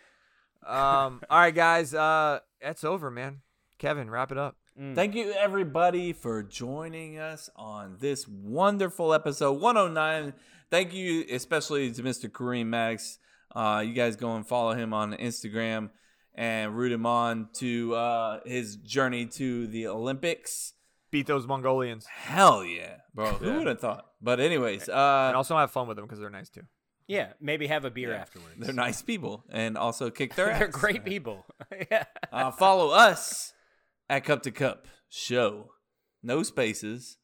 Um. 0.67 1.21
All 1.31 1.39
right, 1.39 1.55
guys. 1.55 1.93
Uh, 1.95 2.41
it's 2.63 2.83
over, 2.83 3.11
man. 3.13 3.43
Kevin, 3.79 4.11
wrap 4.11 4.33
it 4.33 4.39
up. 4.39 4.57
Thank 4.79 5.15
you, 5.15 5.33
everybody, 5.33 6.13
for 6.13 6.43
joining 6.43 7.19
us 7.19 7.49
on 7.57 7.97
this 7.99 8.29
wonderful 8.29 9.15
episode 9.15 9.59
109. 9.59 10.35
Thank 10.71 10.93
you, 10.93 11.25
especially 11.31 11.91
to 11.93 12.03
Mr. 12.03 12.29
Kareem 12.31 12.67
Max. 12.67 13.19
Uh, 13.55 13.83
you 13.87 13.95
guys 13.95 14.17
go 14.17 14.37
and 14.37 14.47
follow 14.47 14.75
him 14.75 14.93
on 14.93 15.15
Instagram 15.15 15.89
and 16.35 16.77
root 16.77 16.93
him 16.93 17.07
on 17.07 17.49
to 17.55 17.95
uh, 17.95 18.41
his 18.45 18.77
journey 18.77 19.25
to 19.27 19.67
the 19.67 19.87
Olympics. 19.87 20.75
Beat 21.11 21.27
those 21.27 21.47
Mongolians 21.47 22.05
Hell 22.05 22.63
yeah, 22.63 22.97
bro. 23.15 23.33
Who 23.33 23.47
Yeah. 23.47 23.59
would 23.59 23.67
have 23.69 23.81
thought? 23.81 24.05
But, 24.21 24.41
anyways, 24.41 24.91
uh, 24.91 25.27
and 25.29 25.37
also 25.37 25.57
have 25.57 25.71
fun 25.71 25.89
with 25.89 25.97
them 25.97 26.05
because 26.05 26.19
they're 26.21 26.29
nice 26.29 26.51
too. 26.51 26.65
Yeah, 27.07 27.33
maybe 27.41 27.69
have 27.69 27.87
a 27.87 27.91
beer 27.91 28.11
Yeah. 28.11 28.17
afterwards. 28.21 28.57
they're 28.59 28.75
nice 28.75 29.01
people 29.01 29.45
and 29.49 29.79
also 29.79 30.11
kick 30.11 30.35
their 30.35 30.51
ass. 30.51 30.59
They're 30.59 30.69
great 30.69 31.03
people. 31.05 31.47
yeah. 31.91 32.05
Uh, 32.31 32.51
follow 32.51 32.91
us 32.91 33.55
at 34.09 34.25
Cup 34.25 34.43
to 34.43 34.51
Cup 34.51 34.87
Show. 35.09 35.71
No 36.23 36.43
spaces. 36.43 37.19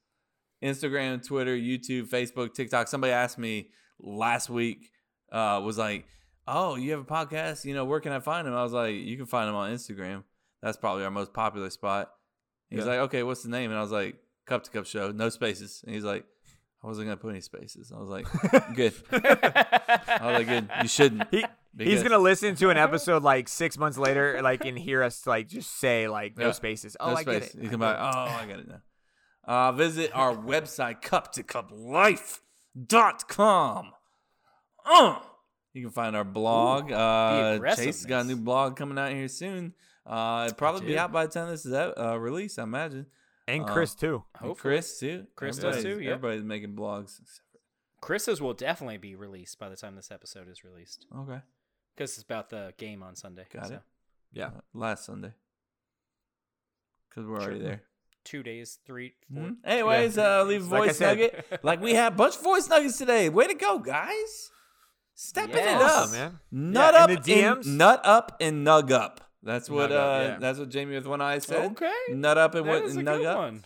Instagram, 0.63 1.27
Twitter, 1.27 1.57
YouTube, 1.57 2.09
Facebook, 2.09 2.55
TikTok. 2.55 2.89
Somebody 2.89 3.13
asked 3.13 3.39
me 3.39 3.71
last 3.99 4.49
week, 4.49 4.91
uh, 5.33 5.61
was 5.65 5.79
like, 5.79 6.07
Oh, 6.47 6.75
you 6.77 6.91
have 6.93 7.01
a 7.01 7.05
podcast? 7.05 7.65
You 7.65 7.75
know, 7.75 7.85
where 7.85 8.01
can 8.01 8.13
I 8.13 8.21
find 8.21 8.47
them? 8.47 8.55
I 8.55 8.63
was 8.63 8.73
like, 8.73 8.95
You 8.95 9.17
can 9.17 9.27
find 9.27 9.49
them 9.49 9.55
on 9.57 9.73
Instagram. 9.73 10.25
That's 10.63 10.77
probably 10.77 11.05
our 11.05 11.11
most 11.11 11.33
popular 11.33 11.71
spot. 11.71 12.11
He's 12.71 12.81
Yeah. 12.81 12.85
like, 12.87 12.99
Okay, 13.01 13.23
what's 13.23 13.43
the 13.43 13.49
name? 13.49 13.71
And 13.71 13.79
I 13.79 13.83
was 13.83 13.93
like, 13.93 14.17
Cup 14.47 14.65
to 14.65 14.71
Cup 14.71 14.87
Show, 14.87 15.11
no 15.13 15.29
spaces. 15.29 15.83
And 15.85 15.95
he's 15.95 16.05
like, 16.05 16.25
I 16.83 16.87
wasn't 16.89 17.07
gonna 17.07 17.17
put 17.17 17.31
any 17.31 17.41
spaces. 17.41 17.93
I 17.95 17.99
was 18.01 18.09
like, 18.09 18.27
good. 18.75 18.93
I 19.13 20.21
was 20.23 20.39
like, 20.39 20.49
good. 20.49 20.69
You 20.83 20.89
shouldn't. 20.89 21.29
He 21.31 21.45
He's 21.79 22.03
gonna 22.03 22.19
listen 22.19 22.55
to 22.57 22.69
an 22.71 22.77
episode 22.77 23.23
like 23.23 23.49
six 23.49 23.79
months 23.79 23.97
later, 23.97 24.41
like 24.43 24.65
and 24.65 24.79
hear 24.79 25.03
us 25.03 25.27
like 25.27 25.49
just 25.49 25.79
say 25.79 26.07
like 26.09 26.37
no 26.37 26.47
Yeah. 26.47 26.53
spaces. 26.53 26.97
Oh, 27.01 27.11
No 27.11 27.17
I 27.17 27.25
get 27.25 27.43
space. 27.45 27.55
it. 27.55 27.61
You 27.63 27.69
I 27.69 27.71
can 27.71 27.81
get 27.81 27.81
buy. 27.81 27.93
it. 27.95 27.99
Oh, 28.01 28.37
I 28.43 28.47
get 28.47 28.59
it 28.61 28.69
now. 28.69 28.81
Uh, 29.45 29.73
visit 29.73 30.11
our 30.15 30.35
website, 30.37 31.01
cup 31.03 31.33
to 31.33 31.43
cup 31.43 31.71
life.com. 32.77 33.93
Uh, 34.85 35.19
you 35.73 35.83
can 35.83 35.91
find 35.91 36.15
our 36.17 36.25
blog. 36.25 36.93
uh, 36.93 37.59
Chase 37.77 37.79
has 37.85 38.07
got 38.07 38.25
a 38.25 38.29
new 38.29 38.37
blog 38.37 38.77
coming 38.77 38.99
out 38.99 39.13
here 39.13 39.29
soon. 39.29 39.75
Uh, 40.07 40.45
it'll 40.47 40.57
probably 40.57 40.83
be 40.87 40.93
do. 40.95 40.99
out 40.99 41.13
by 41.13 41.27
the 41.27 41.33
time 41.33 41.49
this 41.49 41.65
is 41.65 41.73
out, 41.73 41.95
uh, 41.99 42.19
released, 42.19 42.59
I 42.59 42.65
imagine. 42.65 43.07
And 43.49 43.65
Uh, 43.65 43.73
Chris, 43.73 43.95
too. 43.95 44.25
and 44.35 44.49
Hopefully. 44.49 44.75
Chris 44.75 44.99
too. 45.01 45.27
Chris 45.37 45.57
does 45.57 45.77
Everybody's- 45.77 45.97
too, 45.99 46.03
yeah. 46.05 46.11
Everybody's 46.13 46.43
making 46.45 46.75
blogs. 46.77 47.21
Chris's 48.01 48.41
will 48.43 48.55
definitely 48.55 48.99
be 48.99 49.15
released 49.15 49.59
by 49.59 49.69
the 49.69 49.77
time 49.77 49.95
this 49.97 50.11
episode 50.11 50.49
is 50.49 50.65
released. 50.65 51.07
Okay. 51.17 51.41
Because 51.95 52.13
it's 52.15 52.23
about 52.23 52.49
the 52.51 52.73
game 52.79 53.03
on 53.03 53.17
Sunday. 53.17 53.47
Got 53.53 53.69
so 53.69 53.75
it. 53.75 53.81
Yeah. 54.33 54.47
Uh, 54.47 54.51
last 54.75 55.05
Sunday. 55.05 55.33
Because 57.09 57.27
we're 57.27 57.41
already 57.41 57.61
there. 57.61 57.83
Two 58.25 58.43
days, 58.43 58.79
three, 58.87 59.15
four. 59.35 59.43
Mhm. 59.45 59.57
Anyways, 59.65 60.17
uh, 60.17 60.45
leave 60.45 60.67
a 60.71 60.75
Like 60.75 60.85
voice 60.89 60.97
said. 60.99 61.19
nugget. 61.19 61.65
Like 61.65 61.81
we 61.81 61.95
have 61.95 62.13
a 62.15 62.17
bunch 62.17 62.37
of 62.37 62.43
voice 62.43 62.69
nuggets 62.69 62.97
today. 62.97 63.29
Way 63.29 63.49
to 63.49 63.55
go, 63.55 63.79
guys! 63.81 64.51
Stepping 65.15 65.57
it 65.57 65.67
up, 65.69 66.11
man. 66.13 66.39
Nut 66.51 66.95
Yeah, 66.95 67.01
up 67.05 67.11
in 67.11 67.17
the 67.17 67.21
DMs? 67.23 67.67
and 67.67 67.79
nut 67.79 68.01
up 68.05 68.37
and 68.41 68.67
nug 68.67 68.91
up. 68.93 69.21
That's 69.43 69.69
what 69.69 69.91
Nug 69.91 69.95
up, 69.97 70.21
uh, 70.21 70.23
yeah. 70.29 70.39
that's 70.39 70.59
what 70.61 70.69
Jamie 70.69 70.95
with 70.95 71.07
one 71.07 71.21
eye 71.21 71.39
said. 71.39 71.73
Okay. 71.73 71.93
Nut 72.11 72.39
up 72.39 72.55
and 72.55 72.65
what 72.67 72.83
what 72.83 72.91
is 72.91 72.97
a 72.97 73.01
nug 73.01 73.19
good 73.19 73.27
up. 73.27 73.39
one. 73.39 73.65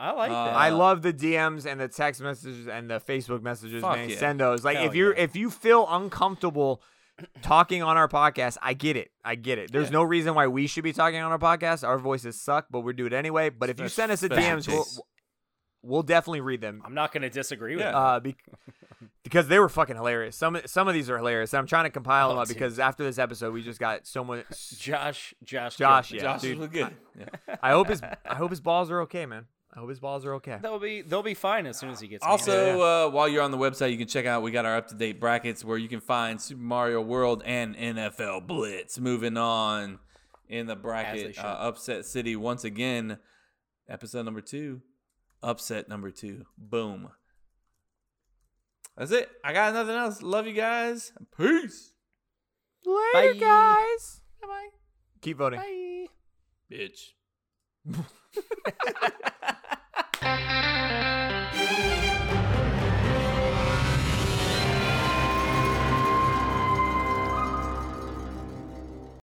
I 0.00 0.10
like 0.10 0.30
Uh, 0.32 0.44
that. 0.46 0.54
I 0.56 0.68
love 0.70 1.02
the 1.02 1.12
DMs 1.12 1.64
and 1.64 1.80
the 1.80 1.86
text 1.86 2.20
messages 2.20 2.66
and 2.66 2.90
the 2.90 2.98
Facebook 2.98 3.40
messages, 3.40 3.82
man. 3.82 4.10
yeah. 4.10 4.18
Send 4.18 4.40
those. 4.40 4.64
Like 4.64 4.78
Hell 4.78 4.86
if 4.86 4.94
you're 4.96 5.14
yeah. 5.16 5.22
if 5.22 5.36
you 5.36 5.48
feel 5.48 5.86
uncomfortable 5.88 6.82
talking 7.42 7.82
on 7.82 7.96
our 7.96 8.08
podcast, 8.08 8.56
I 8.62 8.74
get 8.74 8.96
it. 8.96 9.10
I 9.24 9.34
get 9.34 9.58
it. 9.58 9.72
There's 9.72 9.90
no 9.90 10.02
reason 10.02 10.34
why 10.34 10.46
we 10.48 10.66
should 10.66 10.84
be 10.84 10.92
talking 10.92 11.20
on 11.20 11.32
our 11.32 11.38
podcast. 11.38 11.86
Our 11.86 11.98
voices 11.98 12.40
suck, 12.40 12.66
but 12.70 12.80
we 12.80 12.92
do 12.92 13.06
it 13.06 13.12
anyway. 13.12 13.50
But 13.50 13.70
if 13.70 13.80
you 13.80 13.88
send 13.88 14.12
us 14.12 14.22
a 14.22 14.28
DMs, 14.28 14.68
we'll, 14.68 14.86
we'll 15.82 16.02
definitely 16.02 16.40
read 16.40 16.60
them. 16.60 16.82
I'm 16.84 16.94
not 16.94 17.12
going 17.12 17.22
to 17.22 17.30
disagree 17.30 17.76
with 17.76 17.84
Yeah. 17.84 17.92
that. 17.92 17.96
Uh, 17.98 18.20
be- 18.20 18.36
because 19.24 19.48
they 19.48 19.58
were 19.58 19.68
fucking 19.68 19.96
hilarious. 19.96 20.36
Some 20.36 20.60
some 20.66 20.88
of 20.88 20.94
these 20.94 21.08
are 21.08 21.16
hilarious. 21.16 21.54
I'm 21.54 21.66
trying 21.66 21.84
to 21.84 21.90
compile 21.90 22.28
them 22.28 22.38
Oh, 22.38 22.42
up 22.42 22.48
dude. 22.48 22.56
because 22.56 22.78
after 22.78 23.04
this 23.04 23.18
episode, 23.18 23.52
we 23.54 23.62
just 23.62 23.78
got 23.80 24.06
so 24.06 24.24
much. 24.24 24.44
Josh, 24.78 25.34
Josh, 25.44 25.76
Josh, 25.76 26.12
yeah, 26.12 26.22
Josh 26.22 26.40
dude. 26.42 26.58
was 26.58 26.68
good. 26.68 26.94
Yeah. 27.18 27.56
I 27.62 27.70
hope 27.70 27.88
his 27.88 28.02
I 28.02 28.34
hope 28.34 28.50
his 28.50 28.60
balls 28.60 28.90
are 28.90 29.00
okay, 29.02 29.26
man. 29.26 29.46
I 29.74 29.78
hope 29.80 29.88
his 29.88 30.00
balls 30.00 30.26
are 30.26 30.34
okay. 30.34 30.58
They'll 30.60 30.78
be 30.78 31.00
they'll 31.02 31.22
be 31.22 31.32
fine 31.34 31.66
as 31.66 31.78
soon 31.78 31.88
as 31.90 32.00
he 32.00 32.06
gets. 32.08 32.24
Also, 32.24 32.80
Uh, 32.80 33.10
while 33.10 33.26
you're 33.28 33.42
on 33.42 33.50
the 33.52 33.56
website, 33.58 33.90
you 33.90 33.96
can 33.98 34.06
check 34.06 34.26
out 34.26 34.42
we 34.42 34.50
got 34.50 34.66
our 34.66 34.76
up 34.76 34.88
to 34.88 34.94
date 34.94 35.18
brackets 35.18 35.64
where 35.64 35.78
you 35.78 35.88
can 35.88 36.00
find 36.00 36.40
Super 36.40 36.60
Mario 36.60 37.00
World 37.00 37.42
and 37.46 37.74
NFL 37.74 38.46
Blitz. 38.46 38.98
Moving 38.98 39.36
on 39.38 39.98
in 40.48 40.66
the 40.66 40.76
bracket, 40.76 41.38
uh, 41.38 41.42
Upset 41.42 42.04
City 42.04 42.36
once 42.36 42.64
again, 42.64 43.18
episode 43.88 44.24
number 44.26 44.42
two, 44.42 44.82
upset 45.42 45.88
number 45.88 46.10
two. 46.10 46.44
Boom. 46.58 47.08
That's 48.94 49.10
it. 49.10 49.30
I 49.42 49.54
got 49.54 49.72
nothing 49.72 49.94
else. 49.94 50.20
Love 50.20 50.46
you 50.46 50.52
guys. 50.52 51.12
Peace. 51.38 51.94
Later, 52.84 53.32
Bye. 53.34 53.38
guys. 53.40 54.20
Bye. 54.42 54.68
Keep 55.22 55.38
voting. 55.38 55.60
Bye. 55.60 56.06
Bitch. 56.70 57.12
Bye. 60.32 60.71